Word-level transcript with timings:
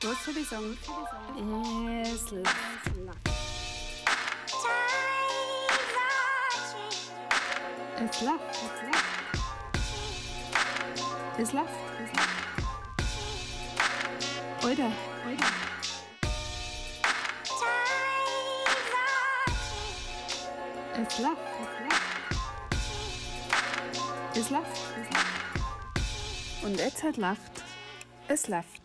Was 0.00 0.24
soll 0.24 0.36
ich 0.36 0.48
sagen? 0.48 0.78
Es 2.04 2.30
läuft. 2.30 2.46
Es 7.96 8.22
läuft. 8.22 8.58
Es 11.38 11.52
läuft. 11.52 11.72
Alter, 14.62 14.92
Alter. 15.26 15.46
Es 20.94 21.18
läuft. 21.18 21.38
Es 24.34 24.50
läuft. 24.50 24.80
Und 26.62 26.78
jetzt 26.78 27.02
hat 27.02 27.16
läuft. 27.16 27.64
Es 28.28 28.46
läuft. 28.46 28.77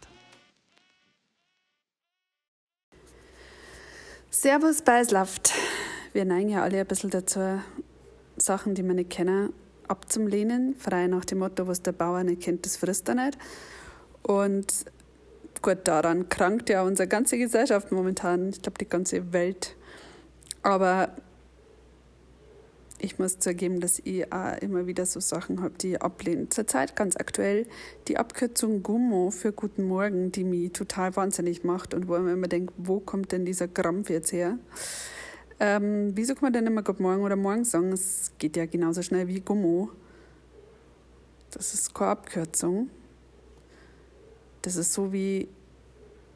Servus 4.44 4.82
bei 4.82 5.00
Es 5.00 5.12
läuft. 5.12 5.54
Wir 6.12 6.26
neigen 6.26 6.50
ja 6.50 6.64
alle 6.64 6.82
ein 6.82 6.86
bisschen 6.86 7.10
dazu, 7.10 7.62
Sachen, 8.36 8.76
die 8.76 8.84
wir 8.84 8.94
nicht 8.94 9.10
kennen, 9.10 9.54
abzulehnen. 9.88 10.76
Frei 10.76 11.08
nach 11.08 11.24
dem 11.24 11.38
Motto, 11.40 11.66
was 11.66 11.82
der 11.82 11.94
Bauer 11.94 12.26
nicht 12.26 12.42
kennt, 12.42 12.66
das 12.66 12.76
frisst 12.76 13.08
er 13.08 13.16
nicht. 13.16 13.38
Und 14.22 14.84
gut, 15.62 15.78
daran 15.86 16.28
krankt 16.28 16.70
ja 16.70 16.82
unsere 16.82 17.08
ganze 17.08 17.38
Gesellschaft 17.38 17.94
momentan. 17.94 18.50
Ich 18.50 18.62
glaube, 18.62 18.78
die 18.80 18.90
ganze 18.90 19.32
Welt. 19.32 19.78
Aber 20.62 21.16
ich 23.04 23.20
muss 23.20 23.38
zugeben, 23.38 23.82
dass 23.82 24.00
ich 24.00 24.32
auch 24.32 24.58
immer 24.60 24.88
wieder 24.88 25.06
so 25.06 25.20
Sachen 25.20 25.62
habe, 25.62 25.78
die 25.78 25.92
ich 25.92 26.02
ablehne. 26.02 26.48
Zurzeit 26.48 26.96
ganz 26.96 27.18
aktuell 27.18 27.68
die 28.08 28.18
Abkürzung 28.18 28.82
Gummo 28.82 29.30
für 29.30 29.52
Guten 29.52 29.84
Morgen, 29.84 30.32
die 30.32 30.46
mich 30.46 30.72
total 30.72 31.14
wahnsinnig 31.18 31.66
macht 31.66 31.94
und 31.94 32.08
wo 32.08 32.16
ich 32.16 32.22
mir 32.22 32.32
immer 32.32 32.48
denke, 32.48 32.74
wo 32.78 33.02
kommt 33.02 33.34
denn 33.34 33.44
dieser 33.44 33.68
Krampf 33.68 34.10
jetzt 34.10 34.32
her? 34.32 34.58
Ähm, 35.60 36.14
wieso 36.16 36.34
kann 36.34 36.44
man 36.44 36.54
denn 36.54 36.66
immer 36.66 36.82
Guten 36.82 37.04
Morgen 37.04 37.24
oder 37.24 37.36
Morgen 37.36 37.66
sagen? 37.66 37.92
Es 37.92 38.32
geht 38.38 38.56
ja 38.56 38.66
genauso 38.66 39.02
schnell 39.02 39.28
wie 39.28 39.42
Gummo. 39.42 39.90
Das 41.52 41.74
ist 41.74 41.94
keine 41.94 42.12
Abkürzung. 42.12 42.90
Das 44.62 44.78
ist 44.78 44.94
so 44.94 45.12
wie 45.12 45.50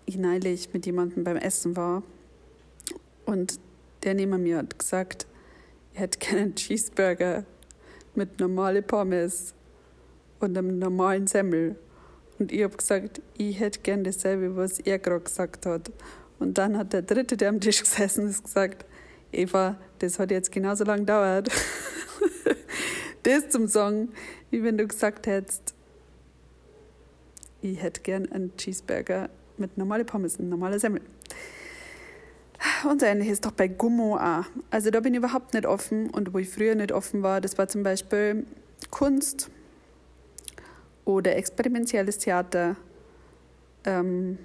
ich 0.05 0.17
neulich 0.17 0.73
mit 0.73 0.85
jemandem 0.85 1.23
beim 1.23 1.37
Essen 1.37 1.77
war 1.77 2.03
und 3.25 3.57
der 4.03 4.15
neben 4.15 4.43
mir 4.43 4.57
hat 4.57 4.77
gesagt, 4.77 5.27
ich 5.97 6.01
hätte 6.01 6.19
gerne 6.19 6.41
einen 6.41 6.55
Cheeseburger 6.55 7.43
mit 8.13 8.39
normalen 8.39 8.83
Pommes 8.83 9.55
und 10.39 10.55
einem 10.55 10.77
normalen 10.77 11.25
Semmel. 11.25 11.75
Und 12.37 12.51
ich 12.51 12.63
habe 12.63 12.77
gesagt, 12.77 13.19
ich 13.35 13.59
hätte 13.59 13.79
gerne 13.79 14.03
dasselbe, 14.03 14.55
was 14.55 14.77
er 14.79 14.99
gerade 14.99 15.21
gesagt 15.21 15.65
hat. 15.65 15.91
Und 16.37 16.59
dann 16.59 16.77
hat 16.77 16.93
der 16.93 17.01
Dritte, 17.01 17.35
der 17.35 17.49
am 17.49 17.59
Tisch 17.59 17.79
gesessen 17.79 18.27
ist, 18.27 18.43
gesagt, 18.43 18.85
Eva, 19.31 19.75
das 19.97 20.19
hat 20.19 20.29
jetzt 20.29 20.51
genauso 20.51 20.83
lange 20.83 20.99
gedauert. 20.99 21.49
das 23.23 23.49
zum 23.49 23.65
Sagen, 23.65 24.09
wie 24.51 24.61
wenn 24.63 24.77
du 24.77 24.85
gesagt 24.85 25.25
hättest, 25.25 25.73
ich 27.63 27.81
hätte 27.81 28.01
gern 28.01 28.31
einen 28.31 28.55
Cheeseburger 28.55 29.31
mit 29.57 29.79
normalen 29.79 30.05
Pommes 30.05 30.37
und 30.37 30.47
normaler 30.47 30.77
Semmel. 30.77 31.01
Und 32.89 33.01
so 33.01 33.05
ähnlich 33.05 33.29
ist 33.29 33.45
doch 33.45 33.51
bei 33.51 33.67
Gummo 33.67 34.17
auch. 34.17 34.45
Also 34.71 34.89
da 34.89 34.99
bin 34.99 35.13
ich 35.13 35.19
überhaupt 35.19 35.53
nicht 35.53 35.65
offen. 35.65 36.09
Und 36.09 36.33
wo 36.33 36.39
ich 36.39 36.49
früher 36.49 36.75
nicht 36.75 36.91
offen 36.91 37.23
war, 37.23 37.41
das 37.41 37.57
war 37.57 37.67
zum 37.67 37.83
Beispiel 37.83 38.45
Kunst 38.89 39.49
oder 41.05 41.35
experimentelles 41.35 42.17
Theater, 42.17 42.75
ähm, 43.85 44.37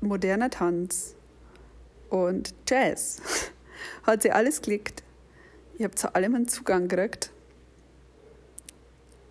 moderner 0.00 0.50
Tanz 0.50 1.14
und 2.10 2.54
Jazz. 2.68 3.20
Hat 4.04 4.22
sie 4.22 4.30
alles 4.30 4.60
geklickt. 4.60 5.02
Ich 5.76 5.84
habe 5.84 5.94
zu 5.94 6.14
allem 6.14 6.34
einen 6.34 6.48
Zugang 6.48 6.88
gekriegt. 6.88 7.30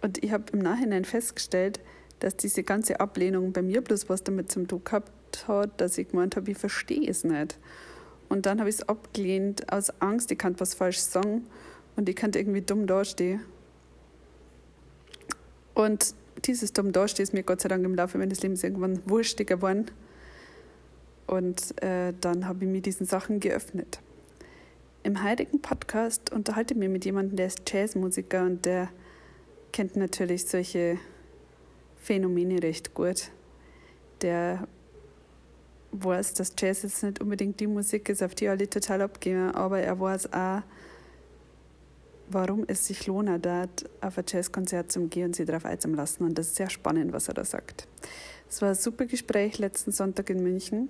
Und 0.02 0.22
ich 0.24 0.34
habe 0.34 0.44
im 0.52 0.60
Nachhinein 0.60 1.06
festgestellt, 1.06 1.80
dass 2.20 2.36
diese 2.36 2.64
ganze 2.64 3.00
Ablehnung 3.00 3.54
bei 3.54 3.62
mir 3.62 3.82
bloß 3.82 4.10
was 4.10 4.24
damit 4.24 4.52
zum 4.52 4.68
tun 4.68 4.84
gehabt 4.84 5.12
hat, 5.48 5.80
dass 5.82 5.98
ich 5.98 6.10
gemeint 6.10 6.36
habe, 6.36 6.52
ich 6.52 6.58
verstehe 6.58 7.10
es 7.10 7.24
nicht. 7.24 7.58
Und 8.30 8.46
dann 8.46 8.60
habe 8.60 8.70
ich 8.70 8.78
es 8.78 8.90
abgelehnt 8.90 9.72
aus 9.72 9.90
Angst, 10.02 10.32
ich 10.32 10.38
kann 10.38 10.60
was 10.60 10.74
falsch 10.74 11.00
sagen 11.00 11.46
und 11.96 12.10
ich 12.10 12.16
kann 12.16 12.32
irgendwie 12.34 12.62
dumm 12.62 12.88
dastehen. 12.88 13.42
Und 15.74 16.16
dieses 16.46 16.74
dumm 16.74 16.92
dastehen 16.92 17.24
ist 17.24 17.34
mir 17.34 17.44
Gott 17.44 17.62
sei 17.62 17.70
Dank 17.70 17.84
im 17.86 17.96
Laufe 17.96 18.18
meines 18.18 18.42
Lebens 18.42 18.64
irgendwann 18.64 19.02
wurstiger 19.10 19.56
geworden. 19.56 19.86
Und 21.28 21.82
äh, 21.82 22.14
dann 22.20 22.48
habe 22.48 22.66
ich 22.66 22.70
mir 22.70 22.82
diesen 22.82 23.06
Sachen 23.06 23.40
geöffnet. 23.40 24.00
Im 25.04 25.24
heutigen 25.24 25.62
Podcast 25.62 26.32
unterhalte 26.32 26.74
ich 26.74 26.80
mich 26.80 26.90
mit 26.90 27.06
jemandem, 27.06 27.36
der 27.36 27.48
ist 27.48 27.62
Jazzmusiker 27.70 28.44
und 28.44 28.66
der 28.66 28.90
kennt 29.72 29.96
natürlich 29.96 30.46
solche 30.46 30.98
Phänomene 31.98 32.62
recht 32.62 32.94
gut. 32.94 33.30
Der 34.22 34.68
weiß, 35.94 36.34
dass 36.34 36.54
Jazz 36.58 36.84
jetzt 36.84 37.04
nicht 37.04 37.22
unbedingt 37.22 37.60
die 37.60 37.68
Musik 37.68 38.10
ist, 38.10 38.24
auf 38.24 38.36
die 38.36 38.48
alle 38.48 38.70
total 38.70 39.02
abgehen, 39.02 39.52
aber 39.52 39.80
er 39.80 40.00
weiß 40.00 40.34
auch, 40.34 40.62
warum 42.30 42.64
es 42.68 42.88
sich 42.88 43.06
lohnt, 43.08 43.46
dort 43.46 43.90
auf 44.02 44.18
ein 44.18 44.26
Jazzkonzert 44.28 44.92
zu 44.92 45.08
gehen 45.08 45.28
und 45.28 45.36
sich 45.36 45.46
darauf 45.46 45.66
einzulassen. 45.66 46.26
Und 46.26 46.38
das 46.38 46.48
ist 46.48 46.56
sehr 46.56 46.70
spannend, 46.70 47.14
was 47.14 47.28
er 47.28 47.34
da 47.34 47.46
sagt. 47.46 47.88
Es 48.50 48.62
war 48.62 48.70
ein 48.70 48.76
super 48.76 49.06
Gespräch 49.06 49.58
letzten 49.60 49.92
Sonntag 49.92 50.30
in 50.30 50.42
München. 50.42 50.90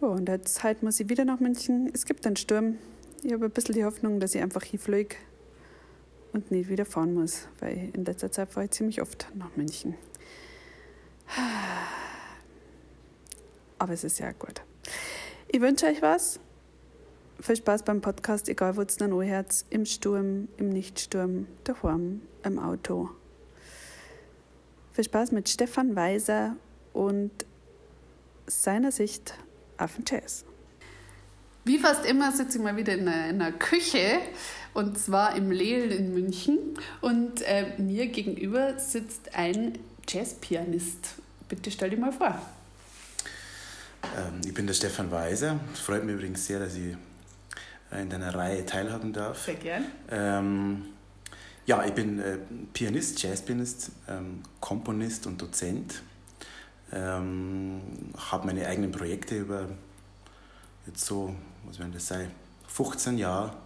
Oh, 0.00 0.06
und 0.06 0.28
jetzt 0.28 0.62
halt 0.62 0.82
muss 0.82 1.00
ich 1.00 1.08
wieder 1.08 1.24
nach 1.24 1.40
München. 1.40 1.90
Es 1.92 2.04
gibt 2.04 2.26
einen 2.26 2.36
Sturm. 2.36 2.78
Ich 3.22 3.32
habe 3.32 3.44
ein 3.44 3.50
bisschen 3.50 3.74
die 3.74 3.84
Hoffnung, 3.84 4.18
dass 4.20 4.34
ich 4.34 4.42
einfach 4.42 4.62
hier 4.64 4.80
fliege 4.80 5.16
und 6.32 6.50
nicht 6.50 6.68
wieder 6.68 6.84
fahren 6.84 7.14
muss, 7.14 7.46
weil 7.60 7.90
in 7.92 8.04
letzter 8.04 8.32
Zeit 8.32 8.50
fahre 8.50 8.66
ich 8.66 8.72
ziemlich 8.72 9.00
oft 9.00 9.28
nach 9.34 9.56
München. 9.56 9.94
Aber 13.82 13.94
es 13.94 14.04
ist 14.04 14.20
ja 14.20 14.30
gut. 14.30 14.62
Ich 15.48 15.60
wünsche 15.60 15.86
euch 15.86 16.02
was. 16.02 16.38
Viel 17.40 17.56
Spaß 17.56 17.82
beim 17.82 18.00
Podcast, 18.00 18.48
egal 18.48 18.76
wo 18.76 18.82
es 18.82 18.96
dann 18.96 19.12
anhört, 19.12 19.64
im 19.70 19.86
Sturm, 19.86 20.46
im 20.56 20.68
Nichtsturm, 20.68 21.48
daheim, 21.64 22.22
im 22.44 22.60
Auto. 22.60 23.10
Viel 24.92 25.02
Spaß 25.02 25.32
mit 25.32 25.48
Stefan 25.48 25.96
Weiser 25.96 26.54
und 26.92 27.32
seiner 28.46 28.92
Sicht 28.92 29.34
auf 29.78 29.96
den 29.96 30.04
Jazz. 30.06 30.44
Wie 31.64 31.78
fast 31.78 32.06
immer 32.06 32.30
sitze 32.30 32.58
ich 32.58 32.62
mal 32.62 32.76
wieder 32.76 32.94
in 32.94 33.08
einer, 33.08 33.30
in 33.30 33.42
einer 33.42 33.50
Küche 33.50 34.20
und 34.74 34.96
zwar 34.96 35.34
im 35.34 35.50
Lehl 35.50 35.90
in 35.90 36.14
München 36.14 36.78
und 37.00 37.42
äh, 37.42 37.72
mir 37.78 38.06
gegenüber 38.06 38.78
sitzt 38.78 39.34
ein 39.34 39.80
Jazzpianist. 40.08 41.16
Bitte 41.48 41.72
stell 41.72 41.90
dich 41.90 41.98
mal 41.98 42.12
vor. 42.12 42.40
Ähm, 44.16 44.40
ich 44.44 44.54
bin 44.54 44.66
der 44.66 44.74
Stefan 44.74 45.10
Weiser. 45.10 45.60
Es 45.72 45.80
freut 45.80 46.04
mich 46.04 46.14
übrigens 46.14 46.46
sehr, 46.46 46.58
dass 46.58 46.74
ich 46.74 46.96
in 48.00 48.08
deiner 48.08 48.34
Reihe 48.34 48.64
teilhaben 48.64 49.12
darf. 49.12 49.44
Sehr 49.44 49.54
gern. 49.54 49.84
Ähm, 50.10 50.86
ja, 51.66 51.84
ich 51.84 51.92
bin 51.92 52.18
äh, 52.18 52.38
Pianist, 52.72 53.22
Jazzpianist, 53.22 53.92
ähm, 54.08 54.42
Komponist 54.60 55.26
und 55.26 55.40
Dozent. 55.40 56.02
Ähm, 56.92 57.80
habe 58.30 58.46
meine 58.46 58.66
eigenen 58.66 58.92
Projekte 58.92 59.38
über 59.38 59.68
jetzt 60.86 61.06
so, 61.06 61.34
was 61.64 61.78
werden 61.78 61.92
das 61.92 62.06
sein, 62.08 62.30
15 62.66 63.16
Jahre 63.16 63.56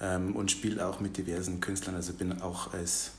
ähm, 0.00 0.34
und 0.34 0.50
spiele 0.50 0.84
auch 0.84 1.00
mit 1.00 1.16
diversen 1.16 1.60
Künstlern. 1.60 1.94
Also 1.94 2.12
bin 2.14 2.42
auch 2.42 2.74
als 2.74 3.12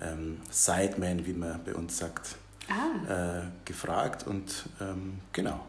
ähm, 0.00 0.40
Sideman, 0.50 1.26
wie 1.26 1.32
man 1.32 1.64
bei 1.64 1.74
uns 1.74 1.96
sagt, 1.96 2.36
ah. 2.68 3.38
äh, 3.38 3.42
gefragt 3.64 4.26
und 4.26 4.64
genau. 5.32 5.64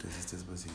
Das 0.00 0.18
ist 0.18 0.32
das, 0.32 0.44
was 0.50 0.64
ich. 0.64 0.72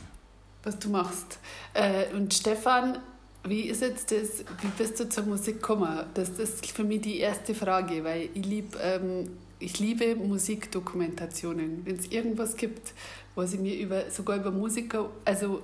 Was 0.64 0.80
du 0.80 0.90
machst. 0.90 1.40
Äh, 1.74 2.14
und 2.14 2.34
Stefan, 2.34 3.00
wie 3.48 3.62
ist 3.62 3.82
jetzt 3.82 4.12
das, 4.12 4.44
wie 4.62 4.68
bist 4.78 5.00
du 5.00 5.08
zur 5.08 5.24
Musik 5.24 5.56
gekommen? 5.56 6.06
Das 6.14 6.30
ist 6.30 6.66
für 6.66 6.84
mich 6.84 7.02
die 7.02 7.20
erste 7.20 7.56
Frage, 7.56 8.04
weil 8.04 8.30
ich, 8.34 8.46
lieb, 8.46 8.78
ähm, 8.82 9.30
ich 9.60 9.80
liebe 9.80 10.16
Musikdokumentationen. 10.16 11.86
Wenn 11.86 11.96
es 11.96 12.08
irgendwas 12.08 12.58
gibt, 12.58 12.94
was 13.36 13.54
ich 13.54 13.60
mir 13.60 13.76
über, 13.76 14.10
sogar 14.10 14.38
über 14.38 14.52
Musiker, 14.52 15.10
also 15.24 15.62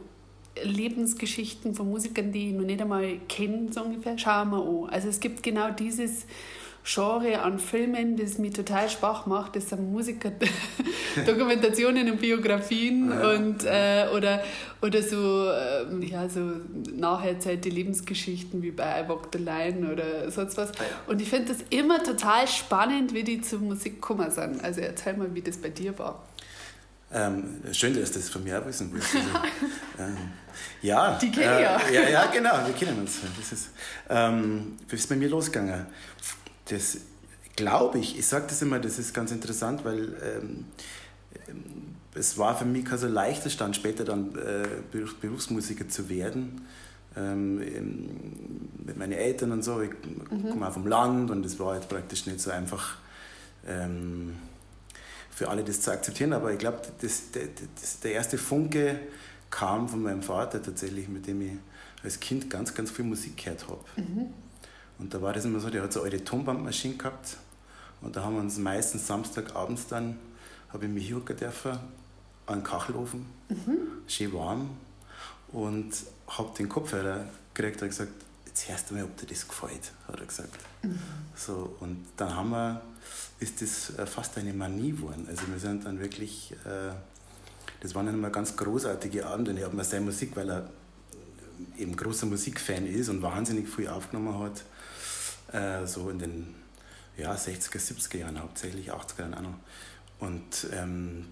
Lebensgeschichten 0.62 1.74
von 1.74 1.90
Musikern, 1.90 2.32
die 2.32 2.50
ich 2.50 2.54
noch 2.54 2.66
nicht 2.66 2.82
einmal 2.82 3.18
kenne, 3.28 3.74
so 3.74 3.84
ungefähr, 3.84 4.18
schauen 4.18 4.52
wir 4.52 4.58
an. 4.58 4.90
Also 4.90 5.10
es 5.10 5.20
gibt 5.20 5.42
genau 5.44 5.72
dieses, 5.72 6.26
Genre 6.86 7.42
an 7.42 7.60
Filmen, 7.60 8.18
das 8.18 8.38
mich 8.38 8.54
total 8.54 8.90
schwach 8.90 9.26
macht. 9.26 9.56
Das 9.56 9.70
sind 9.70 9.90
Musiker, 9.92 10.32
Dokumentationen 11.26 12.12
und 12.12 12.20
Biografien 12.20 13.10
ja. 13.10 13.32
und, 13.32 13.64
äh, 13.64 14.08
oder, 14.14 14.44
oder 14.82 15.02
so, 15.02 15.50
äh, 15.50 16.06
ja, 16.06 16.28
so 16.28 16.42
nacherzählte 16.94 17.70
Lebensgeschichten 17.70 18.62
wie 18.62 18.72
bei 18.72 19.02
I 19.02 19.08
Walk 19.08 19.30
the 19.32 19.40
Line 19.40 19.92
oder 19.92 20.30
sonst 20.30 20.58
was. 20.58 20.72
Ah. 20.72 20.84
Und 21.08 21.22
ich 21.22 21.30
finde 21.30 21.54
das 21.54 21.64
immer 21.70 22.04
total 22.04 22.48
spannend, 22.50 23.14
wie 23.14 23.24
die 23.24 23.42
zur 23.42 23.60
Musik 23.60 24.02
gekommen 24.02 24.30
sind. 24.30 24.62
Also 24.62 24.82
erzähl 24.82 25.16
mal, 25.16 25.34
wie 25.34 25.42
das 25.42 25.58
bei 25.58 25.70
dir 25.70 25.98
war. 25.98 26.22
Ähm, 27.14 27.62
schön, 27.72 27.98
dass 27.98 28.12
du 28.12 28.20
das 28.20 28.30
von 28.30 28.44
mir 28.44 28.60
auch 28.60 28.66
wissen 28.66 28.92
willst. 28.92 29.16
Also, 29.16 29.30
ähm, 30.00 30.18
ja. 30.82 31.18
Die 31.22 31.32
kennen 31.32 31.58
äh, 31.58 31.62
ja. 31.62 31.82
ja. 31.92 32.10
Ja, 32.10 32.26
genau, 32.26 32.66
wir 32.66 32.74
kennen 32.74 33.00
uns. 33.00 33.20
Das 33.38 33.52
ist, 33.52 33.70
ähm, 34.10 34.78
wie 34.90 34.96
ist 34.96 35.08
bei 35.08 35.16
mir 35.16 35.30
losgegangen? 35.30 35.86
Das 36.66 36.98
glaube 37.56 38.00
ich, 38.00 38.18
ich 38.18 38.26
sage 38.26 38.46
das 38.48 38.62
immer, 38.62 38.80
das 38.80 39.00
ist 39.00 39.14
ganz 39.14 39.32
interessant, 39.32 39.86
weil 39.86 40.16
ähm, 40.24 40.66
es 42.16 42.38
war 42.38 42.58
für 42.58 42.66
mich 42.66 42.86
kein 42.86 42.98
so 42.98 43.08
leichter 43.08 43.50
Stand, 43.50 43.76
später 43.76 44.06
dann 44.06 44.36
äh, 44.36 44.68
Berufsmusiker 45.22 45.88
zu 45.88 46.10
werden. 46.10 46.66
Ähm, 47.16 47.58
mit 48.86 48.98
meinen 48.98 49.14
Eltern 49.14 49.52
und 49.52 49.64
so, 49.64 49.82
ich 49.82 49.92
mhm. 49.92 50.50
komme 50.50 50.68
auch 50.68 50.74
vom 50.74 50.88
Land 50.88 51.30
und 51.30 51.46
es 51.46 51.60
war 51.60 51.74
halt 51.74 51.88
praktisch 51.88 52.26
nicht 52.26 52.40
so 52.40 52.50
einfach 52.50 52.98
ähm, 53.68 54.36
für 55.30 55.50
alle 55.50 55.64
das 55.64 55.82
zu 55.82 55.92
akzeptieren, 55.92 56.34
aber 56.34 56.52
ich 56.52 56.58
glaube, 56.58 56.82
das, 57.02 57.32
das, 57.32 57.44
das, 57.80 58.00
der 58.00 58.14
erste 58.14 58.38
Funke 58.38 59.00
kam 59.50 59.88
von 59.88 60.02
meinem 60.02 60.24
Vater 60.24 60.62
tatsächlich, 60.62 61.08
mit 61.08 61.28
dem 61.28 61.42
ich 61.42 61.52
als 62.04 62.20
Kind 62.20 62.50
ganz, 62.50 62.74
ganz 62.74 62.92
viel 62.92 63.06
Musik 63.06 63.38
gehört 63.38 63.68
habe. 63.68 63.80
Mhm. 63.98 64.34
Und 65.00 65.14
da 65.14 65.22
war 65.22 65.34
das 65.34 65.46
immer 65.46 65.60
so, 65.60 65.70
der 65.70 65.84
hat 65.84 65.94
so 65.94 66.02
eine 66.02 66.12
alte 66.12 66.24
Tonbandmaschine 66.24 66.96
gehabt 66.96 67.38
und 68.02 68.16
da 68.16 68.24
haben 68.24 68.36
wir 68.36 68.42
uns 68.42 68.58
meistens 68.58 69.08
Samstagabends 69.08 69.88
dann, 69.88 70.18
habe 70.72 70.86
ich 70.86 70.92
mich 70.92 71.08
hinhocken 71.08 71.38
dürfen, 71.38 71.72
an 72.46 72.60
den 72.60 72.64
Kachelofen, 72.64 73.26
mhm. 73.50 73.78
schön 74.08 74.34
warm 74.34 74.70
und 75.52 75.94
habe 76.28 76.52
den 76.58 76.68
Kopfhörer 76.68 77.26
gekriegt 77.54 77.82
und 77.82 77.90
gesagt, 77.90 78.12
jetzt 78.46 78.70
hörst 78.70 78.90
du 78.90 78.96
mal, 78.96 79.04
ob 79.04 79.16
dir 79.18 79.28
das 79.28 79.48
gefällt, 79.48 79.92
hat 80.08 80.20
er 80.20 80.26
gesagt. 80.26 80.60
Mhm. 80.82 81.00
So, 81.36 81.76
und 81.80 82.06
dann 82.18 82.36
haben 82.36 82.50
wir, 82.50 82.82
ist 83.40 83.62
das 83.62 83.98
äh, 83.98 84.06
fast 84.06 84.38
eine 84.38 84.54
Manie 84.54 84.92
geworden. 84.92 85.26
Also 85.30 85.44
wir 85.48 85.60
sind 85.60 85.86
dann 85.86 86.00
wirklich, 86.00 86.52
äh, 86.66 86.92
das 87.80 87.96
waren 87.96 88.08
dann 88.08 88.16
immer 88.16 88.30
ganz 88.30 88.56
großartige 88.56 89.26
Abende 89.26 89.52
und 89.52 89.58
ich 89.58 89.64
habe 89.64 89.76
mir 89.76 89.84
seine 89.84 90.06
Musik, 90.06 90.36
weil 90.36 90.50
er 90.50 90.70
eben 91.78 91.96
großer 91.96 92.26
Musikfan 92.26 92.86
ist 92.86 93.10
und 93.10 93.22
wahnsinnig 93.22 93.70
viel 93.70 93.88
aufgenommen 93.88 94.38
hat, 94.40 94.64
äh, 95.54 95.86
so 95.86 96.10
in 96.10 96.20
den 96.20 96.56
ja, 97.18 97.34
60er, 97.34 97.78
70er 97.78 98.18
Jahren 98.18 98.42
hauptsächlich, 98.42 98.92
80er 98.92 99.20
Jahren 99.20 99.34
auch 99.36 99.42
noch. 99.42 99.58
Und 100.20 100.68
ähm, 100.74 101.26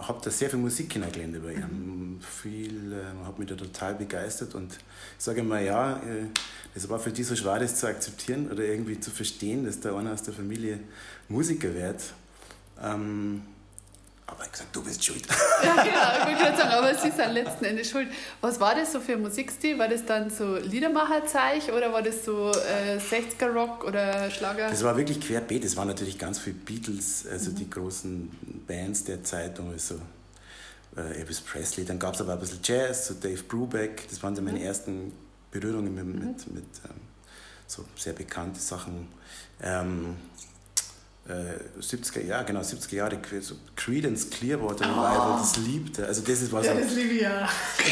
habe 0.00 0.20
da 0.22 0.30
sehr 0.30 0.50
viel 0.50 0.58
Musik 0.58 0.90
kennengelernt 0.90 1.36
über 1.36 1.52
ihn. 1.52 1.60
Mhm. 1.60 2.20
Viel, 2.20 2.92
äh, 2.92 3.24
habe 3.24 3.38
mich 3.38 3.48
da 3.48 3.54
total 3.54 3.94
begeistert 3.94 4.54
und 4.54 4.72
ich 4.72 5.24
sage 5.24 5.42
mal, 5.42 5.64
ja, 5.64 5.96
äh, 5.98 6.26
das 6.74 6.88
war 6.88 6.98
für 6.98 7.10
die 7.10 7.22
so 7.22 7.36
schwer, 7.36 7.58
das 7.60 7.76
zu 7.76 7.86
akzeptieren 7.86 8.50
oder 8.50 8.64
irgendwie 8.64 8.98
zu 8.98 9.10
verstehen, 9.10 9.64
dass 9.64 9.80
da 9.80 9.96
einer 9.96 10.12
aus 10.12 10.22
der 10.22 10.34
Familie 10.34 10.80
Musiker 11.28 11.72
wird. 11.74 12.02
Ähm, 12.82 13.42
aber 14.30 14.44
ich 14.44 14.52
gesagt, 14.52 14.74
du 14.74 14.82
bist 14.82 15.04
schuld. 15.04 15.26
Ja, 15.62 15.82
genau, 15.82 16.18
ich 16.18 16.26
wollte 16.26 16.42
gerade 16.42 16.56
sagen, 16.56 16.70
aber 16.70 16.94
sie 16.94 17.10
sind 17.10 17.32
letzten 17.32 17.64
Endes 17.64 17.90
schuld. 17.90 18.08
Was 18.40 18.60
war 18.60 18.74
das 18.74 18.92
so 18.92 19.00
für 19.00 19.16
Musikstil? 19.16 19.78
War 19.78 19.88
das 19.88 20.06
dann 20.06 20.30
so 20.30 20.56
Liedermacherzeich 20.56 21.70
oder 21.72 21.92
war 21.92 22.02
das 22.02 22.24
so 22.24 22.50
äh, 22.50 22.98
60er-Rock 22.98 23.84
oder 23.84 24.30
Schlager? 24.30 24.70
Das 24.70 24.82
war 24.84 24.96
wirklich 24.96 25.20
querbeet. 25.20 25.64
Es 25.64 25.76
waren 25.76 25.88
natürlich 25.88 26.18
ganz 26.18 26.38
viele 26.38 26.56
Beatles, 26.56 27.26
also 27.30 27.50
mhm. 27.50 27.56
die 27.56 27.70
großen 27.70 28.64
Bands 28.66 29.04
der 29.04 29.22
Zeit, 29.22 29.60
also 29.60 30.00
äh, 30.96 31.18
Elvis 31.18 31.40
Presley. 31.40 31.84
Dann 31.84 31.98
gab 31.98 32.14
es 32.14 32.20
aber 32.20 32.34
ein 32.34 32.40
bisschen 32.40 32.60
Jazz, 32.62 33.08
so 33.08 33.14
Dave 33.14 33.42
Brubeck. 33.42 34.08
Das 34.08 34.22
waren 34.22 34.34
so 34.34 34.42
meine 34.42 34.58
mhm. 34.58 34.64
ersten 34.64 35.12
Berührungen 35.50 35.94
mit, 35.94 36.04
mhm. 36.04 36.28
mit, 36.28 36.54
mit 36.54 36.64
ähm, 36.84 37.00
so 37.66 37.84
sehr 37.96 38.12
bekannten 38.12 38.58
Sachen. 38.58 39.08
Ähm, 39.62 40.16
70er 41.80 42.24
Jahre, 42.24 42.44
genau, 42.44 42.60
70er 42.60 42.94
Jahre, 42.94 43.18
so 43.40 43.54
Credence 43.76 44.28
Clearwater 44.30 44.84
Revival, 44.84 45.34
oh. 45.34 45.38
das 45.38 45.56
liebte. 45.58 46.06
Also 46.06 46.22
das 46.22 46.50
war 46.50 46.62
so. 46.62 46.70
Ja, 46.70 46.80
das 46.80 46.94
liebe 46.94 47.14
ich 47.14 47.22
ja. 47.22 47.48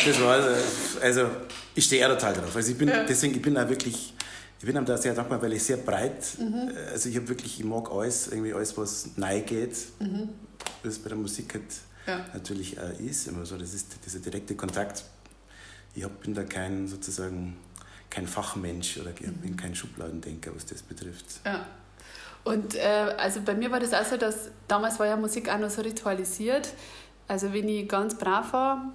Das 0.07 0.21
war, 0.21 0.57
also 1.01 1.31
ich 1.75 1.85
stehe 1.85 2.03
eher 2.03 2.09
total 2.09 2.35
drauf. 2.35 2.55
Also 2.55 2.73
ich 2.73 2.79
bin, 2.79 2.89
ja. 2.89 3.05
deswegen, 3.05 3.35
ich 3.35 3.43
bin 3.43 3.55
da 3.55 3.69
wirklich, 3.69 4.15
ich 4.59 4.65
bin 4.65 4.85
da 4.85 4.97
sehr 4.97 5.15
dankbar, 5.15 5.41
weil 5.41 5.53
ich 5.53 5.63
sehr 5.63 5.77
breit, 5.77 6.25
mhm. 6.39 6.71
also 6.91 7.09
ich 7.09 7.17
habe 7.17 7.29
wirklich, 7.29 7.61
ich 7.61 7.65
mag 7.65 7.91
alles, 7.91 8.29
irgendwie 8.29 8.53
alles, 8.53 8.77
was 8.77 9.11
neu 9.17 9.41
geht, 9.43 9.77
mhm. 10.01 10.31
was 10.83 10.99
bei 10.99 11.09
der 11.11 11.19
Musik 11.19 11.55
halt 11.55 11.65
ja. 12.07 12.25
natürlich 12.33 12.77
äh, 12.79 13.05
ist, 13.05 13.29
immer 13.29 13.45
so, 13.47 13.57
das 13.57 13.75
ist 13.75 13.97
dieser 14.05 14.19
direkte 14.19 14.57
Kontakt. 14.57 15.05
Ich 15.95 16.05
hab, 16.05 16.21
bin 16.21 16.35
da 16.35 16.45
kein, 16.45 16.89
sozusagen, 16.89 17.57
kein 18.11 18.27
Fachmensch 18.27 18.99
oder 18.99 19.11
ich 19.11 19.21
bin 19.21 19.53
mhm. 19.53 19.57
kein 19.57 19.75
Schubladendenker, 19.75 20.55
was 20.55 20.67
das 20.67 20.83
betrifft. 20.83 21.41
Ja. 21.45 21.67
Und 22.45 22.75
äh, 22.77 23.15
also 23.19 23.41
bei 23.43 23.55
mir 23.55 23.71
war 23.71 23.81
das 23.81 23.93
auch 23.93 24.05
so, 24.05 24.17
dass 24.17 24.51
damals 24.69 24.99
war 24.99 25.07
ja 25.07 25.17
Musik 25.17 25.53
auch 25.53 25.59
noch 25.59 25.71
so 25.71 25.83
ritualisiert. 25.83 26.73
Also 27.27 27.53
wenn 27.53 27.69
ich 27.69 27.89
ganz 27.89 28.17
brav 28.17 28.53
war 28.53 28.93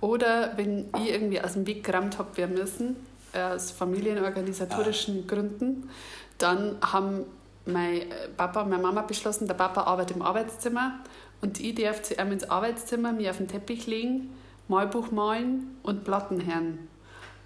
oder 0.00 0.56
wenn 0.56 0.88
ich 0.96 1.10
irgendwie 1.10 1.40
aus 1.40 1.52
dem 1.52 1.66
Weg 1.66 1.84
gerammt 1.84 2.18
habe 2.18 2.36
werden 2.36 2.54
müssen, 2.54 2.96
aus 3.34 3.70
familienorganisatorischen 3.70 5.24
ah. 5.24 5.30
Gründen, 5.30 5.90
dann 6.38 6.78
haben 6.80 7.26
mein 7.66 8.06
Papa 8.36 8.62
und 8.62 8.70
meine 8.70 8.82
Mama 8.82 9.02
beschlossen, 9.02 9.46
der 9.46 9.54
Papa 9.54 9.82
arbeitet 9.82 10.16
im 10.16 10.22
Arbeitszimmer 10.22 11.00
und 11.40 11.60
ich 11.60 11.74
darf 11.74 12.02
zu 12.02 12.14
ihm 12.14 12.32
ins 12.32 12.48
Arbeitszimmer, 12.48 13.12
mich 13.12 13.28
auf 13.28 13.36
den 13.36 13.48
Teppich 13.48 13.86
legen, 13.86 14.30
Malbuch 14.66 15.10
malen 15.10 15.76
und 15.82 16.04
Platten 16.04 16.44
hören. 16.46 16.88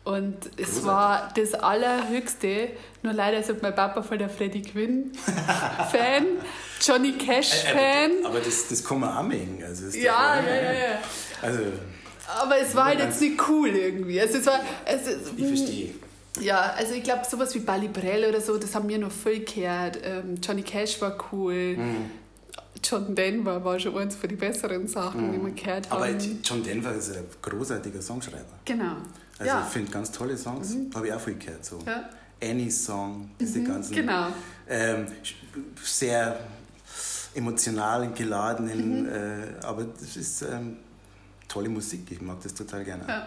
Und 0.04 0.36
es 0.56 0.80
Großartig. 0.80 0.84
war 0.84 1.32
das 1.34 1.54
Allerhöchste. 1.54 2.70
Nur 3.02 3.12
leider 3.12 3.38
ist 3.38 3.62
mein 3.62 3.74
Papa 3.74 4.02
voll 4.02 4.18
der 4.18 4.28
Freddie 4.28 4.62
Quinn-Fan, 4.62 6.26
Johnny 6.80 7.12
Cash-Fan. 7.12 8.24
Aber 8.24 8.40
das, 8.40 8.68
das 8.68 8.84
kann 8.84 9.00
man 9.00 9.16
auch 9.16 9.22
mengen. 9.22 9.62
Also 9.64 9.96
ja, 9.96 10.40
ja, 10.40 10.54
ja, 10.54 10.72
ja. 10.72 10.98
Also, 11.40 11.62
aber 12.40 12.58
es 12.58 12.74
war 12.74 12.86
halt 12.86 13.00
jetzt 13.00 13.20
nicht 13.20 13.40
cool 13.48 13.68
irgendwie. 13.68 14.20
Also 14.20 14.38
es 14.38 14.46
war, 14.46 14.60
es, 14.84 15.06
ich 15.36 15.46
verstehe. 15.46 15.94
Ja, 16.40 16.72
also 16.76 16.94
ich 16.94 17.02
glaube, 17.02 17.22
sowas 17.28 17.54
wie 17.54 17.60
Bali 17.60 17.88
Brell 17.88 18.28
oder 18.28 18.40
so, 18.40 18.56
das 18.56 18.74
haben 18.74 18.88
wir 18.88 18.98
noch 18.98 19.12
voll 19.12 19.40
gehört. 19.40 19.98
Ähm, 20.02 20.36
Johnny 20.42 20.62
Cash 20.62 21.00
war 21.00 21.16
cool. 21.30 21.76
Mhm. 21.76 22.10
John 22.82 23.14
Denver 23.14 23.64
war 23.64 23.78
schon 23.78 23.96
eins 23.96 24.16
von 24.16 24.28
den 24.28 24.38
besseren 24.38 24.88
Sachen, 24.88 25.28
mhm. 25.28 25.32
die 25.32 25.46
wir 25.46 25.62
gehört 25.62 25.90
haben. 25.90 26.02
Aber 26.02 26.10
John 26.10 26.62
Denver 26.62 26.92
ist 26.94 27.14
ein 27.14 27.24
großartiger 27.40 28.00
Songschreiber. 28.00 28.58
Genau. 28.64 28.96
Also 29.42 29.56
ja. 29.56 29.64
ich 29.66 29.72
finde 29.72 29.90
ganz 29.90 30.12
tolle 30.12 30.36
Songs, 30.36 30.74
mhm. 30.74 30.90
habe 30.94 31.08
ich 31.08 31.12
auch 31.12 31.20
viel 31.20 31.34
gehört. 31.34 31.64
So. 31.64 31.78
Ja. 31.86 32.08
Any 32.42 32.70
Song, 32.70 33.30
diese 33.38 33.60
mhm. 33.60 33.64
ganzen 33.66 33.94
genau. 33.94 34.28
ähm, 34.68 35.06
sehr 35.82 36.40
emotional 37.34 38.10
geladenen, 38.12 39.02
mhm. 39.02 39.08
äh, 39.08 39.64
aber 39.64 39.84
das 39.84 40.16
ist 40.16 40.42
ähm, 40.42 40.78
tolle 41.48 41.68
Musik, 41.68 42.10
ich 42.10 42.20
mag 42.20 42.40
das 42.42 42.54
total 42.54 42.84
gerne. 42.84 43.04
Ja. 43.08 43.26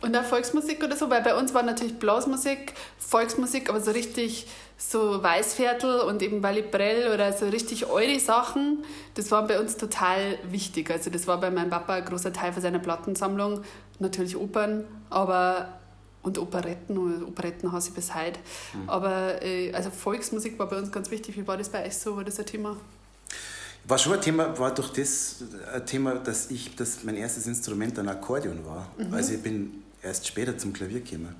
Und 0.00 0.16
auch 0.16 0.24
Volksmusik 0.24 0.82
oder 0.82 0.96
so, 0.96 1.10
weil 1.10 1.22
bei 1.22 1.36
uns 1.36 1.54
war 1.54 1.62
natürlich 1.62 1.98
Blasmusik, 1.98 2.74
Volksmusik, 2.98 3.68
aber 3.68 3.80
so 3.80 3.90
richtig 3.90 4.46
so 4.76 5.22
Weißviertel 5.22 6.00
und 6.00 6.22
eben 6.22 6.40
Brell 6.40 7.12
oder 7.12 7.32
so 7.32 7.48
richtig 7.48 7.86
eure 7.86 8.20
Sachen, 8.20 8.84
das 9.14 9.32
war 9.32 9.44
bei 9.46 9.58
uns 9.58 9.76
total 9.76 10.38
wichtig. 10.50 10.90
Also 10.90 11.10
das 11.10 11.26
war 11.26 11.40
bei 11.40 11.50
meinem 11.50 11.70
Papa 11.70 11.94
ein 11.94 12.04
großer 12.04 12.32
Teil 12.32 12.52
von 12.52 12.62
seiner 12.62 12.78
Plattensammlung. 12.78 13.62
Natürlich 13.98 14.36
Opern, 14.36 14.84
aber 15.10 15.78
und 16.22 16.38
Operetten 16.38 16.98
und 16.98 17.22
Operetten 17.24 17.72
habe 17.72 17.82
ich 17.82 17.92
bis 17.92 18.14
heute. 18.14 18.38
Mhm. 18.74 18.88
Aber 18.88 19.42
äh, 19.42 19.72
also 19.72 19.90
Volksmusik 19.90 20.58
war 20.58 20.68
bei 20.68 20.76
uns 20.76 20.90
ganz 20.90 21.10
wichtig. 21.10 21.36
Wie 21.36 21.46
war 21.46 21.56
das 21.56 21.68
bei 21.68 21.86
euch 21.86 21.96
so? 21.96 22.16
War 22.16 22.24
das 22.24 22.38
ein 22.38 22.46
Thema? 22.46 22.76
War 23.84 23.98
schon 23.98 24.12
ein 24.12 24.20
Thema, 24.20 24.58
war 24.58 24.74
doch 24.74 24.92
das 24.92 25.36
ein 25.72 25.86
Thema, 25.86 26.16
dass 26.16 26.50
ich, 26.50 26.76
dass 26.76 27.04
mein 27.04 27.16
erstes 27.16 27.46
Instrument 27.46 27.98
ein 27.98 28.08
Akkordeon 28.08 28.64
war. 28.66 28.90
Mhm. 28.98 29.14
Also 29.14 29.34
ich 29.34 29.42
bin 29.42 29.82
erst 30.02 30.26
später 30.26 30.58
zum 30.58 30.72
Klavier 30.72 31.00
gekommen. 31.00 31.34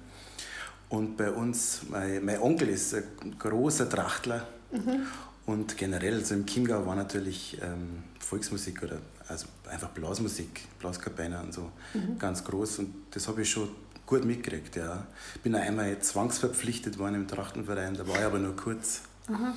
Und 0.88 1.17
bei 1.19 1.31
uns, 1.31 1.81
mein, 1.91 2.25
mein 2.25 2.41
Onkel 2.41 2.69
ist 2.71 2.95
ein 2.95 3.37
großer 3.38 3.88
Trachtler. 3.88 4.47
Mhm. 4.71 5.07
Und 5.45 5.77
generell, 5.77 6.25
so 6.25 6.35
im 6.35 6.47
Chiemgau 6.47 6.87
war 6.87 6.97
natürlich 6.97 7.59
ähm, 7.62 8.05
Volksmusik 8.21 8.83
oder 8.83 8.99
also 9.29 9.47
einfach 9.69 9.89
Blasmusik, 9.91 10.67
Blaskapelle 10.79 11.41
und 11.41 11.53
so 11.53 11.71
mhm. 11.95 12.19
ganz 12.19 12.45
groß. 12.45 12.81
Und 12.81 12.95
das 13.11 13.29
habe 13.29 13.43
ich 13.43 13.51
schon 13.51 13.69
gut 14.07 14.25
mitgekriegt. 14.25 14.77
Ja. 14.77 15.07
Bin 15.43 15.55
auch 15.55 15.61
einmal 15.61 15.99
zwangsverpflichtet 15.99 16.99
worden 16.99 17.15
im 17.17 17.29
Trachtenverein, 17.29 17.95
da 17.95 18.09
war 18.09 18.19
ich 18.19 18.25
aber 18.25 18.39
nur 18.39 18.57
kurz. 18.57 19.03
Mhm. 19.29 19.53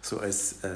So 0.00 0.20
als 0.20 0.62
äh, 0.62 0.70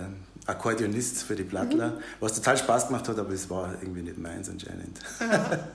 Akkordeonist 0.46 1.22
für 1.22 1.36
die 1.36 1.44
Plattler, 1.44 1.90
mhm. 1.90 2.02
was 2.18 2.34
total 2.34 2.58
Spaß 2.58 2.88
gemacht 2.88 3.08
hat, 3.08 3.18
aber 3.18 3.30
es 3.30 3.48
war 3.48 3.74
irgendwie 3.80 4.02
nicht 4.02 4.18
meins 4.18 4.48
anscheinend. 4.50 4.98
Ja. 5.20 5.68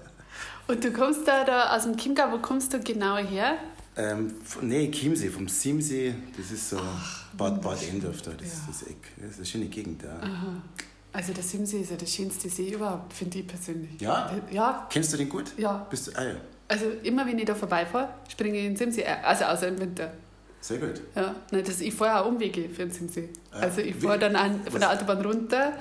Und 0.68 0.84
du 0.84 0.92
kommst 0.92 1.28
da, 1.28 1.46
da 1.46 1.76
aus 1.76 1.84
dem 1.84 1.96
Chiemgau, 1.96 2.32
wo 2.32 2.40
kommst 2.40 2.74
du 2.74 2.80
genau 2.80 3.18
her? 3.18 3.58
Ähm, 3.96 4.34
nee, 4.62 4.92
Chiemsee, 4.92 5.30
vom 5.30 5.48
Siemsee, 5.48 6.16
das 6.36 6.52
ist 6.52 6.70
so 6.72 6.78
Ach, 6.78 7.28
Bad, 7.38 7.62
Bad 7.62 7.82
Endorf 7.88 8.22
da, 8.24 8.32
das 8.32 8.48
ja. 8.48 8.54
ist 8.54 8.68
das 8.68 8.90
Eck. 8.90 8.98
Das 9.18 9.32
ist 9.32 9.38
eine 9.38 9.46
schöne 9.46 9.66
Gegend 9.68 10.04
da. 10.04 10.18
Aha. 10.22 10.62
Also 11.16 11.32
der 11.32 11.44
Siemsee 11.44 11.80
ist 11.80 11.92
ja 11.92 11.96
der 11.96 12.06
schönste 12.08 12.50
See 12.50 12.74
überhaupt, 12.74 13.14
finde 13.14 13.40
ich 13.40 13.48
persönlich. 13.48 14.02
Ja? 14.02 14.30
Ja. 14.52 14.86
Kennst 14.90 15.14
du 15.14 15.18
den 15.18 15.30
gut? 15.30 15.46
Ja. 15.56 15.88
Bist 15.90 16.08
du, 16.08 16.12
ah, 16.16 16.24
ja. 16.24 16.36
Also 16.68 16.88
immer 17.04 17.26
wenn 17.26 17.40
ich 17.40 17.46
da 17.46 17.56
vorbeifahre, 17.56 18.10
springe 18.28 18.58
ich 18.58 18.66
in 18.66 18.72
den 18.72 18.78
Siemsee, 18.78 19.04
äh, 19.04 19.16
also 19.24 19.46
außer 19.46 19.70
im 19.70 19.80
Winter. 19.80 20.12
Sehr 20.60 20.78
gut. 20.78 21.00
Ja, 21.16 21.34
nein, 21.52 21.64
das, 21.66 21.80
ich 21.80 21.94
fahre 21.94 22.22
auch 22.22 22.28
Umwege 22.28 22.68
für 22.68 22.82
den 22.82 22.92
Siemsee. 22.92 23.30
Ah, 23.52 23.60
also 23.60 23.80
ich 23.80 23.96
fahre 23.96 24.20
dann 24.20 24.36
an, 24.36 24.60
von 24.70 24.78
der 24.78 24.92
Autobahn 24.92 25.22
runter 25.22 25.72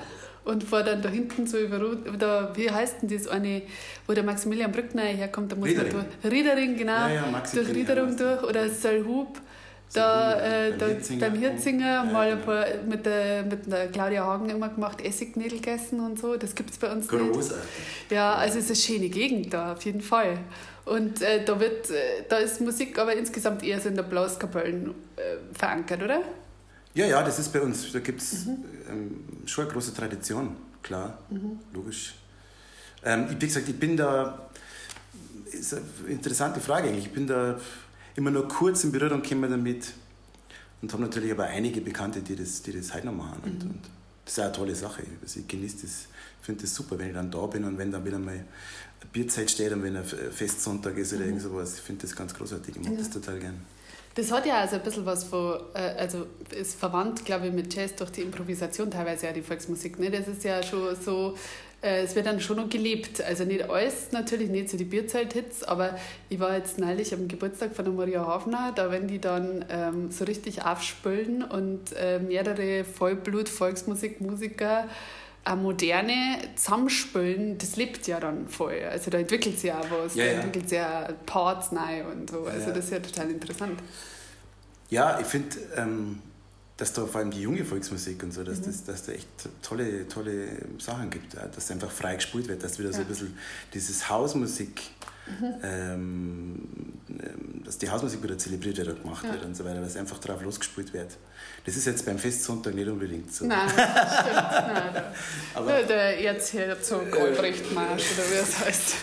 und 0.45 0.63
fahre 0.63 0.85
dann 0.85 1.01
da 1.01 1.09
hinten 1.09 1.45
so 1.47 1.57
über, 1.57 1.79
da, 2.17 2.55
wie 2.55 2.71
heißt 2.71 3.01
denn 3.01 3.09
das 3.09 3.27
eine, 3.27 3.63
wo 4.07 4.13
der 4.13 4.23
Maximilian 4.23 4.71
Brückner 4.71 5.01
herkommt, 5.01 5.51
da 5.51 5.57
muss 5.57 5.67
Riedering. 5.67 5.97
man 5.97 6.05
durch, 6.21 6.33
Riedering, 6.33 6.77
genau, 6.77 7.07
ja, 7.07 7.13
ja, 7.13 7.43
durch 7.53 7.67
Riederung 7.69 8.15
durch 8.15 8.41
oder 8.43 8.69
Solhub 8.69 9.41
da, 9.95 10.39
äh, 10.39 10.77
da 10.77 10.87
beim 11.19 11.35
Hirzinger 11.35 12.03
mal 12.03 12.31
ein 12.31 12.41
paar, 12.41 12.65
mit, 12.87 13.05
der, 13.05 13.43
mit 13.43 13.71
der 13.71 13.87
Claudia 13.87 14.25
Hagen 14.25 14.49
immer 14.49 14.69
gemacht, 14.69 15.01
Essignädel 15.01 15.59
gegessen 15.59 15.99
und 15.99 16.19
so. 16.19 16.35
Das 16.35 16.53
gibt 16.53 16.71
es 16.71 16.77
bei 16.77 16.91
uns 16.91 17.07
Großartig. 17.07 17.35
nicht. 17.49 18.11
Ja, 18.11 18.35
also 18.35 18.59
es 18.59 18.69
ist 18.69 18.87
eine 18.87 18.97
schöne 18.97 19.09
Gegend 19.09 19.53
da, 19.53 19.73
auf 19.73 19.83
jeden 19.83 20.01
Fall. 20.01 20.37
Und 20.85 21.21
äh, 21.21 21.43
da, 21.43 21.59
wird, 21.59 21.89
äh, 21.89 22.23
da 22.29 22.37
ist 22.37 22.61
Musik 22.61 22.99
aber 22.99 23.15
insgesamt 23.15 23.63
eher 23.63 23.79
so 23.79 23.89
in 23.89 23.95
der 23.95 24.03
Blaskapellen 24.03 24.91
äh, 25.15 25.57
verankert, 25.57 26.03
oder? 26.03 26.21
Ja, 26.93 27.05
ja, 27.05 27.23
das 27.23 27.39
ist 27.39 27.51
bei 27.51 27.61
uns, 27.61 27.91
da 27.91 27.99
gibt 27.99 28.21
es 28.21 28.45
mhm. 28.45 28.65
ähm, 28.89 29.23
schon 29.45 29.65
eine 29.65 29.73
große 29.73 29.93
Tradition, 29.93 30.55
klar, 30.81 31.17
mhm. 31.29 31.59
logisch. 31.73 32.15
Ähm, 33.03 33.27
wie 33.29 33.45
gesagt, 33.45 33.67
ich 33.67 33.77
bin 33.77 33.97
da, 33.97 34.47
ist 35.51 35.73
eine 35.73 35.83
interessante 36.07 36.59
Frage 36.59 36.87
eigentlich, 36.87 37.07
ich 37.07 37.13
bin 37.13 37.27
da 37.27 37.59
immer 38.15 38.31
nur 38.31 38.47
kurz 38.47 38.83
in 38.83 38.91
Berührung 38.91 39.21
gekommen 39.21 39.49
damit 39.49 39.93
und 40.81 40.91
habe 40.91 41.03
natürlich 41.03 41.31
aber 41.31 41.45
einige 41.45 41.81
Bekannte, 41.81 42.21
die 42.21 42.35
das, 42.35 42.61
die 42.61 42.71
das 42.71 42.93
heute 42.93 43.07
noch 43.07 43.13
machen. 43.13 43.41
Und, 43.43 43.63
mhm. 43.63 43.69
und 43.71 43.79
das 44.25 44.33
ist 44.33 44.39
auch 44.39 44.45
eine 44.45 44.53
tolle 44.53 44.75
Sache. 44.75 45.03
Also 45.21 45.39
ich 45.39 45.47
genieße 45.47 45.77
das, 45.83 46.07
finde 46.41 46.61
das 46.61 46.73
super, 46.73 46.97
wenn 46.97 47.07
ich 47.07 47.13
dann 47.13 47.29
da 47.29 47.45
bin 47.45 47.63
und 47.63 47.77
wenn 47.77 47.91
dann 47.91 48.05
wieder 48.05 48.19
mal 48.19 48.33
eine 48.33 48.45
Bierzeit 49.11 49.51
steht 49.51 49.71
und 49.71 49.83
wenn 49.83 49.95
ein 49.95 50.05
Festsonntag 50.05 50.97
ist 50.97 51.13
oder 51.13 51.21
mhm. 51.21 51.29
irgend 51.29 51.41
sowas. 51.41 51.75
Ich 51.75 51.81
finde 51.81 52.01
das 52.03 52.15
ganz 52.15 52.33
großartig. 52.33 52.75
Ich 52.75 52.81
mag 52.81 52.93
ja. 52.93 52.99
das 52.99 53.09
total 53.09 53.39
gern. 53.39 53.61
Das 54.15 54.31
hat 54.31 54.45
ja 54.45 54.59
also 54.61 54.77
ein 54.77 54.83
bisschen 54.83 55.05
was 55.05 55.25
von, 55.25 55.59
äh, 55.73 55.79
also 55.97 56.25
ist 56.49 56.75
verwandt, 56.75 57.25
glaube 57.25 57.47
ich, 57.47 57.53
mit 57.53 57.73
Jazz 57.73 57.95
durch 57.95 58.11
die 58.11 58.21
Improvisation 58.21 58.89
teilweise 58.89 59.25
ja 59.25 59.33
die 59.33 59.41
Volksmusik. 59.41 59.99
Ne? 59.99 60.09
Das 60.09 60.27
ist 60.27 60.43
ja 60.45 60.63
schon 60.63 60.95
so 60.95 61.37
es 61.85 62.15
wird 62.15 62.25
dann 62.25 62.39
schon 62.39 62.57
noch 62.57 62.69
gelebt. 62.69 63.21
Also 63.21 63.45
nicht 63.45 63.69
alles, 63.69 64.11
natürlich 64.11 64.49
nicht 64.49 64.69
so 64.69 64.77
die 64.77 64.85
Bierzeit-Hits, 64.85 65.63
aber 65.63 65.97
ich 66.29 66.39
war 66.39 66.55
jetzt 66.55 66.79
neulich 66.79 67.13
am 67.13 67.27
Geburtstag 67.27 67.75
von 67.75 67.85
der 67.85 67.93
Maria 67.93 68.25
Hafner, 68.25 68.71
da 68.75 68.89
wenn 68.91 69.07
die 69.07 69.19
dann 69.19 69.65
ähm, 69.69 70.11
so 70.11 70.25
richtig 70.25 70.63
aufspülen 70.63 71.43
und 71.43 71.93
äh, 71.93 72.19
mehrere 72.19 72.83
Vollblut-Volksmusik-Musiker 72.83 74.85
eine 75.43 75.61
moderne 75.61 76.37
zusammenspülen, 76.55 77.59
das 77.59 77.75
lebt 77.75 78.07
ja 78.07 78.19
dann 78.19 78.47
voll. 78.47 78.81
Also 78.89 79.11
da 79.11 79.19
entwickelt 79.19 79.59
sich 79.59 79.69
ja 79.69 79.79
was, 79.89 80.15
ja, 80.15 80.25
da 80.25 80.31
entwickelt 80.31 80.69
sich 80.69 80.79
ja 80.79 81.09
Parts 81.27 81.71
neu 81.71 82.03
und 82.11 82.31
so. 82.31 82.45
Also 82.45 82.69
ja. 82.69 82.73
das 82.73 82.85
ist 82.85 82.91
ja 82.91 82.99
total 82.99 83.29
interessant. 83.29 83.79
Ja, 84.89 85.19
ich 85.19 85.27
finde... 85.27 85.55
Ähm 85.77 86.21
dass 86.77 86.91
da 86.91 87.05
vor 87.05 87.21
allem 87.21 87.31
die 87.31 87.41
junge 87.41 87.63
Volksmusik 87.63 88.21
und 88.23 88.33
so, 88.33 88.43
dass, 88.43 88.59
mhm. 88.59 88.65
das, 88.65 88.83
dass 88.83 89.05
da 89.05 89.13
echt 89.13 89.27
tolle, 89.61 90.07
tolle 90.09 90.47
Sachen 90.77 91.09
gibt, 91.09 91.33
dass 91.33 91.71
einfach 91.71 91.89
frei 91.89 92.15
gespielt 92.15 92.47
wird, 92.49 92.63
dass 92.63 92.77
wieder 92.79 92.89
ja. 92.89 92.95
so 92.95 93.01
ein 93.01 93.07
bisschen 93.07 93.37
dieses 93.73 94.09
Hausmusik, 94.09 94.81
mhm. 95.39 95.53
ähm, 95.63 96.59
dass 97.63 97.77
die 97.77 97.89
Hausmusik 97.89 98.21
wieder 98.21 98.37
zelebriert 98.37 98.77
wird 98.77 98.89
und 98.89 99.03
gemacht 99.03 99.23
ja. 99.23 99.33
wird 99.33 99.45
und 99.45 99.55
so 99.55 99.63
weiter, 99.63 99.79
dass 99.79 99.95
einfach 99.95 100.19
drauf 100.19 100.41
losgespielt 100.41 100.93
wird. 100.93 101.11
Das 101.65 101.77
ist 101.77 101.85
jetzt 101.85 102.05
beim 102.05 102.19
Festsonntag 102.19 102.75
nicht 102.75 102.89
unbedingt 102.89 103.33
so. 103.33 103.45
Nein, 103.45 103.69
stimmt. 103.69 103.87
Nein, 103.95 104.93
der, 104.93 105.13
Aber, 105.53 105.81
der 105.83 106.19
Erzherzog 106.19 107.17
Albrecht 107.17 107.73
Marsch 107.73 108.03
oder 108.17 108.29
wie 108.31 108.43
es 108.43 108.59
heißt. 108.59 108.95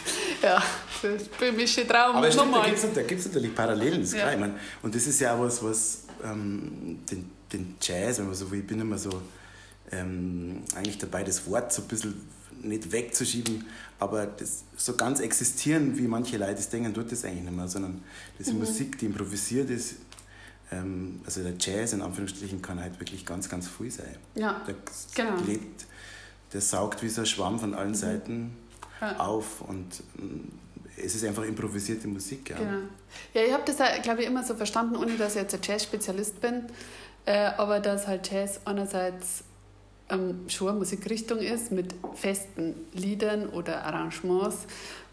Ja, 0.42 0.62
das 1.02 1.24
böhmische 1.24 1.86
Traum. 1.86 2.16
Aber 2.16 2.30
stimmt, 2.30 2.54
da 2.94 3.02
gibt 3.02 3.20
es 3.20 3.26
natürlich 3.26 3.54
Parallelen, 3.54 4.02
ist 4.02 4.12
ja. 4.12 4.20
klar. 4.20 4.34
Ich 4.34 4.40
mein, 4.40 4.54
und 4.82 4.94
das 4.94 5.06
ist 5.06 5.20
ja 5.20 5.34
auch 5.34 5.40
was, 5.40 5.62
was 5.64 6.02
ähm, 6.22 7.00
den 7.10 7.31
den 7.52 7.76
Jazz, 7.80 8.18
wenn 8.18 8.26
man 8.26 8.34
so 8.34 8.50
will, 8.50 8.60
ich 8.60 8.66
bin 8.66 8.80
immer 8.80 8.98
so 8.98 9.22
ähm, 9.90 10.62
eigentlich 10.74 10.98
dabei, 10.98 11.24
das 11.24 11.46
Wort 11.46 11.72
so 11.72 11.82
ein 11.82 11.88
bisschen 11.88 12.14
nicht 12.62 12.92
wegzuschieben, 12.92 13.64
aber 13.98 14.26
das 14.26 14.64
so 14.76 14.94
ganz 14.94 15.20
existieren, 15.20 15.96
wie 15.98 16.06
manche 16.06 16.36
Leute 16.36 16.56
das 16.56 16.68
denken, 16.68 16.92
tut 16.94 17.10
das 17.10 17.24
eigentlich 17.24 17.44
nicht 17.44 17.56
mehr, 17.56 17.68
sondern 17.68 18.02
das 18.38 18.48
ist 18.48 18.52
mhm. 18.54 18.60
Musik, 18.60 18.98
die 18.98 19.06
improvisiert 19.06 19.70
ist. 19.70 19.96
Ähm, 20.70 21.20
also 21.24 21.42
der 21.42 21.54
Jazz 21.58 21.92
in 21.92 22.02
Anführungsstrichen 22.02 22.62
kann 22.62 22.80
halt 22.80 22.98
wirklich 23.00 23.26
ganz, 23.26 23.48
ganz 23.48 23.68
viel 23.68 23.90
sein. 23.90 24.16
Ja, 24.34 24.62
der 24.66 24.74
genau. 25.14 25.42
lebt, 25.44 25.86
der 26.52 26.60
saugt 26.60 27.02
wie 27.02 27.08
so 27.08 27.22
ein 27.22 27.26
Schwamm 27.26 27.58
von 27.58 27.74
allen 27.74 27.90
mhm. 27.90 27.94
Seiten 27.94 28.56
ja. 29.00 29.18
auf 29.18 29.60
und 29.62 30.02
äh, 30.18 31.02
es 31.04 31.14
ist 31.14 31.24
einfach 31.24 31.44
improvisierte 31.44 32.06
Musik. 32.06 32.50
Ja, 32.50 32.58
genau. 32.58 32.78
ja 33.34 33.42
ich 33.42 33.52
habe 33.52 33.62
das, 33.64 33.76
glaube 34.02 34.22
ich, 34.22 34.26
immer 34.26 34.44
so 34.44 34.54
verstanden, 34.54 34.96
ohne 34.96 35.16
dass 35.16 35.36
ich 35.36 35.42
jetzt 35.42 35.54
ein 35.54 35.60
Jazz-Spezialist 35.62 36.40
bin, 36.40 36.64
äh, 37.26 37.50
aber 37.56 37.80
dass 37.80 38.06
halt 38.06 38.30
Jazz 38.30 38.60
einerseits 38.64 39.44
ähm, 40.08 40.48
schon 40.48 40.68
eine 40.68 40.78
Musikrichtung 40.78 41.38
ist 41.38 41.72
mit 41.72 41.94
festen 42.14 42.74
Liedern 42.92 43.48
oder 43.48 43.84
Arrangements 43.84 44.66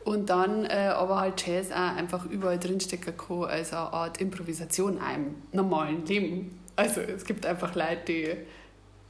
und 0.06 0.30
dann 0.30 0.66
äh, 0.66 0.92
aber 0.96 1.20
halt 1.20 1.46
Jazz 1.46 1.72
auch 1.72 1.96
einfach 1.96 2.26
überall 2.26 2.58
drinstecken 2.58 3.16
kann 3.16 3.44
als 3.44 3.74
eine 3.74 3.94
Art 3.94 4.20
Improvisation 4.22 4.94
in 4.98 5.02
einem 5.02 5.36
normalen 5.52 6.06
Leben. 6.06 6.60
Also 6.76 7.02
es 7.02 7.26
gibt 7.26 7.46
einfach 7.46 7.76
Leute, 7.76 8.02
die 8.08 8.36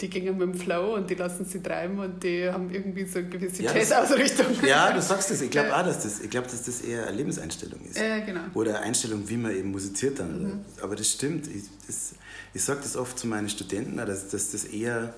die 0.02 0.10
gehen 0.10 0.38
mit 0.38 0.42
dem 0.42 0.54
Flow 0.54 0.96
und 0.96 1.10
die 1.10 1.16
lassen 1.16 1.44
sie 1.46 1.62
treiben 1.62 2.00
und 2.00 2.24
die 2.24 2.50
haben 2.50 2.70
irgendwie 2.74 3.06
so 3.06 3.20
eine 3.20 3.28
gewisse 3.28 3.64
ja, 3.64 3.74
Jazz-Ausrichtung. 3.74 4.46
Ja, 4.66 4.94
du 4.94 5.02
sagst 5.02 5.30
das. 5.30 5.42
Ich 5.42 5.52
glaube 5.52 5.76
auch, 5.76 5.84
dass 5.84 6.04
das, 6.04 6.22
ich 6.22 6.30
glaub, 6.30 6.46
dass 6.46 6.64
das 6.64 6.82
eher 6.82 7.08
eine 7.08 7.18
Lebenseinstellung 7.18 7.82
ist. 7.82 7.98
Ja, 7.98 8.20
genau. 8.20 8.42
Oder 8.54 8.78
eine 8.78 8.88
Einstellung, 8.88 9.28
wie 9.28 9.38
man 9.38 9.56
eben 9.56 9.72
musiziert 9.72 10.20
dann. 10.20 10.44
Mhm. 10.44 10.60
Aber 10.82 10.96
das 10.96 11.12
stimmt. 11.12 11.48
Ich, 11.48 11.64
das, 11.86 12.14
ich 12.54 12.64
sage 12.64 12.80
das 12.82 12.96
oft 12.96 13.20
zu 13.20 13.28
meinen 13.28 13.50
Studenten, 13.50 13.98
dass, 13.98 14.30
dass 14.30 14.52
das 14.52 14.64
eher, 14.64 15.14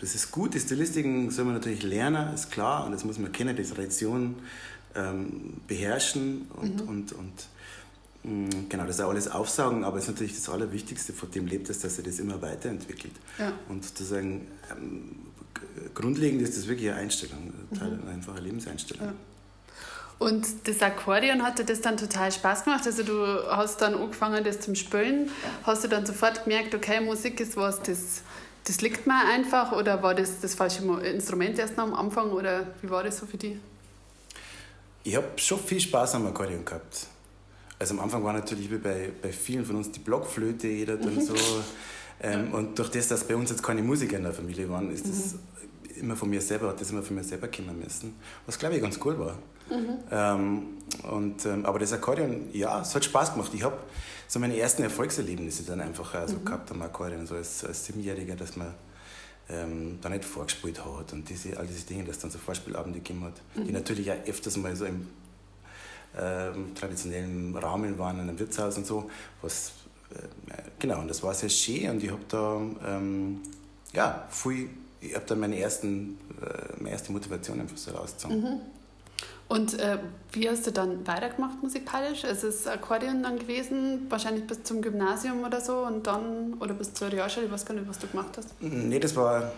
das 0.00 0.14
ist 0.14 0.30
gut, 0.30 0.54
die 0.54 0.60
Stilistiken 0.60 1.30
soll 1.30 1.44
man 1.44 1.54
natürlich 1.54 1.82
lernen, 1.82 2.32
ist 2.32 2.50
klar, 2.50 2.86
und 2.86 2.92
das 2.92 3.04
muss 3.04 3.18
man 3.18 3.30
kennen, 3.30 3.54
die 3.54 3.64
Tradition 3.64 4.36
ähm, 4.94 5.60
beherrschen 5.66 6.46
und, 6.56 6.82
mhm. 6.82 6.88
und, 6.88 7.12
und 7.12 7.32
genau, 8.24 8.86
das 8.86 9.00
auch 9.00 9.10
alles 9.10 9.28
aufsaugen, 9.28 9.84
aber 9.84 9.98
es 9.98 10.04
ist 10.04 10.10
natürlich 10.10 10.34
das 10.34 10.48
Allerwichtigste, 10.48 11.12
von 11.12 11.30
dem 11.30 11.46
lebt 11.46 11.68
es, 11.68 11.80
dass 11.80 11.98
er 11.98 12.04
das 12.04 12.18
immer 12.18 12.40
weiterentwickelt. 12.40 13.12
Ja. 13.38 13.52
Und 13.68 13.84
sozusagen 13.84 14.48
ähm, 14.70 15.16
grundlegend 15.94 16.40
ist 16.42 16.56
das 16.56 16.66
wirklich 16.66 16.90
eine 16.90 17.00
Einstellung, 17.00 17.52
mhm. 17.70 18.02
eine 18.28 18.40
Lebenseinstellung. 18.40 19.08
Ja. 19.08 19.14
Und 20.18 20.46
das 20.68 20.80
Akkordeon 20.80 21.42
hat 21.42 21.58
dir 21.58 21.64
das 21.64 21.80
dann 21.80 21.96
total 21.96 22.30
Spaß 22.32 22.64
gemacht. 22.64 22.86
Also 22.86 23.02
du 23.02 23.26
hast 23.50 23.82
dann 23.82 23.94
angefangen, 23.94 24.44
das 24.44 24.60
zum 24.60 24.74
Spielen. 24.74 25.28
Hast 25.64 25.84
du 25.84 25.88
dann 25.88 26.06
sofort 26.06 26.44
gemerkt, 26.44 26.74
okay, 26.74 27.00
Musik 27.00 27.40
ist 27.40 27.56
was, 27.56 27.82
das, 27.82 28.22
das 28.64 28.80
liegt 28.80 29.06
mir 29.06 29.26
einfach? 29.28 29.72
Oder 29.72 30.02
war 30.02 30.14
das 30.14 30.40
das 30.40 30.54
falsche 30.54 30.82
Instrument 31.00 31.58
erst 31.58 31.76
noch 31.76 31.84
am 31.84 31.94
Anfang? 31.94 32.30
Oder 32.30 32.68
wie 32.80 32.88
war 32.88 33.02
das 33.02 33.18
so 33.18 33.26
für 33.26 33.36
dich? 33.36 33.56
Ich 35.02 35.16
habe 35.16 35.26
schon 35.36 35.58
viel 35.58 35.80
Spaß 35.80 36.14
am 36.14 36.28
Akkordeon 36.28 36.64
gehabt. 36.64 37.08
Also 37.78 37.94
am 37.94 38.00
Anfang 38.00 38.24
war 38.24 38.32
natürlich 38.32 38.70
wie 38.70 38.78
bei, 38.78 39.10
bei 39.20 39.32
vielen 39.32 39.64
von 39.64 39.76
uns 39.76 39.90
die 39.90 40.00
Blockflöte, 40.00 40.68
jeder 40.68 40.96
dann 40.96 41.20
so. 41.20 41.34
Ähm. 42.22 42.52
Und 42.52 42.78
durch 42.78 42.90
das, 42.90 43.08
dass 43.08 43.24
bei 43.24 43.34
uns 43.34 43.50
jetzt 43.50 43.62
keine 43.62 43.82
Musiker 43.82 44.16
in 44.16 44.22
der 44.22 44.32
Familie 44.32 44.70
waren, 44.70 44.90
ist 44.92 45.06
das 45.06 45.34
immer 45.96 46.16
von 46.16 46.30
mir 46.30 46.40
selber, 46.40 46.68
hat 46.68 46.80
das 46.80 46.90
immer 46.90 47.02
von 47.02 47.16
mir 47.16 47.24
selber 47.24 47.48
kommen 47.48 47.78
müssen. 47.78 48.14
Was 48.46 48.58
glaube 48.58 48.76
ich 48.76 48.82
ganz 48.82 48.98
cool 49.04 49.18
war. 49.18 49.38
Mhm. 49.68 49.98
Ähm, 50.10 50.62
und, 51.10 51.44
ähm, 51.46 51.66
aber 51.66 51.78
das 51.78 51.92
Akkordeon, 51.92 52.48
ja, 52.52 52.80
es 52.80 52.94
hat 52.94 53.04
Spaß 53.04 53.34
gemacht. 53.34 53.50
Ich 53.54 53.62
habe 53.62 53.76
so 54.28 54.38
meine 54.38 54.56
ersten 54.56 54.82
Erfolgserlebnisse 54.82 55.64
dann 55.64 55.80
einfach 55.80 56.14
also 56.14 56.36
mhm. 56.36 56.44
gehabt 56.44 56.70
am 56.70 56.82
Akkordeon, 56.82 57.26
so 57.26 57.34
als, 57.34 57.64
als 57.64 57.84
Siebenjähriger, 57.84 58.36
dass 58.36 58.56
man 58.56 58.74
ähm, 59.48 59.98
da 60.00 60.08
nicht 60.08 60.24
vorgespielt 60.24 60.84
hat 60.84 61.12
und 61.12 61.28
diese, 61.28 61.58
all 61.58 61.66
diese 61.66 61.86
Dinge, 61.86 62.04
dass 62.04 62.18
dann 62.18 62.30
so 62.30 62.38
Vorspielabende 62.38 63.00
gegeben 63.00 63.24
hat, 63.24 63.34
mhm. 63.54 63.66
die 63.66 63.72
natürlich 63.72 64.10
auch 64.10 64.26
öfters 64.26 64.56
mal 64.56 64.74
so 64.76 64.84
im 64.84 65.08
ähm, 66.18 66.74
traditionellen 66.74 67.56
Rahmen 67.56 67.98
waren, 67.98 68.20
in 68.20 68.28
einem 68.28 68.38
Wirtshaus 68.38 68.76
und 68.76 68.86
so. 68.86 69.10
Was, 69.42 69.72
äh, 70.10 70.62
genau, 70.78 71.00
und 71.00 71.08
das 71.08 71.22
war 71.22 71.34
sehr 71.34 71.48
schön 71.48 71.90
und 71.90 72.02
ich 72.02 72.10
habe 72.10 72.22
da 72.28 72.60
ähm, 72.86 73.40
ja, 73.92 74.26
viel, 74.30 74.70
ich 75.00 75.14
habe 75.14 75.24
da 75.26 75.34
meine, 75.34 75.58
ersten, 75.58 76.18
äh, 76.42 76.74
meine 76.78 76.90
erste 76.90 77.12
Motivation 77.12 77.60
einfach 77.60 77.76
so 77.76 77.92
rausgezogen. 77.92 78.40
Mhm. 78.40 78.60
Und 79.46 79.78
äh, 79.78 79.98
wie 80.32 80.48
hast 80.48 80.66
du 80.66 80.72
dann 80.72 81.06
weitergemacht 81.06 81.62
musikalisch? 81.62 82.24
Es 82.24 82.42
ist 82.42 82.66
Akkordeon 82.66 83.22
dann 83.22 83.38
gewesen, 83.38 84.06
wahrscheinlich 84.08 84.46
bis 84.46 84.62
zum 84.62 84.80
Gymnasium 84.80 85.44
oder 85.44 85.60
so 85.60 85.80
und 85.80 86.06
dann, 86.06 86.54
oder 86.54 86.74
bis 86.74 86.94
zur 86.94 87.12
Realschule, 87.12 87.46
ich 87.46 87.52
weiß 87.52 87.66
gar 87.66 87.74
nicht, 87.74 87.86
was 87.86 87.98
du 87.98 88.06
gemacht 88.06 88.36
hast. 88.36 88.54
Nee, 88.60 88.98
das 88.98 89.14
war, 89.14 89.52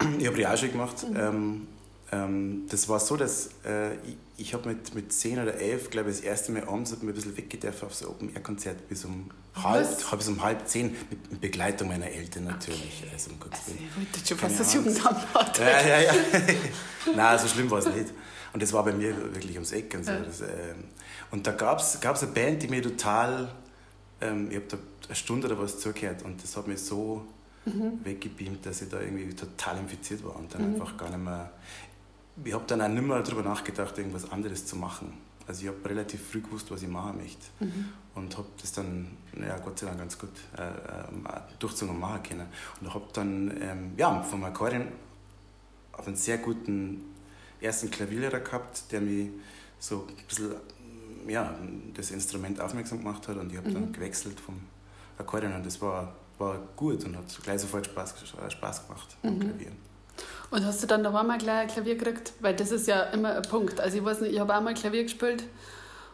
ich 0.18 0.26
habe 0.26 0.36
Realschule 0.36 0.72
gemacht. 0.72 1.08
Mhm. 1.08 1.16
Ähm, 1.16 1.68
ähm, 2.10 2.66
das 2.70 2.88
war 2.88 3.00
so, 3.00 3.16
dass 3.16 3.50
äh, 3.66 3.94
ich, 3.96 4.16
ich 4.38 4.54
habe 4.54 4.68
mit, 4.68 4.94
mit 4.94 5.12
10 5.12 5.40
oder 5.40 5.54
11, 5.54 5.90
glaube 5.90 6.10
ich, 6.10 6.16
das 6.16 6.24
erste 6.24 6.52
Mal 6.52 6.64
abends 6.64 6.92
ein 6.92 7.12
bisschen 7.12 7.36
weggedürfen 7.36 7.86
auf 7.86 7.94
so 7.94 8.08
Open-Air-Konzert 8.08 8.88
bis 8.88 9.04
um 9.04 9.30
halb, 9.54 9.88
bis 10.16 10.28
um 10.28 10.42
halb 10.42 10.66
zehn, 10.66 10.96
mit, 11.10 11.30
mit 11.30 11.40
Begleitung 11.40 11.88
meiner 11.88 12.06
Eltern 12.06 12.44
natürlich. 12.44 13.02
Okay. 13.02 13.10
Also, 13.12 13.30
um 13.30 13.40
Gottes 13.40 13.60
also, 13.66 13.78
ich 13.78 13.96
wollte 13.96 14.26
schon 14.26 14.38
fast 14.38 14.60
das 14.60 14.74
Jugendamt 14.74 15.58
Ja, 15.58 15.86
ja, 15.86 16.00
ja. 16.00 16.12
Nein, 17.16 17.38
so 17.38 17.48
schlimm 17.48 17.70
war 17.70 17.80
es 17.80 17.86
nicht. 17.86 18.12
Und 18.52 18.62
das 18.62 18.72
war 18.72 18.84
bei 18.84 18.92
mir 18.92 19.14
wirklich 19.34 19.54
ums 19.54 19.72
Eck. 19.72 19.94
Und, 19.94 20.04
so. 20.04 20.12
Ja. 20.12 20.20
Das, 20.20 20.40
äh, 20.40 20.74
und 21.30 21.46
da 21.46 21.52
gab 21.52 21.80
es 21.80 22.02
eine 22.02 22.32
Band, 22.32 22.62
die 22.62 22.68
mir 22.68 22.82
total, 22.82 23.52
ähm, 24.20 24.50
ich 24.50 24.56
habe 24.56 24.66
da 24.68 24.78
eine 25.08 25.14
Stunde 25.14 25.48
oder 25.48 25.58
was 25.58 25.78
zugehört 25.78 26.22
und 26.22 26.42
das 26.42 26.56
hat 26.56 26.68
mich 26.68 26.80
so 26.80 27.26
mhm. 27.64 28.04
weggebeamt, 28.04 28.64
dass 28.64 28.82
ich 28.82 28.88
da 28.88 29.00
irgendwie 29.00 29.34
total 29.34 29.78
infiziert 29.78 30.24
war 30.24 30.36
und 30.36 30.54
dann 30.54 30.68
mhm. 30.68 30.74
einfach 30.74 30.96
gar 30.96 31.10
nicht 31.10 31.24
mehr. 31.24 31.50
Ich 32.44 32.52
habe 32.52 32.64
dann 32.66 32.80
auch 32.80 32.88
nicht 32.88 33.02
mehr 33.02 33.22
darüber 33.22 33.42
nachgedacht, 33.42 33.96
irgendwas 33.98 34.30
anderes 34.30 34.66
zu 34.66 34.76
machen. 34.76 35.12
Also 35.46 35.62
ich 35.62 35.68
habe 35.68 35.88
relativ 35.88 36.30
früh 36.30 36.40
gewusst, 36.40 36.70
was 36.70 36.82
ich 36.82 36.88
machen 36.88 37.16
möchte. 37.16 37.46
Mhm. 37.60 37.88
Und 38.14 38.36
habe 38.36 38.48
das 38.60 38.72
dann, 38.72 39.16
ja, 39.40 39.58
Gott 39.58 39.78
sei 39.78 39.86
Dank 39.86 39.98
ganz 39.98 40.18
gut 40.18 40.30
äh, 40.56 40.62
äh, 40.62 41.40
durchzogen 41.58 41.94
und 41.94 42.00
machen 42.00 42.22
können. 42.22 42.46
Und 42.80 42.92
habe 42.92 43.06
dann 43.12 43.56
ähm, 43.60 43.92
ja, 43.96 44.22
vom 44.22 44.44
Akkordeon 44.44 44.88
auf 45.92 46.06
einen 46.06 46.16
sehr 46.16 46.38
guten 46.38 47.04
ersten 47.60 47.90
Klavierlehrer 47.90 48.40
gehabt, 48.40 48.92
der 48.92 49.00
mich 49.00 49.30
so 49.78 50.06
ein 50.08 50.26
bisschen 50.26 50.54
ja, 51.26 51.54
das 51.94 52.10
Instrument 52.10 52.60
aufmerksam 52.60 52.98
gemacht 52.98 53.26
hat. 53.28 53.36
Und 53.36 53.50
ich 53.50 53.58
habe 53.58 53.70
mhm. 53.70 53.74
dann 53.74 53.92
gewechselt 53.92 54.38
vom 54.38 54.60
Akkordeon 55.18 55.54
und 55.54 55.66
das 55.66 55.80
war 55.80 56.12
war 56.38 56.58
gut 56.76 57.04
und 57.04 57.16
hat 57.16 57.24
gleich 57.42 57.60
sofort 57.60 57.86
Spaß, 57.86 58.14
Spaß 58.48 58.86
gemacht 58.86 59.16
mhm. 59.22 59.40
Klavier. 59.40 59.72
Und 60.50 60.64
hast 60.64 60.82
du 60.82 60.86
dann 60.86 61.02
da 61.02 61.10
mal 61.10 61.38
gleich 61.38 61.60
ein 61.60 61.68
Klavier 61.68 61.96
gekriegt? 61.96 62.32
Weil 62.40 62.54
das 62.54 62.70
ist 62.70 62.86
ja 62.86 63.02
immer 63.04 63.36
ein 63.36 63.42
Punkt. 63.42 63.80
Also 63.80 63.98
ich 63.98 64.04
weiß 64.04 64.22
nicht, 64.22 64.32
ich 64.32 64.40
habe 64.40 64.56
auch 64.56 64.60
mal 64.62 64.74
Klavier 64.74 65.02
gespielt 65.02 65.44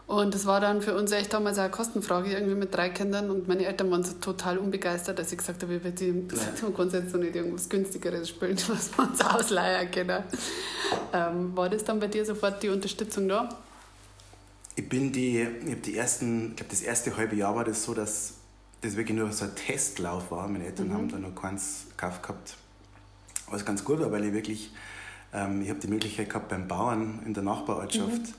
und 0.06 0.34
das 0.34 0.44
war 0.44 0.60
dann 0.60 0.82
für 0.82 0.94
uns 0.94 1.12
echt 1.12 1.32
damals 1.32 1.58
eine 1.58 1.70
Kostenfrage, 1.70 2.30
irgendwie 2.30 2.54
mit 2.54 2.74
drei 2.74 2.90
Kindern 2.90 3.30
und 3.30 3.48
meine 3.48 3.64
Eltern 3.64 3.90
waren 3.90 4.04
so 4.04 4.12
total 4.14 4.58
unbegeistert, 4.58 5.18
dass 5.18 5.32
ich 5.32 5.38
gesagt 5.38 5.62
habe, 5.62 5.76
ich 5.76 5.82
man 5.82 6.76
kann 6.76 6.90
jetzt 6.90 7.10
so 7.10 7.16
nicht 7.16 7.34
irgendwas 7.34 7.68
günstigeres 7.70 8.28
spielen, 8.28 8.58
was 8.68 8.90
wir 8.96 9.08
uns 9.08 9.20
ausleihen 9.22 9.90
können. 9.90 10.22
Ähm, 11.12 11.56
war 11.56 11.70
das 11.70 11.84
dann 11.84 12.00
bei 12.00 12.08
dir 12.08 12.24
sofort 12.26 12.62
die 12.62 12.68
Unterstützung 12.68 13.28
da? 13.28 13.48
Ich 14.76 14.86
bin 14.86 15.10
die, 15.10 15.40
ich 15.40 15.70
habe 15.70 15.76
die 15.76 15.96
ersten, 15.96 16.50
ich 16.50 16.56
glaube 16.56 16.70
das 16.70 16.82
erste 16.82 17.16
halbe 17.16 17.36
Jahr 17.36 17.56
war 17.56 17.64
das 17.64 17.84
so, 17.84 17.94
dass 17.94 18.34
das 18.82 18.96
wirklich 18.96 19.16
nur 19.16 19.32
so 19.32 19.46
ein 19.46 19.54
Testlauf 19.54 20.30
war. 20.30 20.48
Meine 20.48 20.66
Eltern 20.66 20.88
mhm. 20.88 20.94
haben 20.94 21.08
da 21.08 21.18
noch 21.18 21.34
keins 21.34 21.86
gekauft 21.90 22.22
gehabt. 22.22 22.56
Was 23.54 23.64
ganz 23.64 23.84
gut 23.84 24.00
war, 24.00 24.10
weil 24.10 24.24
ich 24.24 24.32
wirklich, 24.32 24.72
ähm, 25.32 25.62
ich 25.62 25.70
habe 25.70 25.78
die 25.78 25.86
Möglichkeit 25.86 26.28
gehabt 26.28 26.48
beim 26.48 26.66
Bauern 26.66 27.20
in 27.24 27.34
der 27.34 27.42
Nachbarortschaft, 27.42 28.10
mhm. 28.10 28.34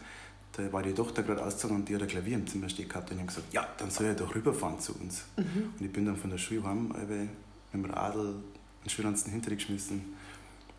da 0.54 0.74
war 0.74 0.84
die 0.84 0.94
Tochter 0.94 1.24
gerade 1.24 1.44
ausgezogen 1.44 1.78
und 1.78 1.90
die 1.90 1.96
hat 1.96 2.02
ein 2.02 2.08
Klavier 2.08 2.36
im 2.36 2.48
Zimmer 2.48 2.68
stehen 2.70 2.90
gehabt 2.90 3.10
und 3.12 3.18
ich 3.18 3.22
habe 3.22 3.28
gesagt, 3.28 3.54
ja, 3.54 3.68
dann 3.78 3.90
soll 3.90 4.08
er 4.08 4.14
doch 4.14 4.36
rüberfahren 4.36 4.80
zu 4.80 4.94
uns. 5.00 5.24
Mhm. 5.38 5.74
Und 5.80 5.86
ich 5.86 5.92
bin 5.92 6.06
dann 6.06 6.18
von 6.18 6.30
der 6.30 6.38
Schule 6.38 6.64
heim, 6.64 6.88
mit 6.90 7.30
dem 7.74 7.86
Radl 7.86 8.20
einen 8.20 8.90
Schulranzen 8.90 9.32
hinter 9.32 9.56
geschmissen 9.56 10.14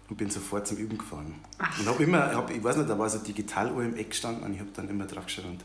und 0.09 0.17
bin 0.17 0.31
sofort 0.31 0.67
zum 0.67 0.77
Üben 0.77 0.99
gefahren. 0.99 1.35
Ach. 1.59 1.79
Und 1.81 1.87
habe 1.87 2.05
immer, 2.05 2.35
hab, 2.35 2.51
ich 2.51 2.63
weiß 2.63 2.77
nicht, 2.77 2.91
da 2.91 2.99
war 2.99 3.09
so 3.09 3.19
eine 3.19 3.27
Digitaluhr 3.27 3.83
im 3.83 3.97
Eck 3.97 4.11
gestanden 4.11 4.45
und 4.45 4.55
ich 4.55 4.61
habe 4.61 4.71
dann 4.75 4.89
immer 4.89 5.07
drauf 5.07 5.27
geschaut 5.27 5.47
und 5.47 5.65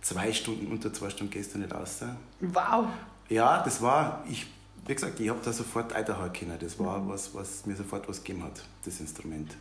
zwei 0.00 0.32
Stunden, 0.32 0.68
unter 0.68 0.92
zwei 0.92 1.10
Stunden 1.10 1.32
gehst 1.32 1.54
du 1.54 1.58
nicht 1.58 1.74
raus. 1.74 2.02
Wow! 2.40 2.86
ja, 3.28 3.62
das 3.62 3.82
war, 3.82 4.24
ich, 4.28 4.46
wie 4.86 4.94
gesagt, 4.94 5.18
ich 5.20 5.28
habe 5.28 5.40
da 5.44 5.52
sofort 5.52 5.92
einhauen 5.92 6.32
können. 6.32 6.58
Das 6.60 6.78
war 6.78 6.98
mhm. 6.98 7.08
was, 7.08 7.34
was 7.34 7.66
mir 7.66 7.76
sofort 7.76 8.08
was 8.08 8.22
gegeben 8.22 8.44
hat, 8.44 8.62
das 8.84 9.00
Instrument. 9.00 9.56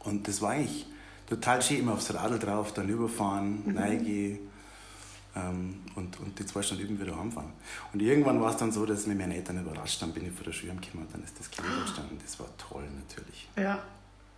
Und 0.00 0.26
das 0.26 0.40
war 0.42 0.50
eigentlich 0.50 0.86
total 1.28 1.62
schön, 1.62 1.80
immer 1.80 1.92
aufs 1.92 2.12
Radl 2.12 2.38
drauf, 2.38 2.72
dann 2.72 2.88
überfahren, 2.88 3.62
mhm. 3.66 3.78
reingehen 3.78 4.38
ähm, 5.36 5.80
und, 5.94 6.18
und 6.20 6.38
die 6.38 6.46
zwei 6.46 6.62
Stunden 6.62 6.84
üben 6.84 7.00
wieder 7.00 7.18
heimfahren. 7.18 7.52
Und 7.92 8.00
irgendwann 8.00 8.40
war 8.40 8.50
es 8.50 8.56
dann 8.56 8.72
so, 8.72 8.86
dass 8.86 9.06
mich 9.06 9.16
meine 9.16 9.36
Eltern 9.36 9.60
überrascht 9.60 10.00
haben, 10.02 10.12
bin 10.12 10.26
ich 10.26 10.32
vor 10.32 10.44
der 10.44 10.52
Schule 10.52 10.74
gekommen 10.74 11.04
und 11.04 11.14
dann 11.14 11.22
ist 11.22 11.38
das 11.38 11.50
Klavier 11.50 11.82
gestanden. 11.82 12.18
Das 12.22 12.38
war 12.40 12.46
toll 12.56 12.84
natürlich. 12.84 13.48
Ja. 13.56 13.82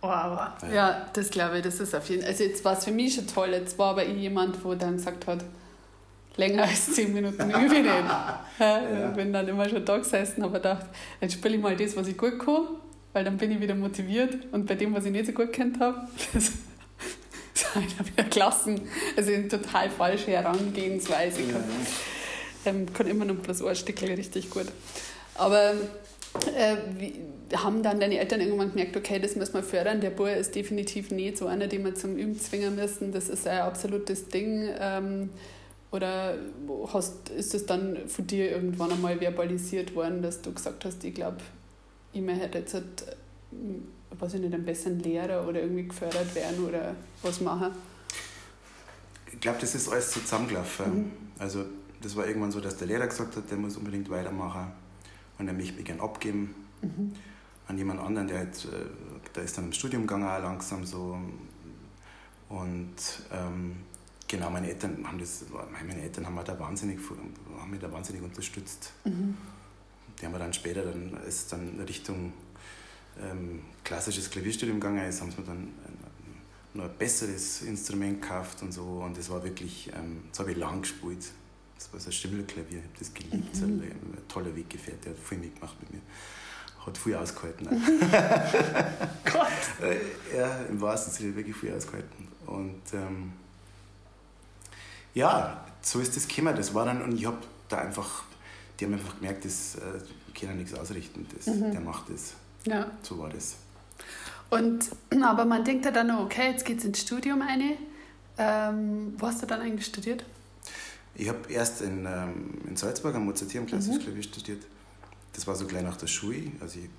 Aber, 0.03 0.57
ja. 0.63 0.73
ja, 0.73 1.09
das 1.13 1.29
glaube 1.29 1.57
ich, 1.57 1.63
das 1.63 1.79
ist 1.79 1.93
auf 1.93 2.09
jeden 2.09 2.23
Fall. 2.23 2.31
Also 2.31 2.43
jetzt 2.43 2.65
war 2.65 2.75
es 2.75 2.85
für 2.85 2.91
mich 2.91 3.13
schon 3.13 3.27
toll. 3.27 3.49
Jetzt 3.49 3.77
war 3.77 3.91
aber 3.91 4.03
ich 4.03 4.17
jemand, 4.17 4.63
wo 4.65 4.73
dann 4.73 4.97
gesagt 4.97 5.27
hat, 5.27 5.45
länger 6.37 6.63
als 6.63 6.93
zehn 6.93 7.13
Minuten 7.13 7.49
übe 7.49 7.75
ich 7.75 7.83
nicht. 7.83 7.85
ja. 8.59 9.09
Ich 9.09 9.15
bin 9.15 9.33
dann 9.33 9.47
immer 9.47 9.67
schon 9.67 9.83
da 9.83 9.97
gesessen, 9.97 10.43
aber 10.43 10.53
gedacht, 10.53 10.85
jetzt 11.19 11.33
spiele 11.33 11.55
ich 11.55 11.61
mal 11.61 11.75
das, 11.75 11.95
was 11.95 12.07
ich 12.07 12.17
gut 12.17 12.39
kann, 12.39 12.67
weil 13.13 13.23
dann 13.23 13.37
bin 13.37 13.51
ich 13.51 13.59
wieder 13.59 13.75
motiviert 13.75 14.37
und 14.51 14.65
bei 14.65 14.75
dem, 14.75 14.93
was 14.93 15.05
ich 15.05 15.11
nicht 15.11 15.25
so 15.25 15.31
gut 15.33 15.51
kennt 15.51 15.79
habe, 15.79 16.07
das 16.33 16.51
ist 17.53 17.75
halt 17.75 18.07
wieder 18.07 18.23
Klassen. 18.23 18.81
Also 19.15 19.31
eine 19.33 19.47
total 19.47 19.89
falsche 19.89 20.31
Herangehensweise. 20.31 21.41
Ich 21.41 21.51
kann, 21.51 21.63
ähm, 22.65 22.93
kann 22.93 23.07
immer 23.07 23.25
noch 23.25 23.35
bloß 23.35 23.63
ein 23.63 23.75
Stück 23.75 24.01
richtig 24.01 24.49
gut. 24.49 24.67
Aber 25.35 25.73
äh, 26.55 26.77
wie, 26.97 27.21
haben 27.55 27.83
dann 27.83 27.99
deine 27.99 28.19
Eltern 28.19 28.39
irgendwann 28.41 28.69
gemerkt, 28.69 28.95
okay, 28.95 29.19
das 29.19 29.35
müssen 29.35 29.53
wir 29.53 29.63
fördern. 29.63 29.99
Der 29.99 30.11
Bauer 30.11 30.31
ist 30.31 30.55
definitiv 30.55 31.11
nicht 31.11 31.37
so 31.37 31.47
einer, 31.47 31.67
den 31.67 31.83
wir 31.83 31.95
zum 31.95 32.15
Üben 32.15 32.39
zwingen 32.39 32.75
müssen. 32.75 33.11
Das 33.11 33.29
ist 33.29 33.47
ein 33.47 33.59
absolutes 33.59 34.29
Ding. 34.29 34.69
Ähm, 34.79 35.29
oder 35.91 36.37
hast, 36.93 37.29
ist 37.29 37.53
es 37.53 37.65
dann 37.65 38.07
von 38.07 38.25
dir 38.25 38.51
irgendwann 38.51 38.91
einmal 38.91 39.19
verbalisiert 39.19 39.93
worden, 39.93 40.21
dass 40.21 40.41
du 40.41 40.53
gesagt 40.53 40.85
hast, 40.85 41.03
ich 41.03 41.13
glaube, 41.13 41.37
ich 42.13 42.21
möchte 42.21 42.57
jetzt 42.57 42.73
halt, 42.73 43.17
weiß 44.17 44.35
ich 44.35 44.41
nicht, 44.41 44.53
einen 44.53 44.65
besseren 44.65 44.99
Lehrer 44.99 45.47
oder 45.47 45.61
irgendwie 45.61 45.87
gefördert 45.87 46.33
werden 46.33 46.65
oder 46.65 46.95
was 47.21 47.41
machen? 47.41 47.71
Ich 49.31 49.39
glaube, 49.39 49.59
das 49.59 49.75
ist 49.75 49.89
alles 49.89 50.11
zusammengelaufen. 50.11 50.95
Mhm. 50.95 51.11
Also 51.39 51.65
das 52.01 52.15
war 52.15 52.25
irgendwann 52.25 52.51
so, 52.51 52.61
dass 52.61 52.77
der 52.77 52.87
Lehrer 52.87 53.07
gesagt 53.07 53.35
hat, 53.35 53.49
der 53.49 53.57
muss 53.57 53.75
unbedingt 53.75 54.09
weitermachen 54.09 54.71
und 55.39 55.47
er 55.47 55.53
möchte 55.53 55.73
mich 55.73 55.85
gerne 55.85 56.01
abgeben 56.01 56.55
mhm. 56.81 57.13
an 57.67 57.77
jemand 57.77 57.99
anderen, 57.99 58.27
der 58.27 58.39
halt, 58.39 58.65
äh, 58.65 59.29
der 59.35 59.43
ist 59.43 59.57
dann 59.57 59.65
im 59.65 59.73
Studium 59.73 60.03
gegangen, 60.03 60.23
langsam 60.23 60.85
so 60.85 61.17
und 62.49 62.95
ähm, 63.31 63.77
Genau, 64.31 64.49
meine 64.49 64.69
Eltern 64.69 65.05
haben 65.05 65.19
das, 65.19 65.43
meine 65.73 66.01
Eltern 66.01 66.25
haben 66.25 66.39
da 66.45 66.57
wahnsinnig, 66.57 66.99
haben 67.59 67.69
mich 67.69 67.81
da 67.81 67.91
wahnsinnig 67.91 68.23
unterstützt. 68.23 68.93
Mhm. 69.03 69.35
Die 70.17 70.25
haben 70.25 70.31
wir 70.31 70.39
dann 70.39 70.53
später, 70.53 70.83
dann, 70.85 71.17
als 71.17 71.35
es 71.35 71.47
dann 71.47 71.77
Richtung 71.81 72.31
ähm, 73.21 73.59
klassisches 73.83 74.29
Klavierstudium 74.29 74.79
gegangen 74.79 75.05
ist, 75.05 75.19
haben 75.19 75.31
sie 75.31 75.41
mir 75.41 75.47
dann 75.47 75.57
ein, 75.57 75.73
noch 76.75 76.85
ein 76.85 76.97
besseres 76.97 77.61
Instrument 77.63 78.21
gekauft 78.21 78.61
und 78.61 78.71
so. 78.71 78.83
Und 79.03 79.17
das 79.17 79.29
war 79.29 79.43
wirklich, 79.43 79.91
ähm, 79.93 80.21
das 80.29 80.39
habe 80.39 80.53
ich 80.53 80.57
lang 80.57 80.81
gespielt. 80.81 81.25
Das 81.75 81.91
war 81.91 81.99
so 81.99 82.07
ein 82.07 82.13
Stimmelklavier, 82.13 82.77
ich 82.77 82.85
habe 82.85 82.99
das 82.99 83.13
geliebt. 83.13 83.55
Mhm. 83.57 83.63
Ein, 83.63 83.81
ein 83.81 84.27
toller 84.29 84.55
Weggefährte, 84.55 85.09
der 85.09 85.11
hat 85.11 85.19
viel 85.19 85.39
mitgemacht 85.39 85.75
mit 85.81 85.91
mir. 85.91 86.01
Hat 86.85 86.97
viel 86.97 87.15
ausgehalten. 87.15 87.67
Gott! 89.25 89.47
Äh, 89.81 90.37
ja, 90.37 90.61
im 90.69 90.79
wahrsten 90.79 91.11
Sinne 91.11 91.35
wirklich 91.35 91.55
viel 91.55 91.73
ausgehalten. 91.73 92.27
Und 92.45 92.81
ähm, 92.93 93.33
ja, 95.13 95.65
so 95.81 95.99
ist 95.99 96.15
das 96.15 96.27
gekommen. 96.27 96.55
Das 96.55 96.73
war 96.73 96.85
dann, 96.85 97.01
und 97.01 97.13
ich 97.13 97.25
habe 97.25 97.37
da 97.69 97.77
einfach, 97.79 98.23
die 98.79 98.85
haben 98.85 98.93
einfach 98.93 99.17
gemerkt, 99.17 99.45
das 99.45 99.75
äh, 99.75 99.79
kann 100.33 100.57
nichts 100.57 100.73
ausrichten, 100.73 101.27
das, 101.35 101.47
mhm. 101.47 101.71
der 101.71 101.81
macht 101.81 102.09
das. 102.09 102.33
Ja. 102.65 102.91
So 103.01 103.17
war 103.19 103.29
das. 103.29 103.55
Und, 104.49 104.89
aber 105.23 105.45
man 105.45 105.63
denkt 105.63 105.85
ja 105.85 105.91
dann, 105.91 106.11
okay, 106.11 106.51
jetzt 106.51 106.65
geht 106.65 106.79
es 106.79 106.85
ins 106.85 107.01
Studium 107.01 107.41
eine. 107.41 107.77
Ähm, 108.37 109.13
wo 109.17 109.27
hast 109.27 109.41
du 109.41 109.45
dann 109.45 109.61
eigentlich 109.61 109.85
studiert? 109.85 110.23
Ich 111.15 111.27
habe 111.27 111.51
erst 111.51 111.81
in, 111.81 112.05
ähm, 112.05 112.61
in 112.67 112.75
Salzburg 112.77 113.13
am 113.15 113.25
Mozarteum 113.25 113.65
klassisch 113.65 113.95
mhm. 113.95 113.99
Klavier 113.99 114.23
studiert. 114.23 114.63
Das 115.33 115.45
war 115.47 115.55
so 115.55 115.65
gleich 115.65 115.83
nach 115.83 115.97
der 115.97 116.07
Schule. 116.07 116.51
Also 116.59 116.79
ich 116.79 116.89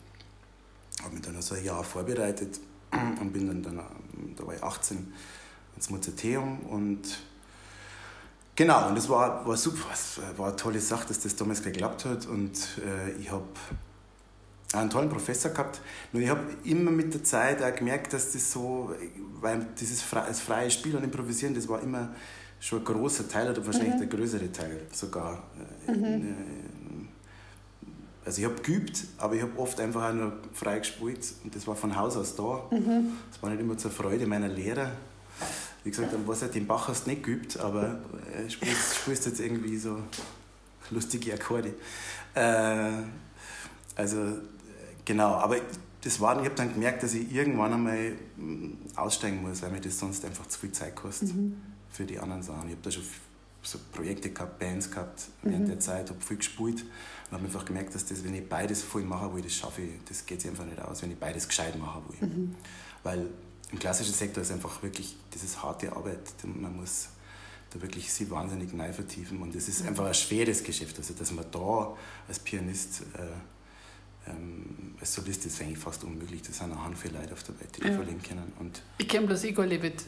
habe 1.02 1.14
mich 1.14 1.22
dann 1.24 1.40
so 1.40 1.54
ein 1.54 1.64
Jahr 1.64 1.82
vorbereitet 1.82 2.60
und 3.20 3.32
bin 3.32 3.46
dann, 3.46 3.62
dann 3.62 3.80
da 4.36 4.46
war 4.46 4.54
ich 4.54 4.62
18, 4.62 5.12
ins 5.76 5.90
Mozarteum 5.90 6.60
und 6.60 7.18
Genau, 8.54 8.88
und 8.88 8.96
das 8.96 9.08
war, 9.08 9.46
war 9.46 9.56
super, 9.56 9.86
es 9.92 10.20
war 10.36 10.48
eine 10.48 10.56
tolle 10.56 10.80
Sache, 10.80 11.08
dass 11.08 11.20
das 11.20 11.34
damals 11.36 11.62
geklappt 11.62 12.04
hat 12.04 12.26
und 12.26 12.52
äh, 12.84 13.12
ich 13.18 13.30
habe 13.30 13.44
einen 14.74 14.90
tollen 14.90 15.08
Professor 15.08 15.50
gehabt. 15.50 15.80
Nur 16.12 16.22
ich 16.22 16.28
habe 16.28 16.42
immer 16.64 16.90
mit 16.90 17.14
der 17.14 17.24
Zeit 17.24 17.62
auch 17.62 17.74
gemerkt, 17.74 18.12
dass 18.12 18.32
das 18.32 18.52
so, 18.52 18.94
weil 19.40 19.66
dieses 19.80 20.02
Fre 20.02 20.24
das 20.26 20.40
freie 20.40 20.70
Spiel 20.70 20.94
und 20.96 21.04
Improvisieren, 21.04 21.54
das 21.54 21.68
war 21.68 21.80
immer 21.80 22.10
schon 22.60 22.80
ein 22.80 22.84
großer 22.84 23.28
Teil 23.28 23.50
oder 23.50 23.64
wahrscheinlich 23.64 23.94
mhm. 23.94 23.98
der 23.98 24.06
größere 24.08 24.52
Teil 24.52 24.82
sogar. 24.92 25.42
Äh, 25.88 25.92
mhm. 25.92 26.04
Äh, 26.04 26.34
also 28.24 28.40
ich 28.40 28.44
habe 28.44 28.62
geübt, 28.62 29.04
aber 29.18 29.34
ich 29.34 29.42
habe 29.42 29.58
oft 29.58 29.80
einfach 29.80 30.10
auch 30.10 30.14
nur 30.14 30.32
frei 30.52 30.78
gespielt 30.78 31.34
und 31.42 31.56
das 31.56 31.66
war 31.66 31.74
von 31.74 31.96
Haus 31.96 32.16
aus 32.16 32.36
da. 32.36 32.68
Mhm. 32.70 33.14
Das 33.30 33.42
war 33.42 33.50
nicht 33.50 33.60
immer 33.60 33.76
zur 33.78 33.90
Freude 33.90 34.26
meiner 34.26 34.48
Lehrer 34.48 34.92
wie 35.84 35.90
gesagt, 35.90 36.12
dann 36.12 36.26
weiß 36.26 36.50
den 36.50 36.66
Bach 36.66 36.88
hast 36.88 37.06
nicht 37.06 37.24
geübt, 37.24 37.58
aber 37.58 38.00
äh, 38.36 38.48
spielst, 38.48 38.96
spielst 38.96 39.26
jetzt 39.26 39.40
irgendwie 39.40 39.76
so 39.76 39.98
lustige 40.90 41.34
Akkorde. 41.34 41.74
Äh, 42.34 42.90
also, 43.96 44.38
genau, 45.04 45.34
aber 45.34 45.56
das 46.02 46.20
war, 46.20 46.38
ich 46.40 46.44
habe 46.44 46.54
dann 46.54 46.72
gemerkt, 46.72 47.02
dass 47.02 47.14
ich 47.14 47.32
irgendwann 47.32 47.72
einmal 47.72 48.12
mm, 48.36 48.96
aussteigen 48.96 49.42
muss, 49.42 49.62
weil 49.62 49.70
mir 49.70 49.80
das 49.80 49.98
sonst 49.98 50.24
einfach 50.24 50.46
zu 50.46 50.58
viel 50.58 50.72
Zeit 50.72 50.96
kostet 50.96 51.34
mhm. 51.34 51.56
für 51.90 52.04
die 52.04 52.18
anderen 52.18 52.42
Sachen. 52.42 52.68
Ich 52.68 52.72
habe 52.72 52.82
da 52.82 52.90
schon 52.90 53.04
so 53.62 53.78
Projekte 53.92 54.30
gehabt, 54.30 54.58
Bands 54.58 54.90
gehabt 54.90 55.28
während 55.42 55.64
mhm. 55.64 55.68
der 55.68 55.80
Zeit, 55.80 56.10
habe 56.10 56.20
viel 56.20 56.38
gespielt 56.38 56.84
und 57.30 57.36
habe 57.36 57.44
einfach 57.44 57.64
gemerkt, 57.64 57.94
dass 57.94 58.04
das, 58.04 58.24
wenn 58.24 58.34
ich 58.34 58.48
beides 58.48 58.82
voll 58.82 59.02
machen 59.02 59.34
will, 59.34 59.42
das 59.42 59.54
schaffe 59.54 59.82
ich, 59.82 59.90
das 60.08 60.26
geht 60.26 60.40
sich 60.40 60.50
einfach 60.50 60.64
nicht 60.64 60.80
aus, 60.80 61.02
wenn 61.02 61.12
ich 61.12 61.18
beides 61.18 61.46
gescheit 61.46 61.78
machen 61.78 62.02
will. 62.08 62.28
Mhm. 62.28 62.54
Weil 63.04 63.28
im 63.72 63.78
klassischen 63.78 64.14
Sektor 64.14 64.42
ist 64.42 64.52
einfach 64.52 64.82
wirklich, 64.82 65.16
das 65.30 65.42
ist 65.42 65.62
harte 65.62 65.92
Arbeit, 65.92 66.20
man 66.44 66.76
muss 66.76 67.08
da 67.72 67.80
wirklich 67.80 68.12
sich 68.12 68.30
wahnsinnig 68.30 68.72
neu 68.74 68.92
vertiefen 68.92 69.40
und 69.40 69.54
es 69.54 69.68
ist 69.68 69.82
mhm. 69.82 69.88
einfach 69.88 70.06
ein 70.06 70.14
schweres 70.14 70.62
Geschäft, 70.62 70.98
also 70.98 71.14
dass 71.14 71.32
man 71.32 71.46
da 71.50 71.96
als 72.28 72.38
Pianist 72.38 73.02
äh, 73.16 73.22
ähm, 74.30 74.94
als 75.00 75.14
Solist 75.14 75.44
ist 75.46 75.60
eigentlich 75.60 75.78
fast 75.78 76.04
unmöglich. 76.04 76.42
Das 76.42 76.58
sind 76.58 76.70
eine 76.70 76.82
Handvoll 76.82 77.10
Leute 77.10 77.32
auf 77.32 77.42
der 77.42 77.58
Welt, 77.58 77.76
die 77.76 77.86
ja. 77.86 77.94
überleben 77.94 78.22
können. 78.22 78.52
Und 78.58 78.82
ich 78.98 79.08
kenne 79.08 79.26
bloß 79.26 79.44
Igor 79.44 79.66
Levit. 79.66 80.04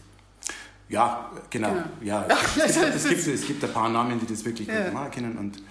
Ja, 0.89 1.31
genau. 1.51 1.73
genau. 1.73 1.85
Ja, 2.01 2.27
es, 2.65 2.75
gibt, 2.75 2.95
es, 2.95 3.09
gibt, 3.09 3.27
es 3.27 3.47
gibt 3.47 3.65
ein 3.65 3.73
paar 3.73 3.89
Namen, 3.89 4.21
die 4.21 4.27
das 4.27 4.45
wirklich 4.45 4.69
ja. 4.69 4.85
gut 4.85 4.95
machen 4.95 5.11
können. 5.11 5.39
Und, 5.39 5.63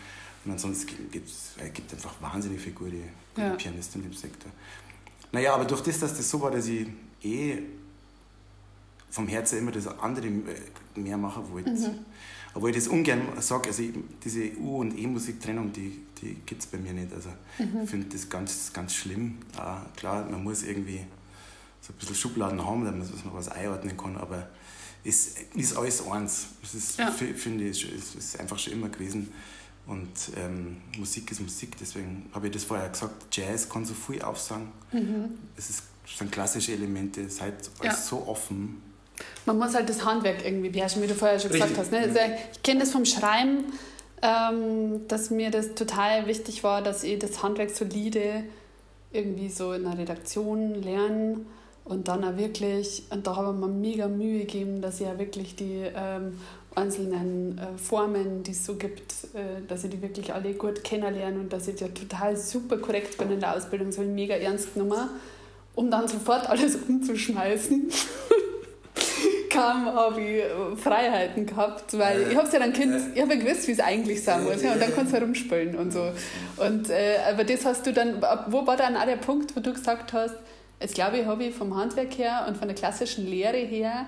und 0.43 0.51
ansonsten 0.51 1.09
gibt 1.09 1.29
es 1.29 1.53
gibt 1.73 1.93
einfach 1.93 2.21
wahnsinnig 2.21 2.59
viele 2.59 2.75
gute, 2.75 2.97
gute 3.33 3.47
ja. 3.47 3.55
Pianisten 3.55 4.03
im 4.03 4.13
Sektor. 4.13 4.51
Naja, 5.31 5.53
aber 5.53 5.65
durch 5.65 5.81
das, 5.81 5.99
dass 5.99 6.17
das 6.17 6.29
so 6.29 6.41
war, 6.41 6.51
dass 6.51 6.67
ich 6.67 6.87
eh 7.23 7.59
vom 9.13 9.27
Herzen 9.27 9.59
immer 9.59 9.71
das 9.71 9.87
andere 9.87 10.25
äh, 10.25 10.99
mehr 10.99 11.17
machen 11.17 11.43
wollte. 11.51 11.69
Mhm. 11.69 11.99
Obwohl 12.55 12.71
ich 12.71 12.75
das 12.77 12.87
ungern 12.87 13.21
sage, 13.39 13.69
also 13.69 13.83
ich, 13.83 13.93
diese 14.23 14.57
U- 14.57 14.79
und 14.79 14.97
E-Musik-Trennung, 14.97 15.71
die, 15.71 16.01
die 16.19 16.35
gibt 16.45 16.61
es 16.61 16.67
bei 16.67 16.79
mir 16.79 16.93
nicht. 16.93 17.13
Also 17.13 17.29
mhm. 17.59 17.83
ich 17.83 17.89
finde 17.89 18.07
das 18.09 18.27
ganz, 18.27 18.73
ganz 18.73 18.95
schlimm. 18.95 19.37
Äh, 19.53 19.97
klar, 19.97 20.27
man 20.29 20.43
muss 20.43 20.63
irgendwie 20.63 21.01
so 21.79 21.93
ein 21.93 21.97
bisschen 21.99 22.15
Schubladen 22.15 22.65
haben, 22.65 22.85
damit 22.85 23.25
man 23.25 23.33
was 23.35 23.49
einordnen 23.49 23.95
kann, 23.95 24.17
aber 24.17 24.49
es 25.03 25.35
ist 25.53 25.77
alles 25.77 26.07
eins. 26.07 26.47
Das 26.61 26.73
ist, 26.73 26.97
ja. 26.97 27.11
finde 27.11 27.65
ich, 27.65 27.93
es 27.93 28.15
ist 28.15 28.39
einfach 28.39 28.57
schon 28.57 28.73
immer 28.73 28.89
gewesen. 28.89 29.31
Und 29.85 30.09
ähm, 30.37 30.77
Musik 30.97 31.29
ist 31.29 31.41
Musik, 31.41 31.75
deswegen 31.79 32.29
habe 32.33 32.47
ich 32.47 32.53
das 32.53 32.63
vorher 32.63 32.89
gesagt, 32.89 33.35
Jazz 33.35 33.69
kann 33.69 33.85
so 33.85 33.93
viel 33.93 34.21
aufsagen. 34.21 34.69
Mhm. 34.91 35.37
Es 35.57 35.69
ist, 35.69 35.83
sind 36.17 36.31
klassische 36.31 36.71
Elemente, 36.71 37.21
es 37.21 37.33
ist 37.33 37.41
halt 37.41 37.69
ja. 37.83 37.93
so 37.93 38.25
offen. 38.25 38.81
Man 39.45 39.57
muss 39.57 39.75
halt 39.75 39.89
das 39.89 40.05
Handwerk 40.05 40.45
irgendwie 40.45 40.69
beherrschen, 40.69 41.01
wie 41.01 41.07
du 41.07 41.15
vorher 41.15 41.39
schon 41.39 41.51
Richtig. 41.51 41.69
gesagt 41.69 41.85
hast. 41.85 41.91
Ne? 41.91 41.99
Also 41.99 42.19
ich 42.53 42.63
kenne 42.63 42.81
das 42.81 42.91
vom 42.91 43.05
Schreiben, 43.05 43.65
ähm, 44.21 45.07
dass 45.07 45.29
mir 45.29 45.51
das 45.51 45.75
total 45.75 46.27
wichtig 46.27 46.63
war, 46.63 46.81
dass 46.81 47.03
ich 47.03 47.19
das 47.19 47.43
Handwerk 47.43 47.69
solide 47.71 48.43
irgendwie 49.11 49.49
so 49.49 49.73
in 49.73 49.83
der 49.83 49.97
Redaktion 49.97 50.75
lerne 50.81 51.41
und 51.85 52.07
dann 52.07 52.23
auch 52.23 52.37
wirklich, 52.37 53.03
und 53.09 53.27
da 53.27 53.35
habe 53.35 53.53
ich 53.53 53.59
mir 53.59 53.67
mega 53.67 54.07
Mühe 54.07 54.39
gegeben, 54.39 54.81
dass 54.81 55.01
ich 55.01 55.07
ja 55.07 55.19
wirklich 55.19 55.55
die 55.55 55.83
ähm, 55.93 56.39
einzelnen 56.75 57.57
äh, 57.57 57.77
Formen, 57.77 58.43
die 58.43 58.51
es 58.51 58.65
so 58.65 58.75
gibt, 58.75 59.13
äh, 59.33 59.61
dass 59.67 59.83
ich 59.83 59.91
die 59.91 60.01
wirklich 60.01 60.33
alle 60.33 60.53
gut 60.53 60.83
kennenlerne 60.83 61.39
und 61.39 61.51
dass 61.51 61.67
ich 61.67 61.79
ja 61.79 61.89
total 61.89 62.37
super 62.37 62.77
korrekt 62.77 63.17
bin 63.17 63.31
in 63.31 63.39
der 63.41 63.55
Ausbildung, 63.55 63.91
so 63.91 64.01
mega 64.01 64.35
ernst 64.35 64.73
genommen, 64.73 65.09
um 65.75 65.91
dann 65.91 66.07
sofort 66.07 66.49
alles 66.49 66.77
umzuschmeißen. 66.87 67.91
Kam, 69.53 69.85
habe 69.85 70.19
ich 70.19 70.43
äh, 70.43 70.75
Freiheiten 70.75 71.45
gehabt, 71.45 71.97
weil 71.97 72.31
ich 72.31 72.37
habe 72.37 72.49
ja 72.51 72.59
dann 72.59 72.73
Kind, 72.73 72.95
ich 73.13 73.21
habe 73.21 73.35
ja 73.35 73.39
gewusst, 73.39 73.67
wie 73.67 73.71
es 73.71 73.79
eigentlich 73.79 74.23
sein 74.23 74.43
muss, 74.43 74.61
ja, 74.63 74.73
und 74.73 74.81
dann 74.81 74.93
kannst 74.93 75.13
du 75.13 75.17
herumspielen 75.17 75.75
und 75.77 75.91
so. 75.91 76.11
Und, 76.57 76.89
äh, 76.89 77.17
aber 77.29 77.43
das 77.43 77.65
hast 77.65 77.85
du 77.85 77.93
dann, 77.93 78.21
wo 78.47 78.65
war 78.65 78.77
dann 78.77 78.95
auch 78.95 79.05
der 79.05 79.17
Punkt, 79.17 79.55
wo 79.55 79.59
du 79.59 79.73
gesagt 79.73 80.13
hast, 80.13 80.35
jetzt 80.81 80.95
glaube 80.95 81.19
ich, 81.19 81.25
habe 81.25 81.43
ich 81.43 81.55
vom 81.55 81.75
Handwerk 81.75 82.17
her 82.17 82.45
und 82.47 82.57
von 82.57 82.67
der 82.67 82.75
klassischen 82.75 83.27
Lehre 83.27 83.57
her 83.57 84.07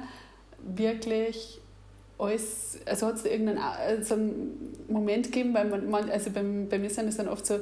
wirklich 0.60 1.62
alles, 2.17 2.79
also 2.86 3.08
hat 3.08 3.15
es 3.15 3.25
irgendeinen 3.25 3.60
also 3.60 4.15
einen 4.15 4.75
Moment 4.88 5.25
gegeben, 5.25 5.53
weil 5.53 5.65
man, 5.65 6.10
also 6.10 6.29
beim, 6.31 6.67
bei 6.69 6.79
mir 6.79 6.89
sind 6.89 7.08
es 7.10 7.17
dann 7.17 7.27
oft 7.27 7.45
so 7.45 7.60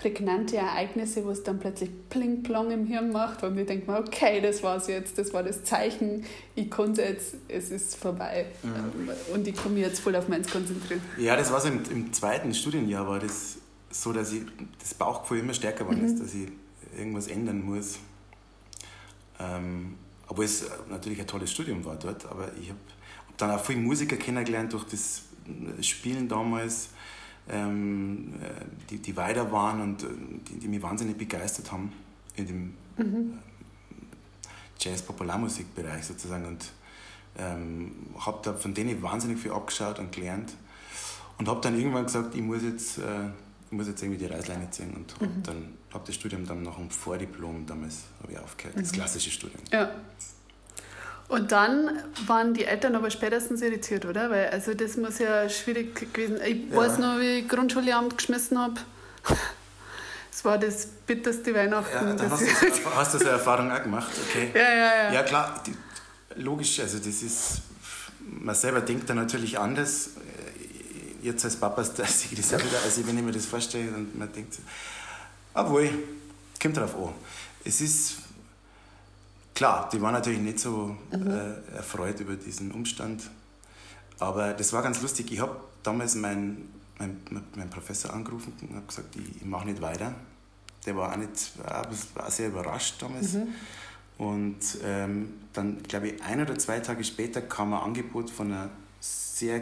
prägnante 0.00 0.56
Ereignisse, 0.56 1.26
wo 1.26 1.30
es 1.30 1.42
dann 1.42 1.58
plötzlich 1.58 1.90
pling 2.08 2.42
plong 2.42 2.70
im 2.70 2.86
Hirn 2.86 3.12
macht 3.12 3.42
und 3.42 3.58
ich 3.58 3.66
denke 3.66 3.90
mir, 3.90 3.98
okay, 3.98 4.40
das 4.40 4.62
war's 4.62 4.86
jetzt, 4.86 5.18
das 5.18 5.34
war 5.34 5.42
das 5.42 5.62
Zeichen, 5.62 6.24
ich 6.54 6.70
konnte 6.70 7.02
jetzt, 7.02 7.34
es 7.48 7.70
ist 7.70 7.96
vorbei 7.96 8.46
mhm. 8.62 9.10
und 9.34 9.46
ich 9.46 9.54
komme 9.54 9.78
jetzt 9.78 10.00
voll 10.00 10.16
auf 10.16 10.26
meins 10.28 10.50
konzentrieren. 10.50 11.02
Ja, 11.18 11.36
das 11.36 11.52
war 11.52 11.60
so 11.60 11.68
im, 11.68 11.82
im, 11.90 12.12
zweiten 12.14 12.54
Studienjahr, 12.54 13.06
war 13.06 13.18
das 13.18 13.58
so, 13.90 14.14
dass 14.14 14.32
ich 14.32 14.40
das 14.78 14.94
Bauchgefühl 14.94 15.40
immer 15.40 15.52
stärker 15.52 15.84
geworden 15.84 16.00
mhm. 16.00 16.06
ist, 16.06 16.22
dass 16.22 16.32
ich 16.32 16.48
irgendwas 16.96 17.26
ändern 17.26 17.62
muss. 17.62 17.98
Ähm, 19.38 19.96
obwohl 20.28 20.46
es 20.46 20.64
natürlich 20.88 21.20
ein 21.20 21.26
tolles 21.26 21.52
Studium 21.52 21.84
war 21.84 21.96
dort, 21.96 22.24
aber 22.24 22.50
ich 22.58 22.70
habe 22.70 22.80
hab 23.28 23.36
dann 23.36 23.50
auch 23.50 23.62
viele 23.62 23.80
Musiker 23.80 24.16
kennengelernt 24.16 24.72
durch 24.72 24.84
das 24.84 25.24
Spielen 25.82 26.26
damals 26.26 26.88
ähm, 27.48 28.34
äh, 28.42 28.64
die, 28.88 28.98
die 28.98 29.16
weiter 29.16 29.50
waren 29.50 29.80
und 29.80 30.02
äh, 30.02 30.06
die, 30.48 30.58
die 30.58 30.68
mich 30.68 30.82
wahnsinnig 30.82 31.16
begeistert 31.16 31.72
haben 31.72 31.92
in 32.36 32.46
dem 32.46 32.74
mhm. 32.96 33.38
Jazz-Popularmusikbereich 34.78 36.04
sozusagen. 36.04 36.46
Und 36.46 36.70
ähm, 37.38 37.92
habe 38.18 38.40
da 38.42 38.52
von 38.54 38.74
denen 38.74 39.02
wahnsinnig 39.02 39.38
viel 39.38 39.52
abgeschaut 39.52 39.98
und 39.98 40.12
gelernt. 40.12 40.52
Und 41.38 41.48
habe 41.48 41.60
dann 41.60 41.78
irgendwann 41.78 42.04
gesagt, 42.04 42.34
ich 42.34 42.42
muss 42.42 42.62
jetzt, 42.62 42.98
äh, 42.98 43.28
ich 43.66 43.72
muss 43.72 43.86
jetzt 43.86 44.02
irgendwie 44.02 44.18
die 44.18 44.26
Reißleine 44.26 44.70
ziehen. 44.70 44.92
Und 44.94 45.14
habe 45.14 45.26
mhm. 45.26 45.42
dann 45.42 45.74
hab 45.92 46.04
das 46.04 46.14
Studium 46.14 46.46
dann 46.46 46.62
nach 46.62 46.78
einem 46.78 46.90
Vordiplom 46.90 47.66
damals 47.66 48.04
ich 48.28 48.38
aufgehört, 48.38 48.76
mhm. 48.76 48.80
das 48.82 48.92
klassische 48.92 49.30
Studium. 49.30 49.62
Ja. 49.72 49.90
Und 51.30 51.52
dann 51.52 52.02
waren 52.26 52.54
die 52.54 52.64
Eltern 52.64 52.96
aber 52.96 53.08
spätestens 53.08 53.62
irritiert, 53.62 54.04
oder? 54.04 54.30
Weil 54.30 54.48
also 54.48 54.74
das 54.74 54.96
muss 54.96 55.20
ja 55.20 55.48
schwierig 55.48 56.12
gewesen 56.12 56.38
sein. 56.38 56.46
Ich 56.46 56.70
ja. 56.72 56.76
weiß 56.76 56.98
noch, 56.98 57.20
wie 57.20 57.38
ich 57.38 57.48
Grundschullehramt 57.48 58.18
geschmissen 58.18 58.58
habe. 58.58 58.74
Das 60.32 60.44
war 60.44 60.58
das 60.58 60.86
bitterste 61.06 61.54
Weihnachten. 61.54 61.94
Ja, 61.94 62.14
dann 62.14 62.30
hast, 62.32 62.42
du, 62.42 62.94
hast 62.96 63.14
du 63.14 63.18
so 63.18 63.24
eine 63.26 63.34
Erfahrung 63.34 63.70
auch 63.70 63.80
gemacht, 63.80 64.10
okay? 64.28 64.50
Ja, 64.52 64.60
ja, 64.60 65.04
ja. 65.04 65.12
Ja, 65.12 65.22
klar, 65.22 65.62
logisch, 66.34 66.80
also 66.80 66.98
das 66.98 67.22
ist, 67.22 67.62
man 68.18 68.56
selber 68.56 68.80
denkt 68.80 69.08
da 69.08 69.14
natürlich 69.14 69.56
anders. 69.56 70.10
Jetzt 71.22 71.44
als 71.44 71.54
Papa 71.54 71.84
sehe 71.84 72.06
ich 72.32 72.40
das 72.40 72.54
auch 72.54 72.58
wieder, 72.58 72.82
also 72.82 73.06
wenn 73.06 73.16
ich 73.16 73.24
mir 73.24 73.30
das 73.30 73.46
vorstelle 73.46 73.92
und 73.92 74.18
man 74.18 74.32
denkt, 74.32 74.58
obwohl, 75.54 75.90
kommt 76.60 76.76
drauf 76.76 76.96
an. 76.96 77.14
Es 77.64 77.80
ist 77.80 78.16
klar, 79.60 79.90
die 79.92 80.00
waren 80.00 80.14
natürlich 80.14 80.40
nicht 80.40 80.58
so 80.58 80.96
mhm. 81.12 81.26
äh, 81.30 81.76
erfreut 81.76 82.18
über 82.18 82.34
diesen 82.34 82.72
Umstand. 82.72 83.24
Aber 84.18 84.54
das 84.54 84.72
war 84.72 84.82
ganz 84.82 85.02
lustig. 85.02 85.30
Ich 85.32 85.40
habe 85.40 85.54
damals 85.82 86.14
meinen 86.14 86.72
mein, 86.98 87.20
mein 87.54 87.68
Professor 87.68 88.10
angerufen 88.14 88.54
und 88.62 88.74
habe 88.74 88.86
gesagt, 88.86 89.14
ich, 89.16 89.36
ich 89.36 89.44
mache 89.44 89.66
nicht 89.66 89.82
weiter. 89.82 90.14
Der 90.86 90.96
war 90.96 91.12
auch, 91.12 91.16
nicht, 91.18 91.52
war 92.14 92.30
sehr 92.30 92.48
überrascht 92.48 93.02
damals. 93.02 93.34
Mhm. 93.34 93.48
Und 94.16 94.60
ähm, 94.82 95.34
dann, 95.52 95.82
glaube 95.82 96.08
ich, 96.08 96.22
ein 96.22 96.40
oder 96.40 96.58
zwei 96.58 96.80
Tage 96.80 97.04
später 97.04 97.42
kam 97.42 97.74
ein 97.74 97.82
Angebot 97.82 98.30
von 98.30 98.50
einer 98.50 98.70
sehr 98.98 99.60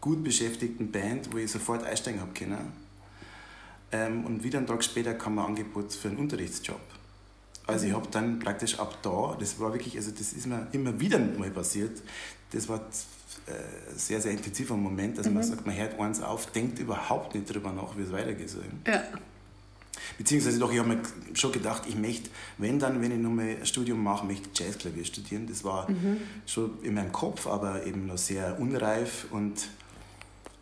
gut 0.00 0.24
beschäftigten 0.24 0.90
Band, 0.90 1.32
wo 1.32 1.38
ich 1.38 1.52
sofort 1.52 1.84
einsteigen 1.84 2.20
habe 2.20 2.32
können. 2.32 2.72
Ähm, 3.92 4.24
und 4.24 4.42
wieder 4.42 4.58
einen 4.58 4.66
Tag 4.66 4.82
später 4.82 5.14
kam 5.14 5.38
ein 5.38 5.46
Angebot 5.46 5.92
für 5.92 6.08
einen 6.08 6.18
Unterrichtsjob. 6.18 6.80
Also 7.66 7.86
ich 7.86 7.92
habe 7.94 8.08
dann 8.10 8.38
praktisch 8.38 8.78
ab 8.78 8.98
da, 9.02 9.36
das 9.38 9.58
war 9.58 9.72
wirklich, 9.72 9.96
also 9.96 10.10
das 10.10 10.32
ist 10.34 10.46
mir 10.46 10.66
immer 10.72 10.98
wieder 11.00 11.18
mal 11.18 11.50
passiert, 11.50 12.02
das 12.52 12.68
war 12.68 12.78
ein 12.78 13.54
äh, 13.54 13.98
sehr, 13.98 14.20
sehr 14.20 14.32
intensiver 14.32 14.76
Moment, 14.76 15.16
dass 15.18 15.26
mhm. 15.26 15.34
man 15.34 15.42
sagt, 15.42 15.66
man 15.66 15.74
hört 15.76 15.98
eins 15.98 16.20
auf, 16.20 16.46
denkt 16.52 16.78
überhaupt 16.78 17.34
nicht 17.34 17.48
darüber 17.48 17.72
nach, 17.72 17.96
wie 17.96 18.02
es 18.02 18.12
weitergeht. 18.12 18.54
Ja. 18.86 19.02
Beziehungsweise 20.18 20.58
doch, 20.58 20.72
ich 20.72 20.78
habe 20.78 20.90
mir 20.90 21.02
schon 21.32 21.52
gedacht, 21.52 21.84
ich 21.88 21.96
möchte, 21.96 22.30
wenn 22.58 22.78
dann, 22.78 23.00
wenn 23.00 23.12
ich 23.12 23.18
nochmal 23.18 23.56
ein 23.60 23.66
Studium 23.66 24.02
mache, 24.02 24.26
möchte 24.26 24.48
ich 24.52 24.58
Jazzklavier 24.58 25.04
studieren. 25.04 25.46
Das 25.46 25.64
war 25.64 25.90
mhm. 25.90 26.18
schon 26.46 26.82
in 26.82 26.94
meinem 26.94 27.12
Kopf, 27.12 27.46
aber 27.46 27.84
eben 27.86 28.06
noch 28.06 28.18
sehr 28.18 28.60
unreif 28.60 29.26
und 29.30 29.68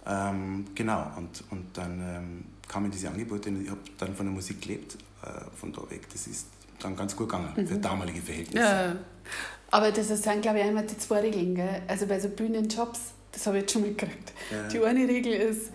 ähm, 0.07 0.67
genau, 0.75 1.13
und, 1.17 1.45
und 1.51 1.77
dann 1.77 2.01
ähm, 2.01 2.45
kamen 2.67 2.91
diese 2.91 3.09
Angebote 3.09 3.51
und 3.51 3.63
ich 3.63 3.71
habe 3.71 3.81
dann 3.99 4.17
von 4.17 4.27
der 4.27 4.35
Musik 4.35 4.61
gelebt, 4.61 4.97
äh, 5.23 5.29
von 5.57 5.73
da 5.73 5.89
weg. 5.91 6.09
Das 6.13 6.27
ist 6.27 6.47
dann 6.85 6.97
ganz 6.97 7.17
gut 7.17 7.29
gegangen 7.29 7.53
mhm. 7.57 7.67
für 7.67 7.77
damalige 7.77 8.21
Verhältnisse. 8.21 8.67
Ja. 8.67 8.97
Aber 9.71 9.91
das 9.91 10.09
sind, 10.09 10.43
glaube 10.43 10.59
ich, 10.59 10.65
einmal 10.65 10.87
die 10.87 10.99
zwei 10.99 11.21
Regeln. 11.21 11.55
Gell? 11.55 11.83
Also 11.89 12.07
bei 12.07 12.21
so 12.21 12.29
Bühnenjobs, 12.29 13.01
das 13.33 13.47
habe 13.47 13.57
ich 13.57 13.63
jetzt 13.63 13.73
schon 13.73 13.83
mitgekriegt. 13.83 14.33
Ja. 14.51 14.69
Die 14.69 14.85
eine 14.85 15.09
Regel 15.09 15.33
ist, 15.33 15.71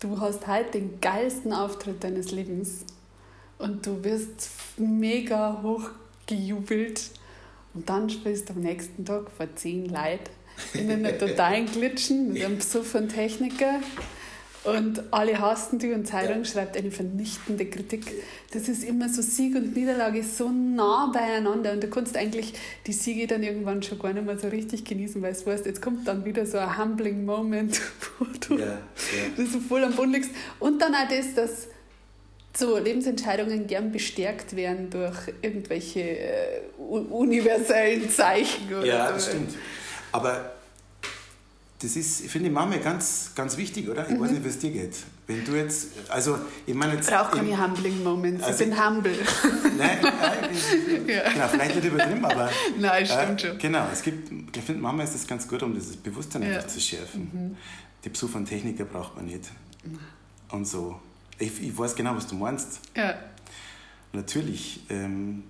du 0.00 0.18
hast 0.20 0.46
heute 0.46 0.70
den 0.72 1.00
geilsten 1.00 1.52
Auftritt 1.52 2.02
deines 2.02 2.30
Lebens 2.30 2.84
und 3.58 3.84
du 3.84 4.02
wirst 4.04 4.48
mega 4.76 5.60
hoch 5.62 5.90
gejubelt 6.26 7.10
und 7.74 7.88
dann 7.88 8.08
spielst 8.08 8.48
du 8.48 8.54
am 8.54 8.60
nächsten 8.60 9.04
Tag 9.04 9.30
vor 9.36 9.46
zehn 9.56 9.86
Leuten 9.86 10.30
in 10.74 10.90
einer 10.90 11.16
totalen 11.18 11.66
Glitschen 11.66 12.32
mit 12.32 12.44
einem 12.44 12.60
von 12.60 13.08
Techniker 13.08 13.80
Und 14.76 15.02
alle 15.12 15.38
hassen 15.38 15.78
die 15.78 15.92
und 15.92 16.06
Zeitung 16.06 16.44
schreibt 16.44 16.76
eine 16.76 16.90
vernichtende 16.90 17.66
Kritik. 17.66 18.12
Das 18.52 18.68
ist 18.68 18.84
immer 18.84 19.08
so 19.08 19.22
Sieg 19.22 19.54
und 19.54 19.76
Niederlage 19.76 20.22
so 20.22 20.48
nah 20.48 21.10
beieinander 21.12 21.72
und 21.72 21.82
du 21.82 21.88
kannst 21.88 22.16
eigentlich 22.16 22.54
die 22.86 22.92
Siege 22.92 23.26
dann 23.26 23.42
irgendwann 23.42 23.82
schon 23.82 23.98
gar 23.98 24.12
nicht 24.12 24.26
mehr 24.26 24.38
so 24.38 24.48
richtig 24.48 24.84
genießen, 24.84 25.20
weil 25.22 25.32
du 25.32 25.46
weißt, 25.46 25.66
jetzt 25.66 25.82
kommt 25.82 26.06
dann 26.08 26.24
wieder 26.24 26.46
so 26.46 26.58
ein 26.58 26.78
humbling 26.78 27.24
Moment, 27.24 27.80
wo 28.18 28.26
du, 28.46 28.58
ja, 28.58 28.66
ja. 28.66 29.46
so 29.46 29.60
voll 29.60 29.84
am 29.84 29.94
Boden 29.94 30.12
liegst. 30.12 30.30
Und 30.60 30.80
dann 30.80 30.94
auch 30.94 31.08
das, 31.08 31.34
dass 31.34 31.68
so 32.56 32.76
Lebensentscheidungen 32.78 33.66
gern 33.66 33.92
bestärkt 33.92 34.56
werden 34.56 34.90
durch 34.90 35.16
irgendwelche 35.42 36.00
äh, 36.00 36.60
universellen 36.78 38.10
Zeichen. 38.10 38.74
Oder 38.74 38.86
ja, 38.86 39.06
so. 39.08 39.12
das 39.14 39.26
stimmt. 39.28 39.54
Aber 40.10 40.57
das 41.80 41.94
ist, 41.94 42.22
ich 42.22 42.30
finde, 42.30 42.50
Mama 42.50 42.76
ganz, 42.78 43.30
ganz 43.36 43.56
wichtig, 43.56 43.88
oder? 43.88 44.08
Ich 44.08 44.16
mhm. 44.16 44.20
weiß 44.20 44.32
nicht, 44.32 44.44
wie 44.44 44.48
es 44.48 44.58
dir 44.58 44.72
geht. 44.72 44.96
Wenn 45.28 45.44
du 45.44 45.52
jetzt, 45.52 45.88
also, 46.08 46.38
ich 46.66 46.74
meine 46.74 46.94
jetzt... 46.94 47.08
Ich 47.08 47.14
brauche 47.14 47.36
keine 47.36 47.56
humbling 47.56 48.02
Moments, 48.02 48.42
also, 48.42 48.64
ich 48.64 48.70
bin 48.70 48.84
humble. 48.84 49.14
Nein, 49.76 49.98
nein 50.02 50.48
ich, 50.52 51.08
ja. 51.14 51.32
genau, 51.32 51.48
vielleicht 51.48 51.76
nicht 51.76 51.84
übertrieben, 51.84 52.24
aber... 52.24 52.50
Nein, 52.78 53.06
stimmt 53.06 53.44
äh, 53.44 53.48
schon. 53.48 53.58
Genau, 53.58 53.86
es 53.92 54.02
gibt, 54.02 54.56
ich 54.56 54.62
finde, 54.62 54.82
Mama 54.82 55.04
ist 55.04 55.14
das 55.14 55.26
ganz 55.26 55.46
gut, 55.46 55.62
um 55.62 55.72
dieses 55.72 55.96
Bewusstsein 55.96 56.42
ja. 56.42 56.56
einfach 56.56 56.66
zu 56.66 56.80
schärfen. 56.80 57.30
Mhm. 57.32 57.56
Die 58.04 58.08
Besuch 58.08 58.30
von 58.30 58.44
Techniker 58.44 58.84
braucht 58.84 59.14
man 59.14 59.26
nicht. 59.26 59.44
Mhm. 59.84 59.98
Und 60.50 60.66
so. 60.66 61.00
Ich, 61.38 61.62
ich 61.62 61.78
weiß 61.78 61.94
genau, 61.94 62.16
was 62.16 62.26
du 62.26 62.34
meinst. 62.34 62.80
Ja. 62.96 63.14
Natürlich, 64.12 64.80
ähm, 64.88 65.44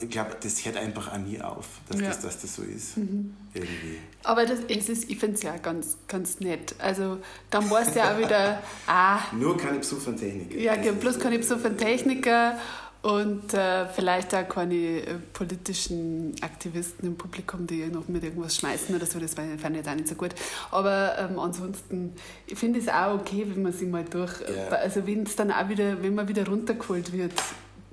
ich 0.00 0.10
glaube, 0.10 0.36
das 0.42 0.64
hört 0.64 0.76
einfach 0.76 1.12
auch 1.12 1.18
nie 1.18 1.40
auf, 1.40 1.66
dass, 1.88 2.00
ja. 2.00 2.08
das, 2.08 2.20
dass 2.20 2.40
das 2.40 2.54
so 2.54 2.62
ist. 2.62 2.96
Mhm. 2.96 3.34
Irgendwie. 3.54 3.98
Aber 4.22 4.46
das, 4.46 4.60
es 4.68 4.88
ist, 4.88 5.10
ich 5.10 5.18
finde 5.18 5.36
es 5.36 5.42
ja 5.42 5.56
ganz, 5.56 5.96
ganz 6.06 6.40
nett. 6.40 6.74
Also 6.78 7.18
dann 7.50 7.70
weißt 7.70 7.94
du 7.94 7.98
ja 7.98 8.14
auch 8.14 8.18
wieder, 8.18 8.62
ah, 8.86 9.20
Nur 9.32 9.56
keine 9.56 9.78
Besuch 9.78 10.00
von 10.00 10.16
Techniker. 10.16 10.56
Ja, 10.58 10.76
bloß 10.92 11.18
keine 11.18 11.38
Besuch 11.38 11.58
von 11.58 11.76
Techniker 11.76 12.58
und 13.02 13.54
äh, 13.54 13.86
vielleicht 13.86 14.34
auch 14.34 14.46
keine 14.46 14.74
äh, 14.74 15.14
politischen 15.32 16.34
Aktivisten 16.42 17.08
im 17.08 17.16
Publikum, 17.16 17.66
die 17.66 17.86
noch 17.86 18.08
mit 18.08 18.22
irgendwas 18.24 18.56
schmeißen 18.56 18.94
oder 18.94 19.06
so, 19.06 19.18
das 19.18 19.34
fand 19.34 19.76
ich 19.76 19.88
auch 19.88 19.94
nicht 19.94 20.08
so 20.08 20.14
gut. 20.14 20.34
Aber 20.70 21.16
ähm, 21.18 21.38
ansonsten, 21.38 22.12
ich 22.46 22.58
finde 22.58 22.78
es 22.78 22.88
auch 22.88 23.14
okay, 23.14 23.46
wenn 23.48 23.62
man 23.62 23.72
sich 23.72 23.88
mal 23.88 24.04
durch, 24.04 24.40
ja. 24.40 24.68
also 24.76 25.06
wenn 25.06 25.22
es 25.22 25.34
dann 25.34 25.50
auch 25.50 25.68
wieder, 25.70 26.02
wenn 26.02 26.14
man 26.14 26.28
wieder 26.28 26.46
runtergeholt 26.46 27.12
wird, 27.12 27.32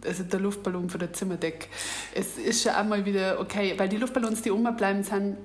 also 0.06 0.24
der 0.24 0.40
Luftballon 0.40 0.90
von 0.90 1.00
der 1.00 1.14
Zimmerdecke, 1.14 1.68
es 2.14 2.38
ist 2.38 2.64
schon 2.64 2.74
einmal 2.74 3.04
wieder 3.06 3.40
okay, 3.40 3.74
weil 3.78 3.90
die 3.90 3.98
Luftballons, 3.98 4.42
die 4.42 4.52
oben 4.52 4.76
bleiben, 4.76 5.04
sind, 5.04 5.38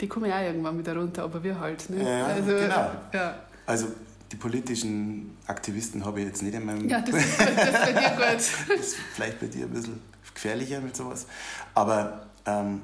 die 0.00 0.08
kommen 0.08 0.26
ja 0.26 0.38
auch 0.38 0.42
irgendwann 0.42 0.78
wieder 0.78 0.96
runter, 0.96 1.24
aber 1.24 1.42
wir 1.42 1.58
halt. 1.58 1.88
Ne? 1.90 2.02
Ja, 2.02 2.26
also, 2.26 2.52
genau. 2.52 2.90
Ja. 3.12 3.38
Also 3.66 3.88
die 4.30 4.36
politischen 4.36 5.36
Aktivisten 5.46 6.04
habe 6.04 6.20
ich 6.20 6.26
jetzt 6.26 6.42
nicht 6.42 6.54
in 6.54 6.64
meinem. 6.64 6.88
Ja, 6.88 7.00
das 7.00 7.14
ist, 7.24 7.40
das 7.40 7.48
ist 7.48 7.72
bei 7.72 7.92
dir 7.92 8.10
gut. 8.10 8.24
das 8.26 8.80
ist 8.80 8.96
vielleicht 9.14 9.40
bei 9.40 9.46
dir 9.46 9.66
ein 9.66 9.70
bisschen 9.70 10.00
gefährlicher 10.34 10.80
mit 10.80 10.96
sowas. 10.96 11.26
Aber 11.74 12.26
ähm, 12.46 12.80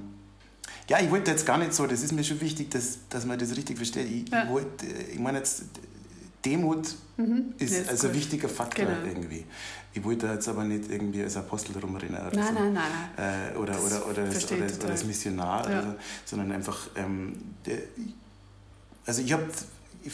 ja, 0.88 1.00
ich 1.00 1.10
wollte 1.10 1.30
jetzt 1.30 1.44
gar 1.44 1.58
nicht 1.58 1.72
so, 1.72 1.86
das 1.86 2.02
ist 2.02 2.12
mir 2.12 2.24
schon 2.24 2.40
wichtig, 2.40 2.70
dass, 2.70 2.98
dass 3.08 3.26
man 3.26 3.38
das 3.38 3.56
richtig 3.56 3.76
versteht. 3.76 4.08
Ich, 4.10 4.28
ja. 4.30 4.44
ich, 4.44 4.50
wollte, 4.50 4.86
ich 4.86 5.18
meine 5.18 5.38
jetzt, 5.38 5.64
Demut 6.44 6.94
mhm. 7.16 7.54
ist, 7.58 7.72
ist 7.72 7.88
also 7.88 8.08
ein 8.08 8.14
wichtiger 8.14 8.48
Faktor 8.48 8.86
genau. 8.86 9.06
irgendwie. 9.06 9.44
Ich 9.94 10.04
wollte 10.04 10.26
jetzt 10.26 10.48
aber 10.48 10.64
nicht 10.64 10.90
irgendwie 10.90 11.22
als 11.22 11.36
Apostel 11.36 11.76
rumrennen 11.78 12.20
oder 12.20 12.36
nein, 12.36 12.54
so. 12.54 12.60
Nein, 12.60 12.72
nein, 12.72 12.90
nein. 13.16 13.54
Äh, 13.54 13.56
oder, 13.56 13.82
oder, 13.82 14.06
oder, 14.06 14.22
als, 14.22 14.52
oder, 14.52 14.64
oder 14.64 14.90
als 14.90 15.04
Missionar, 15.04 15.70
ja. 15.70 15.80
oder, 15.80 15.96
sondern 16.24 16.52
einfach, 16.52 16.88
ähm, 16.94 17.34
der, 17.64 17.78
also 19.06 19.22
ich 19.22 19.32
habe, 19.32 19.44
ich, 20.04 20.12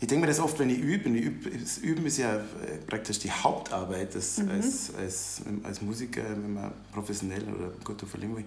ich 0.00 0.06
denke 0.06 0.22
mir 0.22 0.28
das 0.28 0.40
oft, 0.40 0.58
wenn 0.58 0.70
ich 0.70 0.78
übe, 0.78 1.10
ich 1.10 1.24
übe 1.24 1.50
das 1.50 1.78
Üben 1.78 2.06
ist 2.06 2.18
ja 2.18 2.36
äh, 2.36 2.78
praktisch 2.86 3.18
die 3.18 3.30
Hauptarbeit 3.30 4.14
als, 4.14 4.38
mhm. 4.38 4.50
als, 4.50 4.94
als, 4.94 5.42
als 5.64 5.82
Musiker, 5.82 6.22
wenn 6.30 6.54
man 6.54 6.72
professionell 6.92 7.42
oder 7.42 7.70
gut 7.84 8.00
verlieren 8.08 8.36
will. 8.36 8.44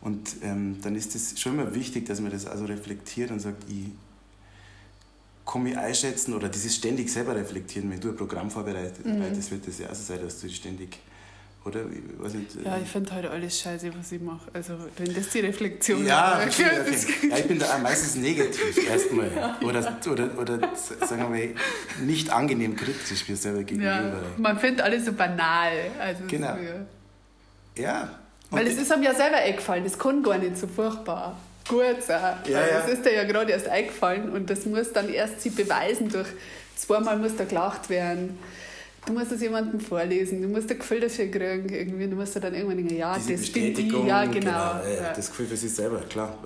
Und 0.00 0.36
ähm, 0.42 0.78
dann 0.82 0.96
ist 0.96 1.14
es 1.14 1.38
schon 1.40 1.58
immer 1.58 1.74
wichtig, 1.74 2.06
dass 2.06 2.20
man 2.20 2.30
das 2.30 2.46
also 2.46 2.64
reflektiert 2.64 3.30
und 3.30 3.40
sagt, 3.40 3.64
ich 3.68 3.90
komme 5.48 5.70
ich 5.70 5.78
einschätzen 5.78 6.34
oder 6.34 6.50
dieses 6.50 6.74
ständig 6.74 7.10
selber 7.10 7.34
reflektieren, 7.34 7.90
wenn 7.90 7.98
du 7.98 8.10
ein 8.10 8.16
Programm 8.16 8.50
vorbereitest, 8.50 9.06
mhm. 9.06 9.22
wird 9.22 9.66
das 9.66 9.78
ja 9.78 9.88
auch 9.88 9.94
so 9.94 10.02
sein, 10.02 10.20
dass 10.22 10.38
du 10.40 10.48
ständig 10.50 10.98
oder? 11.64 11.80
Ich 11.90 12.22
weiß 12.22 12.34
nicht, 12.34 12.50
ja, 12.64 12.78
ich 12.82 12.88
finde 12.88 13.14
heute 13.14 13.30
alles 13.30 13.60
scheiße, 13.60 13.90
was 13.98 14.12
ich 14.12 14.20
mache. 14.20 14.48
Also, 14.52 14.74
wenn 14.96 15.12
das 15.14 15.30
die 15.30 15.40
Reflexion 15.40 16.06
ja, 16.06 16.38
ist. 16.40 16.60
Okay, 16.60 16.70
okay. 16.80 17.28
ja, 17.30 17.36
ich 17.38 17.48
bin 17.48 17.58
da 17.58 17.78
meistens 17.78 18.16
negativ 18.16 18.88
erstmal. 18.88 19.30
Oder, 19.62 19.98
oder, 20.10 20.38
oder 20.38 20.76
sagen 20.76 21.22
wir 21.22 21.28
mal, 21.28 21.48
nicht 22.04 22.30
angenehm 22.30 22.76
kritisch 22.76 23.28
mir 23.28 23.36
selber 23.36 23.64
gegenüber. 23.64 23.90
Ja, 23.90 24.12
man 24.36 24.58
findet 24.58 24.82
alles 24.82 25.06
so 25.06 25.12
banal. 25.12 25.72
Also 25.98 26.24
genau. 26.28 26.56
So, 27.74 27.82
ja. 27.82 28.18
Weil 28.50 28.66
es 28.66 28.76
ist 28.76 28.92
einem 28.92 29.02
ja 29.02 29.14
selber 29.14 29.38
eingefallen, 29.38 29.84
das 29.84 29.98
kann 29.98 30.22
gar 30.22 30.38
nicht 30.38 30.56
so 30.56 30.66
furchtbar 30.66 31.36
gut 31.68 32.02
sein. 32.02 32.38
Ja, 32.46 32.66
ja. 32.66 32.80
Das 32.80 32.90
ist 32.90 33.04
dir 33.04 33.12
ja 33.12 33.24
gerade 33.24 33.52
erst 33.52 33.68
eingefallen 33.68 34.30
und 34.30 34.48
das 34.50 34.64
muss 34.66 34.92
dann 34.92 35.12
erst 35.12 35.42
sie 35.42 35.50
beweisen 35.50 36.08
durch 36.08 36.28
zweimal 36.76 37.18
muss 37.18 37.36
da 37.36 37.44
gelacht 37.44 37.90
werden 37.90 38.38
du 39.08 39.12
musst 39.12 39.32
es 39.32 39.40
jemandem 39.40 39.80
vorlesen, 39.80 40.42
du 40.42 40.48
musst 40.48 40.70
ein 40.70 40.78
Gefühl 40.78 41.00
dafür 41.00 41.26
kriegen, 41.26 41.68
irgendwie, 41.68 42.08
du 42.08 42.16
musst 42.16 42.36
dann 42.36 42.54
irgendwann 42.54 42.76
denken, 42.76 42.96
ja, 42.96 43.16
Diese 43.16 43.32
das 43.32 43.50
bin 43.50 43.72
ich, 43.72 43.92
ja, 43.92 44.24
genau. 44.24 44.34
genau 44.34 44.50
ja. 44.50 45.12
Das 45.12 45.28
Gefühl 45.28 45.46
für 45.46 45.56
sich 45.56 45.74
selber, 45.74 46.00
klar, 46.00 46.38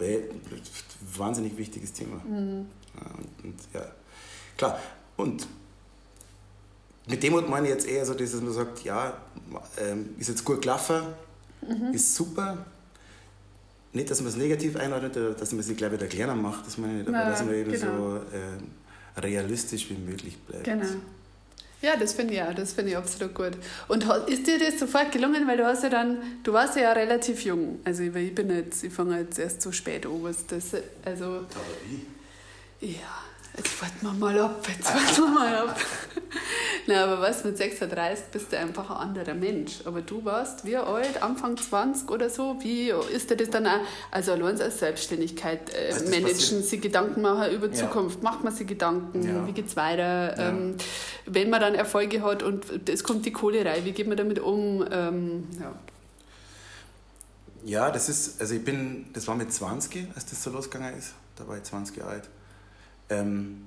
wahnsinnig 1.16 1.56
wichtiges 1.56 1.92
Thema. 1.92 2.22
Mhm. 2.24 2.66
Ja, 2.94 3.10
und, 3.16 3.44
und, 3.44 3.56
ja, 3.72 3.86
klar, 4.56 4.78
und 5.16 5.46
mit 7.06 7.22
dem 7.22 7.36
hat 7.36 7.48
man 7.48 7.64
jetzt 7.64 7.86
eher 7.86 8.06
so, 8.06 8.14
dass 8.14 8.32
man 8.34 8.52
sagt, 8.52 8.84
ja, 8.84 9.16
ähm, 9.78 10.10
ist 10.18 10.28
jetzt 10.28 10.44
gut 10.44 10.62
gelaufen, 10.62 11.02
mhm. 11.62 11.92
ist 11.92 12.14
super, 12.14 12.64
nicht, 13.92 14.10
dass 14.10 14.20
man 14.20 14.28
es 14.28 14.36
negativ 14.36 14.76
einordnet, 14.76 15.40
dass 15.40 15.52
man 15.52 15.62
sich 15.62 15.76
gleich 15.76 15.92
wieder 15.92 16.06
kleiner 16.06 16.34
macht, 16.34 16.66
dass 16.66 16.78
man 16.78 16.96
nicht, 16.96 17.08
aber 17.08 17.30
dass 17.30 17.44
man 17.44 17.54
eben 17.54 17.72
genau. 17.72 17.86
so 17.86 18.16
äh, 18.16 19.20
realistisch 19.20 19.90
wie 19.90 19.94
möglich 19.94 20.38
bleibt. 20.38 20.64
Genau. 20.64 20.86
Ja, 21.82 21.96
das 21.96 22.12
finde 22.12 22.34
ich 22.34 22.42
auch, 22.42 22.54
das 22.54 22.72
finde 22.72 22.92
ich 22.92 22.96
absolut 22.96 23.34
gut. 23.34 23.52
Und 23.88 24.04
ist 24.28 24.46
dir 24.46 24.58
das 24.58 24.78
sofort 24.78 25.10
gelungen, 25.10 25.48
weil 25.48 25.56
du 25.56 25.66
hast 25.66 25.82
ja 25.82 25.88
dann, 25.88 26.18
du 26.44 26.52
warst 26.52 26.76
ja 26.76 26.92
relativ 26.92 27.44
jung, 27.44 27.80
also 27.84 28.04
ich 28.04 28.34
bin 28.34 28.50
jetzt, 28.50 28.84
ich 28.84 28.92
fange 28.92 29.18
jetzt 29.18 29.38
erst 29.40 29.60
so 29.60 29.72
spät 29.72 30.06
an, 30.06 30.22
was 30.22 30.46
das, 30.46 30.74
also... 31.04 31.24
Aber 31.24 31.46
wie? 31.88 32.86
Ja, 32.86 33.24
Jetzt 33.56 33.82
warten 33.82 34.06
wir 34.06 34.12
mal 34.12 34.38
ab, 34.38 34.66
jetzt 34.66 34.94
warten 34.94 35.16
wir 35.16 35.28
mal 35.28 35.54
ab. 35.56 35.76
Na, 36.86 37.04
aber 37.04 37.20
was, 37.20 37.44
mit 37.44 37.58
36 37.58 38.26
bist 38.32 38.50
du 38.50 38.58
einfach 38.58 38.90
ein 38.90 38.96
anderer 38.96 39.34
Mensch. 39.34 39.80
Aber 39.84 40.00
du 40.00 40.24
warst 40.24 40.64
wie 40.64 40.76
alt, 40.76 41.22
Anfang 41.22 41.56
20 41.56 42.10
oder 42.10 42.30
so? 42.30 42.56
Wie 42.60 42.90
ist 42.90 43.30
dir 43.30 43.36
das 43.36 43.50
dann 43.50 43.66
auch, 43.66 43.80
also 44.10 44.32
allein 44.32 44.60
als 44.60 44.78
Selbstständigkeit 44.78 45.74
äh, 45.74 45.92
also 45.92 46.08
managen, 46.08 46.62
sich 46.62 46.80
Gedanken 46.80 47.20
machen 47.20 47.52
über 47.52 47.66
ja. 47.66 47.74
Zukunft, 47.74 48.22
macht 48.22 48.42
man 48.42 48.54
sich 48.54 48.66
Gedanken, 48.66 49.22
ja. 49.22 49.46
wie 49.46 49.60
es 49.60 49.76
weiter? 49.76 50.36
Ja. 50.36 50.48
Ähm, 50.48 50.76
wenn 51.26 51.50
man 51.50 51.60
dann 51.60 51.74
Erfolge 51.74 52.22
hat 52.22 52.42
und 52.42 52.88
es 52.88 53.04
kommt 53.04 53.26
die 53.26 53.32
Kohle 53.32 53.64
rein, 53.64 53.84
wie 53.84 53.92
geht 53.92 54.08
man 54.08 54.16
damit 54.16 54.38
um? 54.38 54.84
Ähm, 54.90 55.48
ja. 55.60 55.74
Ja, 57.64 57.90
das 57.92 58.08
ist, 58.08 58.40
also 58.40 58.54
ich 58.54 58.64
bin, 58.64 59.06
das 59.12 59.28
war 59.28 59.36
mit 59.36 59.52
20, 59.52 60.08
als 60.16 60.26
das 60.26 60.42
so 60.42 60.50
losgegangen 60.50 60.98
ist. 60.98 61.12
Da 61.36 61.46
war 61.46 61.56
ich 61.56 61.62
20 61.62 61.96
Jahre 61.96 62.10
alt. 62.10 62.28
Ähm, 63.10 63.62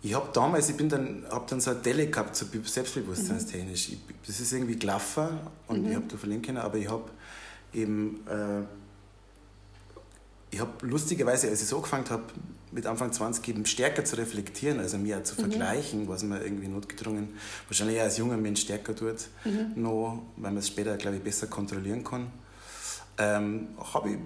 ich 0.00 0.14
habe 0.14 0.28
damals, 0.32 0.68
ich 0.68 0.76
bin 0.76 0.88
dann, 0.88 1.24
habe 1.30 1.44
dann 1.48 1.60
so 1.60 1.70
eine 1.70 1.80
Delle 1.80 2.06
gehabt, 2.06 2.36
so 2.36 2.46
selbstbewusstseinstechnisch. 2.46 3.90
Ich, 3.90 3.98
das 4.26 4.38
ist 4.38 4.52
irgendwie 4.52 4.78
gelaufen 4.78 5.28
und 5.66 5.82
mhm. 5.82 5.90
ich 5.90 5.96
habe 5.96 6.06
da 6.06 6.16
verlieren 6.16 6.42
können, 6.42 6.58
aber 6.58 6.78
ich 6.78 6.88
habe 6.88 7.10
eben, 7.74 8.24
äh, 8.28 8.62
ich 10.50 10.60
habe 10.60 10.86
lustigerweise, 10.86 11.48
als 11.48 11.62
ich 11.62 11.68
so 11.68 11.76
angefangen 11.76 12.08
habe, 12.10 12.24
mit 12.70 12.86
Anfang 12.86 13.12
20 13.12 13.48
eben 13.48 13.66
stärker 13.66 14.04
zu 14.04 14.16
reflektieren, 14.16 14.78
also 14.78 14.98
mir 14.98 15.24
zu 15.24 15.34
mhm. 15.34 15.40
vergleichen, 15.40 16.08
was 16.08 16.22
man 16.22 16.42
irgendwie 16.42 16.68
notgedrungen, 16.68 17.30
wahrscheinlich 17.66 18.00
als 18.00 18.18
junger 18.18 18.36
Mensch 18.36 18.60
stärker 18.60 18.94
tut, 18.94 19.28
mhm. 19.44 19.72
noch, 19.82 20.22
weil 20.36 20.52
man 20.52 20.58
es 20.58 20.68
später, 20.68 20.96
glaube 20.96 21.16
ich, 21.16 21.22
besser 21.22 21.48
kontrollieren 21.48 22.04
kann, 22.04 22.28
ähm, 23.18 23.68
habe 23.92 24.10
ich 24.10 24.18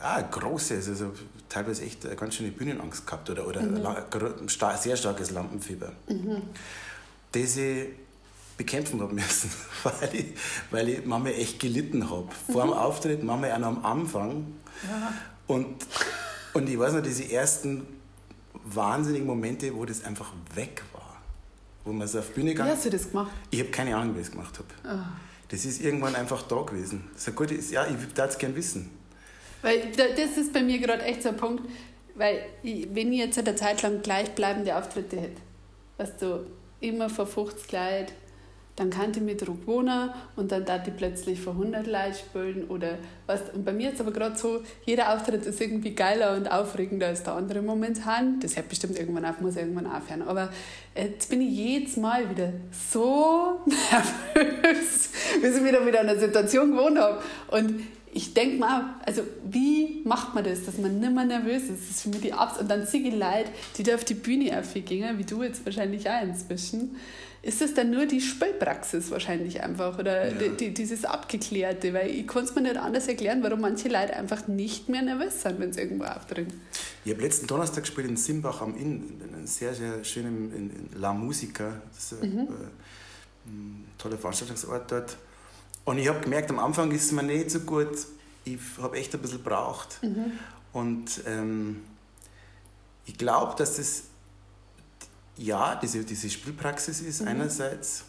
ah, 0.00 0.20
große, 0.20 0.74
also 0.74 1.12
teilweise 1.54 1.84
echt 1.84 2.04
eine 2.04 2.16
ganz 2.16 2.34
schöne 2.34 2.50
Bühnenangst 2.50 3.06
gehabt 3.06 3.30
oder, 3.30 3.46
oder 3.46 3.62
mhm. 3.62 3.86
ein 3.86 4.78
sehr 4.78 4.96
starkes 4.96 5.30
Lampenfieber. 5.30 5.92
Mhm. 6.08 6.42
Das 7.30 7.56
ich 7.56 7.86
bekämpfen 8.56 9.00
habe 9.00 9.14
müssen, 9.14 9.50
weil 9.84 10.14
ich, 10.14 10.26
weil 10.70 10.88
ich 10.88 11.04
manchmal 11.04 11.34
echt 11.34 11.60
gelitten 11.60 12.10
habe. 12.10 12.28
Vor 12.50 12.64
mhm. 12.64 12.70
dem 12.70 12.76
Auftritt, 12.76 13.22
manchmal 13.22 13.52
auch 13.52 13.58
noch 13.58 13.68
am 13.68 13.84
Anfang. 13.84 14.46
Ja. 14.88 15.14
Und, 15.46 15.86
und 16.54 16.68
ich 16.68 16.78
weiß 16.78 16.94
noch, 16.94 17.02
diese 17.02 17.30
ersten 17.30 17.86
wahnsinnigen 18.64 19.26
Momente, 19.26 19.74
wo 19.74 19.84
das 19.84 20.04
einfach 20.04 20.32
weg 20.54 20.82
war. 20.92 21.20
Wo 21.84 21.92
man 21.92 22.08
so 22.08 22.18
auf 22.18 22.28
die 22.28 22.32
Bühne 22.34 22.50
gegangen 22.50 22.70
Wie 22.70 22.74
hast 22.74 22.84
du 22.84 22.90
das 22.90 23.10
gemacht? 23.10 23.30
Ich 23.50 23.60
habe 23.60 23.70
keine 23.70 23.96
Ahnung, 23.96 24.16
wie 24.16 24.20
ich 24.20 24.26
es 24.26 24.32
gemacht 24.32 24.58
habe. 24.58 24.68
Oh. 24.96 25.04
Das 25.48 25.64
ist 25.64 25.82
irgendwann 25.82 26.16
einfach 26.16 26.42
da 26.42 26.62
gewesen. 26.62 27.04
Das 27.12 27.28
ist 27.28 27.36
gut, 27.36 27.50
ja, 27.70 27.86
ich 27.86 28.00
würde 28.00 28.22
es 28.22 28.38
gerne 28.38 28.56
wissen. 28.56 28.90
Weil 29.64 29.80
das 29.96 30.36
ist 30.36 30.52
bei 30.52 30.62
mir 30.62 30.78
gerade 30.78 31.02
echt 31.04 31.22
so 31.22 31.30
ein 31.30 31.38
Punkt. 31.38 31.64
weil 32.14 32.40
ich, 32.62 32.86
wenn 32.94 33.12
ich 33.12 33.18
jetzt 33.18 33.38
eine 33.38 33.56
Zeit 33.56 33.80
lang 33.80 34.02
gleichbleibende 34.02 34.76
Auftritte 34.76 35.16
hätte, 35.16 35.40
weißt 35.96 36.20
du, 36.20 36.46
immer 36.80 37.08
vor 37.08 37.26
50 37.26 37.72
Leute, 37.72 38.12
dann 38.76 38.90
kannte 38.90 39.20
ich 39.20 39.36
Druck 39.38 39.66
wohnen 39.66 40.10
und 40.36 40.52
dann 40.52 40.66
darf 40.66 40.86
ich 40.86 40.94
plötzlich 40.94 41.40
vor 41.40 41.54
100 41.54 41.86
Leute 41.86 42.14
spielen 42.14 42.64
oder 42.68 42.98
was. 43.26 43.40
Und 43.54 43.64
bei 43.64 43.72
mir 43.72 43.92
ist 43.92 44.00
aber 44.00 44.10
gerade 44.10 44.36
so, 44.36 44.62
jeder 44.84 45.14
Auftritt 45.14 45.46
ist 45.46 45.60
irgendwie 45.60 45.94
geiler 45.94 46.36
und 46.36 46.50
aufregender 46.50 47.06
als 47.06 47.22
der 47.22 47.34
andere 47.34 47.62
momentan. 47.62 48.40
Das 48.40 48.56
hört 48.56 48.68
bestimmt 48.68 48.98
irgendwann 48.98 49.24
auf, 49.24 49.40
muss 49.40 49.56
irgendwann 49.56 49.86
aufhören. 49.86 50.22
Aber 50.22 50.50
jetzt 50.94 51.30
bin 51.30 51.40
ich 51.40 51.50
jedes 51.50 51.96
Mal 51.96 52.28
wieder 52.28 52.52
so 52.70 53.60
nervös, 54.34 55.10
bis 55.40 55.56
ich 55.56 55.64
wieder 55.64 55.80
mit 55.80 55.96
einer 55.96 56.18
Situation 56.18 56.72
gewohnt 56.72 56.98
habe. 56.98 57.22
Und 57.52 57.80
ich 58.14 58.32
denke 58.32 58.58
mal, 58.58 58.94
also 59.04 59.22
wie 59.44 60.02
macht 60.04 60.34
man 60.34 60.44
das, 60.44 60.64
dass 60.64 60.78
man 60.78 61.00
nicht 61.00 61.12
mehr 61.12 61.24
nervös 61.24 61.64
ist? 61.64 61.82
Das 61.82 61.90
ist 61.90 62.02
für 62.02 62.08
mich 62.10 62.20
die 62.20 62.32
Abs 62.32 62.58
Und 62.58 62.70
dann 62.70 62.80
Leute, 62.80 63.50
die 63.76 63.82
da 63.82 63.94
auf 63.96 64.04
die 64.04 64.14
Bühne 64.14 64.58
aufgehen, 64.58 65.18
wie 65.18 65.24
du 65.24 65.42
jetzt 65.42 65.64
wahrscheinlich 65.66 66.08
auch 66.08 66.22
inzwischen 66.22 66.96
ist 67.44 67.60
es 67.60 67.74
dann 67.74 67.90
nur 67.90 68.06
die 68.06 68.22
Spielpraxis 68.22 69.10
wahrscheinlich 69.10 69.62
einfach 69.62 69.98
oder 69.98 70.28
ja. 70.28 70.32
die, 70.32 70.48
die, 70.56 70.72
dieses 70.72 71.04
Abgeklärte, 71.04 71.92
weil 71.92 72.08
ich 72.08 72.26
kann 72.26 72.44
es 72.44 72.54
mir 72.54 72.62
nicht 72.62 72.78
anders 72.78 73.06
erklären, 73.06 73.42
warum 73.42 73.60
manche 73.60 73.88
Leute 73.88 74.16
einfach 74.16 74.48
nicht 74.48 74.88
mehr 74.88 75.02
nervös 75.02 75.42
sind, 75.42 75.60
wenn 75.60 75.70
sie 75.70 75.80
irgendwo 75.80 76.04
auftreten. 76.04 76.58
Ich 77.04 77.12
habe 77.12 77.22
letzten 77.22 77.46
Donnerstag 77.46 77.84
gespielt 77.84 78.08
in 78.08 78.16
Simbach 78.16 78.62
am 78.62 78.74
Inn, 78.76 79.20
in 79.38 79.46
sehr, 79.46 79.74
sehr 79.74 80.02
schönen 80.04 80.52
in, 80.54 80.70
in 80.70 81.00
La 81.00 81.12
Musica, 81.12 81.82
das 81.94 82.12
ist 82.12 82.22
mhm. 82.22 82.38
äh, 82.38 82.44
ein 83.46 83.84
toller 83.98 84.16
Veranstaltungsort 84.16 84.90
dort. 84.90 85.16
Und 85.84 85.98
ich 85.98 86.08
habe 86.08 86.20
gemerkt, 86.20 86.50
am 86.50 86.58
Anfang 86.58 86.90
ist 86.92 87.06
es 87.06 87.12
mir 87.12 87.22
nicht 87.22 87.50
so 87.50 87.60
gut, 87.60 87.96
ich 88.44 88.58
habe 88.80 88.96
echt 88.96 89.14
ein 89.14 89.20
bisschen 89.20 89.38
gebraucht. 89.38 89.98
Mhm. 90.02 90.32
Und 90.72 91.22
ähm, 91.26 91.82
ich 93.06 93.16
glaube, 93.16 93.54
dass 93.56 93.76
das 93.76 94.04
ja, 95.36 95.76
diese, 95.76 96.04
diese 96.04 96.30
Spielpraxis 96.30 97.00
ist 97.00 97.22
mhm. 97.22 97.28
einerseits 97.28 98.04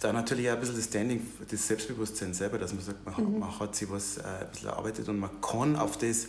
da 0.00 0.12
natürlich 0.12 0.48
auch 0.50 0.54
ein 0.54 0.60
bisschen 0.60 0.76
das 0.76 0.84
Standing, 0.84 1.26
das 1.50 1.66
Selbstbewusstsein 1.66 2.34
selber, 2.34 2.58
dass 2.58 2.74
man 2.74 2.82
sagt, 2.82 3.04
man, 3.06 3.32
mhm. 3.32 3.38
man 3.38 3.58
hat 3.58 3.74
sich 3.74 3.90
was 3.90 4.18
äh, 4.18 4.22
ein 4.22 4.50
bisschen 4.50 4.68
erarbeitet 4.68 5.08
und 5.08 5.18
man 5.18 5.40
kann 5.40 5.76
auf 5.76 5.96
das, 5.96 6.28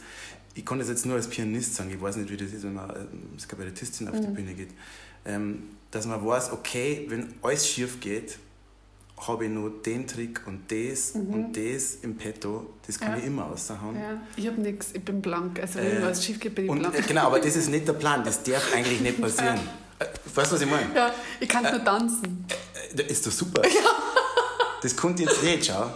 ich 0.54 0.66
kann 0.66 0.80
das 0.80 0.88
jetzt 0.88 1.06
nur 1.06 1.16
als 1.16 1.28
Pianist 1.28 1.76
sagen, 1.76 1.92
ich 1.92 2.02
weiß 2.02 2.16
nicht, 2.16 2.30
wie 2.30 2.38
das 2.38 2.54
ist, 2.54 2.64
wenn 2.64 2.74
man 2.74 2.90
ähm, 2.90 3.30
als 3.34 3.48
Kabarettistin 3.48 4.08
auf 4.08 4.16
mhm. 4.16 4.22
die 4.22 4.28
Bühne 4.28 4.54
geht, 4.54 4.70
ähm, 5.26 5.64
dass 5.92 6.06
man 6.06 6.26
weiß, 6.26 6.54
okay, 6.54 7.06
wenn 7.10 7.34
alles 7.42 7.68
schief 7.68 8.00
geht, 8.00 8.40
habe 9.18 9.46
ich 9.46 9.52
nur 9.52 9.70
den 9.82 10.08
Trick 10.08 10.42
und 10.46 10.70
das 10.70 11.16
mhm. 11.16 11.34
und 11.34 11.54
das 11.54 11.96
im 12.02 12.18
Petto, 12.18 12.74
das 12.86 13.00
kann 13.00 13.14
ja. 13.14 13.18
ich 13.18 13.26
immer 13.26 13.44
raushauen. 13.44 13.96
Ja. 13.96 14.22
Ich 14.36 14.48
habe 14.48 14.60
nichts, 14.62 14.90
ich 14.94 15.04
bin 15.04 15.22
blank. 15.22 15.60
Also 15.60 15.80
wenn 15.80 15.98
äh, 15.98 16.04
was 16.04 16.24
schief 16.24 16.40
geht, 16.40 16.54
bin 16.54 16.66
ich 16.66 16.72
und, 16.72 16.80
blank. 16.80 16.98
Äh, 16.98 17.02
genau, 17.02 17.28
aber 17.28 17.40
das 17.40 17.56
ist 17.56 17.70
nicht 17.70 17.88
der 17.88 17.94
Plan, 17.94 18.24
das 18.24 18.44
darf 18.44 18.74
eigentlich 18.76 19.02
nicht 19.02 19.22
passieren. 19.22 19.60
Ja. 20.00 20.06
Äh, 20.06 20.10
weißt 20.36 20.52
du, 20.52 20.56
was 20.56 20.62
ich 20.62 20.70
meine? 20.70 20.94
Ja, 20.94 21.14
ich 21.40 21.48
kann 21.48 21.64
äh, 21.66 21.72
nur 21.72 21.84
tanzen. 21.84 22.46
Äh, 22.96 23.04
ist 23.04 23.26
doch 23.26 23.32
super. 23.32 23.62
Ja. 23.74 23.92
Das 24.82 24.96
konnte 24.96 25.24
ich 25.24 25.30
jetzt 25.30 25.44
nicht, 25.44 25.66
schau. 25.66 25.92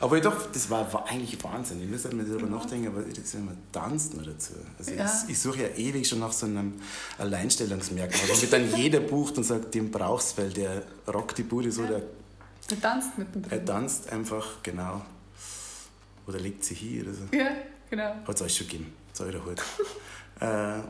Aber 0.00 0.16
ich 0.16 0.22
doch, 0.22 0.50
das 0.50 0.70
war, 0.70 0.90
war 0.92 1.06
eigentlich 1.08 1.42
Wahnsinn. 1.42 1.82
Ich 1.82 1.90
muss 1.90 2.04
halt 2.04 2.14
mir 2.14 2.24
darüber 2.24 2.46
ja. 2.46 2.54
nachdenken, 2.54 2.86
aber 2.86 3.02
jetzt 3.06 3.34
man 3.34 3.58
tanzt 3.72 4.14
man 4.14 4.24
dazu. 4.24 4.54
Also 4.78 4.92
ja. 4.92 5.04
ich, 5.04 5.32
ich, 5.32 5.38
suche 5.38 5.62
ja 5.62 5.68
ewig 5.76 6.08
schon 6.08 6.20
nach 6.20 6.32
so 6.32 6.46
einem 6.46 6.74
Alleinstellungsmerkmal, 7.18 8.28
wo 8.28 8.40
mich 8.40 8.48
dann 8.48 8.74
jeder 8.76 9.00
bucht 9.00 9.36
und 9.36 9.44
sagt, 9.44 9.74
den 9.74 9.90
brauchst, 9.90 10.38
weil 10.38 10.50
der 10.50 10.84
rockt 11.12 11.36
die 11.36 11.42
Bude 11.42 11.70
so, 11.72 11.84
der 11.84 12.02
er 12.70 12.80
tanzt 12.80 13.18
mittendrin. 13.18 13.58
Er 13.58 13.64
tanzt 13.64 14.12
einfach, 14.12 14.62
genau. 14.62 15.02
Oder 16.26 16.38
legt 16.38 16.64
sie 16.64 16.74
hier 16.74 17.02
oder 17.04 17.14
so. 17.14 17.22
Ja, 17.32 17.50
genau. 17.88 18.14
Hat 18.26 18.34
es 18.34 18.42
alles 18.42 18.56
schon 18.56 18.66
gegeben. 18.66 18.92
So 19.12 19.26
wiederholt. 19.26 19.62
äh, 20.40 20.80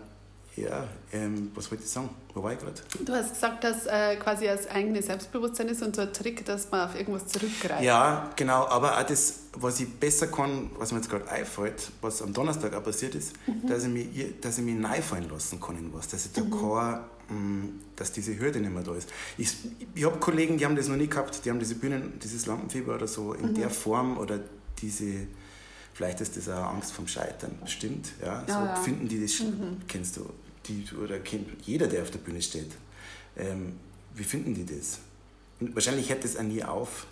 ja, 0.63 0.87
ähm, 1.13 1.51
was 1.55 1.71
wollte 1.71 1.85
ich 1.85 1.91
sagen? 1.91 2.11
Wo 2.35 2.43
war 2.43 2.53
ich 2.53 2.59
gerade? 2.59 2.81
Du 3.05 3.13
hast 3.13 3.35
gesagt, 3.35 3.65
dass 3.65 3.87
äh, 3.87 4.17
quasi 4.17 4.47
das 4.47 4.69
eigene 4.69 5.03
Selbstbewusstsein 5.03 5.69
ist 5.69 5.83
und 5.83 5.97
so 5.97 6.03
ein 6.03 6.13
Trick, 6.13 6.45
dass 6.45 6.71
man 6.71 6.89
auf 6.89 6.95
irgendwas 6.95 7.27
zurückgreift. 7.27 7.83
Ja, 7.83 8.31
genau. 8.37 8.67
Aber 8.67 8.99
auch 8.99 9.03
das, 9.03 9.41
was 9.55 9.81
ich 9.81 9.89
besser 9.89 10.29
kann, 10.29 10.71
was 10.79 10.93
mir 10.93 10.99
jetzt 10.99 11.11
gerade 11.11 11.29
einfällt, 11.29 11.91
was 12.01 12.23
am 12.23 12.33
Donnerstag 12.33 12.75
auch 12.75 12.83
passiert 12.83 13.15
ist, 13.15 13.35
mhm. 13.47 13.67
dass, 13.69 13.85
ich 13.85 13.91
mich, 13.91 14.41
dass 14.41 14.59
ich 14.59 14.65
mich 14.65 14.85
reinfallen 14.85 15.29
lassen 15.31 15.61
kann 15.61 15.79
in 15.79 15.93
was. 15.93 16.09
Dass 16.09 16.27
ich 16.27 16.33
da 16.33 16.43
mhm. 16.43 16.51
kein 16.51 17.01
Mm, 17.31 17.81
dass 17.95 18.11
diese 18.13 18.39
Hürde 18.39 18.59
nicht 18.59 18.73
mehr 18.73 18.83
da 18.83 18.95
ist. 18.95 19.11
Ich, 19.37 19.55
ich 19.95 20.05
habe 20.05 20.19
Kollegen, 20.19 20.57
die 20.57 20.65
haben 20.65 20.77
das 20.77 20.89
noch 20.89 20.97
nie 20.97 21.09
gehabt, 21.09 21.45
die 21.45 21.51
haben 21.51 21.59
diese 21.59 21.75
Bühnen, 21.75 22.19
dieses 22.23 22.47
Lampenfieber 22.47 22.95
oder 22.95 23.07
so 23.07 23.35
in 23.35 23.51
mhm. 23.51 23.55
der 23.55 23.69
Form 23.69 24.17
oder 24.17 24.41
diese, 24.81 25.27
vielleicht 25.93 26.23
ist 26.23 26.39
das 26.39 26.49
auch 26.49 26.71
Angst 26.71 26.93
vom 26.93 27.07
Scheitern, 27.07 27.59
stimmt, 27.67 28.13
ja, 28.25 28.45
so 28.47 28.55
ja. 28.55 28.77
finden 28.77 29.09
die 29.09 29.21
das, 29.21 29.41
mhm. 29.41 29.77
kennst 29.87 30.17
du, 30.17 30.31
die, 30.69 30.85
oder 30.97 31.19
jeder, 31.65 31.87
der 31.87 32.03
auf 32.03 32.11
der 32.11 32.19
Bühne 32.19 32.43
steht, 32.43 32.71
ähm, 33.37 33.75
wie 34.15 34.25
finden 34.25 34.55
die 34.55 34.67
das? 34.67 34.99
Und 35.61 35.75
wahrscheinlich 35.75 36.09
hört 36.11 36.25
das 36.25 36.37
auch 36.37 36.43
nie 36.43 36.63
auf. 36.63 37.07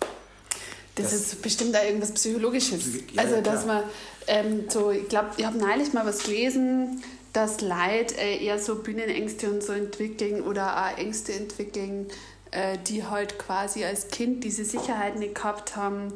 Das, 0.95 1.11
das 1.11 1.13
ist 1.13 1.41
bestimmt 1.41 1.75
da 1.75 1.83
irgendwas 1.83 2.11
Psychologisches. 2.11 2.81
Ja, 3.13 3.23
also, 3.23 3.41
dass 3.41 3.65
man 3.65 3.83
ähm, 4.27 4.65
so, 4.69 4.91
ich 4.91 5.07
glaube, 5.07 5.29
ich 5.37 5.45
habe 5.45 5.57
neulich 5.57 5.93
mal 5.93 6.05
was 6.05 6.23
gelesen, 6.23 7.01
dass 7.33 7.61
Leute 7.61 8.15
äh, 8.17 8.43
eher 8.43 8.57
so 8.57 8.75
Bühnenängste 8.75 9.49
und 9.49 9.61
so 9.61 9.73
entwickeln 9.73 10.41
oder 10.41 10.75
auch 10.75 10.97
Ängste 10.97 11.33
entwickeln, 11.33 12.07
äh, 12.51 12.77
die 12.87 13.03
halt 13.03 13.37
quasi 13.37 13.85
als 13.85 14.07
Kind 14.07 14.43
diese 14.43 14.65
Sicherheit 14.65 15.19
nicht 15.19 15.35
gehabt 15.35 15.75
haben, 15.75 16.13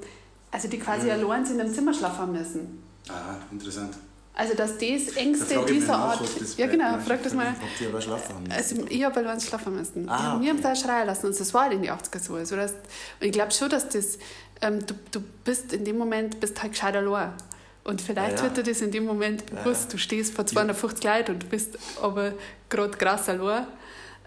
also 0.49 0.67
die 0.67 0.79
quasi 0.79 1.05
mhm. 1.05 1.11
allein 1.11 1.45
sind 1.45 1.59
im 1.59 1.73
Zimmer 1.73 1.93
schlafen 1.93 2.31
müssen. 2.31 2.83
Ah, 3.07 3.35
interessant. 3.51 3.95
Also 4.33 4.53
dass 4.55 4.77
das 4.77 5.15
Ängste 5.17 5.55
da 5.55 5.63
dieser 5.65 5.95
Art... 5.95 6.21
ja 6.57 6.67
genau, 6.67 6.97
frag 6.99 7.21
das 7.21 7.33
mal. 7.33 7.47
Ob 7.47 7.77
die 7.79 7.85
aber 7.85 8.01
schlafen 8.01 8.35
haben 8.35 8.51
Also 8.51 8.75
ich 8.87 9.03
habe 9.03 9.19
allein 9.19 9.41
schlafen 9.41 9.75
müssen. 9.75 10.07
Ah, 10.07 10.35
okay. 10.35 10.45
Wir 10.45 10.49
haben 10.51 10.61
da 10.61 10.75
schreien 10.75 11.07
lassen 11.07 11.27
und 11.27 11.39
das 11.39 11.53
war 11.53 11.63
halt 11.63 11.73
in 11.73 11.81
die 11.81 11.91
80er 11.91 12.19
so. 12.19 12.35
Also 12.35 12.55
das, 12.55 12.71
und 12.71 13.27
ich 13.27 13.31
glaube 13.31 13.51
schon, 13.51 13.69
dass 13.69 13.89
das... 13.89 14.17
Ähm, 14.61 14.85
du, 14.85 14.93
du 15.11 15.21
bist 15.43 15.73
in 15.73 15.83
dem 15.83 15.97
Moment 15.97 16.39
bist 16.39 16.61
halt 16.61 16.73
gescheit 16.73 16.95
allein. 16.95 17.33
Und 17.83 17.99
vielleicht 17.99 18.33
ja, 18.33 18.37
ja. 18.37 18.43
wird 18.43 18.57
dir 18.57 18.71
das 18.71 18.81
in 18.81 18.91
dem 18.91 19.05
Moment 19.05 19.45
bewusst. 19.47 19.85
Ja, 19.85 19.91
du 19.91 19.97
stehst 19.97 20.35
vor 20.35 20.45
250 20.45 21.03
ja. 21.03 21.17
Leuten 21.17 21.31
und 21.33 21.49
bist 21.49 21.77
aber 22.01 22.33
gerade 22.69 22.97
krass 22.97 23.27
allein. 23.27 23.65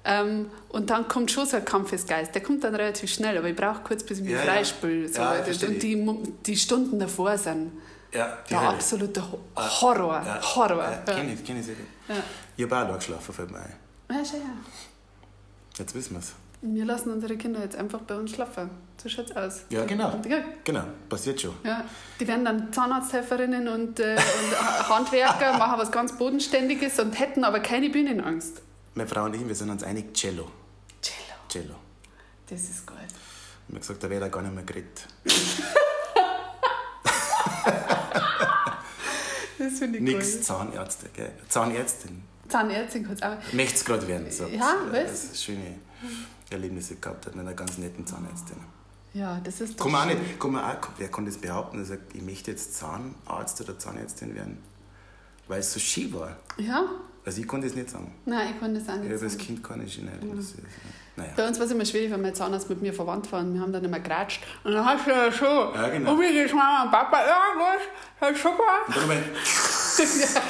Ähm, 0.05 0.51
und 0.69 0.91
dann 0.91 1.09
kommt 1.09 1.31
schon 1.31 1.47
so 1.47 1.57
ein 1.57 1.65
Kampfesgeist. 1.65 2.35
Der 2.35 2.43
kommt 2.43 2.63
dann 2.63 2.75
relativ 2.75 3.11
schnell, 3.11 3.39
aber 3.39 3.49
ich 3.49 3.57
brauche 3.57 3.81
kurz, 3.85 4.03
bis 4.03 4.19
ich 4.19 4.25
mich 4.25 4.35
ja, 4.35 4.41
freispüle. 4.41 5.09
So. 5.09 5.23
und 5.67 5.83
die, 5.83 6.07
die 6.45 6.57
Stunden 6.57 6.99
davor 6.99 7.39
sind 7.39 7.73
ja, 8.15 8.39
der 8.49 8.61
absolute 8.61 9.23
Horror. 9.57 10.25
Horror. 10.55 10.85
Ja, 10.85 11.15
Kenn 11.15 11.33
ich, 11.33 11.45
kenn 11.45 11.59
ich 11.59 11.67
sehr 11.67 11.75
gut. 11.75 11.87
Ich 12.57 12.65
habe 12.71 12.89
auch 12.93 12.97
geschlafen, 12.97 13.35
fällt 13.35 13.51
mir 13.51 13.59
ein. 13.59 13.75
Ja, 14.11 14.25
schon, 14.25 14.41
ja. 14.41 14.47
Jetzt 15.77 15.95
wissen 15.95 16.13
wir 16.13 16.21
es. 16.21 16.33
Wir 16.63 16.85
lassen 16.87 17.11
unsere 17.11 17.37
Kinder 17.37 17.61
jetzt 17.61 17.77
einfach 17.77 18.01
bei 18.01 18.17
uns 18.17 18.31
schlafen. 18.31 18.71
So 19.03 19.09
schaut 19.09 19.31
es 19.31 19.37
aus. 19.37 19.61
Ja, 19.69 19.85
genau. 19.85 20.19
Ja. 20.27 20.39
Genau, 20.65 20.85
passiert 21.11 21.41
schon. 21.41 21.55
Ja. 21.63 21.85
Die 22.19 22.27
werden 22.27 22.45
dann 22.45 22.73
Zahnarzthelferinnen 22.73 23.69
und, 23.69 24.01
äh, 24.01 24.15
und 24.17 24.89
Handwerker, 24.89 25.59
machen 25.59 25.79
was 25.79 25.93
ganz 25.93 26.17
Bodenständiges 26.17 26.99
und 27.01 27.19
hätten 27.19 27.45
aber 27.45 27.61
keine 27.61 27.91
Bühnenangst. 27.91 28.63
Meine 28.95 29.09
Frau 29.09 29.25
und 29.25 29.35
ich, 29.35 29.47
wir 29.47 29.55
sind 29.55 29.69
uns 29.69 29.83
einig, 29.83 30.15
Cello. 30.15 30.51
Cello. 31.03 31.37
Cello. 31.49 31.75
Das 32.49 32.61
ist 32.61 32.87
gut. 32.87 32.97
Ich 33.67 33.69
habe 33.69 33.81
gesagt, 33.81 34.03
da 34.03 34.09
wäre 34.09 34.25
er 34.25 34.31
gar 34.31 34.43
nicht 34.43 34.55
mehr 34.55 34.65
geredet. 34.65 35.07
das 39.65 39.79
finde 39.79 39.99
ich 39.99 40.05
Nix 40.05 40.35
cool. 40.35 40.41
Zahnärzte, 40.43 41.09
gell? 41.15 41.33
Zahnärztin. 41.49 42.23
Zahnärztin 42.49 43.05
kann 43.05 43.15
es 43.15 43.23
auch. 43.23 43.53
Möchte 43.53 43.75
es 43.75 43.85
gerade 43.85 44.07
werden. 44.07 44.31
So. 44.31 44.47
Ja, 44.47 44.77
was? 44.91 45.25
Ist 45.25 45.45
schöne. 45.45 45.79
Erlebnisse 46.51 46.97
gehabt 46.97 47.27
hat 47.27 47.35
mit 47.35 47.47
einer 47.47 47.55
ganz 47.55 47.79
netten 47.79 48.07
Zahnärztin. 48.07 48.57
Ja, 49.15 49.41
das 49.43 49.61
ist 49.61 49.79
doch. 49.79 49.85
Kann 49.85 49.93
man 49.93 50.03
auch 50.03 50.15
nicht, 50.15 50.41
kann 50.41 50.53
man 50.53 50.65
auch, 50.65 50.89
wer 50.99 51.09
kann 51.09 51.25
das 51.25 51.39
behaupten, 51.39 51.79
dass 51.79 51.91
er 51.91 51.97
sagt, 51.97 52.15
ich 52.15 52.23
möchte 52.23 52.51
jetzt 52.51 52.75
Zahnarzt 52.75 53.61
oder 53.61 53.79
Zahnärztin 53.79 54.35
werden? 54.35 54.59
Weil 55.49 55.61
es 55.61 55.73
so 55.73 55.81
schön 55.81 56.13
war. 56.15 56.37
Ja. 56.57 56.85
Also 57.25 57.41
ich 57.41 57.49
konnte 57.49 57.67
das 57.67 57.77
nicht 57.77 57.91
sagen. 57.91 58.15
Nein, 58.27 58.51
ich 58.53 58.61
konnte 58.61 58.81
das 58.81 58.89
auch 58.89 58.97
nicht 58.97 59.11
ja, 59.11 59.17
sagen. 59.17 59.33
als 59.33 59.39
Kind 59.39 59.65
kann 59.65 59.85
ich 59.85 59.99
nicht. 59.99 60.23
Ja. 60.23 60.35
Ist, 60.39 60.55
naja. 61.17 61.31
Bei 61.37 61.47
uns 61.47 61.59
war 61.59 61.67
es 61.67 61.73
immer 61.73 61.85
schwierig, 61.85 62.11
wenn 62.11 62.21
mein 62.21 62.35
Zahnarzt 62.35 62.69
mit 62.69 62.83
mir 62.83 62.93
verwandt 62.93 63.31
war 63.31 63.39
und 63.41 63.55
wir 63.55 63.61
haben 63.61 63.73
dann 63.73 63.85
immer 63.85 64.01
geratscht. 64.01 64.43
Und 64.65 64.73
dann 64.73 64.85
hast 64.85 65.07
du 65.07 65.11
ja 65.11 65.31
schon. 65.31 65.73
Ja, 65.75 65.89
genau. 65.89 66.11
Und 66.13 66.21
wie 66.21 66.33
geht's 66.33 66.53
Mama 66.53 66.83
und 66.85 66.91
Papa? 66.91 67.25
Ja, 67.25 67.41
was? 67.57 67.83
Ja, 68.21 68.35
super. 68.37 68.85
Und 68.89 68.97
dann 68.97 69.11
ja. 70.21 70.43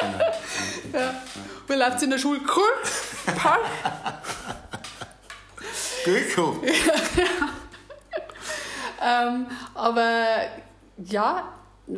genau. 0.00 0.18
ja. 0.92 1.14
Wie 1.68 1.74
läuft 1.74 1.96
es 1.96 2.02
in 2.02 2.10
der 2.10 2.18
Schule? 2.18 2.40
Cool. 2.40 2.72
Passt. 3.36 3.60
Gülko. 6.04 6.62
ähm, 9.02 9.46
aber 9.74 10.46
ja, 11.04 11.48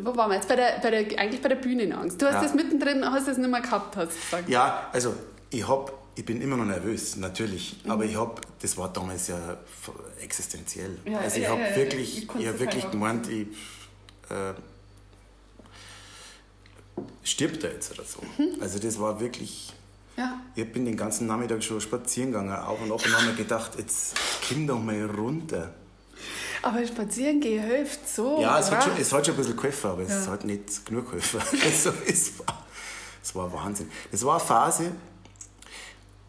wo 0.01 0.15
waren 0.15 0.29
wir 0.29 0.35
jetzt? 0.35 0.47
Bei 0.47 0.55
der, 0.55 0.79
bei 0.81 0.89
der, 0.89 1.19
eigentlich 1.19 1.41
bei 1.41 1.49
der 1.49 1.55
Bühnenangst. 1.55 2.21
Du 2.21 2.25
hast 2.25 2.35
ja. 2.35 2.43
das 2.43 2.53
mittendrin, 2.53 3.03
hast 3.05 3.27
das 3.27 3.37
nicht 3.37 3.49
mehr 3.49 3.61
gehabt, 3.61 3.95
hast 3.95 4.11
du 4.11 4.19
gesagt. 4.19 4.49
Ja, 4.49 4.89
also 4.91 5.13
ich 5.49 5.67
hab, 5.67 5.93
ich 6.15 6.25
bin 6.25 6.41
immer 6.41 6.57
noch 6.57 6.65
nervös, 6.65 7.15
natürlich. 7.17 7.77
Mhm. 7.83 7.91
Aber 7.91 8.05
ich 8.05 8.15
habe, 8.15 8.41
das 8.61 8.77
war 8.77 8.91
damals 8.91 9.27
ja 9.27 9.57
existenziell. 10.21 10.97
Ja, 11.05 11.19
also 11.19 11.37
ich 11.37 11.43
ja, 11.43 11.49
habe 11.49 11.75
wirklich, 11.75 12.23
ich, 12.23 12.35
ich 12.39 12.47
hab 12.47 12.59
wirklich 12.59 12.89
gemeint, 12.89 13.27
ich, 13.29 13.47
äh, 14.29 14.53
stirbt 17.23 17.63
er 17.63 17.73
jetzt 17.73 17.91
oder 17.91 18.03
so. 18.03 18.21
Mhm. 18.37 18.61
Also 18.61 18.79
das 18.79 18.99
war 18.99 19.19
wirklich... 19.19 19.73
Ja. 20.15 20.39
Ich 20.53 20.71
bin 20.71 20.85
den 20.85 20.95
ganzen 20.95 21.25
Nachmittag 21.25 21.63
schon 21.63 21.81
spazieren 21.81 22.31
gegangen, 22.31 22.53
auf 22.53 22.79
und 22.79 22.91
ab 22.91 23.03
und 23.03 23.17
habe 23.17 23.25
mir 23.25 23.33
gedacht, 23.33 23.71
jetzt 23.79 24.13
komm 24.47 24.67
doch 24.67 24.79
mal 24.79 25.05
runter. 25.05 25.73
Aber 26.61 26.85
spazieren 26.85 27.39
gehen 27.39 27.63
hilft 27.63 28.07
so. 28.07 28.41
Ja, 28.41 28.59
es 28.59 28.71
hat, 28.71 28.83
schon, 28.83 28.93
es 28.97 29.11
hat 29.11 29.25
schon 29.25 29.35
ein 29.35 29.37
bisschen 29.37 29.55
geholfen, 29.55 29.89
aber 29.89 30.03
ja. 30.03 30.07
es 30.07 30.27
hat 30.27 30.45
nicht 30.45 30.85
genug 30.85 31.05
geholfen. 31.05 31.41
Also 31.63 31.93
es, 32.07 32.39
war, 32.39 32.65
es 33.21 33.35
war 33.35 33.53
Wahnsinn. 33.53 33.89
Es 34.11 34.23
war 34.23 34.37
eine 34.37 34.45
Phase, 34.45 34.91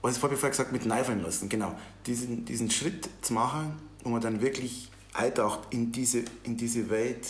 was 0.03 0.15
ich 0.15 0.19
vorher 0.19 0.51
gesagt 0.51 0.73
mit 0.73 0.85
Neifallen 0.87 1.23
lassen, 1.23 1.49
genau. 1.49 1.75
Diesen, 2.07 2.45
diesen 2.45 2.71
Schritt 2.71 3.09
zu 3.23 3.33
machen, 3.33 3.81
wo 4.03 4.11
man 4.11 4.21
dann 4.21 4.41
wirklich 4.41 4.91
eintaucht 5.15 5.61
in 5.71 5.93
diese, 5.93 6.25
in 6.43 6.57
diese 6.57 6.91
Welt 6.91 7.27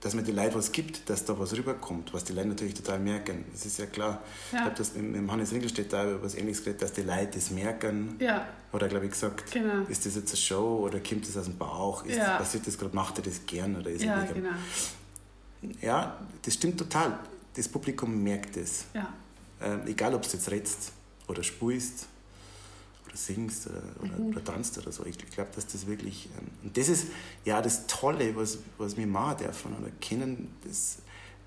dass 0.00 0.14
man 0.14 0.24
die 0.24 0.32
Leute 0.32 0.54
was 0.54 0.72
gibt, 0.72 1.08
dass 1.10 1.24
da 1.24 1.38
was 1.38 1.54
rüberkommt, 1.54 2.14
was 2.14 2.24
die 2.24 2.32
Leute 2.32 2.48
natürlich 2.48 2.74
total 2.74 2.98
merken. 2.98 3.44
Das 3.52 3.66
ist 3.66 3.78
ja 3.78 3.86
klar. 3.86 4.22
Ja. 4.50 4.58
Ich 4.58 4.64
glaube, 4.64 4.76
dass 4.78 4.94
mit, 4.94 5.22
mit 5.22 5.30
Hannes 5.30 5.52
Ringelstedt 5.52 5.92
da 5.92 6.10
über 6.10 6.22
was 6.22 6.34
Ähnliches 6.34 6.64
geredet, 6.64 6.82
dass 6.82 6.92
die 6.92 7.02
Leute 7.02 7.32
das 7.34 7.50
merken. 7.50 8.16
Ja. 8.18 8.46
Oder 8.72 8.88
glaube 8.88 9.06
ich 9.06 9.12
gesagt, 9.12 9.50
genau. 9.52 9.84
ist 9.88 10.06
das 10.06 10.14
jetzt 10.14 10.30
eine 10.30 10.36
Show 10.38 10.86
oder 10.86 11.00
kommt 11.00 11.28
das 11.28 11.36
aus 11.36 11.44
dem 11.44 11.58
Bauch? 11.58 12.04
Ist 12.06 12.16
ja. 12.16 12.38
das, 12.38 12.38
passiert 12.38 12.66
das 12.66 12.78
gerade, 12.78 12.94
macht 12.94 13.18
er 13.18 13.24
das 13.24 13.44
gern 13.46 13.76
oder 13.76 13.90
ist 13.90 14.02
ja, 14.02 14.24
genau. 14.24 14.50
Ja, 15.82 16.16
das 16.42 16.54
stimmt 16.54 16.78
total. 16.78 17.18
Das 17.54 17.68
Publikum 17.68 18.22
merkt 18.22 18.56
es. 18.56 18.86
Ja. 18.94 19.12
Ähm, 19.60 19.82
egal, 19.86 20.14
ob 20.14 20.24
es 20.24 20.32
jetzt 20.32 20.50
redst 20.50 20.92
oder 21.28 21.42
spulst 21.42 22.06
oder 23.10 23.18
singst 23.18 23.66
oder, 23.66 23.82
oder, 24.02 24.18
mhm. 24.18 24.28
oder 24.28 24.44
tanzt 24.44 24.78
oder 24.78 24.92
so. 24.92 25.04
Ich 25.04 25.18
glaube, 25.18 25.50
dass 25.54 25.66
das 25.66 25.86
wirklich. 25.86 26.28
Ähm, 26.38 26.46
und 26.62 26.76
das 26.76 26.88
ist 26.88 27.06
ja 27.44 27.60
das 27.60 27.86
Tolle, 27.86 28.34
was, 28.36 28.58
was 28.78 28.96
wir 28.96 29.06
machen 29.06 29.38
dürfen 29.38 29.76
oder 29.76 29.90
kennen, 30.00 30.54
das, 30.64 30.98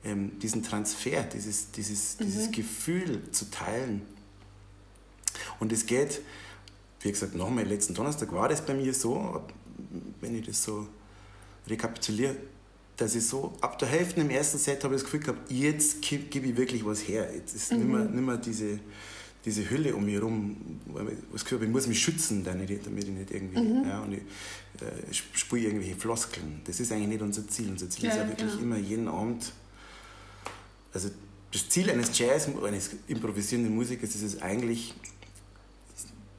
ähm, 0.03 0.38
diesen 0.39 0.64
Transfer, 0.64 1.24
dieses, 1.24 1.72
dieses, 1.72 2.20
mhm. 2.20 2.26
dieses 2.26 2.51
Gefühl 2.51 3.32
zu 3.32 3.49
teilen. 3.49 4.01
Und 5.59 5.72
es 5.72 5.86
geht, 5.86 6.22
wie 7.01 7.11
gesagt, 7.11 7.36
nochmal, 7.36 7.66
letzten 7.66 7.93
Donnerstag 7.93 8.32
war 8.34 8.49
das 8.49 8.66
bei 8.66 8.74
mir 8.74 8.93
so, 8.93 9.41
wenn 10.22 10.36
ich 10.36 10.45
das 10.45 10.64
so 10.64 10.88
rekapituliere, 11.68 12.36
dass 12.97 13.16
ich 13.16 13.26
so 13.26 13.53
ab 13.61 13.80
der 13.80 13.88
Hälfte 13.88 14.22
im 14.22 14.30
ersten 14.30 14.57
Set 14.59 14.84
habe 14.84 14.95
ich 14.95 15.01
das 15.01 15.11
Gefühl 15.11 15.22
gehabt, 15.22 15.51
jetzt 15.51 16.01
gebe 16.01 16.45
ich 16.45 16.55
wirklich 16.55 16.86
was 16.86 17.07
her. 17.07 17.34
Jetzt 17.34 17.55
ist 17.55 17.72
mhm. 17.72 17.78
nicht, 17.78 17.88
mehr, 17.88 18.05
nicht 18.05 18.26
mehr 18.26 18.38
diese 18.38 18.80
diese 19.46 19.70
Hülle 19.70 19.96
um 19.96 20.06
mich 20.06 20.16
herum, 20.16 20.56
ich 21.36 21.70
muss 21.70 21.88
mich 21.88 22.02
schützen, 22.02 22.44
damit 22.44 22.70
ich 22.70 22.86
nicht 22.88 23.32
irgendwie, 23.32 23.60
mhm. 23.60 23.88
ja, 23.88 24.00
und 24.00 24.14
ich 24.14 24.22
äh, 24.82 25.14
spüre 25.14 25.62
irgendwelche 25.62 25.96
Floskeln. 25.96 26.62
Das 26.66 26.80
ist 26.80 26.91
eigentlich 26.91 27.10
nicht 27.10 27.22
unser 27.22 27.48
Ziel. 27.48 27.70
Unser 27.70 27.89
Ziel 27.89 28.06
ja, 28.06 28.12
ist 28.12 28.18
ja 28.18 28.28
wirklich 28.28 28.52
genau. 28.52 28.64
immer 28.64 28.78
jeden 28.78 29.08
Abend, 29.08 29.52
also 30.94 31.10
das 31.52 31.70
Ziel 31.70 31.89
eines 31.89 32.18
Jazz, 32.18 32.48
eines 32.64 32.91
improvisierenden 33.08 33.76
Musikers 33.76 34.16
ist 34.16 34.24
es 34.24 34.41
eigentlich, 34.41 34.94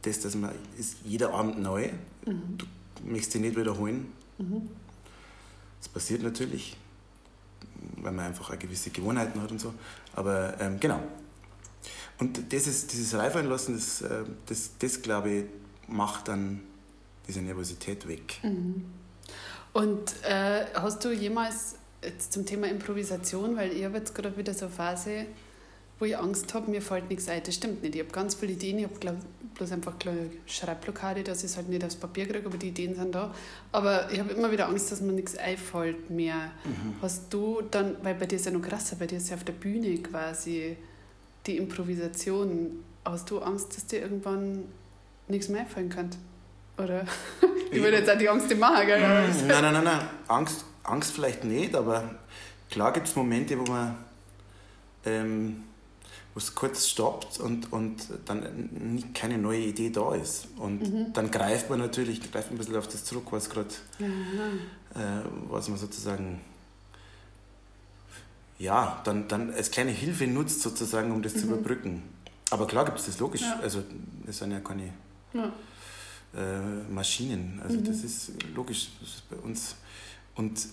das, 0.03 0.21
dass 0.21 0.35
man 0.35 0.53
ist 0.79 0.97
jeder 1.05 1.33
Abend 1.33 1.61
neu. 1.61 1.91
Mhm. 2.27 2.59
Du 2.59 2.67
möchtest 3.05 3.35
dich 3.35 3.43
nicht 3.43 3.57
wiederholen. 3.57 4.07
Mhm. 4.39 4.69
Das 5.79 5.89
passiert 5.89 6.23
natürlich, 6.23 6.77
weil 7.97 8.13
man 8.13 8.27
einfach 8.27 8.51
eine 8.51 8.59
gewisse 8.59 8.91
Gewohnheiten 8.91 9.41
hat 9.41 9.51
und 9.51 9.61
so. 9.61 9.73
Aber 10.15 10.59
ähm, 10.61 10.81
genau, 10.81 11.01
und 12.19 12.53
das 12.53 12.67
ist, 12.67 12.93
dieses 12.93 13.15
Reifeinlassen, 13.15 13.75
das, 13.75 14.03
äh, 14.03 14.25
das, 14.47 14.71
das 14.79 15.03
glaube 15.03 15.31
ich, 15.31 15.45
macht 15.89 16.29
dann 16.29 16.61
diese 17.27 17.41
Nervosität 17.41 18.07
weg. 18.09 18.39
Mhm. 18.43 18.85
Und 19.73 20.15
äh, 20.23 20.67
hast 20.75 21.05
du 21.05 21.13
jemals 21.13 21.77
jetzt 22.03 22.33
zum 22.33 22.47
Thema 22.47 22.69
Improvisation, 22.69 23.57
weil 23.57 23.73
ich 23.73 23.85
habe 23.85 23.99
jetzt 23.99 24.15
gerade 24.15 24.37
wieder 24.37 24.55
so 24.55 24.67
eine 24.67 24.75
Phase, 24.75 25.27
wo 25.99 26.05
ich 26.05 26.17
Angst 26.17 26.55
habe, 26.55 26.71
mir 26.71 26.83
fällt 26.83 27.09
nichts 27.09 27.29
ein. 27.29 27.43
Das 27.45 27.55
stimmt 27.55 27.83
nicht. 27.83 27.95
Ich 27.95 28.03
habe 28.03 28.11
ganz 28.11 28.35
viele 28.35 28.53
Ideen, 28.53 28.79
ich 28.79 28.85
habe 28.85 29.17
bloß 29.55 29.73
einfach 29.73 29.95
eine 30.05 30.31
Schreibblockade, 30.47 31.23
dass 31.23 31.39
ich 31.39 31.51
es 31.51 31.57
halt 31.57 31.69
nicht 31.69 31.85
aufs 31.85 31.97
Papier 31.97 32.27
kriege, 32.27 32.47
aber 32.47 32.59
die 32.59 32.69
Ideen 32.69 32.95
sind 32.95 33.15
da. 33.15 33.35
Aber 33.73 34.11
ich 34.13 34.19
habe 34.19 34.33
immer 34.33 34.51
wieder 34.51 34.69
Angst, 34.69 34.91
dass 34.91 35.01
mir 35.01 35.13
nichts 35.13 35.37
einfällt 35.37 36.11
mehr. 36.11 36.53
Mhm. 36.65 36.97
Hast 37.01 37.33
du 37.33 37.63
dann, 37.71 37.97
weil 38.03 38.15
bei 38.15 38.27
dir 38.27 38.37
ist 38.37 38.47
ja 38.47 38.53
noch 38.53 38.63
krasser, 38.63 38.97
bei 38.97 39.07
dir 39.07 39.19
ist 39.19 39.31
ja 39.31 39.37
auf 39.37 39.45
der 39.45 39.53
Bühne 39.53 39.97
quasi 39.99 40.77
die 41.47 41.57
Improvisation. 41.57 42.85
Hast 43.05 43.31
du 43.31 43.39
Angst, 43.41 43.77
dass 43.77 43.87
dir 43.87 44.01
irgendwann 44.01 44.65
nichts 45.29 45.49
mehr 45.49 45.63
einfallen 45.63 45.89
könnte? 45.89 46.19
Oder? 46.79 47.05
ich 47.71 47.83
würde 47.83 47.99
jetzt 47.99 48.11
auch 48.11 48.19
die 48.19 48.29
Angst 48.29 48.57
machen, 48.57 48.87
gell? 48.87 49.01
Nein, 49.01 49.35
nein, 49.47 49.73
nein, 49.73 49.85
nein. 49.85 50.09
Angst, 50.29 50.65
Angst 50.83 51.13
vielleicht 51.13 51.45
nicht, 51.45 51.75
aber 51.75 52.15
klar 52.71 52.93
gibt 52.93 53.09
es 53.09 53.15
Momente, 53.15 53.59
wo 53.59 53.71
man 53.71 53.97
ähm, 55.05 55.65
es 56.37 56.55
kurz 56.55 56.89
stoppt 56.89 57.39
und, 57.39 57.73
und 57.73 58.09
dann 58.25 59.05
keine 59.15 59.39
neue 59.39 59.61
Idee 59.61 59.91
da 59.91 60.15
ist. 60.15 60.49
Und 60.57 60.81
mhm. 60.83 61.13
dann 61.13 61.31
greift 61.31 61.71
man 61.71 61.79
natürlich, 61.79 62.21
greift 62.33 62.51
ein 62.51 62.59
bisschen 62.59 62.77
auf 62.77 62.89
das 62.89 63.05
zurück, 63.05 63.27
was 63.31 63.49
gerade, 63.49 63.69
äh, 64.01 65.23
was 65.49 65.69
man 65.69 65.79
sozusagen 65.79 66.41
ja, 68.59 69.01
dann, 69.05 69.29
dann 69.29 69.53
als 69.53 69.71
kleine 69.71 69.91
Hilfe 69.91 70.27
nutzt 70.27 70.63
sozusagen, 70.63 71.11
um 71.11 71.23
das 71.23 71.35
mhm. 71.35 71.39
zu 71.39 71.47
überbrücken. 71.47 72.03
Aber 72.51 72.67
klar 72.67 72.85
gibt 72.85 72.99
es 72.99 73.07
das 73.07 73.19
logisch. 73.19 73.43
Ja. 73.43 73.59
Also 73.61 73.83
das 74.27 74.39
sind 74.39 74.53
ja 74.53 74.61
keine 74.61 74.93
ja. 75.33 75.53
Äh, 76.37 76.93
Maschinen. 76.93 77.61
Also 77.63 77.79
mhm. 77.79 77.85
das 77.85 78.05
ist 78.05 78.33
logisch 78.55 78.91
das 79.01 79.09
ist 79.09 79.29
bei 79.29 79.37
uns. 79.37 79.77
Und 80.37 80.67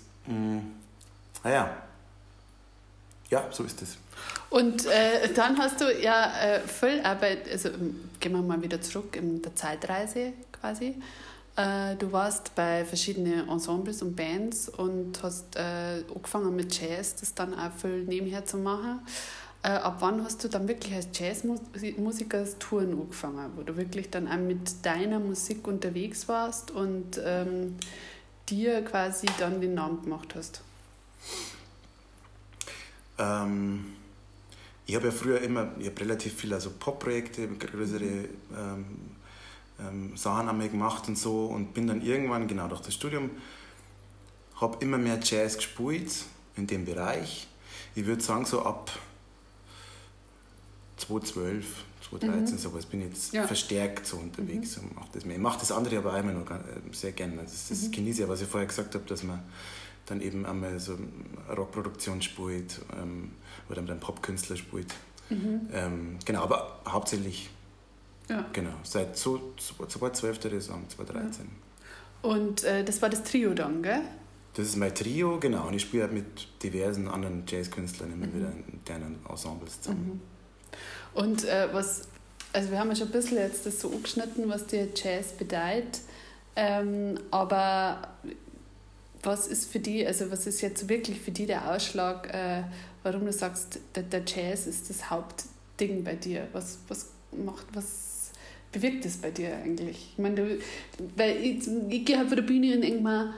naja, 1.44 1.66
mm, 1.66 1.70
ja, 3.32 3.48
so 3.52 3.64
ist 3.64 3.82
es. 3.82 3.98
Und 4.50 4.86
äh, 4.86 5.34
dann 5.34 5.58
hast 5.58 5.80
du 5.82 5.86
ja 6.02 6.32
äh, 6.42 6.60
viel 6.60 7.02
Arbeit, 7.02 7.50
also 7.50 7.70
gehen 8.20 8.34
wir 8.34 8.42
mal 8.42 8.62
wieder 8.62 8.82
zurück 8.82 9.16
in 9.16 9.42
der 9.42 9.56
Zeitreise 9.56 10.34
quasi. 10.52 10.96
Äh, 11.56 11.96
du 11.98 12.12
warst 12.12 12.56
bei 12.56 12.86
verschiedenen 12.86 13.50
Ensembles 13.50 14.02
und 14.02 14.16
Bands 14.16 14.70
und 14.70 15.22
hast 15.22 15.56
äh, 15.56 16.04
angefangen 16.14 16.56
mit 16.56 16.80
Jazz, 16.80 17.16
das 17.16 17.34
dann 17.34 17.54
auch 17.54 17.72
viel 17.74 18.04
nebenher 18.06 18.46
zu 18.46 18.58
machen. 18.58 19.02
Äh, 19.64 19.70
ab 19.70 19.98
wann 20.00 20.24
hast 20.24 20.44
du 20.44 20.48
dann 20.48 20.68
wirklich 20.68 20.94
als 20.96 21.08
Jazzmusiker 21.14 22.46
Touren 22.58 23.00
angefangen, 23.00 23.52
wo 23.56 23.62
du 23.62 23.78
wirklich 23.78 24.10
dann 24.10 24.28
auch 24.28 24.38
mit 24.38 24.84
deiner 24.84 25.20
Musik 25.20 25.68
unterwegs 25.68 26.28
warst 26.28 26.72
und 26.72 27.22
ähm, 27.24 27.76
dir 28.50 28.82
quasi 28.84 29.28
dann 29.38 29.62
den 29.62 29.76
Namen 29.76 30.02
gemacht 30.02 30.34
hast? 30.36 30.62
Ähm, 33.20 33.94
ich 34.88 34.96
habe 34.96 35.08
ja 35.08 35.12
früher 35.12 35.42
immer, 35.42 35.72
ich 35.78 35.88
habe 35.88 36.00
relativ 36.02 36.34
viele 36.34 36.56
also 36.56 36.72
Pop-Projekte, 36.72 37.48
größere 37.48 38.30
ähm, 38.58 38.86
ähm, 39.88 40.16
Sachen 40.16 40.50
einmal 40.50 40.70
gemacht 40.70 41.08
und 41.08 41.18
so 41.18 41.46
und 41.46 41.74
bin 41.74 41.88
dann 41.88 42.02
irgendwann, 42.02 42.48
genau 42.48 42.68
durch 42.68 42.82
das 42.82 42.94
Studium, 42.94 43.32
habe 44.56 44.78
immer 44.82 44.98
mehr 44.98 45.20
Jazz 45.22 45.58
gespielt 45.58 46.12
in 46.56 46.68
dem 46.68 46.86
Bereich. 46.86 47.48
Ich 47.96 48.06
würde 48.06 48.22
sagen, 48.22 48.46
so 48.46 48.64
ab 48.64 48.92
2012, 50.98 51.66
2013, 52.10 52.56
mhm. 52.56 52.60
sowas 52.60 52.86
bin 52.86 53.02
ich 53.02 53.08
jetzt 53.08 53.34
ja. 53.34 53.48
verstärkt 53.48 54.06
so 54.06 54.18
unterwegs 54.18 54.78
mhm. 54.78 54.84
und 54.84 54.96
mache 54.96 55.10
das 55.14 55.26
mehr. 55.26 55.36
Ich 55.36 55.42
mache 55.42 55.60
das 55.60 55.72
andere 55.72 55.98
aber 55.98 56.18
immer 56.18 56.34
noch 56.34 56.50
äh, 56.52 56.60
sehr 56.92 57.12
gerne. 57.12 57.40
Also 57.40 57.52
das, 57.52 57.70
das 57.70 57.82
mhm. 57.84 57.92
genieße 57.92 58.24
ich, 58.24 58.30
was 58.30 58.42
ich 58.42 58.48
vorher 58.48 58.68
gesagt 58.68 58.94
habe, 58.96 59.06
dass 59.06 59.24
man 59.24 59.42
dann 60.06 60.22
eben 60.22 60.46
einmal 60.46 60.80
so 60.80 60.98
Rockproduktion 61.50 62.22
spielt 62.22 62.82
ähm, 63.02 63.32
oder 63.70 63.82
mit 63.82 63.92
einem 63.92 64.00
Popkünstler 64.00 64.58
spielt. 64.58 64.94
Mhm. 65.30 65.70
Ähm, 65.74 66.18
genau, 66.26 66.44
aber 66.44 66.82
hauptsächlich 66.88 67.50
ja. 68.32 68.46
Genau, 68.54 68.74
seit 68.84 69.18
2012. 69.18 70.42
Saison, 70.42 70.84
2013. 70.88 71.50
Und 72.22 72.64
äh, 72.64 72.84
das 72.84 73.02
war 73.02 73.10
das 73.10 73.24
Trio 73.24 73.54
dann, 73.54 73.84
gell? 73.84 74.02
Das 74.54 74.68
ist 74.68 74.76
mein 74.76 74.94
Trio, 74.94 75.40
genau. 75.40 75.68
Und 75.68 75.74
ich 75.74 75.84
spiele 75.84 76.04
halt 76.04 76.14
mit 76.14 76.48
diversen 76.62 77.08
anderen 77.08 77.44
Jazzkünstlern 77.48 78.12
immer 78.12 78.28
mhm. 78.28 78.36
wieder 78.36 78.52
in 78.52 78.80
deren 78.88 79.20
Ensembles 79.28 79.82
zusammen. 79.82 80.06
Mhm. 80.06 81.20
Und 81.20 81.46
äh, 81.46 81.68
was, 81.72 82.04
also 82.54 82.72
wir 82.72 82.80
haben 82.80 82.90
ja 82.90 82.96
schon 82.96 83.08
ein 83.08 83.14
bisschen 83.14 83.38
jetzt 83.38 83.66
das 83.66 83.80
so 83.80 83.90
angeschnitten, 83.90 84.48
was 84.50 84.68
dir 84.68 84.88
Jazz 84.96 85.34
bedeutet. 85.34 86.02
Ähm, 86.56 87.18
aber 87.32 88.10
was 89.24 89.48
ist 89.48 89.72
für 89.72 89.80
die, 89.80 90.06
also 90.06 90.32
was 90.32 90.48
ist 90.48 90.62
jetzt 90.62 90.88
wirklich 90.90 91.20
für 91.20 91.32
die 91.32 91.46
der 91.46 91.72
Ausschlag, 91.72 92.34
äh, 92.34 92.64
warum 93.04 93.26
du 93.26 93.34
sagst, 93.34 93.80
der, 93.96 94.04
der 94.04 94.24
Jazz 94.26 94.68
ist 94.68 94.90
das 94.90 95.10
Hauptding 95.10 96.04
bei 96.04 96.16
dir? 96.16 96.48
Was, 96.54 96.80
was 96.88 97.08
macht, 97.32 97.66
was 97.74 98.11
bewirkt 98.72 99.06
das 99.06 99.18
bei 99.18 99.32
dir 99.32 99.56
eigentlich? 99.56 100.14
Ich 100.14 100.18
meine, 100.18 100.36
du, 100.36 100.60
weil 101.16 101.38
ich, 101.38 101.68
ich 101.90 102.06
gehe 102.06 102.18
halt 102.18 102.28
von 102.28 102.38
der 102.38 102.44
Bühne 102.44 102.76
und 102.76 102.82
denke 102.82 103.02
mir, 103.02 103.34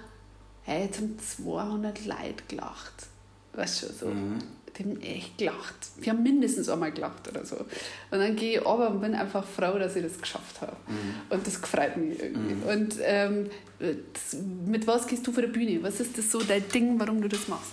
hey, 0.63 0.85
jetzt 0.85 0.99
haben 0.99 1.17
200 1.17 2.05
Leute 2.05 2.43
gelacht. 2.47 3.07
Weißt 3.53 3.83
du, 3.83 3.93
so. 3.93 4.07
Mhm. 4.07 4.39
Die 4.77 4.83
haben 4.83 5.01
echt 5.01 5.37
gelacht. 5.37 5.75
Wir 5.97 6.13
haben 6.13 6.23
mindestens 6.23 6.67
einmal 6.67 6.91
gelacht 6.91 7.27
oder 7.27 7.45
so. 7.45 7.57
Und 7.57 7.67
dann 8.09 8.35
gehe 8.35 8.57
ich 8.57 8.65
runter 8.65 8.89
und 8.89 9.01
bin 9.01 9.13
einfach 9.13 9.45
froh, 9.45 9.77
dass 9.77 9.95
ich 9.95 10.01
das 10.01 10.19
geschafft 10.19 10.61
habe. 10.61 10.75
Mhm. 10.87 11.15
Und 11.29 11.45
das 11.45 11.57
freut 11.57 11.95
mich 11.95 12.19
irgendwie. 12.19 12.55
Mhm. 12.55 12.63
Und 12.63 12.95
ähm, 13.01 13.49
das, 13.77 14.37
mit 14.65 14.87
was 14.87 15.05
gehst 15.05 15.27
du 15.27 15.31
vor 15.31 15.43
der 15.43 15.49
Bühne? 15.49 15.83
Was 15.83 15.99
ist 15.99 16.17
das 16.17 16.31
so 16.31 16.41
dein 16.41 16.67
Ding, 16.69 16.99
warum 16.99 17.21
du 17.21 17.27
das 17.27 17.47
machst? 17.47 17.71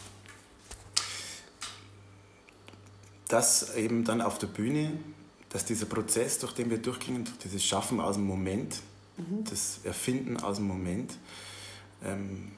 dass 3.31 3.77
eben 3.77 4.05
dann 4.05 4.21
auf 4.21 4.39
der 4.39 4.49
Bühne, 4.49 4.93
dass 5.51 5.65
dieser 5.65 5.87
Prozess, 5.87 6.39
durch 6.39 6.53
den 6.53 6.71
wir 6.71 6.79
durchgingen, 6.79 7.29
dieses 7.45 7.65
Schaffen 7.65 8.01
aus 8.01 8.15
dem 8.15 8.25
Moment, 8.25 8.81
mhm. 9.19 9.45
das 9.45 9.81
Erfinden 9.85 10.39
aus 10.39 10.57
dem 10.57 10.67
Moment, 10.67 11.13
ähm, 12.05 12.53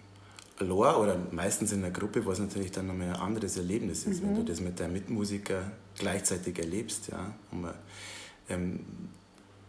allein 0.59 0.95
oder 0.97 1.19
meistens 1.33 1.73
in 1.73 1.83
einer 1.83 1.93
Gruppe, 1.93 2.25
was 2.27 2.39
natürlich 2.39 2.71
dann 2.71 2.87
nochmal 2.87 3.09
ein 3.09 3.17
anderes 3.17 3.57
Erlebnis 3.57 4.05
ist, 4.05 4.23
mhm. 4.23 4.29
wenn 4.29 4.35
du 4.37 4.43
das 4.45 4.61
mit 4.61 4.79
deinem 4.79 4.93
Mitmusiker 4.93 5.73
gleichzeitig 5.97 6.59
erlebst, 6.59 7.09
ja, 7.09 7.35
man, 7.51 7.75
ähm, 8.49 8.81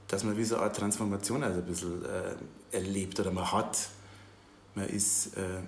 dass 0.08 0.24
man 0.24 0.38
wie 0.38 0.44
so 0.44 0.56
eine 0.56 0.66
Art 0.66 0.76
Transformation 0.76 1.44
also 1.44 1.62
ein 1.62 1.66
bisschen 1.66 2.04
äh, 2.06 2.76
erlebt 2.76 3.20
oder 3.20 3.32
man 3.32 3.52
hat, 3.52 3.78
man 4.76 4.88
ist, 4.88 5.38
äh, 5.38 5.62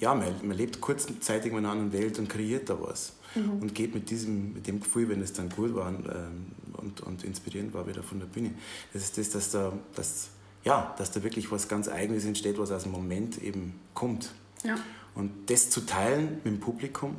ja, 0.00 0.14
man, 0.14 0.34
man 0.42 0.56
lebt 0.56 0.80
kurzzeitig 0.80 1.52
in 1.52 1.58
einer 1.58 1.70
anderen 1.70 1.92
Welt 1.92 2.18
und 2.18 2.28
kreiert 2.28 2.68
da 2.68 2.80
was 2.80 3.12
mhm. 3.34 3.62
und 3.62 3.74
geht 3.74 3.94
mit 3.94 4.10
diesem, 4.10 4.54
mit 4.54 4.66
dem 4.66 4.80
Gefühl, 4.80 5.08
wenn 5.08 5.20
es 5.20 5.32
dann 5.32 5.48
gut 5.48 5.74
war 5.74 5.88
und, 5.88 6.06
ähm, 6.06 6.46
und, 6.74 7.00
und 7.00 7.24
inspirierend 7.24 7.74
war, 7.74 7.86
wieder 7.86 8.02
von 8.02 8.20
der 8.20 8.26
Bühne. 8.26 8.54
Das 8.92 9.02
ist 9.02 9.18
das, 9.18 9.30
dass 9.30 9.50
da, 9.50 9.72
dass, 9.94 10.28
ja, 10.64 10.94
dass 10.98 11.10
da 11.10 11.22
wirklich 11.22 11.50
was 11.50 11.68
ganz 11.68 11.88
Eigenes 11.88 12.24
entsteht, 12.24 12.58
was 12.58 12.70
aus 12.70 12.84
dem 12.84 12.92
Moment 12.92 13.42
eben 13.42 13.74
kommt. 13.94 14.32
Ja. 14.64 14.76
Und 15.14 15.50
das 15.50 15.70
zu 15.70 15.80
teilen 15.80 16.34
mit 16.44 16.46
dem 16.46 16.60
Publikum, 16.60 17.16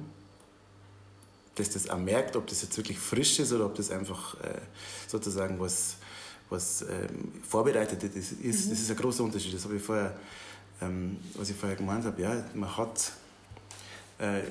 dass 1.56 1.72
das 1.72 1.90
auch 1.90 1.98
merkt, 1.98 2.36
ob 2.36 2.48
das 2.48 2.62
jetzt 2.62 2.78
wirklich 2.78 2.98
frisch 2.98 3.40
ist 3.40 3.52
oder 3.52 3.66
ob 3.66 3.76
das 3.76 3.92
einfach 3.92 4.36
äh, 4.42 4.62
sozusagen 5.08 5.60
was, 5.60 5.98
was 6.50 6.84
ähm, 6.84 7.34
vorbereitet 7.44 8.02
ist, 8.04 8.16
ist 8.16 8.66
mhm. 8.66 8.70
das 8.70 8.80
ist 8.80 8.90
ein 8.90 8.98
großer 8.98 9.24
Unterschied. 9.24 9.54
Das 9.54 9.66
habe 9.66 9.76
ich 9.76 9.82
vorher, 9.82 10.18
ähm, 10.82 11.18
was 11.36 11.50
ich 11.50 11.56
vorher 11.56 11.78
gemeint 11.78 12.06
habe. 12.06 12.22
Ja, 12.22 12.44
man 12.54 12.76
hat, 12.78 13.12
äh, 14.20 14.42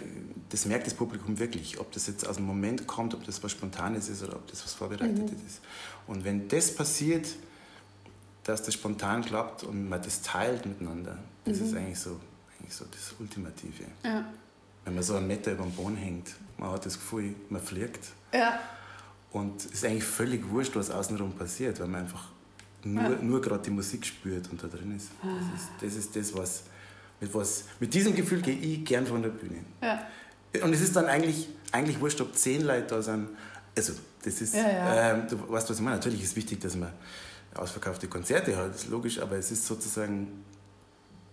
das 0.48 0.66
merkt 0.66 0.86
das 0.86 0.94
Publikum 0.94 1.38
wirklich, 1.38 1.78
ob 1.78 1.92
das 1.92 2.06
jetzt 2.06 2.26
aus 2.26 2.36
dem 2.36 2.46
Moment 2.46 2.86
kommt, 2.86 3.14
ob 3.14 3.24
das 3.24 3.42
was 3.42 3.52
Spontanes 3.52 4.08
ist 4.08 4.22
oder 4.22 4.36
ob 4.36 4.46
das 4.48 4.64
was 4.64 4.74
Vorbereitetes 4.74 5.40
mhm. 5.40 5.46
ist. 5.46 5.60
Und 6.06 6.24
wenn 6.24 6.48
das 6.48 6.74
passiert, 6.74 7.26
dass 8.44 8.62
das 8.62 8.74
spontan 8.74 9.22
klappt 9.24 9.64
und 9.64 9.88
man 9.88 10.00
das 10.02 10.22
teilt 10.22 10.64
miteinander, 10.64 11.18
das 11.44 11.58
mhm. 11.58 11.66
ist 11.66 11.76
eigentlich 11.76 11.98
so 11.98 12.18
eigentlich 12.58 12.74
so 12.74 12.84
das 12.90 13.14
Ultimative. 13.18 13.84
Ja. 14.04 14.24
Wenn 14.84 14.94
man 14.94 15.02
so 15.02 15.16
einen 15.16 15.26
Meter 15.26 15.52
über 15.52 15.64
dem 15.64 15.72
Boden 15.72 15.96
hängt, 15.96 16.34
man 16.56 16.70
hat 16.70 16.86
das 16.86 16.94
Gefühl, 16.94 17.34
man 17.50 17.60
fliegt. 17.60 18.08
Ja. 18.32 18.58
Und 19.30 19.64
es 19.64 19.72
ist 19.72 19.84
eigentlich 19.84 20.04
völlig 20.04 20.48
wurscht, 20.48 20.74
was 20.76 20.90
außenrum 20.90 21.32
passiert, 21.32 21.80
weil 21.80 21.88
man 21.88 22.02
einfach 22.02 22.30
nur, 22.84 23.02
ja. 23.02 23.22
nur 23.22 23.40
gerade 23.40 23.62
die 23.62 23.70
Musik 23.70 24.06
spürt 24.06 24.50
und 24.50 24.62
da 24.62 24.68
drin 24.68 24.94
ist. 24.96 25.10
Das 25.22 25.30
ah. 25.30 25.54
ist 25.54 25.68
das, 25.80 25.94
ist 25.96 26.16
das 26.16 26.36
was, 26.36 26.62
mit 27.20 27.34
was. 27.34 27.64
Mit 27.80 27.92
diesem 27.92 28.14
Gefühl 28.14 28.40
gehe 28.40 28.56
ich 28.56 28.84
gern 28.84 29.06
von 29.06 29.22
der 29.22 29.30
Bühne. 29.30 29.64
Ja. 29.82 30.06
Und 30.62 30.72
es 30.72 30.80
ist 30.80 30.96
dann 30.96 31.06
eigentlich, 31.06 31.48
eigentlich 31.72 32.00
wurscht, 32.00 32.20
ob 32.20 32.34
zehn 32.34 32.62
Leute 32.62 32.86
da 32.86 33.02
sind. 33.02 33.28
Also, 33.76 33.92
das 34.22 34.40
ist, 34.40 34.54
ja, 34.54 34.70
ja. 34.70 35.12
Ähm, 35.12 35.28
du 35.28 35.36
weißt, 35.50 35.68
was 35.68 35.76
ich 35.76 35.82
meine. 35.82 35.96
Natürlich 35.96 36.22
ist 36.22 36.30
es 36.30 36.36
wichtig, 36.36 36.60
dass 36.60 36.76
man 36.76 36.92
ausverkaufte 37.54 38.08
Konzerte 38.08 38.56
hat, 38.56 38.70
das 38.70 38.84
ist 38.84 38.90
logisch, 38.90 39.18
aber 39.20 39.36
es 39.36 39.50
ist 39.50 39.66
sozusagen 39.66 40.44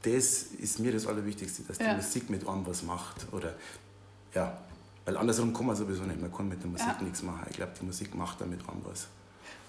das 0.06 0.44
ist 0.44 0.80
mir 0.80 0.92
das 0.92 1.08
Allerwichtigste, 1.08 1.64
dass 1.64 1.78
die 1.78 1.84
Musik 1.84 2.30
mit 2.30 2.48
einem 2.48 2.66
was 2.66 2.84
macht. 2.84 3.26
Oder, 3.32 3.56
ja, 4.34 4.56
weil 5.04 5.18
andersrum 5.18 5.54
kann 5.54 5.66
man 5.66 5.76
sowieso 5.76 6.04
nicht. 6.04 6.22
Man 6.22 6.32
kann 6.32 6.48
mit 6.48 6.62
der 6.62 6.70
Musik 6.70 7.02
nichts 7.02 7.24
machen. 7.24 7.46
Ich 7.50 7.56
glaube, 7.56 7.72
die 7.80 7.86
Musik 7.86 8.14
macht 8.14 8.40
damit 8.40 8.60
einem 8.70 8.82
was. 8.86 9.08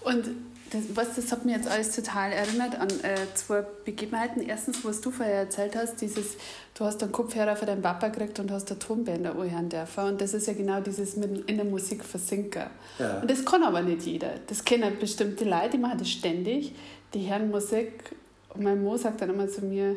Und 0.07 0.29
das, 0.71 0.83
was, 0.95 1.15
das 1.15 1.31
hat 1.31 1.45
mich 1.45 1.55
jetzt 1.55 1.67
alles 1.67 1.95
total 1.95 2.31
erinnert 2.31 2.79
an 2.79 2.89
äh, 3.01 3.15
zwei 3.35 3.63
Begebenheiten. 3.85 4.41
Erstens, 4.41 4.83
was 4.83 5.01
du 5.01 5.11
vorher 5.11 5.35
erzählt 5.35 5.75
hast, 5.75 6.01
dieses, 6.01 6.35
du 6.75 6.85
hast 6.85 7.01
einen 7.03 7.11
Kopfhörer 7.11 7.55
für 7.55 7.65
deinen 7.65 7.81
Papa 7.81 8.07
gekriegt 8.09 8.39
und 8.39 8.51
hast 8.51 8.69
eine 8.69 8.79
Tonbänder 8.79 9.31
anhören 9.31 9.69
dürfen. 9.69 10.03
Und 10.05 10.21
das 10.21 10.33
ist 10.33 10.47
ja 10.47 10.53
genau 10.53 10.81
dieses 10.81 11.15
mit 11.15 11.49
in 11.49 11.57
der 11.57 11.65
Musik 11.65 12.03
versinken. 12.03 12.63
Ja. 12.99 13.19
Und 13.19 13.29
das 13.29 13.45
kann 13.45 13.63
aber 13.63 13.81
nicht 13.81 14.03
jeder. 14.03 14.31
Das 14.47 14.63
kennen 14.63 14.97
bestimmte 14.99 15.45
Leute, 15.45 15.71
die 15.71 15.77
machen 15.77 15.99
das 15.99 16.09
ständig. 16.09 16.73
Die 17.13 17.29
hören 17.29 17.49
Musik. 17.49 18.15
Und 18.53 18.63
mein 18.63 18.83
Mo 18.83 18.97
sagt 18.97 19.21
dann 19.21 19.29
immer 19.29 19.47
zu 19.47 19.63
mir, 19.63 19.95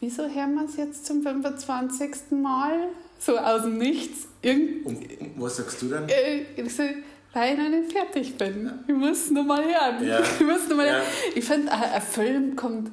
wieso 0.00 0.22
hören 0.22 0.54
wir 0.54 0.64
es 0.66 0.76
jetzt 0.76 1.06
zum 1.06 1.22
25. 1.22 2.32
Mal? 2.42 2.88
So 3.18 3.38
aus 3.38 3.62
dem 3.62 3.78
Nichts. 3.78 4.28
Irgend 4.42 4.86
und 4.86 4.98
was 5.36 5.56
sagst 5.56 5.80
du 5.80 5.88
dann? 5.88 6.06
Äh, 6.08 6.68
so, 6.68 6.82
weil 7.34 7.52
ich 7.52 7.58
noch 7.58 7.68
nicht 7.68 7.92
fertig 7.92 8.38
bin. 8.38 8.66
Ja. 8.66 8.72
Ich 8.86 8.94
muss 8.94 9.30
nur 9.30 9.44
mal 9.44 9.62
hören. 9.62 10.06
Ja. 10.06 10.20
Nur 10.40 10.76
mal 10.76 10.86
ja. 10.86 11.00
ich 11.34 11.44
finde, 11.44 11.70
ein 11.72 12.00
Film 12.00 12.56
kommt 12.56 12.90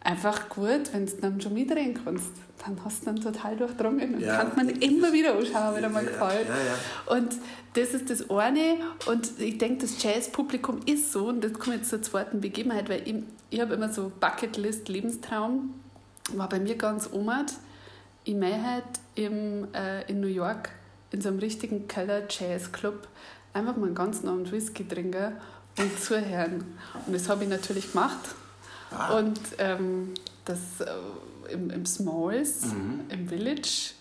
einfach 0.00 0.48
gut, 0.48 0.92
wenn 0.92 1.06
du 1.06 1.12
dann 1.20 1.40
schon 1.40 1.54
mitdrehen 1.54 1.98
kannst. 2.02 2.32
Dann 2.64 2.78
hast 2.84 3.02
du 3.02 3.06
dann 3.06 3.20
total 3.20 3.56
durchdrungen 3.56 4.14
und 4.14 4.20
ja. 4.20 4.36
kann 4.36 4.56
man 4.56 4.68
immer 4.68 5.12
wieder 5.12 5.36
anschauen, 5.36 5.74
wenn 5.74 5.84
er 5.84 5.90
mal 5.90 6.04
gefällt. 6.04 6.48
Ja, 6.48 6.54
ja. 6.54 7.16
Und 7.16 7.36
das 7.74 7.88
ist 7.88 8.08
das 8.08 8.30
eine. 8.30 8.78
Und 9.06 9.40
ich 9.40 9.58
denke, 9.58 9.82
das 9.82 10.02
Jazzpublikum 10.02 10.80
ist 10.86 11.12
so, 11.12 11.28
und 11.28 11.42
das 11.42 11.52
kommt 11.54 11.76
jetzt 11.76 11.90
zur 11.90 12.02
zweiten 12.02 12.40
Begebenheit, 12.40 12.88
weil 12.88 13.02
ich, 13.06 13.16
ich 13.50 13.60
habe 13.60 13.74
immer 13.74 13.92
so 13.92 14.12
Bucketlist, 14.20 14.88
Lebenstraum 14.88 15.74
war 16.34 16.48
bei 16.48 16.60
mir 16.60 16.76
ganz 16.76 17.06
umert. 17.06 17.52
Ich 18.24 18.34
möchte 18.34 18.62
halt 18.62 18.84
im, 19.16 19.66
äh, 19.74 20.08
in 20.08 20.20
New 20.20 20.28
York 20.28 20.70
in 21.10 21.20
so 21.20 21.28
einem 21.28 21.40
richtigen 21.40 21.88
Keller 21.88 22.22
Jazz 22.28 22.72
Club 22.72 23.08
einfach 23.52 23.76
mal 23.76 23.86
einen 23.86 23.94
ganzen 23.94 24.28
Abend 24.28 24.50
Whisky 24.52 24.86
trinken 24.86 25.32
und 25.78 26.00
zuhören. 26.00 26.64
Und 27.06 27.14
das 27.14 27.28
habe 27.28 27.44
ich 27.44 27.50
natürlich 27.50 27.92
gemacht. 27.92 28.20
Ah. 28.90 29.18
Und 29.18 29.40
ähm, 29.58 30.14
das 30.44 30.80
äh, 30.80 31.52
im, 31.52 31.70
im 31.70 31.86
Smalls, 31.86 32.66
mhm. 32.66 33.00
im 33.08 33.28
Village. 33.28 33.92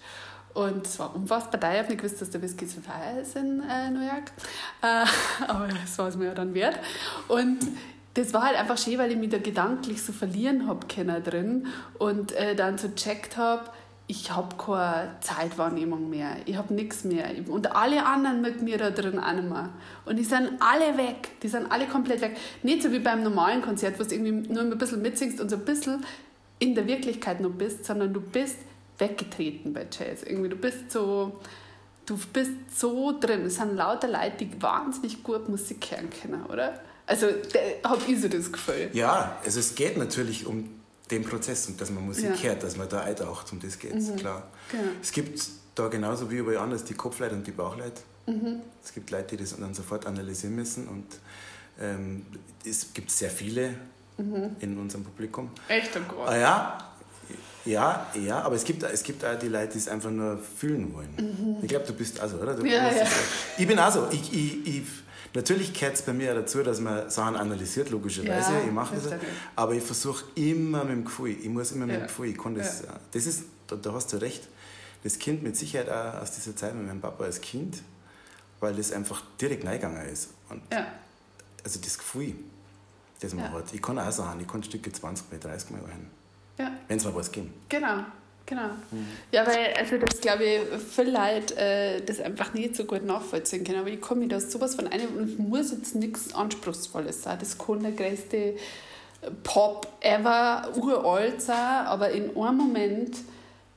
Und 0.53 0.85
es 0.85 0.99
war 0.99 1.15
unfassbar 1.15 1.61
teuer. 1.61 1.73
Ich 1.73 1.79
habe 1.79 1.89
nicht 1.89 2.01
gewusst, 2.01 2.21
dass 2.21 2.29
der 2.29 2.41
Whisky 2.41 2.65
so 2.65 2.81
teuer 2.81 3.21
ist 3.21 3.35
in 3.35 3.63
äh, 3.69 3.89
New 3.89 4.01
York. 4.01 4.31
Äh, 4.83 5.05
aber 5.47 5.67
das 5.67 5.95
war 5.99 6.07
es 6.07 6.15
mir 6.15 6.25
ja 6.25 6.33
dann 6.33 6.55
wert. 6.55 6.79
Und 7.27 7.59
das 8.15 8.33
war 8.33 8.43
halt 8.43 8.57
einfach 8.57 8.79
schön, 8.79 8.97
weil 8.97 9.11
ich 9.11 9.17
mich 9.17 9.29
da 9.29 9.37
gedanklich 9.37 10.01
so 10.01 10.11
verlieren 10.11 10.67
habe 10.67 10.87
können 10.87 11.23
drin 11.23 11.67
und 11.99 12.31
äh, 12.31 12.55
dann 12.55 12.79
so 12.79 12.89
checkt 12.89 13.37
habe, 13.37 13.69
ich 14.11 14.29
habe 14.29 14.57
keine 14.57 15.15
Zeitwahrnehmung 15.21 16.09
mehr, 16.09 16.35
ich 16.45 16.57
habe 16.57 16.73
nichts 16.73 17.05
mehr. 17.05 17.29
Und 17.47 17.73
alle 17.73 18.05
anderen 18.05 18.41
mit 18.41 18.61
mir 18.61 18.77
da 18.77 18.91
drin 18.91 19.17
auch 19.17 19.31
nicht 19.31 19.47
mehr. 19.47 19.69
Und 20.05 20.17
die 20.17 20.25
sind 20.25 20.51
alle 20.59 20.97
weg, 20.97 21.39
die 21.41 21.47
sind 21.47 21.71
alle 21.71 21.87
komplett 21.87 22.19
weg. 22.19 22.35
Nicht 22.61 22.83
so 22.83 22.91
wie 22.91 22.99
beim 22.99 23.23
normalen 23.23 23.61
Konzert, 23.61 23.97
wo 23.97 24.03
du 24.03 24.13
irgendwie 24.13 24.53
nur 24.53 24.63
ein 24.63 24.77
bisschen 24.77 25.01
mitsingst 25.01 25.39
und 25.39 25.49
so 25.49 25.55
ein 25.55 25.63
bisschen 25.63 26.03
in 26.59 26.75
der 26.75 26.87
Wirklichkeit 26.87 27.39
noch 27.39 27.51
bist, 27.51 27.85
sondern 27.85 28.13
du 28.13 28.19
bist 28.19 28.57
weggetreten 28.97 29.71
bei 29.71 29.87
Jazz. 29.89 30.23
Irgendwie, 30.23 30.49
du 30.49 30.57
bist 30.57 30.91
so, 30.91 31.39
du 32.05 32.17
bist 32.33 32.51
so 32.77 33.17
drin. 33.17 33.45
Es 33.45 33.55
sind 33.55 33.77
lauter 33.77 34.09
Leute, 34.09 34.43
die 34.45 34.61
wahnsinnig 34.61 35.23
gut 35.23 35.47
Musik 35.47 35.87
hören 35.89 36.09
können, 36.09 36.45
oder? 36.47 36.81
Also 37.05 37.27
habe 37.85 38.01
ich 38.09 38.19
so 38.19 38.27
das 38.27 38.51
Gefühl. 38.51 38.89
Ja, 38.91 39.37
also 39.45 39.61
es 39.61 39.73
geht 39.73 39.97
natürlich 39.97 40.45
um 40.45 40.80
den 41.11 41.23
Prozess 41.23 41.67
und 41.67 41.79
dass 41.79 41.91
man 41.91 42.05
Musik 42.05 42.31
ja. 42.41 42.49
hört, 42.49 42.63
dass 42.63 42.77
man 42.77 42.87
da 42.89 43.01
eintaucht, 43.01 43.51
um 43.51 43.59
das 43.59 43.77
geht 43.77 43.95
es, 43.95 44.09
mhm. 44.09 44.15
klar. 44.15 44.47
Genau. 44.71 44.83
Es 45.01 45.11
gibt 45.11 45.41
da 45.75 45.87
genauso 45.87 46.29
wie 46.31 46.37
überall 46.37 46.57
anders 46.57 46.83
die 46.83 46.93
Kopfleute 46.93 47.35
und 47.35 47.45
die 47.45 47.51
Bauchleute. 47.51 48.01
Mhm. 48.27 48.61
Es 48.83 48.93
gibt 48.93 49.11
Leute, 49.11 49.35
die 49.35 49.43
das 49.43 49.55
dann 49.57 49.73
sofort 49.73 50.05
analysieren 50.05 50.55
müssen 50.55 50.87
und 50.87 51.05
ähm, 51.79 52.25
es 52.65 52.93
gibt 52.93 53.11
sehr 53.11 53.29
viele 53.29 53.75
mhm. 54.17 54.55
in 54.59 54.77
unserem 54.77 55.03
Publikum. 55.03 55.49
Echt? 55.67 55.91
Oh 55.95 56.21
ah, 56.25 56.37
ja, 56.37 56.91
ja, 57.65 58.07
ja, 58.15 58.41
aber 58.41 58.55
es 58.55 58.63
gibt, 58.63 58.81
es 58.83 59.03
gibt 59.03 59.23
auch 59.23 59.37
die 59.37 59.47
Leute, 59.47 59.73
die 59.73 59.77
es 59.77 59.87
einfach 59.87 60.09
nur 60.09 60.37
fühlen 60.37 60.93
wollen. 60.93 61.13
Mhm. 61.17 61.57
Ich 61.61 61.67
glaube, 61.67 61.85
du 61.85 61.93
bist 61.93 62.19
also, 62.19 62.37
oder? 62.37 62.55
Du 62.55 62.65
ja, 62.65 62.91
ja. 62.91 63.05
Ich 63.57 63.67
bin 63.67 63.77
also. 63.77 64.07
Ich, 64.11 64.33
ich, 64.33 64.67
ich, 64.67 64.83
Natürlich 65.33 65.73
gehört 65.73 65.95
es 65.95 66.01
bei 66.01 66.13
mir 66.13 66.33
dazu, 66.33 66.61
dass 66.61 66.79
man 66.79 67.09
Sachen 67.09 67.35
analysiert, 67.35 67.89
logischerweise. 67.89 68.53
Ja, 68.53 68.61
ich 68.65 68.71
mache 68.71 68.95
das. 68.95 69.13
Aber 69.55 69.73
ich 69.73 69.83
versuche 69.83 70.25
immer 70.35 70.83
mit 70.83 70.93
dem 70.93 71.05
Gefühl. 71.05 71.37
Ich 71.41 71.49
muss 71.49 71.71
immer 71.71 71.85
mit 71.85 71.95
dem 71.95 72.03
Gefühl. 72.03 72.29
Ich 72.29 72.37
kann 72.37 72.55
das, 72.55 72.83
das 73.11 73.25
ist, 73.25 73.43
da, 73.67 73.75
da, 73.77 73.93
hast 73.93 74.11
du 74.11 74.17
recht. 74.17 74.47
Das 75.03 75.17
Kind 75.17 75.41
mit 75.41 75.55
Sicherheit 75.55 75.89
auch 75.89 76.21
aus 76.21 76.31
dieser 76.31 76.55
Zeit 76.55 76.75
mit 76.75 76.85
meinem 76.85 77.01
Papa 77.01 77.23
als 77.23 77.39
Kind, 77.39 77.81
weil 78.59 78.75
das 78.75 78.91
einfach 78.91 79.23
direkt 79.39 79.65
reingegangen 79.65 80.05
ist. 80.07 80.29
Und. 80.49 80.61
Also 81.63 81.79
das 81.79 81.97
Gefühl, 81.97 82.35
das 83.19 83.33
man 83.33 83.51
hat. 83.51 83.73
Ich 83.73 83.81
kann 83.81 83.97
auch 83.99 84.11
sagen, 84.11 84.39
ich 84.41 84.47
kann 84.47 84.63
Stücke 84.63 84.91
20 84.91 85.31
mal, 85.31 85.39
30 85.39 85.69
Mal 85.71 85.81
hören. 85.81 86.07
Ja. 86.57 86.71
Wenn 86.87 86.97
es 86.97 87.05
mal 87.05 87.15
was 87.15 87.31
gibt. 87.31 87.69
Genau. 87.69 88.03
Genau. 88.51 88.67
Mhm. 88.91 89.07
Ja, 89.31 89.47
weil 89.47 89.73
also 89.77 89.97
das 89.97 90.19
glaube 90.19 90.43
ich, 90.43 90.59
viele 90.93 91.11
Leute 91.11 91.55
äh, 91.55 92.01
das 92.01 92.19
einfach 92.19 92.53
nicht 92.53 92.75
so 92.75 92.83
gut 92.83 93.05
nachvollziehen 93.05 93.63
können. 93.63 93.79
Aber 93.79 93.87
ich 93.87 94.01
komme 94.01 94.21
mir 94.21 94.27
da 94.27 94.41
sowas 94.41 94.75
von 94.75 94.87
einem 94.87 95.15
und 95.15 95.39
muss 95.39 95.71
jetzt 95.71 95.95
nichts 95.95 96.35
Anspruchsvolles 96.35 97.23
sein. 97.23 97.37
Das 97.39 97.57
kann 97.57 97.81
der 97.81 97.93
größte 97.93 98.55
Pop 99.43 99.87
ever, 100.01 100.69
uralt 100.75 101.41
sein, 101.41 101.85
aber 101.85 102.09
in 102.11 102.35
einem 102.35 102.57
Moment 102.57 103.15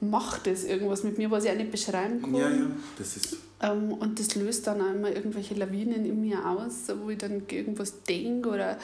macht 0.01 0.49
das 0.49 0.65
irgendwas 0.65 1.05
mit 1.05 1.19
mir, 1.19 1.31
was 1.31 1.45
ich 1.45 1.53
auch 1.53 1.57
nicht 1.57 1.71
beschreiben 1.71 2.21
kann. 2.21 2.35
Ja, 2.35 2.51
ja, 2.51 2.67
das 2.99 3.17
ist. 3.17 3.37
Ähm, 3.63 3.93
und 3.93 4.19
das 4.19 4.35
löst 4.35 4.67
dann 4.67 4.81
einmal 4.81 5.13
irgendwelche 5.13 5.55
Lawinen 5.55 6.05
in 6.05 6.21
mir 6.21 6.45
aus, 6.45 6.93
wo 7.01 7.11
ich 7.11 7.19
dann 7.19 7.45
irgendwas 7.49 8.03
denke 8.03 8.49
oder 8.49 8.77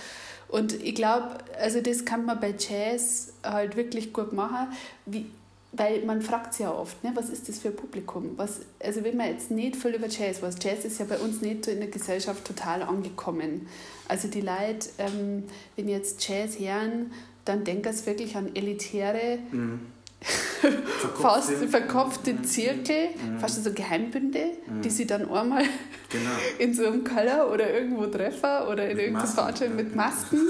und 0.46 0.72
ich 0.82 0.94
glaube, 0.96 1.38
also 1.60 1.80
das 1.80 2.04
kann 2.04 2.24
man 2.24 2.40
bei 2.40 2.54
Jazz 2.58 3.32
halt 3.44 3.76
wirklich 3.76 4.12
gut 4.12 4.32
machen. 4.32 4.68
Wie, 5.06 5.26
weil 5.72 6.04
man 6.04 6.20
fragt 6.20 6.54
sich 6.54 6.64
ja 6.64 6.72
oft, 6.72 7.02
ne, 7.04 7.12
was 7.14 7.30
ist 7.30 7.48
das 7.48 7.60
für 7.60 7.68
ein 7.68 7.76
Publikum? 7.76 8.32
Was, 8.36 8.60
also 8.82 9.04
wenn 9.04 9.16
man 9.16 9.28
jetzt 9.28 9.50
nicht 9.50 9.76
viel 9.76 9.94
über 9.94 10.08
Jazz 10.08 10.42
weiß, 10.42 10.56
Jazz 10.60 10.84
ist 10.84 10.98
ja 10.98 11.06
bei 11.06 11.18
uns 11.18 11.40
nicht 11.42 11.68
in 11.68 11.78
der 11.78 11.88
Gesellschaft 11.88 12.44
total 12.44 12.82
angekommen. 12.82 13.68
Also 14.08 14.26
die 14.26 14.40
Leute, 14.40 14.88
ähm, 14.98 15.44
wenn 15.76 15.88
jetzt 15.88 16.26
Jazz 16.26 16.58
hören, 16.58 17.12
dann 17.44 17.62
denken 17.62 17.92
sie 17.92 18.06
wirklich 18.06 18.36
an 18.36 18.54
elitäre, 18.54 19.38
mhm. 19.52 19.80
fast 21.20 21.52
verkopfte 21.52 22.34
mhm. 22.34 22.44
Zirkel, 22.44 23.08
mhm. 23.14 23.38
fast 23.38 23.62
so 23.62 23.72
Geheimbünde, 23.72 24.46
mhm. 24.66 24.82
die 24.82 24.90
sie 24.90 25.06
dann 25.06 25.30
einmal 25.30 25.64
genau. 26.10 26.30
in 26.58 26.74
so 26.74 26.84
einem 26.84 27.04
Keller 27.04 27.50
oder 27.50 27.72
irgendwo 27.72 28.06
treffen 28.06 28.66
oder 28.68 28.90
in 28.90 28.98
irgendeiner 28.98 29.28
Veranstaltung 29.28 29.76
mit 29.76 29.94
Masken. 29.94 30.40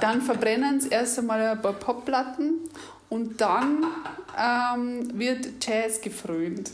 Dann 0.00 0.20
verbrennen 0.20 0.80
sie 0.80 0.88
erst 0.88 1.20
einmal 1.20 1.40
ein 1.40 1.62
paar 1.62 1.72
Popplatten 1.72 2.68
und 3.10 3.40
dann 3.40 3.84
ähm, 4.38 5.18
wird 5.18 5.48
Jazz 5.60 6.00
gefrönt. 6.00 6.70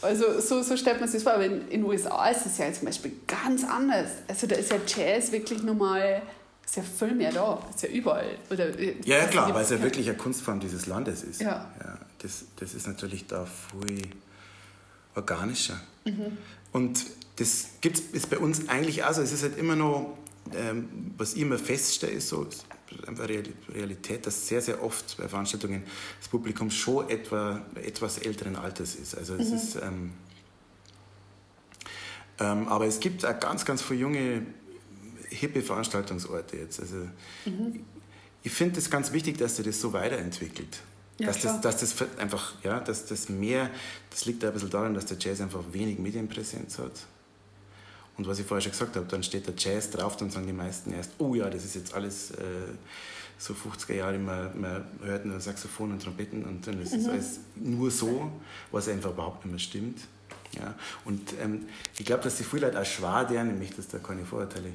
Also 0.00 0.40
so, 0.40 0.62
so 0.62 0.76
stellt 0.76 1.00
man 1.00 1.08
sich 1.08 1.22
das 1.22 1.24
vor. 1.24 1.34
Aber 1.34 1.44
in 1.44 1.68
den 1.68 1.84
USA 1.84 2.28
ist 2.28 2.46
es 2.46 2.58
ja 2.58 2.72
zum 2.72 2.86
Beispiel 2.86 3.12
ganz 3.26 3.64
anders. 3.64 4.10
Also 4.26 4.46
da 4.46 4.56
ist 4.56 4.72
ja 4.72 4.78
Jazz 4.86 5.30
wirklich 5.30 5.62
nochmal 5.62 6.22
ist 6.64 6.76
ja 6.76 6.82
viel 6.82 7.14
mehr 7.14 7.32
da, 7.32 7.60
ist 7.74 7.82
ja 7.82 7.88
überall. 7.88 8.38
Oder, 8.50 8.78
äh, 8.78 8.96
ja, 9.04 9.18
ja 9.18 9.26
klar, 9.26 9.52
weil 9.52 9.62
es 9.62 9.70
ja 9.70 9.82
wirklich 9.82 10.08
eine 10.08 10.16
Kunstform 10.16 10.60
dieses 10.60 10.86
Landes 10.86 11.22
ist. 11.22 11.40
Ja. 11.40 11.70
ja 11.80 11.98
das, 12.20 12.44
das 12.56 12.74
ist 12.74 12.86
natürlich 12.86 13.26
da 13.26 13.46
viel 13.46 14.02
organischer. 15.14 15.80
Mhm. 16.04 16.38
Und 16.72 17.04
das 17.36 17.66
gibt's, 17.80 18.00
ist 18.12 18.30
bei 18.30 18.38
uns 18.38 18.68
eigentlich 18.68 19.04
auch 19.04 19.12
so. 19.12 19.22
Es 19.22 19.32
ist 19.32 19.42
halt 19.42 19.58
immer 19.58 19.76
noch, 19.76 20.16
ähm, 20.54 21.12
was 21.18 21.34
ich 21.34 21.42
immer 21.42 21.58
feststelle, 21.58 22.12
ist 22.12 22.28
so, 22.28 22.46
einfach 23.06 23.28
Realität, 23.28 24.26
dass 24.26 24.46
sehr, 24.48 24.60
sehr 24.60 24.82
oft 24.82 25.16
bei 25.16 25.28
Veranstaltungen 25.28 25.84
das 26.18 26.28
Publikum 26.28 26.70
schon 26.70 27.08
etwa 27.08 27.64
etwas 27.74 28.18
älteren 28.18 28.56
Alters 28.56 28.94
ist. 28.94 29.16
Also 29.16 29.34
es 29.34 29.48
mhm. 29.48 29.56
ist, 29.56 29.76
ähm, 29.76 30.12
ähm, 32.38 32.68
aber 32.68 32.86
es 32.86 33.00
gibt 33.00 33.24
auch 33.24 33.38
ganz, 33.38 33.64
ganz 33.64 33.82
viele 33.82 34.00
junge, 34.00 34.46
hippe 35.28 35.62
Veranstaltungsorte 35.62 36.56
jetzt. 36.56 36.80
Also 36.80 37.08
mhm. 37.44 37.84
ich 38.42 38.52
finde 38.52 38.78
es 38.78 38.90
ganz 38.90 39.12
wichtig, 39.12 39.38
dass 39.38 39.56
sich 39.56 39.64
das 39.64 39.80
so 39.80 39.92
weiterentwickelt. 39.92 40.82
Ja, 41.18 41.26
dass, 41.26 41.42
das, 41.42 41.60
dass 41.60 41.76
das 41.78 41.94
einfach, 42.18 42.54
ja, 42.64 42.80
dass 42.80 43.06
das 43.06 43.28
mehr, 43.28 43.70
das 44.10 44.24
liegt 44.24 44.42
da 44.42 44.48
ein 44.48 44.54
bisschen 44.54 44.70
daran, 44.70 44.94
dass 44.94 45.06
der 45.06 45.18
Jazz 45.18 45.40
einfach 45.40 45.62
wenig 45.72 45.98
Medienpräsenz 45.98 46.78
hat. 46.78 46.92
Und 48.18 48.26
was 48.26 48.38
ich 48.38 48.46
vorher 48.46 48.60
schon 48.60 48.72
gesagt 48.72 48.96
habe, 48.96 49.06
dann 49.06 49.22
steht 49.22 49.46
der 49.46 49.54
Jazz 49.56 49.90
drauf, 49.90 50.16
dann 50.16 50.30
sagen 50.30 50.46
die 50.46 50.52
meisten 50.52 50.92
erst, 50.92 51.12
oh 51.18 51.34
ja, 51.34 51.48
das 51.48 51.64
ist 51.64 51.74
jetzt 51.74 51.94
alles 51.94 52.32
äh, 52.32 52.34
so 53.38 53.54
50er 53.54 53.94
Jahre, 53.94 54.18
man, 54.18 54.60
man 54.60 54.84
hört 55.02 55.24
nur 55.24 55.40
Saxophon 55.40 55.92
und 55.92 56.02
Trompeten 56.02 56.44
und 56.44 56.66
dann 56.66 56.80
ist 56.80 56.92
es 56.92 57.04
mhm. 57.04 57.10
alles 57.10 57.40
nur 57.56 57.90
so, 57.90 58.30
was 58.70 58.88
einfach 58.88 59.10
überhaupt 59.10 59.44
nicht 59.44 59.52
mehr 59.52 59.58
stimmt. 59.58 60.00
Ja? 60.52 60.74
Und 61.04 61.34
ähm, 61.40 61.66
ich 61.98 62.04
glaube, 62.04 62.22
dass 62.22 62.36
die 62.36 62.44
viele 62.44 62.66
Leute 62.66 62.80
auch 62.80 62.84
schwer 62.84 63.24
deren, 63.24 63.48
nämlich 63.48 63.74
dass 63.74 63.88
da 63.88 63.98
keine 63.98 64.24
Vorurteile, 64.24 64.72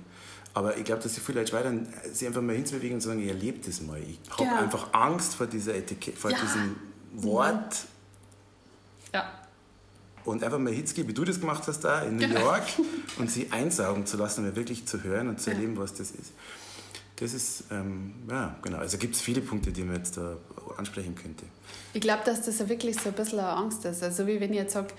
aber 0.53 0.75
ich 0.75 0.83
glaube, 0.83 1.03
dass 1.03 1.13
die 1.13 1.19
viele 1.19 1.39
Leute 1.39 1.51
schwer 1.51 1.61
deren, 1.61 1.88
sich 2.11 2.27
einfach 2.27 2.41
mal 2.41 2.55
hinzubewegen 2.55 2.95
und 2.95 3.01
sagen, 3.01 3.21
ich 3.21 3.29
erlebe 3.29 3.59
das 3.63 3.81
mal. 3.81 4.01
Ich 4.01 4.19
habe 4.31 4.43
ja. 4.43 4.57
einfach 4.57 4.91
Angst 4.93 5.35
vor 5.35 5.45
dieser 5.45 5.75
Etikette, 5.75 6.17
vor 6.17 6.31
ja. 6.31 6.38
diesem 6.41 6.75
Wort. 7.13 7.85
Ja 9.13 9.46
und 10.28 10.43
einfach 10.43 10.59
mal 10.59 10.73
geben, 10.73 11.07
wie 11.07 11.13
du 11.13 11.23
das 11.23 11.39
gemacht 11.39 11.63
hast 11.67 11.80
da 11.86 12.01
in 12.01 12.17
New 12.17 12.28
York 12.28 12.63
und 13.17 13.32
sie 13.32 13.49
einsaugen 13.51 14.05
zu 14.05 14.17
lassen 14.17 14.45
und 14.45 14.55
wirklich 14.57 14.86
zu 14.86 15.01
hören 15.03 15.30
und 15.30 15.39
zu 15.39 15.51
erleben, 15.51 15.78
was 15.78 15.93
das 15.93 16.11
ist. 16.11 16.34
Das 17.15 17.34
ist, 17.34 17.63
ähm, 17.71 18.13
ja, 18.30 18.55
genau. 18.61 18.78
Also 18.78 18.97
gibt 18.97 19.15
es 19.15 19.21
viele 19.21 19.41
Punkte, 19.41 19.71
die 19.71 19.84
man 19.84 19.95
jetzt 19.95 20.17
da 20.17 20.36
ansprechen 20.78 21.15
könnte. 21.15 21.45
Ich 21.93 22.01
glaube, 22.01 22.23
dass 22.25 22.43
das 22.43 22.59
ja 22.59 22.67
wirklich 22.67 22.99
so 22.99 23.09
ein 23.09 23.15
bisschen 23.15 23.39
eine 23.39 23.49
Angst 23.49 23.86
ist. 23.86 24.03
Also 24.03 24.28
wie 24.28 24.39
wenn 24.39 24.51
ich 24.51 24.59
jetzt 24.59 24.73
sage, 24.73 24.93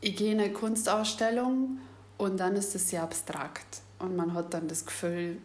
ich 0.00 0.16
gehe 0.16 0.32
in 0.32 0.40
eine 0.40 0.52
Kunstausstellung 0.52 1.78
und 2.16 2.40
dann 2.40 2.56
ist 2.56 2.74
das 2.74 2.88
sehr 2.88 3.02
abstrakt. 3.02 3.82
Und 3.98 4.16
man 4.16 4.32
hat 4.32 4.54
dann 4.54 4.66
das 4.66 4.86
Gefühl, 4.86 5.36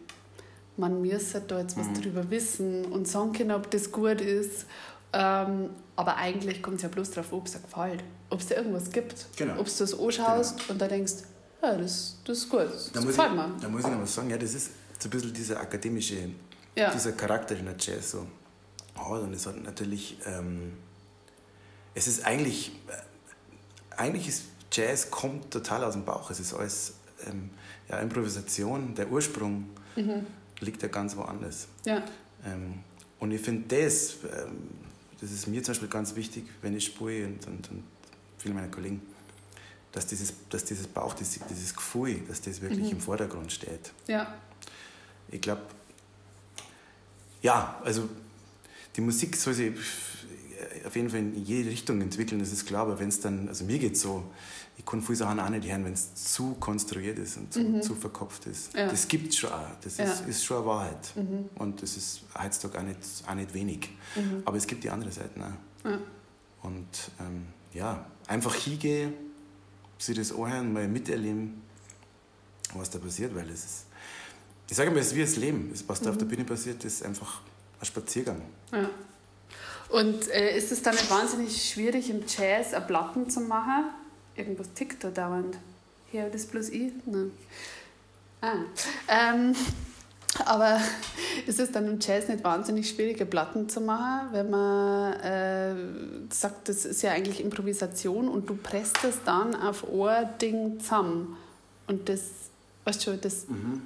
man 0.78 1.02
müsste 1.02 1.42
da 1.42 1.60
jetzt 1.60 1.76
was 1.76 1.88
mhm. 1.88 2.00
drüber 2.00 2.30
wissen 2.30 2.86
und 2.86 3.06
sagen 3.06 3.34
können, 3.34 3.52
ob 3.52 3.70
das 3.70 3.92
gut 3.92 4.20
ist. 4.22 4.64
Ähm, 5.12 5.70
aber 5.96 6.16
eigentlich 6.16 6.62
kommt 6.62 6.76
es 6.76 6.82
ja 6.82 6.88
bloß 6.88 7.10
darauf, 7.12 7.32
ob 7.32 7.46
es 7.46 7.52
dir 7.52 7.60
gefällt. 7.60 8.02
Ob 8.30 8.40
es 8.40 8.46
dir 8.46 8.56
irgendwas 8.56 8.90
gibt. 8.90 9.26
Genau. 9.36 9.60
Ob 9.60 9.66
du 9.66 9.72
das 9.78 9.98
anschaust 9.98 10.58
genau. 10.58 10.72
und 10.72 10.80
da 10.80 10.88
denkst, 10.88 11.14
ja, 11.62 11.76
das, 11.76 12.18
das 12.24 12.38
ist 12.38 12.48
gut, 12.48 12.60
das 12.62 12.92
da 12.92 13.00
gefällt 13.00 13.34
mir. 13.34 13.54
Da 13.60 13.68
muss 13.68 13.84
ich 13.84 13.90
noch 13.90 14.02
was 14.02 14.14
sagen, 14.14 14.30
ja, 14.30 14.36
das 14.36 14.54
ist 14.54 14.70
so 14.98 15.08
ein 15.08 15.10
bisschen 15.10 15.32
dieser 15.32 15.60
akademische, 15.60 16.30
ja. 16.76 16.90
dieser 16.92 17.12
Charakter 17.12 17.56
in 17.56 17.66
der 17.66 17.76
Jazz 17.78 18.12
so. 18.12 18.26
Oh, 18.96 19.14
und 19.14 19.32
es 19.32 19.46
hat 19.46 19.62
natürlich, 19.62 20.18
ähm, 20.26 20.74
es 21.94 22.06
ist 22.06 22.24
eigentlich, 22.24 22.72
äh, 22.88 23.96
eigentlich 23.96 24.28
ist 24.28 24.44
Jazz 24.72 25.10
kommt 25.10 25.50
total 25.50 25.84
aus 25.84 25.94
dem 25.94 26.04
Bauch. 26.04 26.30
Es 26.30 26.40
ist 26.40 26.52
alles 26.52 26.94
ähm, 27.26 27.50
ja, 27.88 27.98
Improvisation, 27.98 28.94
der 28.94 29.10
Ursprung 29.10 29.70
mhm. 29.96 30.26
liegt 30.60 30.82
ja 30.82 30.88
ganz 30.88 31.16
woanders. 31.16 31.68
Ja. 31.84 32.02
Ähm, 32.44 32.80
und 33.20 33.30
ich 33.30 33.40
finde 33.40 33.76
das, 33.76 34.16
ähm, 34.24 34.68
das 35.20 35.30
ist 35.32 35.46
mir 35.46 35.62
zum 35.62 35.72
Beispiel 35.72 35.88
ganz 35.88 36.14
wichtig, 36.16 36.44
wenn 36.62 36.76
ich 36.76 36.86
spiele 36.86 37.26
und, 37.26 37.46
und, 37.46 37.70
und 37.70 37.84
viele 38.38 38.54
meiner 38.54 38.68
Kollegen, 38.68 39.00
dass 39.92 40.06
dieses, 40.06 40.34
dass 40.50 40.64
dieses 40.64 40.86
Bauch, 40.86 41.14
dieses, 41.14 41.40
dieses 41.48 41.74
Gefühl, 41.74 42.20
dass 42.28 42.40
das 42.40 42.60
wirklich 42.60 42.86
mhm. 42.86 42.92
im 42.92 43.00
Vordergrund 43.00 43.52
steht. 43.52 43.92
Ja. 44.06 44.34
Ich 45.30 45.40
glaube, 45.40 45.62
ja, 47.42 47.80
also 47.84 48.08
die 48.96 49.00
Musik 49.00 49.36
soll 49.36 49.54
sich 49.54 49.72
auf 50.84 50.96
jeden 50.96 51.10
Fall 51.10 51.20
in 51.20 51.44
jede 51.44 51.70
Richtung 51.70 52.00
entwickeln, 52.00 52.38
das 52.38 52.52
ist 52.52 52.66
klar, 52.66 52.82
aber 52.82 52.98
wenn 52.98 53.08
es 53.08 53.20
dann, 53.20 53.48
also 53.48 53.64
mir 53.64 53.78
geht 53.78 53.96
so, 53.96 54.24
ich 54.76 54.84
kann 54.84 55.00
viele 55.00 55.16
Sachen 55.16 55.38
auch 55.38 55.48
nicht 55.48 55.68
hören, 55.68 55.84
wenn 55.84 55.92
es 55.92 56.14
zu 56.14 56.54
konstruiert 56.54 57.18
ist 57.18 57.36
und 57.36 57.52
zu, 57.52 57.60
mhm. 57.60 57.82
zu 57.82 57.94
verkopft 57.94 58.46
ist. 58.46 58.74
Ja. 58.74 58.88
Das 58.88 59.06
gibt 59.06 59.28
es 59.28 59.36
schon 59.38 59.50
auch. 59.50 59.68
Das 59.82 59.98
ja. 59.98 60.04
ist, 60.04 60.26
ist 60.26 60.44
schon 60.44 60.58
eine 60.58 60.66
Wahrheit. 60.66 61.12
Mhm. 61.14 61.48
Und 61.56 61.82
das 61.82 61.96
ist 61.96 62.22
heutzutage 62.40 62.78
auch 62.78 62.88
nicht, 62.88 62.98
auch 63.26 63.34
nicht 63.34 63.54
wenig. 63.54 63.90
Mhm. 64.16 64.42
Aber 64.44 64.56
es 64.56 64.66
gibt 64.66 64.82
die 64.82 64.90
andere 64.90 65.12
Seite 65.12 65.40
auch. 65.40 65.88
Ja. 65.88 65.98
Und 66.62 67.10
ähm, 67.20 67.46
ja, 67.72 68.04
einfach 68.26 68.54
hingehen, 68.54 69.14
sich 69.98 70.16
das 70.16 70.32
anhören, 70.32 70.72
mal 70.72 70.88
miterleben, 70.88 71.62
was 72.74 72.90
da 72.90 72.98
passiert, 72.98 73.34
weil 73.34 73.48
es 73.50 73.64
ist, 73.64 73.86
ich 74.68 74.76
sage 74.76 74.90
mal, 74.90 74.98
es 74.98 75.08
ist 75.08 75.14
wie 75.14 75.20
das 75.20 75.36
Leben. 75.36 75.72
was 75.86 76.00
da 76.00 76.10
auf 76.10 76.16
der 76.16 76.26
mhm. 76.26 76.30
Bühne 76.30 76.44
passiert, 76.44 76.84
ist 76.84 77.04
einfach 77.04 77.42
ein 77.80 77.86
Spaziergang. 77.86 78.42
Ja. 78.72 78.90
Und 79.90 80.28
äh, 80.30 80.56
ist 80.56 80.72
es 80.72 80.82
dann 80.82 80.94
nicht 80.94 81.10
wahnsinnig 81.10 81.70
schwierig, 81.70 82.10
im 82.10 82.24
Jazz 82.26 82.74
eine 82.74 82.84
Platten 82.84 83.30
zu 83.30 83.40
machen? 83.40 83.84
Irgendwas 84.36 84.72
tickt 84.74 85.04
da 85.04 85.10
dauernd. 85.10 85.56
Hier, 86.10 86.28
das 86.30 86.46
plus 86.46 86.70
I? 86.70 86.92
Nein. 87.06 87.30
Ah. 88.40 88.56
Ähm, 89.08 89.54
aber 90.44 90.80
ist 91.46 91.60
es 91.60 91.72
dann 91.72 91.86
im 91.86 91.98
Jazz 92.00 92.28
nicht 92.28 92.44
wahnsinnig 92.44 92.88
schwierige 92.88 93.26
Platten 93.26 93.68
zu 93.68 93.80
machen, 93.80 94.28
wenn 94.32 94.50
man 94.50 95.12
äh, 95.20 95.74
sagt, 96.30 96.68
das 96.68 96.84
ist 96.84 97.02
ja 97.02 97.12
eigentlich 97.12 97.40
Improvisation 97.40 98.28
und 98.28 98.48
du 98.48 98.56
presst 98.56 99.02
es 99.04 99.22
dann 99.24 99.54
auf 99.54 99.84
ein 99.88 100.28
Ding 100.40 100.80
zusammen. 100.80 101.36
Und 101.86 102.08
das, 102.08 102.20
weißt 102.84 103.06
du, 103.06 103.16
das, 103.16 103.48
mhm. 103.48 103.82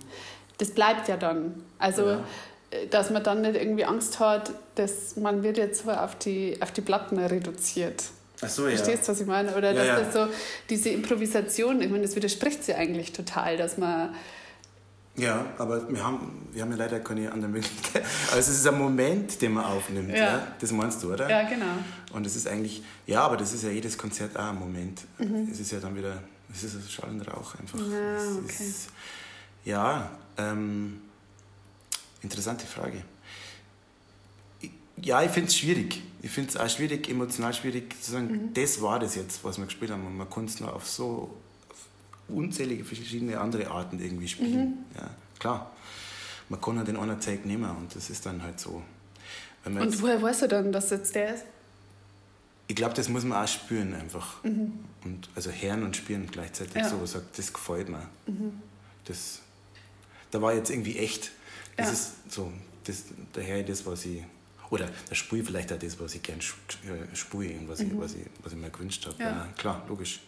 das 0.59 0.71
bleibt 0.71 1.09
ja 1.09 1.17
dann. 1.17 1.63
Also, 1.79 2.07
ja. 2.07 2.25
Äh, 2.71 2.87
dass 2.89 3.11
man 3.11 3.23
dann 3.23 3.43
nicht 3.43 3.57
irgendwie 3.57 3.85
Angst 3.85 4.21
hat, 4.21 4.53
dass 4.75 5.17
man 5.17 5.43
wird 5.43 5.57
jetzt 5.57 5.85
so 5.85 5.91
auf 5.91 6.17
die, 6.17 6.59
auf 6.61 6.73
die 6.73 6.81
Platten 6.81 7.19
reduziert. 7.19 8.05
Ach 8.41 8.49
so, 8.49 8.69
ja. 8.69 8.77
Verstehst 8.77 9.09
du, 9.09 9.13
was 9.13 9.21
ich 9.21 9.27
meine? 9.27 9.55
Oder 9.57 9.73
ja, 9.73 9.97
dass 9.97 10.13
das 10.13 10.15
so, 10.15 10.35
diese 10.71 10.91
Improvisation, 10.91 11.81
ich 11.81 11.91
meine, 11.91 12.05
das 12.05 12.15
widerspricht 12.15 12.65
sie 12.65 12.75
eigentlich 12.75 13.13
total, 13.13 13.57
dass 13.57 13.79
man 13.79 14.15
ja, 15.19 15.47
aber 15.59 15.93
wir 15.93 16.05
haben, 16.05 16.49
wir 16.53 16.63
haben 16.63 16.71
ja 16.71 16.77
leider 16.77 17.01
keine 17.01 17.33
andere 17.33 17.51
Möglichkeit. 17.51 18.05
Also 18.31 18.53
es 18.53 18.61
ist 18.61 18.67
ein 18.69 18.79
Moment, 18.79 19.43
den 19.43 19.53
man 19.53 19.65
aufnimmt. 19.65 20.11
Ja. 20.11 20.17
ja. 20.17 20.49
Das 20.61 20.71
meinst 20.71 21.03
du, 21.03 21.13
oder? 21.13 21.29
Ja, 21.29 21.43
genau. 21.49 21.67
Und 22.13 22.25
es 22.25 22.37
ist 22.37 22.47
eigentlich, 22.47 22.83
ja, 23.07 23.23
aber 23.23 23.37
das 23.37 23.53
ist 23.53 23.65
ja 23.65 23.71
jedes 23.71 23.99
Konzert 23.99 24.37
auch 24.37 24.51
ein 24.51 24.59
Moment. 24.59 25.03
Mhm. 25.19 25.49
Es 25.51 25.59
ist 25.59 25.73
ja 25.73 25.81
dann 25.81 25.97
wieder, 25.97 26.23
es 26.53 26.63
ist 26.63 26.77
ein 26.77 26.89
Schall 26.89 27.11
und 27.11 27.23
Rauch 27.23 27.57
einfach. 27.57 27.79
Ja, 27.81 28.39
okay. 28.45 28.65
Ist, 28.65 28.91
ja 29.65 30.11
ähm, 30.37 31.01
interessante 32.23 32.67
Frage. 32.67 33.03
Ja, 35.03 35.23
ich 35.23 35.31
finde 35.31 35.49
es 35.49 35.57
schwierig. 35.57 36.03
Ich 36.21 36.31
finde 36.31 36.51
es 36.51 36.57
auch 36.57 36.69
schwierig, 36.69 37.09
emotional 37.09 37.55
schwierig 37.55 37.95
zu 38.03 38.13
sagen, 38.13 38.27
mhm. 38.27 38.55
das 38.55 38.81
war 38.83 38.99
das 38.99 39.15
jetzt, 39.15 39.45
was 39.45 39.59
wir 39.59 39.65
gespielt 39.67 39.91
haben. 39.91 40.07
Und 40.07 40.17
man 40.17 40.29
konnte 40.29 40.53
es 40.53 40.61
nur 40.61 40.75
auf 40.75 40.89
so 40.89 41.37
unzählige 42.29 42.85
verschiedene 42.85 43.41
andere 43.41 43.71
Arten 43.71 44.01
irgendwie 44.01 44.29
spielen. 44.29 44.67
Mhm. 44.67 44.97
Ja, 44.97 45.11
klar. 45.39 45.73
Man 46.49 46.61
kann 46.61 46.79
halt 46.79 46.89
den 46.89 46.97
einer 46.97 47.21
Zeit 47.21 47.45
nehmen 47.47 47.71
und 47.71 47.95
das 47.95 48.11
ist 48.11 48.25
dann 48.25 48.43
halt 48.43 48.59
so. 48.59 48.83
und 49.65 50.03
woher 50.03 50.21
weißt 50.21 50.43
du 50.43 50.49
dann, 50.49 50.73
dass 50.73 50.91
jetzt 50.91 51.15
der 51.15 51.35
ist? 51.35 51.45
Ich 52.69 52.77
glaube, 52.77 52.95
das 52.95 53.09
muss 53.09 53.25
man 53.25 53.43
auch 53.43 53.49
spüren 53.49 53.95
einfach. 53.95 54.43
Mhm. 54.45 54.73
Und, 55.05 55.29
also 55.35 55.51
hören 55.51 55.83
und 55.85 55.97
spüren 55.97 56.27
gleichzeitig 56.31 56.77
ja. 56.77 56.89
so, 56.89 57.05
sagt, 57.07 57.39
das 57.39 57.53
gefällt 57.53 57.89
mir. 57.89 58.09
Mhm. 58.27 58.61
Das, 59.07 59.41
da 60.31 60.41
war 60.43 60.55
jetzt 60.55 60.71
irgendwie 60.71 60.99
echt. 60.99 61.33
Das 61.77 61.87
ja. 61.87 61.93
ist 61.93 62.33
so, 62.33 62.53
das, 62.85 63.05
daher 63.33 63.63
das, 63.63 63.87
was 63.87 64.05
ich. 64.05 64.23
Oder 64.71 64.89
spule 65.13 65.41
ich 65.41 65.47
vielleicht 65.47 65.73
auch 65.73 65.79
das, 65.79 65.99
was 65.99 66.15
ich 66.15 66.23
gerne 66.23 66.41
äh, 66.43 67.17
spule 67.17 67.51
und 67.59 67.69
was, 67.69 67.81
mhm. 67.81 67.93
ich, 67.93 67.99
was, 67.99 68.15
ich, 68.15 68.27
was 68.43 68.53
ich 68.53 68.59
mir 68.59 68.71
gewünscht 68.71 69.07
habe. 69.07 69.17
Ja. 69.19 69.31
ja. 69.31 69.49
klar, 69.57 69.85
logisch. 69.89 70.21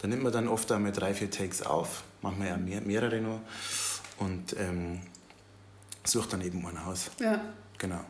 Da 0.00 0.08
nimmt 0.08 0.22
man 0.22 0.32
dann 0.32 0.48
oft 0.48 0.70
einmal 0.72 0.92
drei, 0.92 1.14
vier 1.14 1.30
Takes 1.30 1.62
auf, 1.62 2.04
manchmal 2.20 2.48
ja 2.48 2.56
mehr, 2.56 2.80
mehrere 2.80 3.20
noch 3.20 3.40
und 4.18 4.56
ähm, 4.58 5.00
sucht 6.04 6.32
dann 6.32 6.42
eben 6.42 6.66
einen 6.66 6.78
aus. 6.78 7.10
Ja. 7.20 7.40
Genau. 7.78 8.00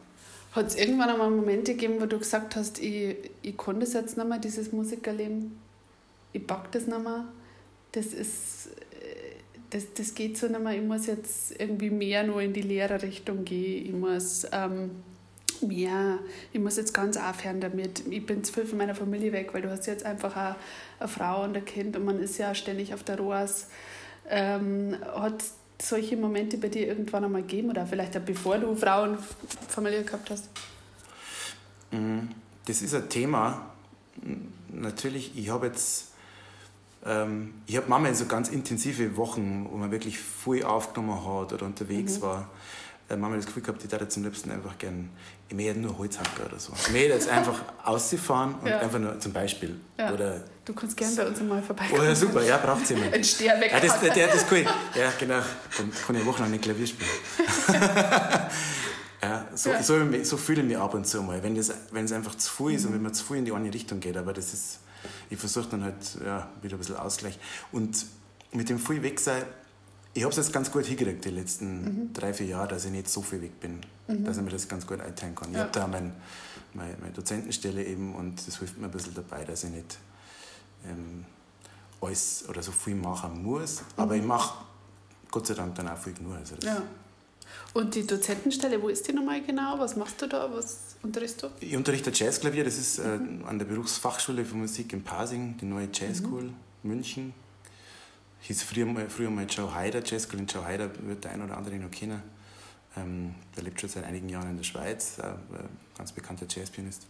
Hat 0.53 0.67
es 0.69 0.75
irgendwann 0.75 1.11
einmal 1.11 1.31
Momente 1.31 1.75
gegeben, 1.75 2.01
wo 2.01 2.07
du 2.07 2.19
gesagt 2.19 2.57
hast, 2.57 2.79
ich, 2.79 3.31
ich 3.43 3.57
konnte 3.57 3.81
das 3.81 3.93
jetzt 3.93 4.17
nicht 4.17 4.29
mehr, 4.29 4.39
dieses 4.39 4.73
Musikerleben, 4.73 5.59
ich 6.33 6.47
pack 6.47 6.73
das 6.73 6.87
nicht 6.87 6.99
mehr, 6.99 7.27
das 7.93 8.07
ist, 8.07 8.69
äh, 8.93 9.37
das, 9.71 9.93
das 9.95 10.15
geht 10.15 10.39
so 10.39 10.49
nicht 10.49 10.61
mehr, 10.61 10.75
ich 10.75 10.83
muss 10.83 11.07
jetzt 11.07 11.61
irgendwie 11.61 11.91
mehr 11.91 12.25
nur 12.25 12.41
in 12.41 12.53
die 12.53 12.63
Lehrerrichtung 12.63 13.45
gehen, 13.45 13.87
ich 13.87 13.93
muss 13.93 14.47
ähm, 14.51 14.91
mehr, 15.63 16.19
ich 16.53 16.61
muss 16.61 16.77
jetzt 16.77 16.95
ganz 16.95 17.17
aufhören 17.17 17.61
damit, 17.61 18.07
ich 18.09 18.25
bin 18.25 18.45
zu 18.45 18.53
viel 18.53 18.67
von 18.67 18.79
meiner 18.79 18.95
Familie 18.95 19.33
weg, 19.33 19.53
weil 19.53 19.63
du 19.63 19.71
hast 19.71 19.87
jetzt 19.87 20.05
einfach 20.05 20.37
eine, 20.37 20.57
eine 20.99 21.09
Frau 21.09 21.45
und 21.45 21.57
ein 21.57 21.65
Kind 21.65 21.97
und 21.97 22.05
man 22.05 22.21
ist 22.21 22.39
ja 22.39 22.55
ständig 22.55 22.95
auf 22.95 23.03
der 23.03 23.19
Roas. 23.19 23.69
Ähm, 24.29 24.97
hat 25.15 25.45
solche 25.81 26.17
Momente 26.17 26.59
bei 26.59 26.69
dir 26.69 26.87
irgendwann 26.89 27.25
einmal 27.25 27.43
gegeben 27.43 27.71
oder 27.71 27.87
vielleicht 27.87 28.17
auch 28.17 28.23
bevor 28.23 28.59
du 28.59 28.75
Frau 28.75 29.05
und 29.05 29.19
Familie 29.69 30.03
gehabt 30.03 30.31
hast? 30.31 30.49
Mm, 31.91 32.29
das 32.65 32.83
ist 32.83 32.95
ein 32.95 33.09
Thema. 33.09 33.71
Natürlich, 34.69 35.37
ich 35.37 35.51
habe 35.51 35.67
jetzt 35.67 36.07
ähm, 37.07 37.55
ich 37.67 37.77
habe 37.77 37.87
manchmal 37.89 38.15
so 38.15 38.27
ganz 38.27 38.49
intensive 38.49 39.17
Wochen, 39.17 39.67
wo 39.71 39.77
man 39.77 39.91
wirklich 39.91 40.19
viel 40.19 40.65
aufgenommen 40.65 41.25
hat 41.25 41.53
oder 41.53 41.65
unterwegs 41.65 42.19
mhm. 42.19 42.23
war. 42.23 42.51
Äh, 43.09 43.17
manchmal 43.17 43.39
das 43.39 43.47
Gefühl 43.47 43.63
gehabt, 43.63 43.85
ich 43.85 43.93
würde 43.93 44.09
zum 44.09 44.25
liebsten 44.25 44.51
einfach 44.51 44.77
gerne, 44.79 45.09
ich 45.49 45.55
möchte 45.55 45.79
nur 45.79 45.97
Holzhacker 45.97 46.47
oder 46.47 46.59
so. 46.59 46.73
Ich 46.75 46.91
möchte 46.91 47.11
jetzt 47.11 47.29
einfach 47.29 47.63
ausfahren 47.85 48.57
und 48.61 48.67
ja. 48.67 48.81
einfach 48.81 48.99
nur 48.99 49.21
zum 49.21 49.33
Beispiel. 49.33 49.77
Ja. 49.97 50.13
Oder 50.13 50.43
du 50.65 50.75
kannst 50.75 50.97
gerne 50.97 51.15
bei 51.15 51.29
uns 51.29 51.39
einmal 51.39 51.63
vorbeikommen. 51.63 52.01
Oh, 52.01 52.05
ja, 52.05 52.15
super, 52.17 52.43
ja, 52.43 52.57
braucht 52.57 52.83
es 52.83 52.89
jemand. 52.91 53.15
Ein 53.15 53.23
weg. 53.23 53.71
Ja, 53.71 53.79
das, 53.81 54.01
der, 54.01 54.13
der, 54.13 54.27
das 54.27 54.37
ist 54.43 54.47
cool. 54.51 54.65
Ja, 54.97 55.13
genau. 55.21 55.41
Dann 55.77 55.93
kann 56.05 56.17
ich 56.17 56.27
wochenlang 56.27 56.51
nicht 56.51 56.65
Klavier 56.65 56.87
spielen. 56.89 57.11
ja, 59.23 59.47
so, 59.55 59.71
ja. 59.71 59.83
So, 59.85 60.01
so 60.25 60.37
fühle 60.37 60.63
ich 60.63 60.67
mich 60.67 60.77
ab 60.77 60.95
und 60.95 61.07
zu 61.07 61.23
mal, 61.23 61.41
wenn 61.45 61.57
es 61.57 61.73
wenn 61.93 62.13
einfach 62.13 62.35
zu 62.35 62.51
viel 62.51 62.75
ist 62.75 62.83
mhm. 62.83 62.89
und 62.89 62.95
wenn 62.95 63.03
man 63.03 63.15
zu 63.15 63.25
viel 63.25 63.37
in 63.37 63.45
die 63.45 63.53
eine 63.53 63.73
Richtung 63.73 64.01
geht. 64.01 64.17
Aber 64.17 64.33
das 64.33 64.53
ist, 64.53 64.81
ich 65.31 65.39
versuche 65.39 65.69
dann 65.69 65.85
halt 65.85 66.19
ja, 66.25 66.49
wieder 66.61 66.75
ein 66.75 66.79
bisschen 66.79 66.97
Ausgleich. 66.97 67.39
Und 67.71 68.05
mit 68.51 68.69
dem 68.69 68.81
viel 68.81 69.01
weg 69.05 69.21
sein, 69.21 69.45
ich 70.17 70.23
habe 70.23 70.31
es 70.31 70.37
jetzt 70.39 70.53
ganz 70.53 70.73
gut 70.73 70.87
hingekriegt, 70.87 71.25
die 71.27 71.31
letzten 71.31 71.83
mhm. 71.83 72.13
drei, 72.15 72.33
vier 72.33 72.47
Jahre, 72.47 72.69
dass 72.69 72.87
ich 72.87 72.91
nicht 72.91 73.09
so 73.09 73.21
viel 73.21 73.43
weg 73.43 73.61
bin, 73.61 73.81
mhm. 74.09 74.25
dass 74.25 74.39
ich 74.39 74.43
mir 74.43 74.51
das 74.51 74.67
ganz 74.67 74.87
gut 74.87 75.01
einteilen 75.01 75.35
kann. 75.35 75.53
Ja. 75.53 75.59
Ich 75.59 75.63
habe 75.65 75.73
da 75.73 75.87
mein, 75.87 76.13
meine, 76.73 76.97
meine 76.99 77.13
Dozentenstelle 77.13 77.85
eben 77.85 78.15
und 78.15 78.47
das 78.47 78.59
hilft 78.59 78.79
mir 78.79 78.87
ein 78.87 78.91
bisschen 78.91 79.15
dabei, 79.15 79.45
dass 79.45 79.65
ich 79.65 79.71
nicht 79.71 79.99
ähm, 80.87 81.27
alles 82.01 82.47
oder 82.49 82.63
so 82.63 82.73
viel 82.73 82.95
machen 82.95 83.43
muss. 83.43 83.81
Mhm. 83.81 83.87
Aber 83.99 84.17
ich 84.17 84.23
mache 84.23 84.65
Gott 85.31 85.47
sei 85.49 85.55
Dank 85.55 85.75
dann 85.75 85.89
auch 85.89 85.99
viel 85.99 86.15
genug. 86.15 86.35
Also 86.37 86.55
ja. 86.63 86.83
Und 87.75 87.95
die 87.95 88.07
Dozentenstelle, 88.07 88.81
wo 88.81 88.89
ist 88.89 89.07
die 89.07 89.13
nochmal 89.13 89.43
genau? 89.43 89.79
Was 89.79 89.97
machst 89.97 90.23
du 90.23 90.27
da? 90.27 90.51
Was 90.51 90.97
unterrichtest 91.03 91.43
du? 91.43 91.49
Ich 91.61 91.77
unterrichte 91.77 92.11
Jazzklavier, 92.11 92.65
das 92.65 92.79
ist 92.79 92.99
äh, 93.01 93.19
mhm. 93.19 93.45
an 93.45 93.59
der 93.59 93.67
Berufsfachschule 93.67 94.47
für 94.47 94.57
Musik 94.57 94.95
in 94.95 95.05
Pasing, 95.05 95.59
die 95.59 95.67
neue 95.67 95.91
Jazz 95.93 96.19
School 96.19 96.45
mhm. 96.45 96.55
München 96.85 97.35
hieß 98.47 98.63
früher 98.63 98.87
mal, 98.87 99.09
früher 99.11 99.31
mal 99.31 99.47
Joe 99.49 99.75
Heider, 99.75 100.03
Jazz 100.05 100.29
Colin 100.29 100.47
Joe 100.47 100.65
Heider 100.65 100.91
wird 101.03 101.25
der 101.25 101.33
ein 101.33 101.43
oder 101.43 101.57
andere 101.57 101.77
noch 101.77 101.91
kennen. 101.91 102.23
Ähm, 102.97 103.35
der 103.55 103.65
lebt 103.65 103.81
schon 103.81 103.91
seit 103.91 104.05
einigen 104.05 104.29
Jahren 104.29 104.51
in 104.51 104.57
der 104.57 104.65
Schweiz, 104.65 105.19
äh, 105.19 105.25
ganz 105.97 106.13
bekannter 106.13 106.47
Jazzpianist. 106.49 107.07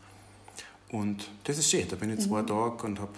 Und 0.89 1.28
das 1.45 1.59
ist 1.59 1.70
schön, 1.70 1.87
da 1.89 1.97
bin 1.97 2.11
ich 2.11 2.20
mhm. 2.20 2.22
zwei 2.22 2.43
Tage 2.43 2.87
und 2.87 3.01
habe 3.01 3.12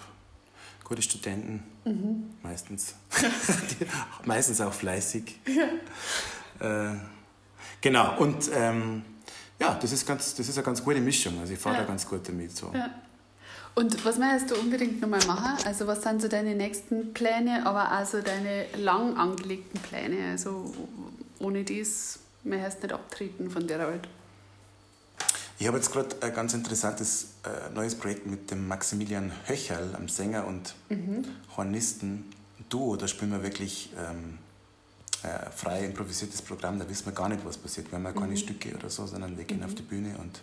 gute 0.84 1.02
Studenten, 1.02 1.62
mhm. 1.84 2.30
meistens. 2.42 2.94
meistens 4.24 4.60
auch 4.60 4.72
fleißig. 4.72 5.40
Ja. 5.46 5.68
Äh, 6.60 6.96
genau, 7.80 8.18
und 8.18 8.50
ähm, 8.52 9.04
ja, 9.60 9.74
das 9.74 9.92
ist, 9.92 10.04
ganz, 10.04 10.34
das 10.34 10.48
ist 10.48 10.58
eine 10.58 10.64
ganz 10.64 10.82
gute 10.82 11.00
Mischung. 11.00 11.38
Also 11.38 11.52
ich 11.52 11.58
fahre 11.60 11.76
ja. 11.76 11.82
da 11.82 11.86
ganz 11.86 12.04
gut 12.04 12.28
damit. 12.28 12.56
So. 12.56 12.72
Ja. 12.74 12.90
Und 13.78 14.04
was 14.04 14.18
möchtest 14.18 14.50
du 14.50 14.56
unbedingt 14.56 15.00
nochmal 15.00 15.24
machen? 15.28 15.64
Also 15.64 15.86
was 15.86 16.02
sind 16.02 16.20
so 16.20 16.26
deine 16.26 16.56
nächsten 16.56 17.14
Pläne, 17.14 17.64
aber 17.64 17.96
auch 17.96 18.04
so 18.04 18.20
deine 18.20 18.66
lang 18.76 19.16
angelegten 19.16 19.78
Pläne? 19.78 20.32
Also 20.32 20.74
ohne 21.38 21.62
dies 21.62 22.18
möchtest 22.42 22.78
du 22.78 22.86
nicht 22.88 22.92
abtreten 22.92 23.48
von 23.52 23.68
der 23.68 23.78
Welt. 23.78 24.08
Ich 25.60 25.68
habe 25.68 25.76
jetzt 25.76 25.92
gerade 25.92 26.16
ein 26.22 26.34
ganz 26.34 26.54
interessantes 26.54 27.28
äh, 27.44 27.72
neues 27.72 27.94
Projekt 27.94 28.26
mit 28.26 28.50
dem 28.50 28.66
Maximilian 28.66 29.30
Höcherl, 29.46 29.94
einem 29.94 30.08
Sänger 30.08 30.44
und 30.48 30.74
mhm. 30.88 31.24
Hornisten. 31.56 32.32
Duo, 32.68 32.96
da 32.96 33.06
spielen 33.06 33.30
wir 33.30 33.44
wirklich 33.44 33.92
ähm, 33.96 34.38
äh, 35.22 35.50
frei 35.54 35.84
improvisiertes 35.84 36.42
Programm. 36.42 36.80
Da 36.80 36.88
wissen 36.88 37.06
wir 37.06 37.12
gar 37.12 37.28
nicht, 37.28 37.44
was 37.44 37.56
passiert. 37.56 37.92
Wir 37.92 37.98
haben 37.98 38.06
ja 38.06 38.12
keine 38.12 38.32
mhm. 38.32 38.38
Stücke 38.38 38.74
oder 38.74 38.90
so, 38.90 39.06
sondern 39.06 39.38
wir 39.38 39.44
gehen 39.44 39.58
mhm. 39.58 39.66
auf 39.66 39.76
die 39.76 39.82
Bühne 39.82 40.16
und 40.18 40.40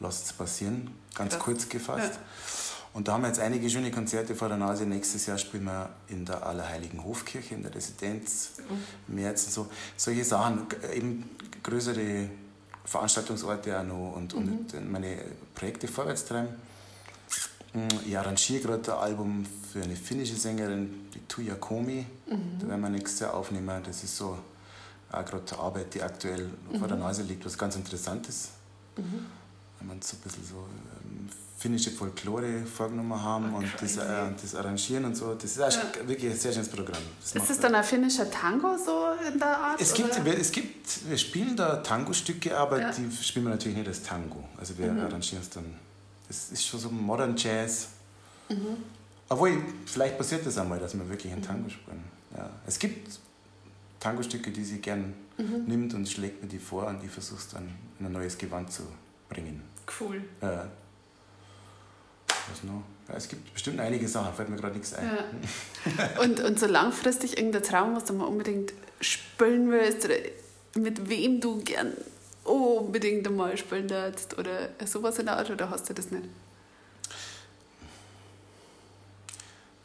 lassen 0.00 0.22
es 0.24 0.32
passieren. 0.32 0.90
Ganz 1.14 1.34
Krass. 1.34 1.42
kurz 1.42 1.68
gefasst. 1.68 2.14
Ja. 2.14 2.67
Und 2.92 3.06
da 3.06 3.12
haben 3.12 3.22
wir 3.22 3.28
jetzt 3.28 3.40
einige 3.40 3.68
schöne 3.70 3.90
Konzerte 3.90 4.34
vor 4.34 4.48
der 4.48 4.56
Nase. 4.56 4.86
Nächstes 4.86 5.26
Jahr 5.26 5.38
spielen 5.38 5.64
wir 5.64 5.90
in 6.08 6.24
der 6.24 6.44
Allerheiligen 6.44 7.04
Hofkirche, 7.04 7.54
in 7.54 7.62
der 7.62 7.74
Residenz, 7.74 8.52
im 9.08 9.14
März 9.14 9.44
und 9.44 9.52
so. 9.52 9.68
Solche 9.96 10.24
Sachen, 10.24 10.66
eben 10.94 11.28
größere 11.62 12.28
Veranstaltungsorte 12.84 13.78
auch 13.78 13.84
noch 13.84 14.16
und, 14.16 14.34
mhm. 14.34 14.66
und 14.72 14.90
meine 14.90 15.18
Projekte 15.54 15.86
vorwärts 15.86 16.24
treiben. 16.24 16.48
Mm, 17.74 17.88
ich 18.06 18.16
arrangiere 18.16 18.62
gerade 18.62 18.94
ein 18.94 18.98
Album 18.98 19.46
für 19.72 19.82
eine 19.82 19.94
finnische 19.94 20.36
Sängerin, 20.36 21.08
die 21.14 21.20
Tuija 21.28 21.54
Komi. 21.56 22.06
Mhm. 22.26 22.58
Da 22.60 22.68
werden 22.68 22.80
wir 22.80 22.88
nächstes 22.88 23.20
Jahr 23.20 23.34
aufnehmen. 23.34 23.82
Das 23.84 24.02
ist 24.02 24.16
so 24.16 24.38
auch 25.12 25.24
gerade 25.24 25.58
Arbeit, 25.58 25.94
die 25.94 26.02
aktuell 26.02 26.48
mhm. 26.72 26.78
vor 26.78 26.88
der 26.88 26.96
mhm. 26.96 27.02
Nase 27.04 27.22
liegt, 27.22 27.44
was 27.44 27.56
ganz 27.56 27.76
interessant 27.76 28.28
ist. 28.28 28.50
Mhm. 28.96 29.26
Wenn 29.78 29.88
man 29.88 30.02
so 30.02 30.16
ein 30.16 30.20
bisschen 30.20 30.44
so 30.44 30.56
ähm, 30.56 30.97
finnische 31.58 31.90
Folklore 31.90 32.64
vorgenommen 32.64 33.20
haben 33.20 33.52
oh, 33.52 33.58
und 33.58 33.66
das, 33.80 33.96
äh, 33.96 34.30
das 34.40 34.54
Arrangieren 34.54 35.06
und 35.06 35.16
so. 35.16 35.34
Das 35.34 35.44
ist 35.44 35.58
ja. 35.58 35.82
wirklich 36.06 36.30
ein 36.30 36.38
sehr 36.38 36.52
schönes 36.52 36.68
Programm. 36.68 37.02
Das 37.20 37.34
ist 37.34 37.50
es 37.50 37.58
dann 37.58 37.74
ein 37.74 37.82
finnischer 37.82 38.30
Tango 38.30 38.76
so 38.76 39.08
in 39.30 39.38
der 39.38 39.58
Art? 39.58 39.80
Es 39.80 39.92
gibt, 39.92 40.24
wir, 40.24 40.38
es 40.38 40.52
gibt, 40.52 41.10
wir 41.10 41.18
spielen 41.18 41.56
da 41.56 41.76
Tango-Stücke, 41.76 42.56
aber 42.56 42.80
ja. 42.80 42.92
die 42.92 43.10
spielen 43.10 43.46
wir 43.46 43.50
natürlich 43.50 43.76
nicht 43.76 43.88
als 43.88 44.02
Tango. 44.04 44.44
Also 44.56 44.78
wir 44.78 44.92
mhm. 44.92 45.00
arrangieren 45.00 45.42
es 45.42 45.50
dann. 45.50 45.64
Das 46.28 46.50
ist 46.50 46.64
schon 46.64 46.78
so 46.78 46.90
Modern 46.90 47.36
Jazz. 47.36 47.88
Mhm. 48.48 48.76
Obwohl, 49.28 49.60
vielleicht 49.84 50.16
passiert 50.16 50.46
das 50.46 50.56
einmal, 50.58 50.78
dass 50.78 50.96
wir 50.96 51.08
wirklich 51.08 51.32
ein 51.32 51.42
Tango 51.42 51.64
mhm. 51.64 51.70
spielen. 51.70 52.04
Ja. 52.36 52.48
Es 52.68 52.78
gibt 52.78 53.18
Tango-Stücke, 53.98 54.52
die 54.52 54.62
sie 54.62 54.78
gern 54.78 55.12
mhm. 55.36 55.64
nimmt 55.66 55.94
und 55.94 56.08
schlägt 56.08 56.40
mir 56.40 56.48
die 56.48 56.60
vor 56.60 56.86
und 56.86 57.02
ich 57.02 57.10
versuche 57.10 57.40
es 57.40 57.48
dann 57.48 57.68
in 57.98 58.06
ein 58.06 58.12
neues 58.12 58.38
Gewand 58.38 58.72
zu 58.72 58.84
bringen. 59.28 59.62
Cool. 60.00 60.22
Ja. 60.40 60.68
Was 62.50 62.64
noch? 62.64 62.82
Ja, 63.08 63.14
es 63.14 63.28
gibt 63.28 63.52
bestimmt 63.54 63.80
einige 63.80 64.06
Sachen, 64.06 64.34
fällt 64.34 64.50
mir 64.50 64.56
gerade 64.56 64.74
nichts 64.74 64.94
ein. 64.94 65.06
Ja. 65.06 66.20
Und, 66.22 66.40
und 66.40 66.58
so 66.60 66.66
langfristig 66.66 67.38
irgendein 67.38 67.62
Traum, 67.62 67.96
was 67.96 68.04
du 68.04 68.12
mal 68.12 68.26
unbedingt 68.26 68.72
spielen 69.00 69.70
willst 69.70 70.04
oder 70.04 70.16
mit 70.74 71.08
wem 71.08 71.40
du 71.40 71.62
gern 71.62 71.92
unbedingt 72.44 73.26
einmal 73.26 73.56
spielen 73.56 73.88
darfst 73.88 74.38
oder 74.38 74.70
sowas 74.84 75.18
in 75.18 75.26
der 75.26 75.36
Art 75.36 75.50
oder 75.50 75.70
hast 75.70 75.88
du 75.88 75.94
das 75.94 76.10
nicht? 76.10 76.24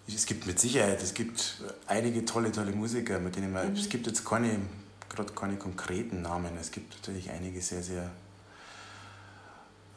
Es 0.07 0.25
gibt 0.25 0.45
mit 0.45 0.59
Sicherheit, 0.59 1.01
es 1.01 1.13
gibt 1.13 1.61
einige 1.87 2.25
tolle, 2.25 2.51
tolle 2.51 2.71
Musiker, 2.71 3.19
mit 3.19 3.35
denen 3.35 3.51
man, 3.51 3.71
mhm. 3.71 3.77
es 3.77 3.89
gibt 3.89 4.05
jetzt 4.05 4.25
keine, 4.25 4.59
gerade 5.09 5.33
keine 5.33 5.55
konkreten 5.55 6.21
Namen, 6.21 6.51
es 6.59 6.71
gibt 6.71 6.93
natürlich 6.93 7.29
einige 7.31 7.61
sehr, 7.61 7.81
sehr 7.81 8.11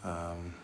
ähm, 0.05 0.55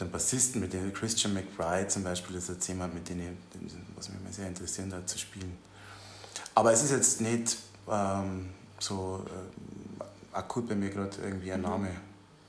einen 0.00 0.10
Bassisten, 0.10 0.60
mit 0.60 0.72
dem 0.72 0.92
Christian 0.92 1.34
McBride 1.34 1.88
zum 1.88 2.04
Beispiel, 2.04 2.36
das 2.36 2.48
ist 2.48 2.66
jemand, 2.68 2.94
mit 2.94 3.08
dem 3.08 3.20
ich, 3.20 3.72
was 3.96 4.08
mich 4.08 4.18
sehr 4.30 4.48
interessiert 4.48 4.92
hat, 4.92 5.08
zu 5.08 5.18
spielen. 5.18 5.56
Aber 6.54 6.72
es 6.72 6.82
ist 6.82 6.90
jetzt 6.90 7.20
nicht 7.20 7.56
ähm, 7.90 8.50
so 8.78 9.24
äh, 9.26 10.36
akut 10.36 10.68
bei 10.68 10.74
mir 10.74 10.90
gerade 10.90 11.16
irgendwie 11.22 11.52
ein 11.52 11.60
mhm. 11.60 11.66
Name. 11.66 11.88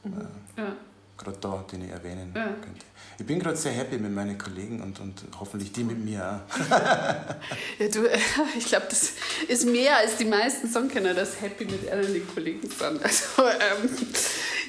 Mhm. 0.03 0.13
Äh, 0.13 0.61
ja. 0.61 0.75
Gerade 1.17 1.37
da, 1.39 1.65
den 1.71 1.85
ich 1.85 1.91
erwähnen 1.91 2.33
ja. 2.35 2.43
könnte. 2.45 2.85
Ich 3.17 3.25
bin 3.25 3.39
gerade 3.39 3.55
sehr 3.55 3.71
happy 3.71 3.97
mit 3.97 4.11
meinen 4.11 4.37
Kollegen 4.37 4.81
und, 4.81 4.99
und 4.99 5.23
hoffentlich 5.39 5.71
die 5.71 5.85
mit 5.85 6.03
mir 6.03 6.43
auch. 6.49 6.69
ja, 7.79 7.87
du, 7.87 8.05
ich 8.57 8.65
glaube, 8.65 8.87
das 8.89 9.13
ist 9.47 9.65
mehr 9.65 9.97
als 9.97 10.17
die 10.17 10.25
meisten 10.25 10.69
Songkenner, 10.69 11.13
dass 11.13 11.39
happy 11.39 11.63
mit 11.63 11.83
ihren 11.83 12.27
Kollegen 12.33 12.69
sind. 12.69 13.01
Also, 13.01 13.43
ähm, 13.43 13.89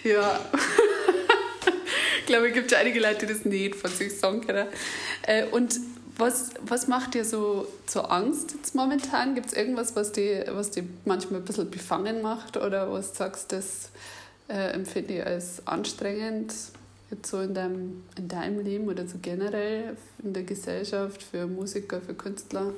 ja 0.05 0.41
ich 2.27 2.33
glaube, 2.33 2.49
es 2.49 2.55
gibt 2.55 2.72
ja 2.72 2.79
einige 2.79 2.99
Leute, 2.99 3.24
die 3.24 3.33
das 3.33 3.45
nicht 3.45 3.77
von 3.77 3.89
sich 3.89 4.18
sagen 4.18 4.41
können. 4.45 4.66
Äh, 5.22 5.45
und 5.47 5.79
was, 6.18 6.51
was 6.66 6.89
macht 6.89 7.14
dir 7.14 7.24
so, 7.24 7.68
so 7.87 8.01
Angst 8.03 8.53
jetzt 8.53 8.74
momentan? 8.74 9.37
Gibt 9.37 9.47
es 9.47 9.53
irgendwas, 9.53 9.95
was 9.95 10.11
dir 10.11 10.45
was 10.51 10.72
die 10.72 10.83
manchmal 11.05 11.41
ein 11.41 11.45
bisschen 11.45 11.70
befangen 11.70 12.22
macht 12.22 12.57
oder 12.57 12.91
was 12.91 13.12
du 13.12 13.18
sagst, 13.18 13.53
das, 13.53 13.91
äh, 14.49 14.72
empfinde 14.72 15.18
ich 15.18 15.24
als 15.24 15.64
anstrengend, 15.68 16.53
jetzt 17.12 17.31
so 17.31 17.41
in 17.41 17.55
deinem, 17.55 18.03
in 18.18 18.27
deinem 18.27 18.59
Leben 18.59 18.89
oder 18.89 19.07
so 19.07 19.18
generell 19.22 19.97
in 20.24 20.33
der 20.33 20.43
Gesellschaft 20.43 21.22
für 21.22 21.47
Musiker, 21.47 22.01
für 22.01 22.14
Künstler? 22.14 22.72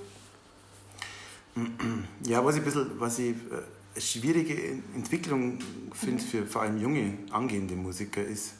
Ja, 2.26 2.44
was 2.44 2.56
ich, 2.56 2.60
ein 2.60 2.64
bisschen, 2.66 2.90
was 3.00 3.18
ich 3.18 3.30
äh, 3.30 3.62
eine 3.94 4.02
schwierige 4.02 4.82
Entwicklung 4.94 5.58
finde 5.94 6.22
für 6.22 6.44
vor 6.44 6.62
allem 6.62 6.78
junge, 6.78 7.14
angehende 7.30 7.76
Musiker 7.76 8.22
ist, 8.22 8.52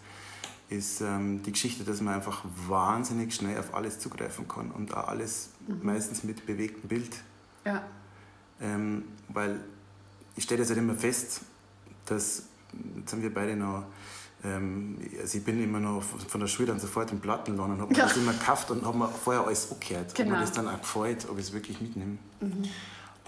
ist 0.69 1.01
ähm, 1.01 1.43
die 1.43 1.53
Geschichte, 1.53 1.85
dass 1.85 2.01
man 2.01 2.15
einfach 2.15 2.45
wahnsinnig 2.69 3.35
schnell 3.35 3.59
auf 3.59 3.75
alles 3.75 3.99
zugreifen 3.99 4.47
kann 4.47 4.71
und 4.71 4.95
auch 4.95 5.09
alles 5.09 5.51
mhm. 5.67 5.81
meistens 5.83 6.25
mit 6.25 6.45
bewegtem 6.47 6.89
Bild. 6.89 7.17
Ja. 7.65 7.83
Ähm, 8.61 9.05
weil 9.29 9.61
ich 10.37 10.45
stelle 10.45 10.61
das 10.61 10.69
halt 10.69 10.79
immer 10.79 10.95
fest, 10.95 11.43
dass, 12.07 12.45
jetzt 12.97 13.13
haben 13.13 13.23
wir 13.23 13.33
beide 13.33 13.57
noch, 13.57 13.85
ähm, 14.45 14.99
also 15.21 15.39
ich 15.39 15.45
bin 15.45 15.63
immer 15.63 15.81
noch 15.81 16.03
von 16.03 16.41
der 16.41 16.49
Schule 16.49 16.69
dann 16.69 16.81
sofort 16.81 17.13
im 17.13 17.21
Plattenladen 17.21 17.75
und 17.75 17.81
habe 17.81 17.95
ja. 17.95 18.05
das 18.05 18.17
immer 18.17 18.33
gekauft 18.33 18.71
und 18.71 18.85
habe 18.85 18.99
mir 18.99 19.09
vorher 19.09 19.47
alles 19.47 19.73
angehört, 19.73 20.15
genau. 20.15 20.31
ob 20.31 20.37
mir 20.37 20.41
das 20.43 20.53
dann 20.53 20.69
auch 20.69 20.81
gefällt, 20.81 21.29
ob 21.31 21.39
ich 21.39 21.47
es 21.47 21.53
wirklich 21.53 21.81
mitnehme. 21.81 22.19
Mhm. 22.41 22.65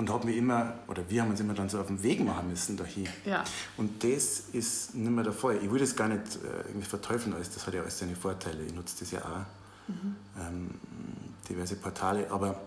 Und 0.01 0.09
habe 0.09 0.29
mir 0.29 0.35
immer, 0.35 0.73
oder 0.89 1.03
wir 1.11 1.21
haben 1.21 1.29
uns 1.29 1.41
immer 1.41 1.53
dann 1.53 1.69
so 1.69 1.79
auf 1.79 1.89
den 1.89 2.03
Weg 2.03 2.25
machen 2.25 2.49
müssen 2.49 2.75
dahin. 2.75 3.07
Ja. 3.27 3.45
Und 3.77 4.03
das 4.03 4.45
ist 4.55 4.95
nicht 4.95 5.11
mehr 5.11 5.25
der 5.25 5.35
Fall. 5.35 5.59
Ich 5.63 5.71
will 5.71 5.79
das 5.79 5.95
gar 5.95 6.09
nicht 6.09 6.37
äh, 6.37 6.69
irgendwie 6.69 6.87
verteufeln, 6.87 7.35
alles. 7.35 7.51
das 7.51 7.67
hat 7.67 7.75
ja 7.75 7.83
alles 7.83 7.99
seine 7.99 8.17
Vorteile. 8.17 8.65
Ich 8.65 8.73
nutze 8.73 8.97
das 8.99 9.11
ja 9.11 9.21
auch. 9.21 9.89
Mhm. 9.89 10.17
Ähm, 10.41 10.71
diverse 11.47 11.77
Portale, 11.77 12.31
aber 12.31 12.59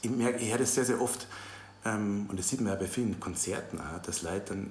ich, 0.00 0.08
merke, 0.08 0.38
ich 0.38 0.50
höre 0.50 0.56
das 0.56 0.74
sehr, 0.74 0.86
sehr 0.86 1.02
oft, 1.02 1.26
ähm, 1.84 2.24
und 2.30 2.38
das 2.38 2.48
sieht 2.48 2.62
man 2.62 2.72
ja 2.72 2.78
bei 2.78 2.86
vielen 2.86 3.20
Konzerten 3.20 3.78
auch, 3.78 4.00
dass 4.00 4.22
Leute 4.22 4.54
dann 4.54 4.70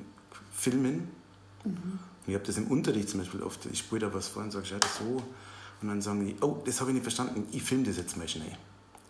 filmen. 0.51 1.09
Mhm. 1.63 1.73
Und 1.73 2.27
ich 2.27 2.33
habe 2.33 2.43
das 2.43 2.57
im 2.57 2.71
Unterricht 2.71 3.07
zum 3.07 3.19
Beispiel 3.19 3.43
oft, 3.43 3.67
ich 3.67 3.77
spiele 3.77 4.01
da 4.01 4.13
was 4.15 4.29
vor 4.29 4.41
und 4.41 4.49
sage, 4.49 4.65
schau 4.65 4.79
das 4.79 4.97
so. 4.97 5.21
Und 5.83 5.89
dann 5.89 6.01
sagen 6.01 6.25
die, 6.25 6.35
oh, 6.41 6.63
das 6.65 6.81
habe 6.81 6.89
ich 6.89 6.95
nicht 6.95 7.03
verstanden, 7.03 7.45
ich 7.51 7.61
filme 7.61 7.83
das 7.83 7.97
jetzt 7.97 8.17
mal 8.17 8.27
schnell 8.27 8.57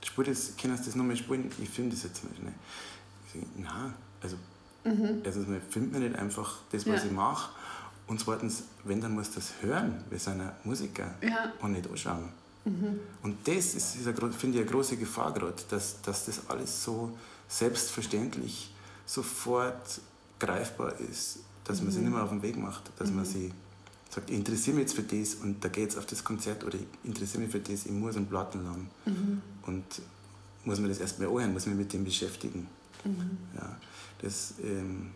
spür 0.05 0.23
das, 0.23 0.53
kannst 0.57 0.83
du 0.83 0.85
das 0.87 0.95
nochmal 0.95 1.15
spielen? 1.15 1.51
Ich 1.61 1.69
filme 1.69 1.91
das 1.91 2.03
jetzt 2.03 2.23
mal. 2.23 2.31
Ne? 2.43 2.53
Ich 3.27 3.33
sage, 3.33 3.45
nein, 3.57 3.93
also 4.21 4.37
mhm. 4.83 5.21
erstens 5.23 5.47
mal 5.47 5.61
filmt 5.69 5.91
man 5.91 6.01
nicht 6.01 6.15
einfach 6.15 6.59
das, 6.71 6.85
was 6.87 7.01
ja. 7.01 7.05
ich 7.05 7.11
mache. 7.11 7.51
Und 8.07 8.19
zweitens, 8.19 8.63
wenn, 8.83 9.01
dann 9.01 9.13
muss 9.13 9.31
das 9.31 9.53
hören. 9.61 10.03
Wir 10.09 10.19
sind 10.19 10.39
ja 10.39 10.55
Musiker 10.63 11.15
ja. 11.21 11.51
und 11.59 11.71
nicht 11.71 11.89
anschauen. 11.89 12.29
Mhm. 12.65 12.99
Und 13.23 13.47
das 13.47 13.73
ist, 13.75 13.95
ist 13.95 14.03
finde 14.03 14.57
ich, 14.57 14.61
eine 14.61 14.65
große 14.65 14.97
Gefahr 14.97 15.33
gerade, 15.33 15.55
dass, 15.69 16.01
dass 16.01 16.25
das 16.25 16.47
alles 16.49 16.83
so 16.83 17.17
selbstverständlich 17.47 18.73
sofort 19.05 20.01
greifbar 20.39 20.99
ist, 20.99 21.39
dass 21.63 21.79
mhm. 21.79 21.85
man 21.85 21.93
sich 21.93 22.03
nicht 22.03 22.13
mehr 22.13 22.23
auf 22.23 22.29
den 22.29 22.41
Weg 22.41 22.57
macht, 22.57 22.91
dass 22.97 23.09
man 23.09 23.25
mhm. 23.25 23.51
Sagt, 24.15 24.29
ich 24.29 24.35
interessiere 24.37 24.77
mich 24.77 24.83
jetzt 24.83 24.95
für 24.95 25.03
das 25.03 25.35
und 25.35 25.63
da 25.63 25.67
geht 25.67 25.89
es 25.89 25.97
auf 25.97 26.05
das 26.05 26.23
Konzert 26.23 26.63
oder 26.63 26.75
ich 26.75 26.85
interessiere 27.03 27.43
mich 27.43 27.51
für 27.51 27.59
das, 27.59 27.85
ich 27.85 27.91
muss 27.91 28.15
einen 28.15 28.27
Platten 28.27 28.63
laden. 28.63 28.89
Mhm. 29.05 29.41
Und 29.65 29.83
muss 30.63 30.79
man 30.79 30.89
das 30.89 30.99
erstmal 30.99 31.27
anhören, 31.27 31.53
muss 31.53 31.65
mich 31.65 31.75
mit 31.75 31.93
dem 31.93 32.03
beschäftigen. 32.03 32.67
Mhm. 33.03 33.37
Ja, 33.55 33.77
das, 34.21 34.53
ähm 34.63 35.11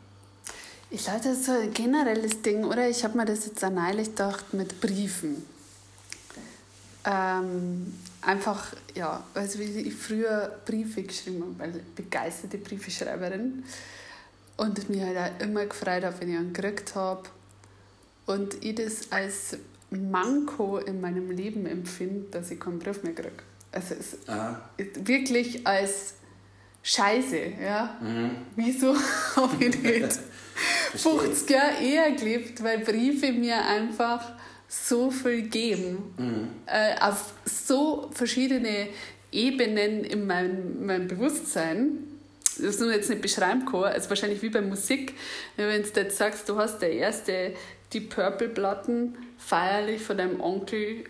ich 0.92 1.04
glaube, 1.04 1.20
das 1.24 1.38
ist 1.38 1.46
so 1.46 1.52
ein 1.52 1.72
generelles 1.72 2.42
Ding, 2.42 2.64
oder? 2.64 2.90
Ich 2.90 3.04
habe 3.04 3.16
mir 3.16 3.26
das 3.26 3.46
jetzt 3.46 3.64
auch 3.64 3.70
neulich 3.70 4.10
gedacht 4.10 4.54
mit 4.54 4.82
Briefen. 4.82 5.44
Ähm, 7.06 7.94
einfach, 8.22 8.74
ja, 8.96 9.24
also 9.36 9.60
wie 9.60 9.64
ich 9.64 9.94
früher 9.94 10.60
Briefe 10.66 11.04
geschrieben 11.04 11.44
habe, 11.44 11.60
weil 11.60 11.84
begeisterte 11.96 12.58
Briefeschreiberin. 12.58 13.64
Und 14.58 14.90
mich 14.90 15.02
halt 15.02 15.18
auch 15.18 15.44
immer 15.44 15.66
gefreut 15.68 16.04
habe, 16.04 16.20
wenn 16.20 16.32
ich 16.32 16.38
einen 16.38 16.54
gekriegt 16.54 16.96
habe 16.96 17.24
und 18.30 18.64
ich 18.64 18.76
das 18.76 19.12
als 19.12 19.58
Manko 19.90 20.78
in 20.78 21.02
meinem 21.02 21.32
Leben 21.32 21.66
empfinde, 21.66 22.28
dass 22.30 22.52
ich 22.52 22.60
keinen 22.60 22.78
Brief 22.78 23.02
mehr 23.02 23.16
kriege. 23.16 23.32
Also 23.72 23.96
es 23.96 24.14
ist 24.78 25.08
wirklich 25.08 25.66
als 25.66 26.14
Scheiße, 26.84 27.54
ja. 27.60 27.98
Mhm. 28.00 28.32
Wieso 28.56 28.96
habe 29.36 29.66
ich 29.66 29.82
nicht 29.82 30.20
50 30.96 31.50
Jahre 31.50 31.84
eher 31.84 32.12
gelebt, 32.12 32.64
weil 32.64 32.80
Briefe 32.80 33.32
mir 33.32 33.66
einfach 33.66 34.34
so 34.68 35.10
viel 35.10 35.44
geben. 35.44 36.14
Mhm. 36.18 36.48
Äh, 36.68 37.00
auf 37.00 37.34
so 37.46 38.12
verschiedene 38.14 38.90
Ebenen 39.32 40.04
in 40.04 40.28
meinem, 40.28 40.86
meinem 40.86 41.08
Bewusstsein 41.08 42.06
das 42.62 42.80
nur 42.80 42.92
jetzt 42.92 43.10
nicht 43.10 43.22
beschreiben 43.22 43.66
kann, 43.66 43.86
also 43.86 44.10
wahrscheinlich 44.10 44.42
wie 44.42 44.50
bei 44.50 44.62
Musik, 44.62 45.14
wenn 45.56 45.82
du 45.82 46.00
jetzt 46.00 46.18
sagst, 46.18 46.50
du 46.50 46.58
hast 46.58 46.82
der 46.82 46.92
erste 46.92 47.54
die 47.94 48.02
Purple-Platten 48.02 49.18
feierlich 49.38 50.02
von 50.02 50.18
deinem 50.18 50.42
Onkel 50.42 51.06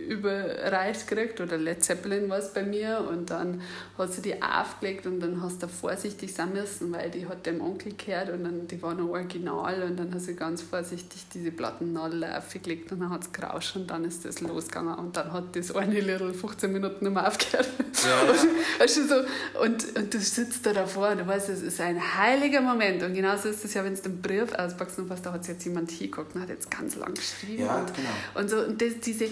überreicht 0.00 1.06
gekriegt 1.06 1.40
oder 1.40 1.56
Led 1.56 1.82
Zeppelin 1.82 2.28
war 2.28 2.38
es 2.38 2.52
bei 2.52 2.62
mir 2.62 3.06
und 3.08 3.30
dann 3.30 3.60
hat 3.98 4.12
sie 4.12 4.22
die 4.22 4.42
aufgelegt 4.42 5.06
und 5.06 5.20
dann 5.20 5.42
hast 5.42 5.62
du 5.62 5.68
vorsichtig 5.68 6.32
sein 6.34 6.52
müssen, 6.52 6.92
weil 6.92 7.10
die 7.10 7.26
hat 7.26 7.46
dem 7.46 7.60
Onkel 7.60 7.94
gehört 7.94 8.30
und 8.30 8.44
dann 8.44 8.66
die 8.66 8.80
war 8.82 8.94
noch 8.94 9.08
original 9.10 9.82
und 9.82 9.98
dann 9.98 10.12
hat 10.14 10.20
sie 10.20 10.34
ganz 10.34 10.62
vorsichtig 10.62 11.26
diese 11.32 11.50
Plattennadel 11.50 12.24
aufgelegt 12.24 12.92
und 12.92 13.00
dann 13.00 13.10
hat 13.10 13.22
es 13.22 13.32
gerauscht 13.32 13.76
und 13.76 13.90
dann 13.90 14.04
ist 14.04 14.24
das 14.24 14.40
losgegangen 14.40 14.94
und 14.94 15.16
dann 15.16 15.32
hat 15.32 15.54
das 15.54 15.74
eine 15.74 16.00
Little 16.00 16.32
15 16.32 16.72
Minuten 16.72 17.04
nicht 17.04 17.14
mehr 17.14 17.26
aufgehört. 17.26 17.68
Ja. 18.04 18.30
Und, 18.80 18.90
so, 18.90 19.14
und, 19.60 19.96
und 19.96 20.14
du 20.14 20.18
sitzt 20.18 20.64
da 20.66 20.72
davor 20.72 21.10
und 21.10 21.18
du 21.18 21.26
weißt, 21.26 21.48
es 21.50 21.62
ist 21.62 21.80
ein 21.80 22.00
heiliger 22.18 22.60
Moment 22.60 23.02
und 23.02 23.14
genauso 23.14 23.48
ist 23.48 23.64
es 23.64 23.74
ja, 23.74 23.84
wenn 23.84 23.94
du 23.94 24.02
den 24.02 24.20
Brief 24.20 24.52
auspackst 24.52 24.98
und 24.98 25.10
was 25.10 25.22
da 25.22 25.32
hat 25.32 25.46
jetzt 25.46 25.64
jemand 25.64 25.90
hingeguckt 25.90 26.34
und 26.34 26.42
hat 26.42 26.48
jetzt 26.48 26.70
ganz 26.70 26.96
lang 26.96 27.14
geschrieben 27.14 27.64
ja, 27.64 27.78
und, 27.78 27.94
genau. 27.94 28.08
und 28.34 28.50
so 28.50 28.58
und 28.60 28.80
das, 28.80 29.00
diese 29.00 29.26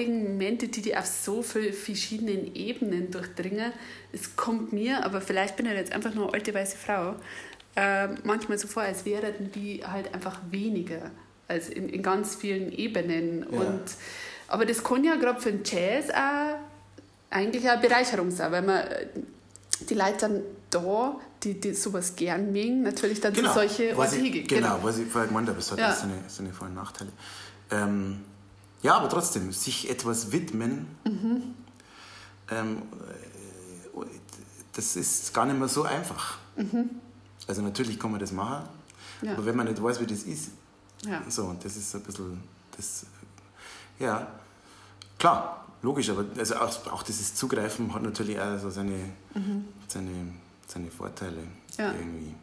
heiligen 0.00 0.32
Momente, 0.32 0.68
die 0.68 0.82
die 0.82 0.96
auf 0.96 1.06
so 1.06 1.42
vielen 1.42 1.72
verschiedenen 1.72 2.54
Ebenen 2.54 3.10
durchdringen. 3.10 3.72
Es 4.12 4.36
kommt 4.36 4.72
mir, 4.72 5.04
aber 5.04 5.20
vielleicht 5.20 5.56
bin 5.56 5.66
ich 5.66 5.72
jetzt 5.72 5.92
einfach 5.92 6.14
nur 6.14 6.26
eine 6.26 6.34
alte 6.34 6.54
weiße 6.54 6.76
Frau, 6.76 7.16
äh, 7.76 8.08
manchmal 8.24 8.58
so 8.58 8.68
vor, 8.68 8.82
als 8.82 9.04
wären 9.04 9.52
die 9.52 9.82
halt 9.84 10.12
einfach 10.14 10.40
weniger, 10.50 11.10
als 11.48 11.68
in, 11.68 11.88
in 11.88 12.02
ganz 12.02 12.34
vielen 12.34 12.72
Ebenen. 12.72 13.46
Ja. 13.50 13.60
Und, 13.60 13.82
aber 14.48 14.66
das 14.66 14.82
kann 14.82 15.04
ja 15.04 15.16
gerade 15.16 15.40
für 15.40 15.52
den 15.52 15.62
Jazz 15.64 16.10
auch 16.10 16.58
eigentlich 17.30 17.68
eine 17.68 17.80
Bereicherung 17.80 18.30
sein, 18.30 18.50
weil 18.50 18.62
man 18.62 18.78
äh, 18.78 19.06
die 19.88 19.94
Leute 19.94 20.16
dann 20.20 20.42
da, 20.70 21.16
die, 21.42 21.60
die 21.60 21.74
sowas 21.74 22.16
gern 22.16 22.52
mögen, 22.52 22.82
natürlich 22.82 23.20
dann 23.20 23.32
genau, 23.32 23.54
solche 23.54 23.96
Orte 23.96 24.16
hingehen. 24.16 24.46
Genau, 24.46 24.74
genau, 24.74 24.84
was 24.84 24.98
ich 24.98 25.06
vorher 25.06 25.28
gemeint 25.28 25.48
habe, 25.48 25.58
es 25.58 25.70
hat 25.70 25.78
ja. 25.78 25.92
seine, 25.92 26.14
seine 26.26 26.52
Vor- 26.52 26.66
und 26.66 26.74
Nachteile. 26.74 27.10
Ähm, 27.70 28.20
ja, 28.82 28.96
aber 28.96 29.08
trotzdem, 29.08 29.52
sich 29.52 29.90
etwas 29.90 30.32
widmen, 30.32 30.86
mhm. 31.04 31.54
ähm, 32.50 32.82
das 34.72 34.96
ist 34.96 35.34
gar 35.34 35.46
nicht 35.46 35.58
mehr 35.58 35.68
so 35.68 35.82
einfach. 35.82 36.38
Mhm. 36.56 36.90
Also 37.46 37.62
natürlich 37.62 37.98
kann 37.98 38.10
man 38.10 38.20
das 38.20 38.32
machen, 38.32 38.68
ja. 39.22 39.32
aber 39.32 39.44
wenn 39.44 39.56
man 39.56 39.66
nicht 39.66 39.82
weiß, 39.82 40.00
wie 40.00 40.06
das 40.06 40.22
ist, 40.22 40.50
ja. 41.04 41.22
so, 41.28 41.44
und 41.44 41.64
das 41.64 41.76
ist 41.76 41.94
ein 41.94 42.02
bisschen, 42.02 42.42
das, 42.76 43.06
ja, 43.98 44.26
klar, 45.18 45.66
logisch, 45.82 46.10
aber 46.10 46.24
also 46.38 46.56
auch, 46.56 46.92
auch 46.92 47.02
dieses 47.02 47.34
Zugreifen 47.34 47.92
hat 47.92 48.02
natürlich 48.02 48.40
auch 48.40 48.58
so 48.58 48.70
seine, 48.70 49.10
mhm. 49.34 49.66
seine, 49.88 50.32
seine 50.66 50.90
Vorteile 50.90 51.42
ja. 51.76 51.92
irgendwie. 51.92 52.34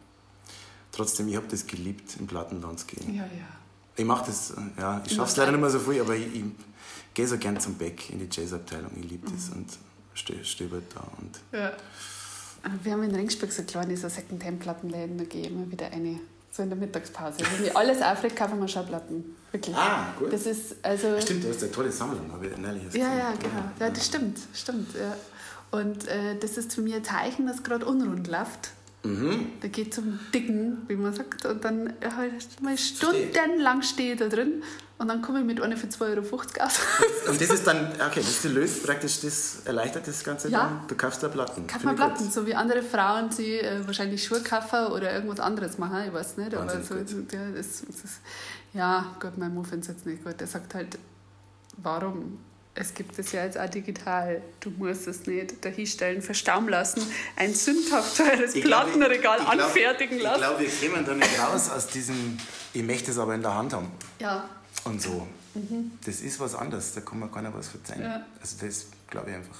Trotzdem, 0.91 1.27
ich 1.27 1.35
habe 1.35 1.47
das 1.47 1.65
geliebt, 1.65 2.17
im 2.19 2.27
Plattenland 2.27 2.79
zu 2.79 2.87
gehen. 2.87 3.13
Ja, 3.15 3.23
ja. 3.23 3.56
Ich 3.97 4.05
mache 4.05 4.27
das, 4.27 4.53
ja, 4.77 5.01
ich 5.05 5.13
schaffe 5.13 5.31
es 5.31 5.37
leider 5.37 5.51
nicht 5.51 5.61
mehr 5.61 5.69
so 5.69 5.79
viel, 5.79 5.99
aber 6.01 6.15
ich, 6.15 6.27
ich 6.33 6.43
gehe 7.13 7.27
so 7.27 7.37
gern 7.37 7.59
zum 7.59 7.75
Beck 7.75 8.09
in 8.11 8.19
die 8.19 8.29
Jazzabteilung. 8.31 8.91
Ich 8.95 9.09
liebe 9.09 9.29
das 9.29 9.49
mhm. 9.49 9.57
und 9.57 10.45
stöbert 10.45 10.83
da. 10.95 11.01
Und 11.19 11.39
ja. 11.51 11.73
Wir 12.83 12.91
haben 12.91 13.03
in 13.03 13.15
Ringsburg 13.15 13.51
so 13.51 13.63
kleine 13.63 13.95
so 13.97 14.07
Second-Hand-Plattenläden, 14.09 15.17
da 15.17 15.23
gehe 15.23 15.41
ich 15.41 15.51
immer 15.51 15.69
wieder 15.71 15.87
eine. 15.87 16.19
So 16.51 16.63
in 16.63 16.69
der 16.69 16.77
Mittagspause. 16.77 17.37
Wenn 17.39 17.65
ich 17.65 17.77
alles 17.77 17.99
kaufen 18.35 18.59
wir 18.59 18.67
Schallplatten. 18.67 19.35
Wirklich. 19.51 19.75
Ah, 19.75 20.07
gut. 20.17 20.33
Das 20.33 20.45
ist, 20.45 20.75
also 20.83 21.19
stimmt, 21.21 21.43
du 21.43 21.49
hast 21.49 21.61
eine 21.61 21.71
tolle 21.71 21.91
Sammlung, 21.91 22.31
habe 22.31 22.47
ich 22.47 22.57
neulich 22.57 22.93
Ja, 22.93 23.15
ja, 23.15 23.31
genau. 23.33 23.71
Ja, 23.79 23.89
das 23.89 24.05
stimmt, 24.05 24.39
stimmt. 24.53 24.89
Ja. 24.95 25.15
Und 25.71 26.07
äh, 26.07 26.37
das 26.39 26.57
ist 26.57 26.73
für 26.73 26.81
mich 26.81 26.95
ein 26.95 27.03
Zeichen, 27.03 27.45
dass 27.47 27.63
gerade 27.63 27.85
unrund 27.85 28.27
läuft. 28.27 28.71
Mhm. 29.07 29.47
Da 29.61 29.67
geht 29.67 29.93
zum 29.93 30.19
Dicken, 30.33 30.83
wie 30.87 30.95
man 30.95 31.13
sagt. 31.13 31.45
Und 31.45 31.63
dann 31.63 31.93
halt 32.15 32.61
mal 32.61 32.77
stundenlang 32.77 33.81
stehe 33.81 34.13
ich 34.13 34.19
da 34.19 34.27
drin 34.27 34.63
und 34.99 35.07
dann 35.07 35.21
komme 35.21 35.39
ich 35.39 35.45
mit 35.45 35.61
einer 35.61 35.77
für 35.77 35.87
2,50 35.87 36.01
Euro 36.01 36.21
aus. 36.65 36.79
und 37.29 37.39
das 37.39 37.49
ist 37.49 37.67
dann, 37.67 37.91
okay, 38.07 38.21
das 38.21 38.43
löst 38.45 38.85
praktisch, 38.85 39.21
das 39.21 39.61
erleichtert 39.65 40.07
das 40.07 40.23
Ganze 40.23 40.49
ja. 40.49 40.63
dann. 40.63 40.87
Du 40.87 40.95
kaufst 40.95 41.21
da 41.21 41.27
Platten. 41.27 41.67
Kauf 41.67 41.83
mal 41.83 41.95
Platten, 41.95 42.23
gut. 42.23 42.33
so 42.33 42.45
wie 42.47 42.55
andere 42.55 42.81
Frauen, 42.81 43.29
die 43.37 43.59
äh, 43.59 43.85
wahrscheinlich 43.85 44.23
Schuhe 44.23 44.41
kaufen 44.41 44.91
oder 44.91 45.13
irgendwas 45.13 45.39
anderes 45.39 45.77
machen, 45.77 46.03
ich 46.07 46.13
weiß 46.13 46.37
nicht. 46.37 46.55
aber 46.55 46.83
so, 46.83 46.95
ja, 46.95 47.51
das, 47.55 47.83
das, 47.85 48.19
ja, 48.73 49.15
Gott, 49.19 49.37
mein 49.37 49.53
Mann 49.53 49.65
findet 49.65 49.89
es 49.89 49.95
jetzt 49.95 50.05
nicht 50.05 50.23
gut. 50.23 50.35
Er 50.39 50.47
sagt 50.47 50.73
halt, 50.73 50.97
warum 51.77 52.39
es 52.79 52.93
gibt 52.93 53.17
es 53.17 53.31
ja 53.31 53.43
jetzt 53.43 53.57
auch 53.57 53.69
digital. 53.69 54.41
Du 54.59 54.69
musst 54.71 55.07
es 55.07 55.25
nicht 55.25 55.63
dahinstellen, 55.65 56.21
verstauen 56.21 56.67
lassen, 56.69 57.01
ein 57.35 57.53
sündhaft 57.53 58.17
teures 58.17 58.53
Plattenregal 58.53 59.39
ich 59.39 59.49
glaub, 59.49 59.65
anfertigen 59.65 60.19
lassen. 60.19 60.41
Ich 60.41 60.47
glaube, 60.47 60.61
wir 60.61 60.69
kämen 60.69 61.05
da 61.05 61.13
nicht 61.13 61.39
raus 61.39 61.69
aus 61.69 61.87
diesem, 61.87 62.37
ich 62.73 62.83
möchte 62.83 63.11
es 63.11 63.17
aber 63.17 63.35
in 63.35 63.41
der 63.41 63.55
Hand 63.55 63.73
haben. 63.73 63.91
Ja. 64.19 64.49
Und 64.83 65.01
so. 65.01 65.27
Mhm. 65.55 65.91
Das 66.05 66.21
ist 66.21 66.39
was 66.39 66.55
anderes, 66.55 66.93
da 66.93 67.01
kann 67.01 67.19
man 67.19 67.31
keiner 67.31 67.53
was 67.53 67.67
verzeihen. 67.69 68.03
Ja. 68.03 68.25
Also 68.39 68.65
das 68.65 68.87
glaube 69.09 69.31
ich 69.31 69.35
einfach. 69.35 69.57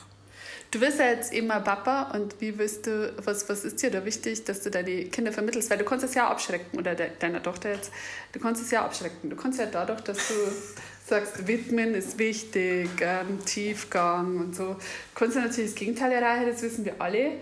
Du 0.69 0.81
wirst 0.81 0.99
ja 0.99 1.07
jetzt 1.07 1.31
immer 1.33 1.61
Papa 1.61 2.11
und 2.13 2.39
wie 2.41 2.57
willst 2.57 2.87
du, 2.87 3.13
was, 3.23 3.47
was 3.47 3.63
ist 3.63 3.81
dir 3.81 3.89
da 3.89 4.03
wichtig, 4.03 4.43
dass 4.43 4.61
du 4.61 4.69
deine 4.69 5.05
Kinder 5.05 5.31
vermittelst? 5.31 5.69
Weil 5.69 5.77
du 5.77 5.85
kannst 5.85 6.03
es 6.03 6.13
ja 6.13 6.27
abschrecken, 6.27 6.77
oder 6.77 6.93
de, 6.93 7.09
deiner 7.19 7.41
Tochter 7.41 7.71
jetzt, 7.71 7.89
du 8.33 8.39
kannst 8.39 8.61
es 8.61 8.69
ja 8.71 8.83
abschrecken. 8.83 9.29
Du 9.29 9.37
kannst 9.37 9.59
ja 9.59 9.65
dadurch, 9.65 10.01
dass 10.01 10.17
du 10.27 10.33
sagst, 11.07 11.47
Widmen 11.47 11.95
ist 11.95 12.19
wichtig, 12.19 12.89
ähm, 12.99 13.43
Tiefgang 13.45 14.37
und 14.37 14.55
so, 14.55 14.75
kannst 15.15 15.37
du 15.37 15.41
natürlich 15.41 15.71
das 15.71 15.79
Gegenteil 15.79 16.11
erreichen, 16.11 16.47
das 16.51 16.61
wissen 16.61 16.83
wir 16.85 17.01
alle. 17.01 17.37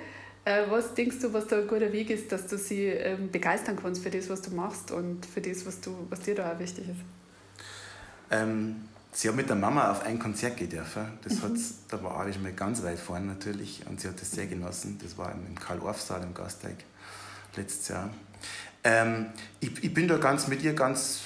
Äh, 0.45 0.70
was 0.70 0.93
denkst 0.93 1.18
du, 1.22 1.34
was 1.34 1.47
da 1.47 1.57
ein 1.57 1.68
guter 1.68 1.91
Weg 1.91 2.11
ist, 2.11 2.32
dass 2.32 2.45
du 2.45 2.57
sie 2.57 2.86
ähm, 2.86 3.32
begeistern 3.32 3.78
kannst 3.82 4.03
für 4.03 4.11
das, 4.11 4.30
was 4.30 4.43
du 4.43 4.51
machst 4.51 4.91
und 4.91 5.26
für 5.26 5.41
das, 5.41 5.66
was, 5.66 5.82
du, 5.82 6.05
was 6.09 6.20
dir 6.20 6.36
da 6.36 6.53
auch 6.53 6.59
wichtig 6.59 6.88
ist? 6.89 6.99
Ähm, 8.30 8.86
sie 9.11 9.30
hat 9.30 9.36
mit 9.36 9.49
der 9.49 9.55
Mama 9.55 9.89
auf 9.89 10.05
ein 10.05 10.20
Konzert 10.20 10.57
gehen 10.57 10.70
dürfen. 10.70 11.05
Das 11.24 11.41
mhm. 11.41 11.57
da 11.89 12.03
war 12.03 12.28
ich 12.28 12.39
mal 12.39 12.53
ganz 12.53 12.84
weit 12.84 12.99
vorne 12.99 13.26
natürlich 13.26 13.82
und 13.89 13.99
sie 13.99 14.07
hat 14.07 14.22
das 14.22 14.32
sehr 14.32 14.45
genossen. 14.45 14.99
Das 15.01 15.18
war 15.18 15.32
im 15.32 15.55
Karl-Orff-Saal 15.55 16.22
im 16.22 16.36
Gasteig 16.36 16.78
letztes 17.55 17.88
Jahr. 17.88 18.11
Ähm, 18.84 19.28
ich, 19.59 19.84
ich 19.84 19.91
bin 19.91 20.07
da 20.07 20.18
ganz 20.18 20.47
mit 20.47 20.61
ihr 20.61 20.74
ganz 20.74 21.22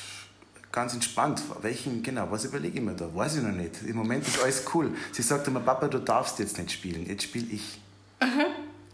ganz 0.72 0.94
entspannt. 0.94 1.42
Welchen, 1.62 2.04
genau, 2.04 2.30
was 2.32 2.46
überlege 2.46 2.80
ich 2.80 2.84
mir 2.84 2.94
da? 2.94 3.14
Weiß 3.14 3.38
ich 3.38 3.44
noch 3.44 3.52
nicht. 3.52 3.82
Im 3.84 3.96
Moment 3.96 4.28
ist 4.28 4.42
alles 4.42 4.64
cool. 4.74 4.92
Sie 5.12 5.22
sagt 5.22 5.48
immer, 5.48 5.60
Papa, 5.60 5.88
du 5.88 6.00
darfst 6.00 6.40
jetzt 6.40 6.58
nicht 6.58 6.72
spielen, 6.72 7.06
jetzt 7.06 7.24
spiele 7.24 7.48
ich. 7.52 7.80
Aha. 8.20 8.48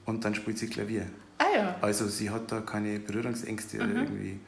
Und 0.06 0.24
dann 0.24 0.36
spielt 0.36 0.58
sie 0.58 0.68
Klavier. 0.68 1.08
Ah 1.38 1.44
ja. 1.56 1.76
Also 1.82 2.08
sie 2.08 2.30
hat 2.30 2.52
da 2.52 2.62
keine 2.62 3.00
Berührungsängste 3.00 3.78
oder 3.78 3.88
irgendwie. 3.88 4.40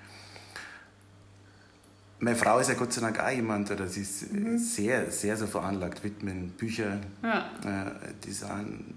Meine 2.20 2.36
Frau 2.36 2.58
ist 2.60 2.70
ja 2.70 2.74
Gott 2.74 2.94
sei 2.94 3.02
Dank 3.02 3.20
auch 3.20 3.30
jemand, 3.30 3.70
oder 3.70 3.88
sie 3.88 4.02
ist 4.02 4.32
mhm. 4.32 4.58
sehr, 4.58 5.12
sehr 5.12 5.38
so 5.38 5.46
veranlagt, 5.46 6.04
widmen, 6.04 6.50
Bücher, 6.50 7.00
ja. 7.22 7.52
äh, 7.64 8.14
Design. 8.26 8.96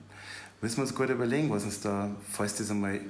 Müssen 0.62 0.78
wir 0.78 0.82
uns 0.82 0.94
gut 0.94 1.10
überlegen, 1.10 1.50
was 1.50 1.64
uns 1.64 1.80
da, 1.80 2.10
falls 2.32 2.54
das 2.56 2.70
einmal 2.70 3.00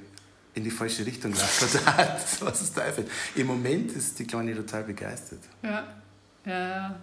in 0.53 0.63
die 0.63 0.71
falsche 0.71 1.05
Richtung 1.05 1.31
läuft, 1.31 1.61
was 2.41 2.61
es 2.61 2.73
Teufel. 2.73 3.05
Im 3.35 3.47
Moment 3.47 3.91
ist 3.93 4.19
die 4.19 4.25
Kleine 4.25 4.55
total 4.55 4.83
begeistert. 4.83 5.39
Ja, 5.63 5.87
ja, 6.45 6.69
ja. 6.69 6.95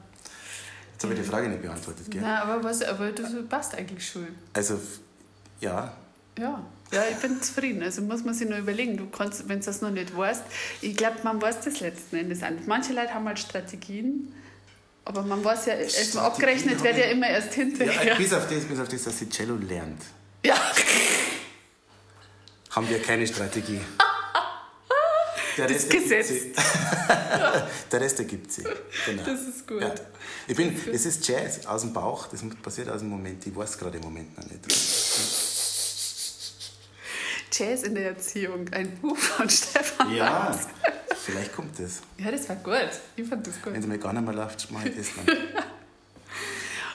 Jetzt 0.92 1.05
habe 1.05 1.14
ich 1.14 1.20
die 1.20 1.26
Frage 1.26 1.49
nicht 1.49 1.62
beantwortet, 1.62 2.11
gell? 2.11 2.20
Nein, 2.20 2.36
aber, 2.38 2.62
was, 2.64 2.82
aber 2.82 3.12
das 3.12 3.30
passt 3.49 3.74
eigentlich 3.76 4.07
schon. 4.07 4.26
Also, 4.53 4.80
ja. 5.61 5.92
Ja. 6.38 6.62
Ja, 6.90 7.03
ich 7.11 7.16
bin 7.18 7.40
zufrieden. 7.42 7.82
Also 7.82 8.03
muss 8.03 8.24
man 8.24 8.34
sich 8.34 8.49
nur 8.49 8.59
überlegen. 8.59 8.96
Du 8.96 9.07
kannst, 9.09 9.49
wenn 9.49 9.61
du 9.61 9.66
das 9.66 9.80
noch 9.80 9.90
nicht 9.90 10.16
weißt, 10.16 10.42
ich 10.80 10.96
glaube, 10.96 11.18
man 11.22 11.40
weiß 11.40 11.61
das 11.61 11.80
letzten 11.80 12.16
Endes 12.16 12.42
auch 12.42 12.51
nicht. 12.51 12.66
Manche 12.66 12.94
Leute 12.94 13.14
haben 13.14 13.26
halt 13.26 13.38
Strategien, 13.38 14.32
aber 15.05 15.22
man 15.22 15.44
weiß 15.44 15.66
ja, 15.66 15.74
erstmal 15.74 16.26
abgerechnet 16.26 16.82
wird 16.82 16.96
ja 16.96 17.05
immer 17.07 17.28
erst 17.28 17.55
hinterher. 17.55 18.12
Ja, 18.12 18.14
bis 18.16 18.32
auf 18.32 18.49
das, 18.49 18.64
bis 18.64 18.80
auf 18.80 18.88
das, 18.88 19.05
dass 19.05 19.18
sie 19.18 19.28
Cello 19.28 19.57
lernt. 19.57 20.03
Ja. 20.44 20.55
Haben 22.71 22.89
wir 22.89 23.01
keine 23.01 23.27
Strategie. 23.27 23.81
Der 25.57 25.69
Rest 25.69 25.93
das 25.93 26.01
Gesetz. 26.01 26.31
Der 27.93 28.01
Rest 28.01 28.19
ergibt 28.21 28.53
sie. 28.53 28.62
Genau. 29.07 29.25
Das 29.25 29.41
ist 29.43 29.66
gut. 29.66 29.83
Ja. 29.83 29.93
Ich 30.47 30.57
bin, 30.57 30.75
es 30.93 31.05
ist 31.05 31.27
Jazz 31.27 31.66
aus 31.66 31.83
dem 31.83 31.93
Bauch, 31.93 32.29
das 32.29 32.43
passiert 32.62 32.89
aus 32.89 33.01
dem 33.01 33.09
Moment, 33.09 33.45
ich 33.47 33.55
weiß 33.55 33.77
gerade 33.77 33.99
im 33.99 34.05
Moment 34.05 34.39
noch 34.39 34.45
nicht. 34.45 34.64
Jazz 37.53 37.83
in 37.83 37.95
der 37.95 38.11
Erziehung, 38.11 38.69
ein 38.73 38.97
Buch 39.01 39.16
von 39.16 39.51
Stefan 39.51 40.14
Ja, 40.14 40.57
vielleicht 41.25 41.53
kommt 41.53 41.79
das. 41.79 42.03
Ja, 42.19 42.31
das 42.31 42.49
war 42.49 42.57
gut. 42.57 42.91
Ich 43.16 43.27
fand 43.27 43.47
das 43.47 43.61
gut. 43.61 43.73
Wenn 43.73 43.81
es 43.81 43.87
mir 43.87 43.99
gar 43.99 44.12
nicht 44.12 44.25
mehr 44.25 44.35
läuft, 44.35 44.71
mache 44.71 44.91
ich 44.91 44.97
das 44.97 45.09
dann. 45.16 45.37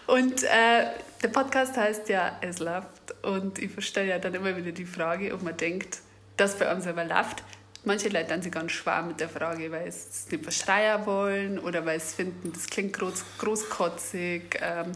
Und 0.08 0.44
äh, 0.44 0.88
der 1.22 1.28
Podcast 1.30 1.78
heißt 1.78 2.10
ja 2.10 2.38
Es 2.42 2.60
läuft 2.60 3.16
und 3.24 3.60
ich 3.60 3.72
verstehe 3.72 4.08
ja 4.08 4.20
dann 4.20 4.34
immer 4.34 4.56
wieder 4.56 4.72
die 4.72 4.86
Frage, 4.86 5.34
ob 5.34 5.42
man 5.44 5.56
denkt, 5.56 6.00
dass 6.38 6.58
bei 6.58 6.74
uns 6.74 6.86
aber 6.88 7.06
läuft. 7.06 7.44
Manche 7.86 8.10
Leute 8.10 8.30
dann 8.30 8.42
sich 8.42 8.52
ganz 8.52 8.72
schwer 8.72 9.02
mit 9.02 9.20
der 9.20 9.30
Frage, 9.30 9.70
weil 9.72 9.92
sie 9.92 10.10
es 10.10 10.32
nicht 10.32 10.44
verschreien 10.44 11.06
wollen 11.06 11.60
oder 11.60 11.86
weil 11.86 12.00
sie 12.00 12.16
finden, 12.16 12.52
das 12.54 12.68
klingt 12.68 12.94
groß, 12.94 13.24
großkotzig. 13.40 14.58
Ähm, 14.62 14.92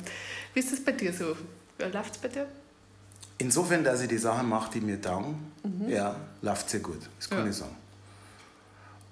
wie 0.53 0.59
ist 0.59 0.71
das 0.71 0.79
bei 0.79 0.93
dir 0.93 1.11
so? 1.11 1.35
Läuft 1.79 2.15
es 2.15 2.17
bei 2.17 2.29
dir? 2.29 2.47
Insofern, 3.39 3.83
dass 3.83 4.01
ich 4.01 4.07
die 4.07 4.17
Sachen 4.17 4.49
mache, 4.49 4.71
die 4.73 4.81
mir 4.81 4.99
taugen, 4.99 5.51
mhm. 5.63 5.89
ja, 5.89 6.15
läuft 6.41 6.69
sehr 6.69 6.79
gut. 6.79 7.01
Das 7.17 7.29
kann 7.29 7.39
ja. 7.39 7.47
ich 7.47 7.55
sagen. 7.55 7.75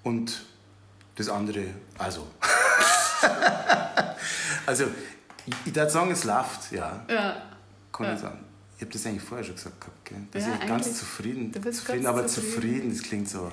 Und 0.02 0.44
das 1.14 1.28
andere, 1.28 1.66
also. 1.98 2.26
also, 4.66 4.86
ich, 5.46 5.74
würde 5.74 5.90
sagen, 5.90 6.10
es 6.10 6.24
läuft, 6.24 6.72
ja. 6.72 7.04
Ja. 7.08 7.42
Kann 7.92 8.06
ja. 8.06 8.14
ich 8.14 8.20
sagen. 8.20 8.38
Ich 8.76 8.82
habe 8.82 8.92
das 8.92 9.06
eigentlich 9.06 9.22
vorher 9.22 9.44
schon 9.44 9.54
gesagt 9.54 9.80
gehabt, 9.80 10.04
gell? 10.04 10.18
Dass 10.32 10.42
ja, 10.42 10.54
ich 10.60 10.68
ganz 10.68 10.98
zufrieden, 10.98 11.52
zufrieden 11.52 12.04
ganz 12.04 12.06
aber 12.06 12.26
zufrieden. 12.26 12.52
zufrieden, 12.52 12.90
das 12.90 13.02
klingt 13.02 13.28
so 13.28 13.50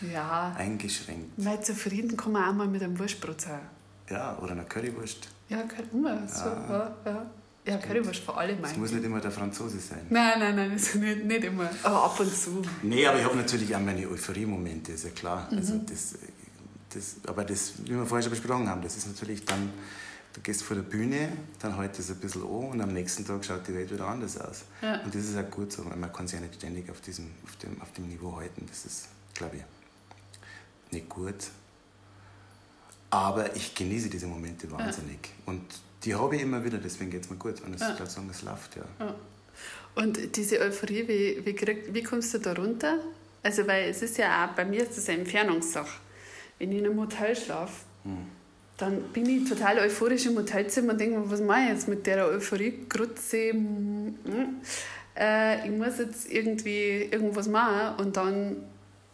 ja. 0.00 0.54
eingeschränkt. 0.56 1.32
Weil 1.36 1.62
zufrieden 1.62 2.16
kann 2.16 2.32
man 2.32 2.48
auch 2.48 2.54
mal 2.54 2.66
mit 2.66 2.82
einem 2.82 2.98
Wurstbrot 2.98 3.40
sein. 3.40 3.60
Ja, 4.08 4.38
oder 4.38 4.52
einer 4.52 4.64
Currywurst. 4.64 5.28
Ja, 5.48 5.62
immer. 5.92 6.26
So, 6.26 6.46
ja. 6.46 6.96
ja. 7.04 7.26
Ja, 7.66 7.76
Currywurst 7.76 8.24
vor 8.24 8.38
allem. 8.38 8.64
Es 8.64 8.76
muss 8.76 8.90
nicht 8.90 9.04
immer 9.04 9.20
der 9.20 9.30
Franzose 9.30 9.78
sein. 9.78 10.06
Nein, 10.08 10.38
nein, 10.38 10.56
nein, 10.56 10.72
das 10.72 10.94
nicht, 10.94 11.24
nicht 11.24 11.44
immer. 11.44 11.68
Aber 11.82 12.04
ab 12.04 12.18
und 12.18 12.34
zu. 12.34 12.62
Nee, 12.82 13.06
aber 13.06 13.18
ich 13.18 13.24
habe 13.24 13.36
natürlich 13.36 13.74
auch 13.76 13.80
meine 13.80 14.08
Euphorie-Momente, 14.08 14.92
ist 14.92 15.04
ja 15.04 15.10
klar. 15.10 15.46
Mhm. 15.50 15.58
Also 15.58 15.78
das, 15.78 16.14
das, 16.94 17.16
aber 17.26 17.44
das, 17.44 17.74
wie 17.84 17.90
wir 17.90 18.06
vorher 18.06 18.22
schon 18.22 18.30
besprochen 18.30 18.68
haben, 18.68 18.80
das 18.80 18.96
ist 18.96 19.06
natürlich 19.06 19.44
dann, 19.44 19.70
du 20.32 20.40
gehst 20.40 20.62
vor 20.62 20.76
der 20.76 20.82
Bühne, 20.82 21.32
dann 21.60 21.76
hält 21.76 21.98
es 21.98 22.10
ein 22.10 22.16
bisschen 22.16 22.42
an 22.42 22.48
und 22.48 22.80
am 22.80 22.92
nächsten 22.92 23.24
Tag 23.26 23.44
schaut 23.44 23.66
die 23.66 23.74
Welt 23.74 23.90
wieder 23.92 24.06
anders 24.06 24.38
aus. 24.38 24.64
Ja. 24.82 25.00
Und 25.02 25.14
das 25.14 25.24
ist 25.24 25.36
auch 25.36 25.50
gut 25.50 25.72
so, 25.72 25.84
weil 25.84 25.96
man 25.96 26.12
kann 26.12 26.26
sich 26.26 26.38
ja 26.38 26.44
nicht 26.44 26.56
ständig 26.56 26.90
auf, 26.90 27.00
diesem, 27.00 27.30
auf, 27.44 27.56
dem, 27.56 27.80
auf 27.80 27.92
dem 27.92 28.08
Niveau 28.08 28.36
halten. 28.36 28.64
Das 28.68 28.84
ist, 28.84 29.08
glaube 29.34 29.56
ich, 29.56 29.62
nicht 30.92 31.08
gut. 31.08 31.50
Aber 33.10 33.54
ich 33.56 33.74
genieße 33.74 34.08
diese 34.08 34.26
Momente 34.26 34.70
wahnsinnig. 34.70 35.18
Ja. 35.22 35.52
Und 35.52 35.62
die 36.04 36.14
habe 36.14 36.36
ich 36.36 36.42
immer 36.42 36.64
wieder, 36.64 36.78
deswegen 36.78 37.10
geht 37.10 37.24
es 37.24 37.30
mir 37.30 37.36
gut. 37.36 37.60
Und 37.62 37.74
ich 37.74 37.80
ja. 37.80 37.94
glaube 37.94 38.10
sagen, 38.10 38.28
es 38.30 38.42
läuft, 38.42 38.76
ja. 38.76 38.84
ja. 39.00 39.14
Und 39.96 40.36
diese 40.36 40.60
Euphorie, 40.60 41.08
wie, 41.08 41.44
wie, 41.44 41.54
krieg, 41.54 41.92
wie 41.92 42.02
kommst 42.02 42.32
du 42.32 42.38
da 42.38 42.52
runter? 42.52 42.98
Also, 43.42 43.66
weil 43.66 43.90
es 43.90 44.02
ist 44.02 44.16
ja 44.18 44.46
auch, 44.46 44.54
bei 44.54 44.64
mir 44.64 44.82
ist 44.82 44.96
das 44.96 45.08
eine 45.08 45.20
Entfernungssache. 45.20 45.98
Wenn 46.58 46.72
ich 46.72 46.78
in 46.78 46.86
einem 46.86 47.00
Hotel 47.00 47.34
schlafe, 47.34 47.84
hm. 48.04 48.26
Dann 48.80 49.02
bin 49.12 49.26
ich 49.26 49.48
total 49.48 49.78
euphorisch 49.78 50.26
im 50.26 50.36
Hotelzimmer 50.36 50.92
und 50.92 51.00
denke 51.00 51.18
mir, 51.18 51.30
was 51.30 51.40
mache 51.40 51.60
ich 51.62 51.68
jetzt 51.68 51.88
mit 51.88 52.06
der 52.06 52.26
Euphorie? 52.26 52.86
Grütze, 52.88 53.50
hm, 53.50 54.14
äh, 55.16 55.66
ich 55.66 55.76
muss 55.76 55.98
jetzt 55.98 56.30
irgendwie 56.32 57.08
irgendwas 57.10 57.48
machen 57.48 57.98
und 57.98 58.16
dann 58.16 58.56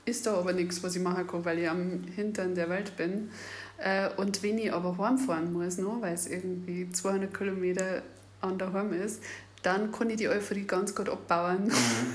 ist 0.05 0.27
da 0.27 0.35
aber 0.35 0.53
nichts, 0.53 0.83
was 0.83 0.95
ich 0.95 1.03
machen 1.03 1.27
kann, 1.27 1.45
weil 1.45 1.59
ich 1.59 1.69
am 1.69 2.05
Hintern 2.15 2.55
der 2.55 2.69
Welt 2.69 2.97
bin. 2.97 3.31
Äh, 3.79 4.09
und 4.17 4.43
wenn 4.43 4.59
ich 4.59 4.73
aber 4.73 4.97
heimfahren 4.99 5.53
muss, 5.53 5.79
noch, 5.79 6.01
weil 6.01 6.15
es 6.15 6.29
irgendwie 6.29 6.91
200 6.91 7.37
Kilometer 7.37 8.03
an 8.41 8.57
der 8.59 8.73
Heim 8.73 8.93
ist, 8.93 9.23
dann 9.63 9.91
kann 9.91 10.09
ich 10.11 10.17
die 10.17 10.29
Euphorie 10.29 10.63
ganz 10.63 10.95
gut 10.95 11.09
abbauen, 11.09 11.65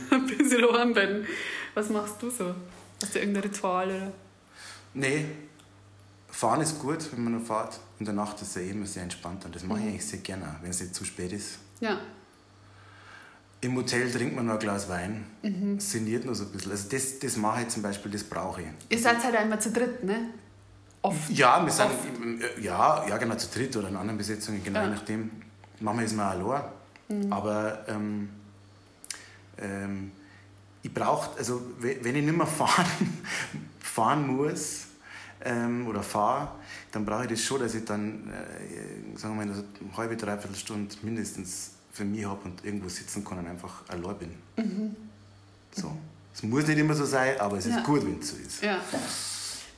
mhm. 0.10 0.28
bis 0.38 0.54
ich 0.54 0.62
daheim 0.62 0.93
bin. 0.93 1.26
Was 1.74 1.89
machst 1.89 2.16
du 2.22 2.30
so? 2.30 2.56
Hast 3.02 3.14
du 3.14 3.20
irgendein 3.20 3.43
Ritual? 3.43 3.88
Oder? 3.88 4.12
Nee, 4.93 5.26
fahren 6.32 6.61
ist 6.61 6.79
gut, 6.79 7.11
wenn 7.11 7.23
man 7.23 7.45
fährt. 7.45 7.79
In 7.99 8.05
der 8.05 8.13
Nacht 8.13 8.41
ist 8.41 8.49
es 8.49 8.55
ja 8.55 8.71
immer 8.71 8.86
sehr 8.86 9.03
entspannt 9.03 9.45
und 9.45 9.55
das 9.55 9.63
mache 9.63 9.79
ich 9.79 9.86
mhm. 9.86 9.91
eigentlich 9.91 10.05
sehr 10.05 10.19
gerne, 10.19 10.55
wenn 10.61 10.71
es 10.71 10.82
nicht 10.82 10.95
zu 10.95 11.05
spät 11.05 11.32
ist. 11.32 11.59
Ja. 11.79 11.99
Im 13.63 13.75
Hotel 13.75 14.11
trinkt 14.11 14.36
man 14.36 14.47
noch 14.47 14.53
ein 14.53 14.59
Glas 14.59 14.89
Wein, 14.89 15.25
mhm. 15.43 15.79
sinniert 15.79 16.25
noch 16.25 16.34
so 16.34 16.45
ein 16.45 16.51
bisschen. 16.51 16.71
Also 16.71 16.89
das, 16.89 17.19
das 17.19 17.38
mache 17.38 17.61
ich 17.61 17.67
zum 17.67 17.84
Beispiel, 17.84 18.11
das 18.11 18.23
brauche 18.23 18.61
ich. 18.61 18.67
Ihr 18.89 18.97
seid 18.97 19.23
halt 19.23 19.36
einmal 19.36 19.61
zu 19.61 19.71
dritt, 19.71 20.03
ne? 20.03 20.29
Oft. 21.03 21.29
Ja, 21.29 21.63
wir 21.63 21.71
sind, 21.71 21.89
ja, 22.59 23.07
ja, 23.07 23.17
genau, 23.17 23.36
zu 23.36 23.47
dritt 23.49 23.75
oder 23.75 23.89
in 23.89 23.95
anderen 23.95 24.17
Besetzungen, 24.17 24.63
genau, 24.63 24.82
ja. 24.82 24.89
nachdem. 24.89 25.29
Manchmal 25.79 26.05
ist 26.05 26.15
man 26.15 26.27
allein. 26.27 26.63
Mhm. 27.07 27.34
Aber 27.34 27.86
ähm, 27.88 28.29
ähm, 29.57 30.11
ich 30.84 30.93
brauche, 30.93 31.38
also 31.38 31.61
wenn 31.79 32.15
ich 32.15 32.23
nicht 32.23 32.38
mehr 32.38 32.47
fahren, 32.47 32.86
fahren 33.79 34.27
muss 34.27 34.88
ähm, 35.45 35.87
oder 35.87 36.03
fahre, 36.03 36.49
dann 36.91 37.05
brauche 37.05 37.23
ich 37.23 37.29
das 37.29 37.41
schon, 37.41 37.59
dass 37.59 37.73
ich 37.73 37.85
dann, 37.85 38.29
äh, 38.29 39.17
sagen 39.17 39.37
wir 39.37 39.45
mal, 39.45 39.51
also 39.51 39.63
eine 39.81 39.97
halbe, 39.97 40.17
dreiviertel 40.17 40.55
Stunde 40.55 40.95
mindestens 41.01 41.71
für 41.91 42.05
mich 42.05 42.25
habe 42.25 42.45
und 42.45 42.63
irgendwo 42.63 42.89
sitzen 42.89 43.23
kann 43.23 43.39
und 43.39 43.47
einfach 43.47 43.83
allein 43.89 44.17
bin. 44.17 44.29
Mhm. 44.57 44.95
So. 45.71 45.91
Es 46.33 46.43
muss 46.43 46.65
nicht 46.67 46.77
immer 46.77 46.93
so 46.93 47.05
sein, 47.05 47.39
aber 47.39 47.57
es 47.57 47.65
ist 47.65 47.75
ja. 47.75 47.83
gut, 47.83 48.05
wenn 48.05 48.19
es 48.19 48.29
so 48.29 48.37
ist. 48.37 48.63
Ja. 48.63 48.79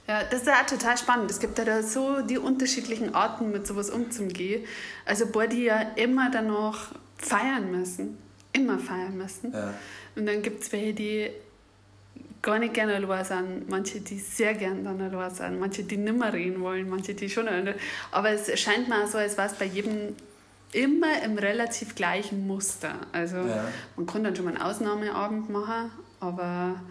Ja, 0.08 0.22
das 0.24 0.42
ist 0.42 0.48
ja 0.48 0.62
auch 0.62 0.66
total 0.66 0.98
spannend. 0.98 1.32
Es 1.32 1.40
gibt 1.40 1.58
ja 1.58 1.64
da 1.64 1.82
so 1.82 2.22
die 2.22 2.38
unterschiedlichen 2.38 3.16
Arten, 3.16 3.52
mit 3.52 3.66
sowas 3.66 3.90
umzugehen. 3.90 4.66
Also, 5.06 5.28
boah, 5.28 5.48
die 5.48 5.64
ja 5.64 5.80
immer 5.96 6.30
danach 6.30 6.92
feiern 7.18 7.72
müssen. 7.72 8.18
Immer 8.52 8.80
feiern 8.80 9.18
müssen. 9.18 9.54
Ja. 9.54 9.74
Und 10.16 10.26
dann 10.26 10.42
gibt 10.42 10.64
es 10.64 10.72
welche, 10.74 10.94
die 10.94 11.30
gar 12.44 12.60
nicht 12.60 12.74
gerne 12.74 12.96
allein 12.96 13.26
sind, 13.26 13.70
manche, 13.70 14.02
die 14.02 14.20
sehr 14.20 14.54
gerne 14.54 14.84
dann 14.84 15.02
allein 15.02 15.34
sind, 15.34 15.60
manche, 15.60 15.84
die 15.84 15.98
nicht 15.98 16.16
mehr 16.16 16.32
reden 16.32 16.62
wollen, 16.62 16.88
manche, 16.88 17.16
die 17.16 17.30
schon. 17.30 17.48
Aber 18.12 18.30
es 18.30 18.60
scheint 18.60 18.88
mir 18.90 19.04
auch 19.04 19.08
so, 19.08 19.18
als 19.18 19.38
wäre 19.38 19.48
es 19.48 19.54
bei 19.54 19.66
jedem 19.66 20.16
immer 20.74 21.24
im 21.24 21.38
relativ 21.38 21.96
gleichen 21.96 22.46
Muster. 22.46 22.96
Also 23.12 23.38
ja. 23.38 23.66
man 23.96 24.06
kann 24.06 24.24
dann 24.24 24.36
schon 24.36 24.46
mal 24.46 24.56
einen 24.56 24.62
Ausnahmeabend 24.62 25.50
machen, 25.50 25.92
aber 26.20 26.82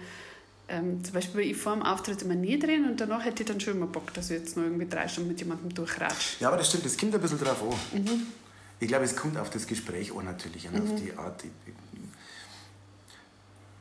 ähm, 0.69 1.05
zum 1.05 1.13
Beispiel 1.13 1.43
ich 1.43 1.57
vor 1.57 1.75
dem 1.75 1.83
Auftritt 1.83 2.23
immer 2.23 2.35
nie 2.35 2.59
drehen 2.59 2.89
und 2.89 3.01
danach 3.01 3.25
hätte 3.25 3.43
ich 3.43 3.49
dann 3.49 3.61
schon 3.61 3.75
immer 3.75 3.87
Bock, 3.87 4.15
dass 4.15 4.31
ich 4.31 4.39
jetzt 4.39 4.57
noch 4.57 4.65
irgendwie 4.65 4.89
drei 4.89 5.07
Stunden 5.07 5.31
mit 5.31 5.41
jemandem 5.41 5.75
durchratsche. 5.75 6.37
Ja, 6.41 6.49
aber 6.49 6.57
das 6.57 6.69
stimmt, 6.69 6.87
das 6.87 6.97
kommt 6.97 7.15
ein 7.15 7.21
bisschen 7.21 7.39
drauf 7.39 7.63
an. 7.63 8.01
Mhm. 8.01 8.27
Ich 8.81 8.89
glaube, 8.89 9.05
es 9.05 9.15
kommt 9.15 9.37
auf 9.37 9.51
das 9.51 9.67
Gespräch 9.67 10.17
an 10.17 10.25
natürlich 10.25 10.67
und 10.67 10.75
mhm. 10.75 10.93
auf 10.93 11.01
die 11.01 11.13
Art. 11.13 11.45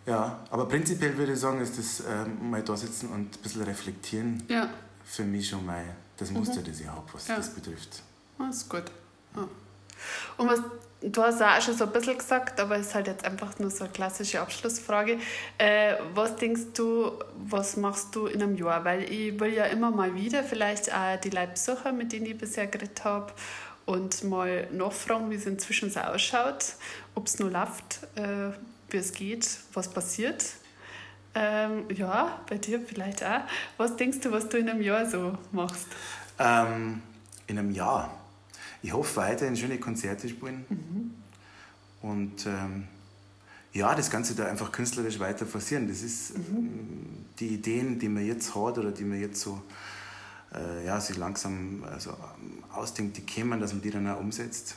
Ja, 0.06 0.40
aber 0.50 0.68
prinzipiell 0.68 1.16
würde 1.18 1.34
ich 1.34 1.40
sagen, 1.40 1.62
ist 1.62 1.78
das 1.78 2.04
ähm, 2.08 2.50
mal 2.50 2.64
da 2.64 2.76
sitzen 2.76 3.10
und 3.10 3.38
ein 3.38 3.42
bisschen 3.44 3.62
reflektieren 3.62 4.42
ja. 4.48 4.70
für 5.06 5.24
mich 5.24 5.50
schon 5.50 5.66
mal 5.66 5.84
das 6.18 6.32
Muster, 6.32 6.62
mhm. 6.62 6.66
das 6.66 6.80
ich 6.80 6.88
habe, 6.88 7.04
was 7.14 7.28
ja. 7.28 7.36
das 7.36 7.54
betrifft. 7.54 8.02
Das 8.38 8.58
ist 8.58 8.70
gut. 8.70 8.86
Ja. 9.36 9.48
Und 10.38 10.50
was, 10.50 10.62
du 11.02 11.22
hast 11.22 11.40
ja 11.40 11.58
auch 11.58 11.62
schon 11.62 11.76
so 11.76 11.86
ein 11.86 11.92
bisschen 11.92 12.18
gesagt, 12.18 12.60
aber 12.60 12.78
es 12.78 12.88
ist 12.88 12.96
halt 12.96 13.08
jetzt 13.08 13.26
einfach 13.26 13.58
nur 13.60 13.70
so 13.70 13.84
eine 13.84 13.94
klassische 13.94 14.42
Abschlussfrage. 14.42 15.20
Äh, 15.58 15.96
was 16.14 16.36
denkst 16.36 16.74
du, 16.74 17.12
was 17.48 17.78
machst 17.78 18.16
du 18.16 18.26
in 18.26 18.42
einem 18.42 18.56
Jahr? 18.56 18.84
Weil 18.84 19.04
ich 19.04 19.40
will 19.40 19.54
ja 19.54 19.66
immer 19.66 19.92
mal 19.92 20.16
wieder 20.16 20.44
vielleicht 20.44 20.94
auch 20.94 21.20
die 21.20 21.30
Leute 21.30 21.52
besuchen, 21.54 21.98
mit 21.98 22.12
denen 22.12 22.26
ich 22.26 22.38
bisher 22.38 22.68
geredet 22.68 23.04
habe 23.04 23.34
und 23.86 24.24
mal 24.24 24.68
nachfragen, 24.72 25.30
wie 25.30 25.36
es 25.36 25.46
inzwischen 25.46 25.90
so 25.90 26.00
ausschaut, 26.00 26.76
ob 27.16 27.28
es 27.28 27.40
nur 27.40 27.50
läuft, 27.50 28.00
äh, 28.16 28.52
wie 28.92 28.98
es 28.98 29.14
geht, 29.14 29.48
was 29.74 29.90
passiert. 29.90 30.46
Ähm, 31.34 31.86
ja, 31.96 32.42
bei 32.50 32.58
dir 32.58 32.82
vielleicht 32.82 33.24
auch. 33.24 33.42
Was 33.78 33.96
denkst 33.96 34.20
du, 34.20 34.32
was 34.32 34.50
du 34.50 34.58
in 34.58 34.70
einem 34.70 34.82
Jahr 34.82 35.10
so 35.10 35.38
machst? 35.52 35.88
Ähm, 36.38 37.02
in 37.48 37.58
einem 37.58 37.72
Jahr? 37.72 38.22
ich 38.82 38.94
hoffe 38.94 39.18
weiterhin 39.18 39.56
schöne 39.56 39.80
Konzerte 39.80 40.28
spielen. 40.28 40.66
Mhm. 40.70 41.12
Und 42.02 42.46
ähm, 42.48 42.88
ja, 43.74 43.94
das 43.96 44.10
Ganze 44.10 44.36
da 44.36 44.48
einfach 44.48 44.72
künstlerisch 44.72 45.20
weiter 45.20 45.46
forcieren. 45.46 45.88
Das 45.88 46.02
ist 46.02 46.38
mhm. 46.38 46.58
Ähm, 46.58 47.26
die 47.40 47.48
Ideen, 47.48 48.00
die 48.00 48.10
man 48.10 48.26
jetzt 48.26 48.56
hat 48.56 48.78
oder 48.78 48.92
die 48.92 49.04
man 49.04 49.20
jetzt 49.20 49.42
so 49.42 49.62
äh, 50.54 50.86
ja, 50.86 51.00
sich 51.00 51.18
langsam 51.18 51.84
also, 51.90 52.16
ausdenkt, 52.74 53.18
die 53.18 53.22
kämen, 53.22 53.60
dass 53.60 53.74
man 53.74 53.82
die 53.82 53.92
dann 53.92 54.08
auch 54.08 54.20
umsetzt. 54.20 54.76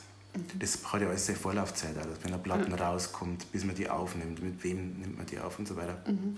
Das 0.59 0.79
hat 0.91 1.01
ja 1.01 1.07
alles 1.07 1.25
seine 1.25 1.37
Vorlaufzeit, 1.37 1.97
also 1.97 2.09
wenn 2.21 2.33
eine 2.33 2.41
Platten 2.41 2.71
mhm. 2.71 2.77
rauskommt, 2.77 3.51
bis 3.51 3.63
man 3.63 3.75
die 3.75 3.89
aufnimmt, 3.89 4.41
mit 4.41 4.63
wem 4.63 4.99
nimmt 4.99 5.17
man 5.17 5.25
die 5.25 5.39
auf 5.39 5.59
und 5.59 5.67
so 5.67 5.75
weiter. 5.75 5.97
Mhm. 6.07 6.37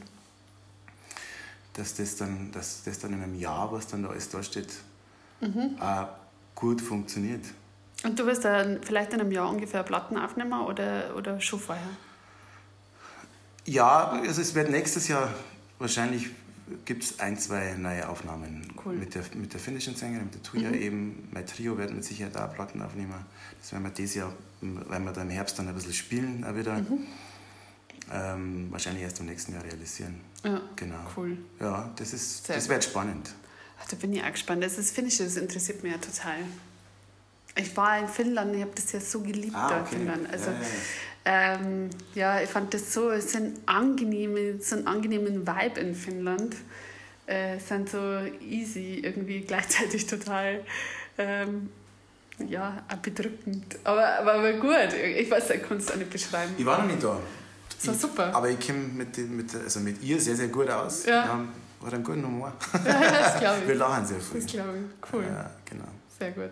Dass, 1.74 1.96
das 1.96 2.16
dann, 2.16 2.52
dass 2.52 2.84
das 2.84 3.00
dann 3.00 3.14
in 3.14 3.22
einem 3.22 3.36
Jahr, 3.36 3.72
was 3.72 3.88
dann 3.88 4.04
da 4.04 4.10
alles 4.10 4.30
da 4.30 4.42
steht, 4.42 4.74
mhm. 5.42 5.78
gut 6.56 6.82
funktioniert. 6.82 7.46
Und 8.04 8.20
du 8.20 8.26
wirst 8.26 8.46
dann 8.46 8.82
vielleicht 8.84 9.14
in 9.14 9.22
einem 9.22 9.32
Jahr 9.32 9.50
ungefähr 9.50 9.84
Platten 9.84 10.18
aufnehmen 10.18 10.62
oder, 10.62 11.16
oder 11.16 11.40
schon 11.42 11.60
vorher? 11.60 11.90
Ja, 13.66 14.12
also 14.12 14.42
es 14.42 14.56
wird 14.56 14.70
nächstes 14.70 15.08
Jahr 15.08 15.34
wahrscheinlich 15.80 16.30
gibt 16.86 17.04
es 17.04 17.20
ein, 17.20 17.38
zwei 17.38 17.74
neue 17.74 18.08
Aufnahmen 18.08 18.68
cool. 18.86 18.96
mit, 18.96 19.16
der, 19.16 19.24
mit 19.36 19.54
der 19.54 19.60
finnischen 19.60 19.96
Sängerin, 19.96 20.26
mit 20.26 20.36
der 20.36 20.44
Tuya 20.44 20.70
mhm. 20.70 20.76
eben. 20.76 21.30
Mein 21.32 21.46
Trio 21.46 21.78
wird 21.78 21.94
mit 21.94 22.04
Sicherheit 22.04 22.36
da 22.36 22.48
Platten 22.48 22.82
aufnehmen. 22.82 23.14
Das 23.62 23.72
werden 23.72 23.84
wir 23.84 23.92
dieses 23.92 24.16
Jahr, 24.16 24.34
weil 24.62 25.00
wir 25.00 25.12
da 25.12 25.22
im 25.22 25.30
Herbst 25.30 25.58
dann 25.60 25.68
ein 25.68 25.76
bisschen 25.76 25.94
spielen 25.94 26.44
auch 26.44 26.56
wieder. 26.56 26.78
Mhm. 26.78 27.06
Ähm, 28.12 28.68
wahrscheinlich 28.72 29.04
erst 29.04 29.20
im 29.20 29.26
nächsten 29.26 29.54
Jahr 29.54 29.64
realisieren. 29.64 30.22
Ja, 30.44 30.62
genau. 30.76 31.00
Cool. 31.16 31.38
Ja, 31.60 31.92
das, 31.98 32.14
ist, 32.14 32.48
das 32.48 32.70
wird 32.70 32.84
spannend. 32.84 33.34
Ach, 33.82 33.88
da 33.88 33.96
bin 33.98 34.14
ich 34.14 34.24
auch 34.24 34.32
gespannt. 34.32 34.64
Das 34.64 34.78
ist 34.78 34.96
Finnisch, 34.96 35.18
das 35.18 35.36
interessiert 35.36 35.84
mich 35.84 35.92
ja 35.92 35.98
total. 35.98 36.38
Ich 37.56 37.76
war 37.76 38.00
in 38.00 38.08
Finnland, 38.08 38.56
ich 38.56 38.62
habe 38.62 38.72
das 38.76 38.92
ja 38.92 39.00
so 39.00 39.22
geliebt 39.22 39.56
ah, 39.56 39.70
da 39.70 39.80
in 39.80 39.86
Finnland. 39.88 40.30
Also, 40.32 40.52
ja, 40.52 40.58
ja. 40.58 40.66
Ähm, 41.30 41.90
ja, 42.16 42.40
ich 42.42 42.50
fand 42.50 42.74
das 42.74 42.94
so, 42.94 43.10
es 43.10 43.34
sind 43.34 43.60
angenehme, 43.66 44.62
so 44.62 44.78
einen 44.78 44.88
angenehmen 44.88 45.46
Vibe 45.46 45.80
in 45.82 45.94
Finnland. 45.94 46.56
Äh, 47.26 47.60
sind 47.60 47.90
so 47.90 47.98
easy, 48.40 49.02
irgendwie 49.04 49.42
gleichzeitig 49.48 50.08
total 50.08 50.64
ähm, 51.18 51.70
ja, 52.48 52.82
bedrückend. 53.02 53.78
Aber, 53.84 54.20
aber, 54.20 54.36
aber 54.36 54.54
gut, 54.54 54.94
ich 54.94 55.30
weiß, 55.30 55.50
ich 55.50 55.64
kann 55.64 55.78
es 55.78 55.92
auch 55.92 55.98
nicht 55.98 56.10
beschreiben. 56.10 56.54
Ich 56.58 56.66
war 56.66 56.80
noch 56.80 56.88
nicht 56.88 57.04
da. 57.04 57.20
Das 57.76 57.88
war 57.88 57.94
super. 57.94 58.34
Aber 58.34 58.50
ich 58.50 58.66
komme 58.66 58.80
mit, 58.80 59.18
mit, 59.18 59.54
also 59.54 59.82
mit 59.82 60.02
ihr 60.02 60.22
sehr, 60.22 60.38
sehr 60.38 60.48
gut 60.48 60.70
aus. 60.70 61.06
Ja. 61.06 61.46
War 61.82 61.94
ein 61.94 62.04
guter 62.04 62.24
Humor. 62.24 62.54
Ja, 62.86 63.12
das 63.12 63.40
glaube 63.40 63.60
ich. 63.64 63.68
Wir 63.68 63.76
lachen 63.76 64.06
sehr 64.06 64.22
viel. 64.22 64.40
Das 64.40 64.50
glaube 64.50 64.78
ich. 64.78 65.14
Cool. 65.14 65.24
Ja, 65.24 65.52
genau. 65.66 65.90
Sehr 66.20 66.32
gut. 66.32 66.50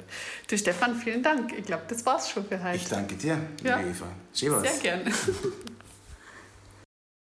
Du 0.47 0.57
Stefan, 0.57 0.95
vielen 0.95 1.23
Dank. 1.23 1.53
Ich 1.57 1.65
glaube, 1.65 1.83
das 1.87 2.05
war's 2.05 2.29
schon 2.29 2.45
für 2.45 2.63
heute. 2.63 2.75
Ich 2.75 2.87
danke 2.87 3.15
dir, 3.15 3.39
ja. 3.63 3.79
Eva. 3.79 4.07
Sehr 4.33 4.77
gerne. 4.81 5.11